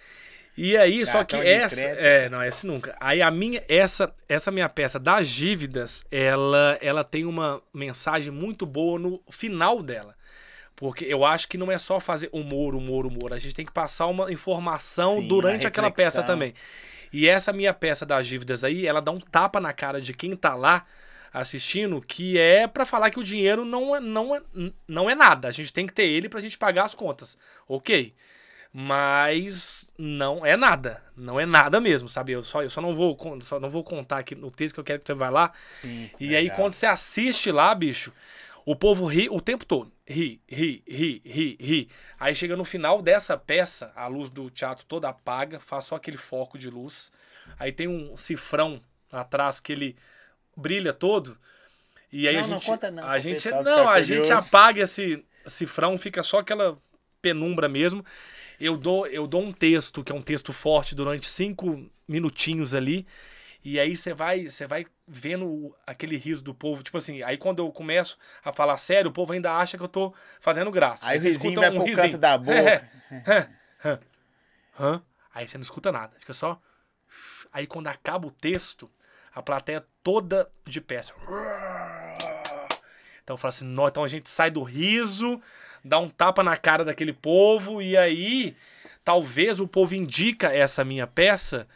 E 0.56 0.76
aí, 0.76 1.05
só 1.05 1.22
que 1.22 1.36
Cartão 1.36 1.43
essa. 1.43 1.76
crédito. 1.76 2.01
É, 2.01 2.28
não, 2.30 2.43
esse 2.43 2.66
nunca. 2.66 2.97
Aí 2.98 3.20
a 3.20 3.30
minha, 3.30 3.62
essa, 3.68 4.12
essa 4.28 4.51
minha 4.51 4.68
peça 4.68 4.98
das 4.98 5.28
dívidas, 5.28 6.02
ela, 6.10 6.78
ela 6.80 7.05
tem 7.05 7.26
uma 7.26 7.62
mensagem 7.74 8.32
muito 8.32 8.64
boa 8.64 8.98
no 8.98 9.22
final 9.30 9.82
dela. 9.82 10.15
Porque 10.77 11.07
eu 11.07 11.24
acho 11.24 11.48
que 11.48 11.57
não 11.57 11.73
é 11.73 11.78
só 11.78 11.98
fazer 11.98 12.28
humor, 12.31 12.74
humor, 12.74 13.07
humor. 13.07 13.32
A 13.32 13.39
gente 13.39 13.55
tem 13.55 13.65
que 13.65 13.73
passar 13.73 14.07
uma 14.07 14.31
informação 14.31 15.20
Sim, 15.20 15.27
durante 15.27 15.66
aquela 15.66 15.90
peça 15.90 16.23
também. 16.23 16.53
E 17.11 17.27
essa 17.27 17.51
minha 17.53 17.73
peça 17.73 18.05
das 18.05 18.27
dívidas 18.27 18.62
aí, 18.62 18.86
ela 18.86 19.01
dá 19.01 19.11
um 19.11 19.19
tapa 19.19 19.59
na 19.59 19.73
cara 19.73 20.01
de 20.01 20.12
quem 20.12 20.36
tá 20.36 20.55
lá 20.55 20.85
assistindo, 21.32 22.01
que 22.01 22.39
é 22.39 22.66
pra 22.66 22.85
falar 22.85 23.11
que 23.11 23.19
o 23.19 23.24
dinheiro 23.24 23.65
não 23.65 23.97
é, 23.97 24.01
não 24.01 24.35
é, 24.36 24.43
não 24.86 25.09
é 25.09 25.15
nada. 25.15 25.48
A 25.48 25.51
gente 25.51 25.73
tem 25.73 25.86
que 25.86 25.94
ter 25.94 26.05
ele 26.05 26.28
pra 26.28 26.40
gente 26.40 26.59
pagar 26.59 26.85
as 26.85 26.94
contas. 26.94 27.39
Ok. 27.66 28.15
Mas 28.73 29.86
não 29.97 30.44
é 30.44 30.55
nada. 30.55 31.03
Não 31.16 31.40
é 31.40 31.47
nada 31.47 31.81
mesmo, 31.81 32.11
sabe? 32.11 32.32
Eu 32.32 32.43
só, 32.43 32.62
eu 32.62 32.69
só, 32.69 32.82
não, 32.82 32.94
vou, 32.94 33.16
só 33.40 33.59
não 33.59 33.70
vou 33.70 33.82
contar 33.82 34.19
aqui 34.19 34.35
no 34.35 34.51
texto 34.51 34.74
que 34.74 34.81
eu 34.81 34.85
quero 34.85 35.01
que 35.01 35.07
você 35.07 35.15
vá 35.15 35.31
lá. 35.31 35.53
Sim. 35.66 36.11
E 36.20 36.36
aí, 36.36 36.51
quando 36.51 36.74
você 36.74 36.85
assiste 36.85 37.51
lá, 37.51 37.74
bicho, 37.74 38.12
o 38.66 38.74
povo 38.74 39.06
ri 39.06 39.28
o 39.30 39.40
tempo 39.40 39.64
todo. 39.64 39.93
Ri, 40.05 40.40
ri, 40.48 40.82
ri, 40.86 41.22
ri, 41.24 41.56
ri. 41.60 41.88
Aí 42.18 42.34
chega 42.34 42.56
no 42.56 42.64
final 42.64 43.01
dessa 43.01 43.36
peça, 43.38 43.93
a 43.94 44.09
luz 44.09 44.28
do 44.28 44.51
teatro 44.51 44.84
toda 44.86 45.09
apaga, 45.09 45.60
faz 45.60 45.84
só 45.84 45.94
aquele 45.94 46.16
foco 46.16 46.59
de 46.59 46.68
luz. 46.68 47.12
Aí 47.60 47.70
tem 47.70 47.86
um 47.86 48.16
cifrão 48.16 48.82
atrás 49.10 49.60
que 49.60 49.72
ele 49.72 49.97
brilha 50.56 50.93
todo. 50.93 51.38
E 52.12 52.26
aí 52.26 52.36
a 52.36 52.43
Não, 52.43 52.48
não 52.48 52.55
gente. 52.56 52.66
conta 52.66 52.90
não, 52.90 53.09
a 53.09 53.18
gente 53.20 53.51
não, 53.51 53.59
ficar 53.59 53.90
a 53.90 54.01
gente 54.01 54.32
apaga 54.32 54.82
esse 54.82 55.24
cifrão, 55.47 55.97
fica 55.97 56.22
só 56.24 56.40
aquela 56.40 56.76
penumbra 57.22 57.68
mesmo. 57.68 58.05
Eu 58.59 58.76
dou, 58.76 59.06
eu 59.06 59.28
dou 59.28 59.43
um 59.43 59.52
texto, 59.52 60.02
que 60.02 60.10
é 60.10 60.14
um 60.14 60.22
texto 60.22 60.52
forte, 60.52 60.94
durante 60.94 61.28
cinco 61.28 61.88
minutinhos 62.09 62.74
ali. 62.74 63.06
E 63.68 63.80
aí 63.80 63.97
você 63.97 64.14
vai, 64.14 64.44
você 64.48 64.64
vai 64.64 64.86
vendo 65.09 65.74
aquele 65.84 66.16
riso 66.16 66.44
do 66.44 66.55
povo. 66.55 66.84
Tipo 66.84 66.98
assim, 66.98 67.24
aí 67.24 67.36
quando 67.36 67.59
eu 67.59 67.72
começo 67.72 68.16
a 68.44 68.52
falar 68.52 68.76
sério, 68.76 69.10
o 69.10 69.12
povo 69.12 69.32
ainda 69.32 69.56
acha 69.56 69.76
que 69.76 69.82
eu 69.82 69.88
tô 69.88 70.14
fazendo 70.38 70.70
graça. 70.70 71.05
Aí 71.05 71.18
risinho 71.18 71.51
escuta 71.51 71.60
vai 71.62 71.72
pro 71.72 71.97
canto 71.97 72.16
da 72.16 72.38
boca. 72.38 72.60
É, 72.60 73.48
Hã? 73.84 74.01
Hã? 74.78 75.02
Aí 75.34 75.48
você 75.48 75.59
não 75.59 75.62
escuta 75.62 75.90
nada. 75.90 76.12
Fica 76.16 76.32
só. 76.32 76.62
Aí 77.52 77.66
quando 77.66 77.88
acaba 77.88 78.28
o 78.28 78.30
texto, 78.30 78.88
a 79.34 79.43
plateia 79.43 79.84
toda 80.01 80.48
de 80.64 80.80
pé. 80.80 80.98
assim, 80.98 81.12
Então 83.24 83.34
eu 83.34 83.36
falo 83.36 83.48
assim, 83.48 83.66
então 83.88 84.05
a 84.05 84.09
gente 84.09 84.30
sai 84.30 84.48
do 84.48 84.62
riso, 84.62 85.43
dá 85.84 85.98
um 85.98 86.09
tapa 86.09 86.44
na 86.44 86.56
cara 86.56 86.84
daquele 86.84 87.12
povo, 87.12 87.82
e 87.82 87.97
aí 87.97 88.56
talvez 89.02 89.59
o 89.59 89.66
povo 89.66 89.93
indica 89.93 90.55
essa 90.55 90.84
minha 90.84 91.09
peça 91.09 91.66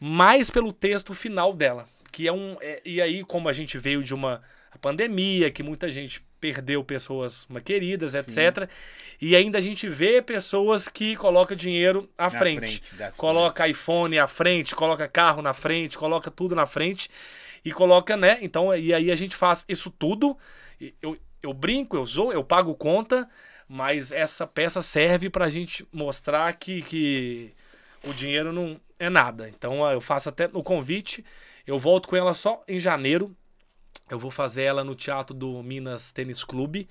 mais 0.00 0.50
pelo 0.50 0.72
texto 0.72 1.14
final 1.14 1.52
dela. 1.52 1.86
Que 2.10 2.26
é 2.26 2.32
um. 2.32 2.56
é- 2.60 2.80
e 2.84 3.00
aí, 3.00 3.22
como 3.22 3.48
a 3.48 3.52
gente 3.52 3.78
veio 3.78 4.02
de 4.02 4.12
uma 4.14 4.42
pandemia, 4.80 5.50
que 5.50 5.62
muita 5.62 5.90
gente 5.90 6.24
perdeu 6.40 6.82
pessoas 6.82 7.46
queridas, 7.64 8.14
etc. 8.14 8.68
E 9.20 9.36
ainda 9.36 9.58
a 9.58 9.60
gente 9.60 9.86
vê 9.88 10.22
pessoas 10.22 10.88
que 10.88 11.14
colocam 11.16 11.54
dinheiro 11.56 12.08
à 12.16 12.24
Na 12.24 12.30
frente. 12.30 12.58
frente 12.80 12.82
coloca 13.18 13.68
iPhone 13.68 14.18
à 14.18 14.26
frente, 14.26 14.74
coloca 14.74 15.06
carro 15.06 15.42
na 15.42 15.52
frente, 15.52 15.98
coloca 15.98 16.30
tudo 16.30 16.54
na 16.54 16.66
frente 16.66 17.10
e 17.62 17.70
coloca, 17.70 18.16
né? 18.16 18.38
Então, 18.40 18.74
e 18.74 18.94
aí 18.94 19.10
a 19.10 19.16
gente 19.16 19.36
faz 19.36 19.66
isso 19.68 19.90
tudo. 19.90 20.36
Eu, 21.02 21.18
eu 21.42 21.52
brinco, 21.52 21.96
eu 21.96 22.06
zoo, 22.06 22.32
eu 22.32 22.42
pago 22.42 22.74
conta, 22.74 23.28
mas 23.68 24.10
essa 24.10 24.46
peça 24.46 24.80
serve 24.80 25.28
pra 25.28 25.50
gente 25.50 25.86
mostrar 25.92 26.54
que, 26.54 26.80
que 26.82 27.52
o 28.08 28.14
dinheiro 28.14 28.50
não 28.50 28.80
é 29.00 29.10
nada. 29.10 29.48
Então 29.48 29.84
eu 29.90 30.00
faço 30.00 30.28
até 30.28 30.48
o 30.52 30.62
convite, 30.62 31.24
eu 31.66 31.78
volto 31.78 32.08
com 32.08 32.14
ela 32.16 32.32
só 32.32 32.62
em 32.68 32.78
janeiro. 32.78 33.34
Eu 34.08 34.18
vou 34.18 34.30
fazer 34.30 34.62
ela 34.62 34.84
no 34.84 34.94
Teatro 34.94 35.34
do 35.34 35.62
Minas 35.62 36.12
Tênis 36.12 36.44
Clube, 36.44 36.88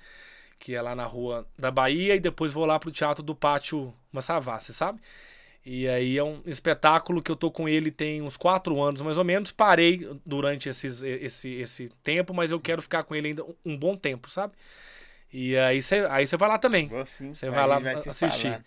que 0.58 0.74
é 0.74 0.82
lá 0.82 0.94
na 0.94 1.04
rua 1.04 1.46
da 1.58 1.70
Bahia, 1.70 2.14
e 2.16 2.20
depois 2.20 2.52
vou 2.52 2.66
lá 2.66 2.78
pro 2.78 2.90
Teatro 2.90 3.22
do 3.22 3.34
Pátio 3.34 3.94
Massavassi, 4.12 4.72
sabe? 4.72 5.00
E 5.64 5.86
aí 5.86 6.16
é 6.16 6.24
um 6.24 6.40
espetáculo 6.46 7.22
que 7.22 7.30
eu 7.30 7.36
tô 7.36 7.50
com 7.50 7.68
ele 7.68 7.90
tem 7.90 8.22
uns 8.22 8.36
quatro 8.36 8.82
anos 8.82 9.02
mais 9.02 9.18
ou 9.18 9.24
menos. 9.24 9.52
Parei 9.52 10.08
durante 10.24 10.68
esses, 10.70 11.02
esse, 11.02 11.50
esse 11.60 11.90
tempo, 12.02 12.32
mas 12.32 12.50
eu 12.50 12.58
quero 12.58 12.80
ficar 12.80 13.04
com 13.04 13.14
ele 13.14 13.28
ainda 13.28 13.44
um- 13.64 13.76
bom 13.76 13.94
tempo, 13.94 14.30
sabe? 14.30 14.54
E 15.32 15.56
aí 15.56 15.80
você 15.82 16.06
aí 16.10 16.24
vai 16.26 16.48
lá 16.48 16.58
também. 16.58 16.88
Você 17.34 17.46
aí 17.46 17.52
vai 17.52 17.66
lá 17.66 17.78
se 18.02 18.08
assistir. 18.10 18.42
falando. 18.48 18.64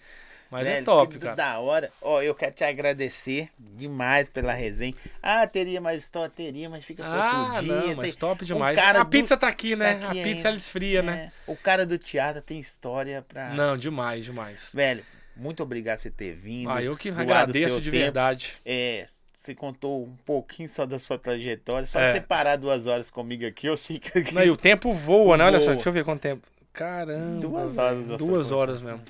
Mas 0.54 0.68
é 0.68 0.74
Velho, 0.74 0.86
top, 0.86 1.14
que 1.14 1.20
cara. 1.20 1.36
Da 1.36 1.60
hora. 1.60 1.92
Ó, 2.02 2.22
eu 2.22 2.36
quero 2.36 2.54
te 2.54 2.64
agradecer 2.64 3.50
demais 3.58 4.30
pela 4.30 4.54
resenha. 4.54 4.94
Ah, 5.22 5.48
teria 5.48 5.82
mais 5.82 6.04
história, 6.04 6.30
teria, 6.30 6.70
mas 6.70 6.86
fica 6.86 7.04
Ah, 7.04 7.54
outro 7.56 7.62
dia. 7.66 7.74
não, 7.88 7.96
mas 7.96 8.14
top 8.16 8.46
demais. 8.46 8.76
cara 8.80 9.02
a 9.02 9.04
do- 9.04 9.10
pizza 9.10 9.36
tá 9.36 9.48
aqui, 9.48 9.76
né? 9.76 9.96
tá 9.96 10.10
aqui 10.10 10.20
a 10.20 10.24
pizza 10.24 10.30
ainda. 10.38 10.48
ela 10.50 10.58
esfria, 10.58 11.02
né? 11.02 11.32
É, 11.48 11.52
O 11.52 11.56
cara 11.56 11.86
do 11.88 11.98
teatro 11.98 12.40
tem 12.42 12.60
história 12.60 13.22
pra. 13.28 13.50
Não, 13.50 13.76
demais, 13.76 14.24
demais. 14.26 14.72
Velho, 14.76 15.04
muito 15.36 15.64
obrigado 15.64 15.98
por 15.98 16.04
você 16.04 16.12
ter 16.12 16.34
vindo. 16.36 16.70
Ah, 16.70 16.84
eu 16.84 16.96
que 16.96 17.10
agradeço 17.10 17.82
de 17.82 17.90
tempo. 17.90 18.04
verdade. 18.04 18.54
É, 18.64 19.08
você 19.36 19.56
contou 19.56 20.04
um 20.06 20.16
pouquinho 20.24 20.70
só 20.70 20.86
da 20.86 21.00
sua 21.00 21.18
trajetória. 21.18 21.88
Só 21.88 22.00
É. 22.00 22.08
de 22.08 22.14
você 22.14 22.22
parar 22.22 22.56
duas 22.58 22.86
horas 22.86 23.10
comigo 23.10 23.46
aqui, 23.46 23.66
eu 23.68 23.76
sei 23.76 23.98
que. 24.00 24.32
Não, 24.34 24.44
e 24.44 24.52
o 24.52 24.56
tempo 24.56 24.94
voa, 24.94 25.36
né? 25.36 25.46
Olha 25.46 25.60
só, 25.60 25.66
Voa. 25.66 25.76
deixa 25.76 25.90
eu 25.90 25.94
ver 25.94 26.06
quanto 26.06 26.22
tempo. 26.22 26.48
Caramba. 26.74 27.40
Duas 27.40 27.78
horas. 27.78 28.18
Duas 28.18 28.52
horas 28.52 28.82
mesmo. 28.82 29.02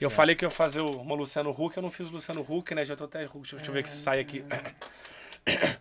Eu 0.00 0.10
falei 0.10 0.34
que 0.34 0.44
eu 0.44 0.48
ia 0.48 0.54
fazer 0.54 0.80
o- 0.80 1.00
uma 1.00 1.14
Luciano 1.14 1.50
Huck, 1.50 1.76
eu 1.76 1.82
não 1.82 1.90
fiz 1.90 2.08
o 2.08 2.12
Luciano 2.12 2.44
Huck, 2.48 2.74
né? 2.74 2.84
Já 2.84 2.96
tô 2.96 3.04
até. 3.04 3.20
Deixa, 3.20 3.32
eu- 3.36 3.40
deixa 3.58 3.70
eu 3.70 3.72
ver 3.74 3.82
que 3.84 3.88
sai 3.90 4.18
aqui. 4.20 4.44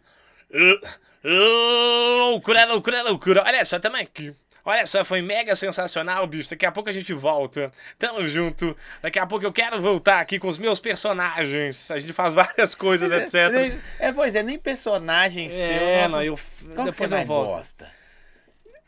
loucura, 1.23 2.65
loucura, 2.65 3.03
loucura. 3.03 3.43
Olha 3.43 3.63
só, 3.65 3.79
tamo 3.79 3.97
aqui. 3.97 4.33
Olha 4.63 4.85
só, 4.85 5.03
foi 5.03 5.23
mega 5.23 5.55
sensacional, 5.55 6.27
bicho. 6.27 6.51
Daqui 6.51 6.67
a 6.67 6.71
pouco 6.71 6.87
a 6.87 6.93
gente 6.93 7.11
volta. 7.13 7.71
Tamo 7.97 8.27
junto. 8.27 8.77
Daqui 9.01 9.17
a 9.17 9.25
pouco 9.25 9.43
eu 9.43 9.51
quero 9.51 9.81
voltar 9.81 10.19
aqui 10.19 10.37
com 10.37 10.47
os 10.47 10.59
meus 10.59 10.79
personagens. 10.79 11.89
A 11.89 11.97
gente 11.97 12.13
faz 12.13 12.35
várias 12.35 12.75
coisas, 12.75 13.09
etc. 13.33 13.79
É, 13.99 14.11
pois 14.11 14.35
é, 14.35 14.43
nem 14.43 14.59
personagem 14.59 15.49
seu. 15.49 15.59
É, 15.65 16.03
não, 16.03 16.09
não, 16.17 16.23
eu. 16.23 16.37
Qual 16.75 16.85
que 16.85 16.91
você 16.93 17.07
depois 17.07 17.11
eu 17.11 17.17
mais 17.17 17.27
volto. 17.27 17.47
gosta? 17.47 18.00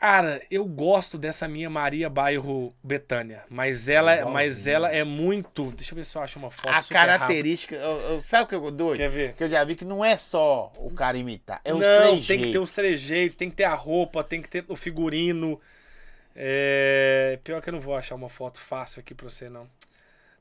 Cara, 0.04 0.42
eu 0.52 0.66
gosto 0.66 1.18
dessa 1.18 1.48
minha 1.48 1.70
Maria 1.70 2.10
Bairro 2.10 2.76
Betânia, 2.84 3.46
mas 3.50 3.88
ela, 3.88 4.12
Igualzinho. 4.12 4.34
mas 4.34 4.68
ela 4.68 4.90
é 4.92 5.02
muito. 5.02 5.72
Deixa 5.72 5.94
eu 5.94 5.96
ver 5.96 6.04
se 6.04 6.18
eu 6.18 6.22
acho 6.22 6.38
uma 6.38 6.52
foto. 6.52 6.68
A 6.68 6.84
característica. 6.84 7.74
eu- 7.78 8.00
eu- 8.16 8.22
sabe 8.22 8.44
o 8.44 8.48
que 8.48 8.54
eu 8.56 8.70
dou? 8.70 8.98
Quer 8.98 9.10
ver? 9.10 9.32
Que 9.32 9.46
eu 9.46 9.50
já 9.50 9.64
vi 9.64 9.78
que 9.78 9.86
não 9.86 10.04
é 10.04 10.18
só 10.18 10.70
o 10.78 10.92
cara 10.94 11.18
imitar, 11.18 11.62
é 11.64 11.74
os 11.74 11.80
Não, 11.80 12.00
trejeitos. 12.02 12.28
tem 12.28 12.42
que 12.42 12.52
ter 12.52 12.60
os 12.60 12.72
trejeitos, 12.74 13.38
tem 13.38 13.50
que 13.50 13.56
ter 13.56 13.64
a 13.64 13.74
roupa, 13.74 14.22
tem 14.26 14.42
que 14.42 14.50
ter 14.50 14.66
o 14.68 14.76
figurino. 14.76 15.58
É... 16.36 17.40
Pior 17.42 17.62
que 17.62 17.70
eu 17.70 17.74
não 17.74 17.80
vou 17.80 17.96
achar 17.96 18.16
uma 18.16 18.28
foto 18.28 18.60
fácil 18.60 19.00
aqui 19.00 19.14
pra 19.16 19.30
você, 19.30 19.48
não. 19.50 19.70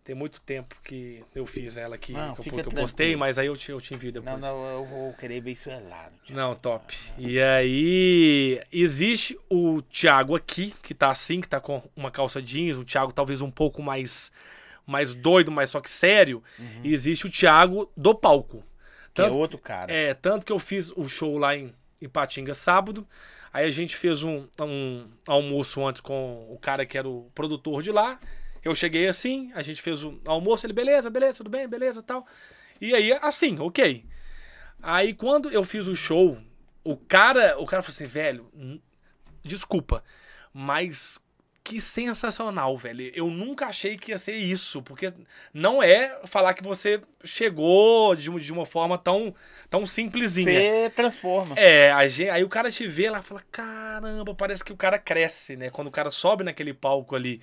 Tem 0.05 0.17
muito 0.17 0.41
tempo 0.41 0.75
que 0.83 1.23
eu 1.33 1.47
fiz 1.47 1.77
ela 1.77 1.95
aqui, 1.95 2.13
Não, 2.13 2.35
que, 2.35 2.49
eu, 2.49 2.55
que 2.55 2.61
eu 2.61 2.73
postei, 2.73 3.15
mas 3.15 3.39
aí 3.39 3.47
eu 3.47 3.57
te, 3.57 3.71
eu 3.71 3.81
te 3.81 3.95
envio 3.95 4.13
Não, 4.13 4.21
depois. 4.23 4.43
não, 4.43 4.65
eu 4.67 4.85
vou 4.85 5.13
querer 5.15 5.41
ver 5.41 5.53
isso 5.53 5.71
é 5.71 5.79
lá. 5.79 6.11
no 6.11 6.27
dia. 6.27 6.35
Não, 6.35 6.55
top. 6.57 6.97
E 7.17 7.41
aí, 7.41 8.61
existe 8.73 9.39
o 9.49 9.81
Thiago 9.83 10.35
aqui, 10.35 10.75
que 10.83 10.93
tá 10.93 11.11
assim, 11.11 11.41
que 11.41 11.47
tá 11.49 11.61
com 11.61 11.81
uma 11.95 12.11
calça 12.11 12.43
jeans, 12.43 12.77
o 12.77 12.85
Thiago 12.85 13.13
talvez 13.13 13.41
um 13.41 13.51
pouco 13.51 13.81
mais 13.81 14.33
mais 14.85 15.15
doido, 15.15 15.53
mas 15.53 15.71
só 15.71 15.81
que 15.81 15.89
sério. 15.89 16.43
E 16.83 16.93
existe 16.93 17.27
o 17.27 17.31
Thiago 17.31 17.89
do 17.97 18.13
palco. 18.15 18.57
Uhum. 18.57 18.63
Que 19.15 19.23
é 19.23 19.25
Tanto, 19.27 19.39
outro 19.39 19.59
cara. 19.59 19.93
é, 19.93 20.15
tanto 20.15 20.45
que 20.45 20.51
eu 20.53 20.59
fiz 20.59 20.91
o 20.97 21.05
show 21.09 21.39
lá 21.39 21.55
em 21.57 21.73
Ipatinga 22.01 22.55
sábado. 22.55 23.07
Aí 23.53 23.67
a 23.67 23.71
gente 23.71 23.95
fez 23.97 24.25
um, 24.25 24.49
um 24.61 25.07
almoço 25.29 25.87
antes 25.87 26.01
com 26.01 26.47
o 26.51 26.59
cara 26.59 26.85
que 26.85 26.99
era 26.99 27.09
o 27.09 27.31
produtor 27.35 27.83
de 27.83 27.93
lá. 27.93 28.19
Eu 28.65 28.75
cheguei 28.75 29.09
assim, 29.09 29.51
a 29.55 29.63
gente 29.63 29.83
fez 29.83 30.05
o 30.05 30.21
almoço, 30.27 30.67
ele, 30.67 30.73
beleza, 30.73 31.11
beleza, 31.11 31.39
tudo 31.39 31.51
bem, 31.51 31.67
beleza 31.69 32.03
tal. 32.03 32.27
E 32.81 32.95
aí, 32.95 33.13
assim, 33.21 33.59
ok. 33.59 34.05
Aí 34.81 35.15
quando 35.15 35.51
eu 35.51 35.65
fiz 35.65 35.87
o 35.89 35.97
show, 35.97 36.39
o 36.85 36.97
cara, 36.97 37.59
o 37.59 37.67
cara 37.67 37.83
falou 37.83 37.95
assim, 37.95 38.07
velho, 38.07 38.51
desculpa, 39.45 40.03
mas 40.53 41.22
que 41.65 41.81
sensacional, 41.81 42.77
velho. 42.77 43.11
Eu 43.15 43.29
nunca 43.29 43.67
achei 43.67 43.97
que 43.97 44.11
ia 44.11 44.19
ser 44.19 44.35
isso, 44.35 44.83
porque 44.83 45.13
não 45.55 45.83
é 45.83 46.21
falar 46.27 46.55
que 46.55 46.63
você 46.63 47.01
chegou 47.25 48.17
de, 48.17 48.29
uma- 48.31 48.41
de 48.41 48.53
uma 48.53 48.67
forma 48.67 48.99
tão, 48.99 49.35
tão 49.71 49.87
simplesinha. 49.87 50.51
Você 50.53 50.91
transforma. 50.91 51.55
É, 51.57 51.93
aí 51.93 52.43
o 52.43 52.49
cara 52.49 52.71
te 52.71 52.87
vê 52.89 53.09
lá 53.09 53.21
e 53.21 53.23
fala: 53.23 53.41
caramba, 53.51 54.35
parece 54.35 54.65
que 54.65 54.73
o 54.73 54.77
cara 54.77 54.99
cresce, 54.99 55.57
né? 55.57 55.71
Quando 55.71 55.87
o 55.89 55.93
cara 55.93 56.11
sobe 56.11 56.43
naquele 56.45 56.75
palco 56.75 57.15
ali 57.15 57.41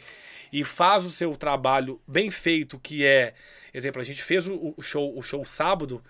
e 0.51 0.63
faz 0.63 1.05
o 1.05 1.09
seu 1.11 1.35
trabalho 1.37 2.01
bem 2.07 2.29
feito, 2.29 2.77
que 2.79 3.05
é. 3.05 3.33
Exemplo, 3.73 4.01
a 4.01 4.05
gente 4.05 4.23
fez 4.23 4.47
o, 4.47 4.73
o 4.75 4.81
show, 4.81 5.17
o 5.17 5.21
show 5.21 5.45
sábado, 5.45 6.03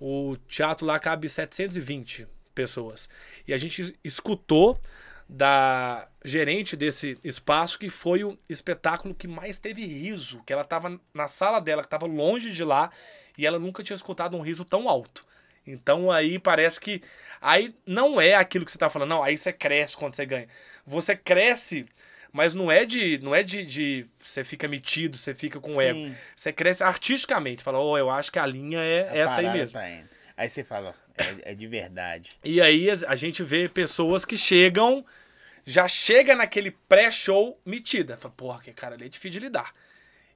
o 0.00 0.36
teatro 0.48 0.86
lá 0.86 0.98
cabe 0.98 1.28
720 1.28 2.26
pessoas. 2.54 3.08
E 3.46 3.52
a 3.52 3.56
gente 3.58 3.94
escutou 4.04 4.78
da 5.28 6.06
gerente 6.24 6.76
desse 6.76 7.18
espaço 7.24 7.78
que 7.78 7.88
foi 7.88 8.24
o 8.24 8.38
espetáculo 8.48 9.14
que 9.14 9.26
mais 9.26 9.58
teve 9.58 9.84
riso, 9.86 10.42
que 10.46 10.52
ela 10.52 10.62
estava 10.62 11.00
na 11.12 11.28
sala 11.28 11.60
dela, 11.60 11.82
que 11.82 11.86
estava 11.86 12.06
longe 12.06 12.52
de 12.52 12.62
lá, 12.62 12.90
e 13.36 13.46
ela 13.46 13.58
nunca 13.58 13.82
tinha 13.82 13.96
escutado 13.96 14.36
um 14.36 14.42
riso 14.42 14.64
tão 14.64 14.88
alto. 14.88 15.24
Então 15.66 16.10
aí 16.10 16.38
parece 16.38 16.78
que 16.78 17.02
aí 17.40 17.74
não 17.86 18.20
é 18.20 18.34
aquilo 18.34 18.64
que 18.64 18.70
você 18.70 18.78
tá 18.78 18.90
falando, 18.90 19.08
não, 19.08 19.22
aí 19.22 19.36
você 19.36 19.52
cresce 19.52 19.96
quando 19.96 20.14
você 20.14 20.26
ganha. 20.26 20.48
Você 20.84 21.16
cresce, 21.16 21.86
mas 22.30 22.52
não 22.52 22.70
é 22.70 22.84
de 22.84 23.18
não 23.18 23.34
é 23.34 23.42
de, 23.42 23.64
de 23.64 24.06
você 24.20 24.44
fica 24.44 24.68
metido, 24.68 25.16
você 25.16 25.34
fica 25.34 25.58
com 25.58 25.70
Sim. 25.70 25.80
ego. 25.80 26.16
Você 26.36 26.52
cresce 26.52 26.84
artisticamente, 26.84 27.64
fala, 27.64 27.80
oh, 27.80 27.96
eu 27.96 28.10
acho 28.10 28.30
que 28.30 28.38
a 28.38 28.46
linha 28.46 28.78
é 28.80 29.08
A 29.08 29.16
essa 29.16 29.40
aí 29.40 29.50
mesmo. 29.50 29.78
tá. 29.78 30.13
Aí 30.36 30.48
você 30.50 30.64
fala, 30.64 30.94
é, 31.16 31.52
é 31.52 31.54
de 31.54 31.66
verdade. 31.66 32.30
E 32.42 32.60
aí 32.60 32.90
a- 32.90 33.14
gente 33.14 33.42
vê 33.42 33.68
pessoas 33.68 34.24
que 34.24 34.36
chegam, 34.36 35.04
já 35.64 35.86
chega 35.86 36.34
naquele 36.34 36.70
pré-show 36.70 37.58
metida. 37.64 38.16
Fala, 38.16 38.34
porra, 38.36 38.62
que 38.62 38.72
cara 38.72 38.94
ali 38.96 39.06
é 39.06 39.08
difícil 39.08 39.38
de 39.38 39.46
lidar. 39.46 39.72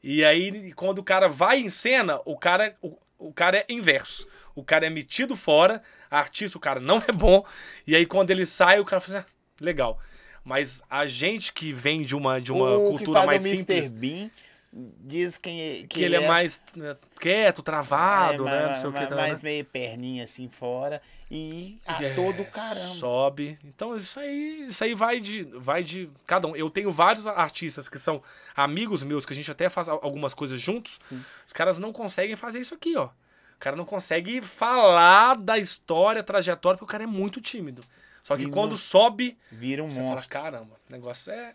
E 0.03 0.25
aí, 0.25 0.73
quando 0.75 0.99
o 0.99 1.03
cara 1.03 1.29
vai 1.29 1.59
em 1.59 1.71
cena, 1.71 2.21
o 2.25 2.37
cara, 2.37 2.77
o, 2.81 2.97
o 3.19 3.33
cara 3.33 3.59
é 3.59 3.67
inverso. 3.69 4.27
O 4.55 4.63
cara 4.63 4.87
é 4.87 4.91
metido 4.91 5.35
fora, 5.35 5.83
artista, 6.09 6.57
o 6.57 6.61
cara 6.61 6.79
não 6.79 6.99
é 7.07 7.13
bom. 7.13 7.45
E 7.87 7.97
aí, 7.97 8.07
quando 8.07 8.31
ele 8.31 8.47
sai, 8.47 8.79
o 8.79 8.85
cara 8.85 9.01
fala 9.01 9.19
assim, 9.19 9.27
ah, 9.29 9.65
legal. 9.65 10.01
Mas 10.45 10.83
a 10.89 11.07
gente 11.07 11.53
que 11.53 11.73
vem 11.73 12.03
de 12.03 12.15
uma, 12.15 12.41
de 12.41 12.53
uma 12.53 12.79
o 12.79 12.91
cultura 12.91 13.21
que 13.21 13.27
faz 13.27 13.27
mais 13.27 13.43
o 13.43 13.47
Mr. 13.49 13.59
simples, 13.59 13.91
Bean 13.93 14.31
diz 14.73 15.39
que, 15.39 15.87
que 15.89 16.03
ele 16.03 16.17
é 16.17 16.29
mais 16.29 16.61
né, 16.77 16.97
quieto, 17.21 17.63
travado, 17.63 18.47
é, 18.47 18.51
né? 18.51 18.61
Não 18.61 18.67
mais, 18.69 18.79
sei 18.79 18.89
o 18.89 18.93
que. 18.93 18.99
mais, 18.99 19.09
tá, 19.09 19.17
mais 19.17 19.43
né? 19.43 19.51
meio 19.51 19.65
perninha 19.65 20.25
assim 20.25 20.49
fora 20.49 21.01
e 21.31 21.79
É, 21.87 22.11
ator 22.13 22.33
do 22.35 22.45
caramba. 22.45 22.95
Sobe. 22.95 23.59
Então 23.65 23.97
isso 23.97 24.21
aí, 24.21 24.67
isso 24.69 24.85
aí 24.85 24.95
vai 24.95 25.21
de, 25.21 25.45
vai 25.55 25.83
de 25.83 26.11
cada 26.27 26.47
um. 26.47 26.55
Eu 26.55 26.69
tenho 26.69 26.93
vários 26.93 27.27
artistas 27.27 27.89
que 27.89 27.99
são 27.99 28.23
amigos 28.55 29.03
meus 29.03 29.25
que 29.25 29.33
a 29.33 29.37
gente 29.37 29.51
até 29.51 29.71
faz 29.71 29.89
al- 29.89 30.01
algumas 30.03 30.35
coisas 30.35 30.61
juntos. 30.61 30.97
Sim. 31.01 31.25
Os 31.47 31.53
caras 31.53 31.79
não 31.79 31.93
conseguem 31.93 32.37
fazer 32.37 32.61
isso 32.61 32.75
aqui, 32.75 32.97
ó. 32.97 33.07
O 33.07 33.59
cara 33.59 33.75
não 33.75 33.85
consegue 33.85 34.41
falar 34.43 35.35
da 35.35 35.59
história, 35.59 36.23
trajetória, 36.23 36.77
porque 36.79 36.85
o 36.89 36.93
cara 36.93 37.05
é 37.05 37.09
muito 37.09 37.41
tímido. 37.41 37.83
Só 38.23 38.37
que 38.37 38.45
E 38.45 38.51
quando 38.51 38.71
não- 38.73 38.77
sobe, 38.77 39.37
Vira 39.51 39.83
um 39.83 39.89
você 39.91 39.97
fala, 40.01 40.11
monstro. 40.11 40.29
caramba, 40.31 40.77
o 40.89 40.93
negócio 40.93 41.33
é 41.33 41.55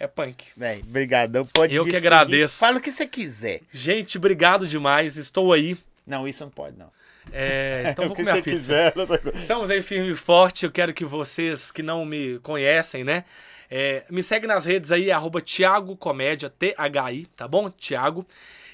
é 0.00 0.08
punk. 0.08 0.44
Véi, 0.56 0.82
brigadão. 0.82 1.44
Pode 1.46 1.74
Eu 1.74 1.84
que 1.84 1.92
despedir. 1.92 2.12
agradeço. 2.12 2.58
Fala 2.58 2.78
o 2.78 2.80
que 2.80 2.90
você 2.90 3.06
quiser. 3.06 3.60
Gente, 3.70 4.18
obrigado 4.18 4.66
demais. 4.66 5.16
Estou 5.16 5.52
aí. 5.52 5.76
Não, 6.06 6.26
isso 6.26 6.42
não 6.42 6.50
pode, 6.50 6.76
não. 6.76 6.90
É, 7.32 7.84
então 7.92 8.06
vou 8.08 8.16
comer 8.16 8.32
a 8.32 8.34
pizza. 8.36 8.50
quiser. 8.50 8.92
coisa. 8.92 9.32
Estamos 9.34 9.70
aí 9.70 9.80
firme 9.80 10.10
e 10.10 10.16
forte. 10.16 10.64
Eu 10.64 10.72
quero 10.72 10.92
que 10.92 11.04
vocês 11.04 11.70
que 11.70 11.82
não 11.82 12.04
me 12.04 12.40
conhecem, 12.40 13.04
né? 13.04 13.24
é, 13.70 14.02
me 14.10 14.22
segue 14.22 14.46
nas 14.46 14.64
redes 14.64 14.90
aí, 14.90 15.12
arroba 15.12 15.40
Thiago 15.40 15.96
Comédia, 15.96 16.50
T-H-I, 16.50 17.26
tá 17.36 17.46
bom? 17.46 17.70
Thiago. 17.70 18.26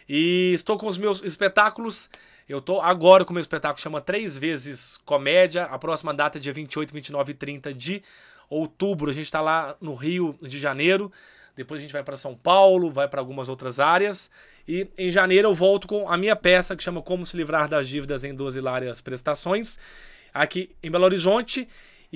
E 0.08 0.52
estou 0.54 0.78
com 0.78 0.86
os 0.86 0.96
meus 0.96 1.22
espetáculos. 1.22 2.08
Eu 2.48 2.62
tô 2.62 2.80
agora 2.80 3.24
com 3.24 3.32
o 3.32 3.34
meu 3.34 3.40
espetáculo, 3.42 3.82
chama 3.82 4.00
Três 4.00 4.38
Vezes 4.38 4.98
Comédia. 5.04 5.64
A 5.64 5.78
próxima 5.78 6.14
data 6.14 6.38
é 6.38 6.40
dia 6.40 6.52
28, 6.52 6.94
29 6.94 7.32
e 7.32 7.34
30 7.34 7.74
de 7.74 8.02
outubro. 8.48 9.10
A 9.10 9.14
gente 9.14 9.30
tá 9.30 9.40
lá 9.40 9.76
no 9.80 9.94
Rio 9.94 10.36
de 10.42 10.58
Janeiro. 10.58 11.12
Depois 11.54 11.78
a 11.78 11.82
gente 11.82 11.92
vai 11.92 12.02
para 12.02 12.16
São 12.16 12.34
Paulo, 12.34 12.90
vai 12.90 13.08
para 13.08 13.20
algumas 13.20 13.48
outras 13.48 13.80
áreas. 13.80 14.30
E 14.68 14.88
em 14.98 15.10
janeiro 15.10 15.48
eu 15.48 15.54
volto 15.54 15.86
com 15.86 16.08
a 16.08 16.16
minha 16.16 16.36
peça 16.36 16.76
que 16.76 16.82
chama 16.82 17.00
Como 17.00 17.24
se 17.24 17.36
livrar 17.36 17.68
das 17.68 17.88
dívidas 17.88 18.24
em 18.24 18.34
12 18.34 18.58
hilárias 18.58 19.00
prestações, 19.00 19.78
aqui 20.34 20.74
em 20.82 20.90
Belo 20.90 21.04
Horizonte. 21.04 21.68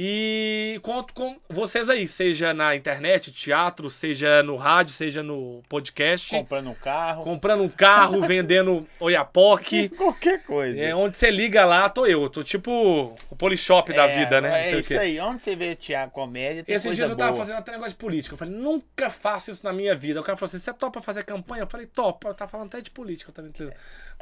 E 0.02 0.80
conto 0.82 1.12
com 1.12 1.36
vocês 1.46 1.90
aí, 1.90 2.08
seja 2.08 2.54
na 2.54 2.74
internet, 2.74 3.30
teatro, 3.30 3.90
seja 3.90 4.42
no 4.42 4.56
rádio, 4.56 4.94
seja 4.94 5.22
no 5.22 5.62
podcast. 5.68 6.30
Comprando 6.30 6.70
um 6.70 6.74
carro. 6.74 7.22
Comprando 7.22 7.62
um 7.64 7.68
carro, 7.68 8.22
vendendo 8.24 8.86
Oiapoque. 8.98 9.90
Qualquer 9.94 10.42
coisa. 10.44 10.80
É, 10.80 10.94
onde 10.94 11.18
você 11.18 11.30
liga 11.30 11.66
lá, 11.66 11.86
tô 11.90 12.06
eu. 12.06 12.30
Tô 12.30 12.42
tipo 12.42 13.14
o 13.28 13.36
Polishop 13.36 13.92
da 13.92 14.06
É, 14.08 14.18
vida, 14.20 14.40
né? 14.40 14.70
É 14.70 14.80
isso 14.80 14.98
aí. 14.98 15.20
Onde 15.20 15.42
você 15.42 15.54
vê 15.54 15.72
o 15.72 15.76
Thiago 15.76 16.12
Comédia, 16.12 16.64
tem 16.64 16.74
Esses 16.74 16.96
dias 16.96 17.10
eu 17.10 17.14
tava 17.16 17.32
boa. 17.32 17.44
fazendo 17.44 17.58
até 17.58 17.72
negócio 17.72 17.90
de 17.92 17.96
política. 17.98 18.32
Eu 18.32 18.38
falei, 18.38 18.54
nunca 18.54 19.10
faço 19.10 19.50
isso 19.50 19.62
na 19.62 19.72
minha 19.74 19.94
vida. 19.94 20.18
O 20.18 20.24
cara 20.24 20.34
falou 20.34 20.48
assim: 20.48 20.58
você 20.58 20.72
topa 20.72 21.02
fazer 21.02 21.24
campanha? 21.24 21.64
Eu 21.64 21.66
falei, 21.68 21.84
topa. 21.86 22.28
Eu 22.28 22.34
tava 22.34 22.50
falando 22.50 22.68
até 22.68 22.80
de 22.80 22.90
política 22.90 23.32
também. 23.32 23.52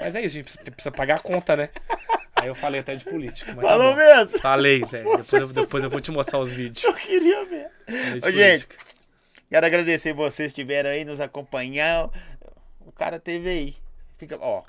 Mas 0.01 0.17
é 0.17 0.23
isso, 0.23 0.35
a 0.35 0.39
gente 0.41 0.43
precisa, 0.43 0.65
precisa 0.73 0.91
pagar 0.91 1.19
a 1.19 1.21
conta, 1.21 1.55
né? 1.55 1.69
Aí 2.35 2.47
eu 2.47 2.55
falei 2.55 2.81
até 2.81 2.95
de 2.95 3.05
política. 3.05 3.53
tá 3.53 3.61
Falou 3.63 3.91
bom. 3.93 3.97
mesmo? 3.97 4.39
Falei, 4.39 4.85
velho. 4.85 5.05
Depois, 5.17 5.33
eu- 5.33 5.49
depois 5.49 5.68
eu 5.85 5.91
vou 5.91 6.01
te 6.01 6.11
mostrar 6.11 6.39
os 6.39 6.51
vídeos. 6.51 6.83
Eu 6.85 6.95
queria 6.95 7.45
ver. 7.47 7.71
Ô, 8.27 8.31
gente, 8.31 8.67
quero 9.51 9.67
agradecer 9.67 10.13
vocês 10.13 10.53
que 10.53 10.61
estiveram 10.61 10.91
aí 10.91 11.05
nos 11.05 11.21
acompanhar. 11.21 12.11
O 12.81 12.93
cara 12.93 13.19
teve 13.21 13.49
aí. 13.49 13.77
Fica, 14.17 14.37
ó. 14.41 14.63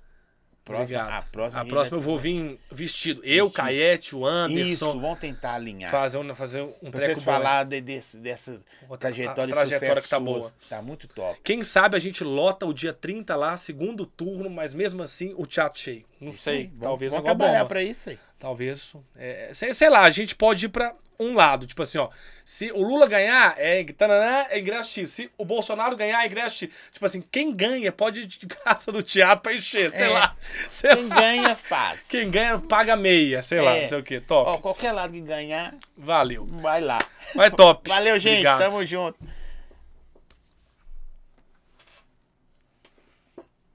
Próxima, 0.66 1.00
Obrigado. 1.00 1.20
a 1.20 1.22
próxima, 1.32 1.62
a 1.62 1.66
próxima 1.66 1.98
eu 1.98 2.02
vou 2.02 2.20
vir 2.20 2.60
vestido. 2.72 3.22
Eu, 3.24 3.46
Vestido. 3.46 3.56
Caete, 3.64 4.16
o 4.16 4.20
Isso, 4.20 4.86
Anderson. 4.86 5.00
vamos 5.00 5.18
tentar 5.18 5.54
alinhar. 5.56 5.90
Fazer 5.90 6.18
um, 6.20 6.36
fazer 6.36 6.62
um 6.84 6.92
Pra 6.92 7.02
vocês 7.02 7.24
bom. 7.24 7.32
falar 7.32 7.64
de, 7.64 7.82
desse, 7.82 8.18
dessa 8.20 8.62
Outra- 8.88 9.10
trajetória, 9.10 9.52
a 9.52 9.56
trajetória 9.56 9.66
de 9.66 9.74
sucesso 9.80 10.04
que 10.04 10.10
tá 10.10 10.20
boa. 10.20 10.54
Tá 10.70 10.80
muito 10.80 11.08
top. 11.08 11.40
Quem 11.44 11.64
sabe 11.64 11.96
a 11.98 12.00
gente 12.00 12.24
lota 12.24 12.68
o 12.68 12.74
dia 12.74 12.94
30 12.94 13.36
lá, 13.36 13.58
segundo 13.58 14.06
turno, 14.06 14.48
mas 14.48 14.72
mesmo 14.76 15.02
assim 15.02 15.34
o 15.38 15.48
teatro 15.48 15.80
cheio. 15.82 16.06
Não 16.22 16.34
sei, 16.38 16.66
Vamos- 16.68 16.80
talvez 16.82 17.12
vamos 17.14 17.26
uma 17.28 17.36
trabalhar 17.36 17.60
bomba. 17.60 17.70
pra 17.70 17.82
isso 17.82 18.12
aí. 18.12 18.20
Talvez, 18.40 18.94
é, 19.18 19.52
sei, 19.54 19.74
sei 19.74 19.90
lá, 19.90 20.04
a 20.04 20.10
gente 20.10 20.34
pode 20.34 20.66
ir 20.66 20.70
pra 20.70 20.96
um 21.20 21.34
lado. 21.36 21.68
Tipo 21.68 21.82
assim, 21.84 21.98
ó. 21.98 22.10
Se 22.46 22.72
o 22.72 22.82
Lula 22.82 23.06
ganhar, 23.06 23.54
é, 23.58 23.84
tananã, 23.84 24.46
é 24.50 24.58
ingresso 24.60 24.92
X. 24.92 25.10
Se 25.12 25.32
o 25.38 25.44
Bolsonaro 25.44 25.94
ganhar, 25.98 26.24
é 26.24 26.26
ingresso 26.26 26.60
X. 26.60 26.74
Tipo 26.94 27.06
assim, 27.06 27.22
quem 27.22 27.54
ganha 27.54 27.92
pode 27.92 28.22
ir 28.22 28.26
de 28.26 28.40
graça 28.48 28.94
no 28.94 29.04
teatro 29.04 29.42
pra 29.44 29.54
encher, 29.54 29.92
sei 29.92 30.08
É. 30.08 30.10
lá. 30.10 30.34
Sei 30.70 30.96
Quem 30.96 31.08
lá. 31.10 31.16
ganha, 31.16 31.56
faz. 31.58 32.08
Quem 32.08 32.32
ganha, 32.32 32.58
paga 32.60 32.96
meia, 32.96 33.44
sei 33.44 33.60
lá, 33.60 33.76
É. 33.76 33.82
não 33.82 33.88
sei 33.90 34.00
o 34.00 34.04
que. 34.04 34.22
Top. 34.22 34.50
Ó, 34.50 34.58
qualquer 34.58 34.94
lado 34.94 35.12
que 35.12 35.20
ganhar, 35.20 35.76
Valeu. 35.98 36.46
vai 36.46 36.80
lá. 36.80 36.98
Vai 37.36 37.52
top. 37.52 37.90
Valeu, 37.92 38.18
gente. 38.18 38.32
Obrigado. 38.48 38.60
Tamo 38.60 38.86
junto. 38.86 39.20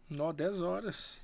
Nó, 0.09 0.33
10 0.33 0.61
horas. 0.63 1.21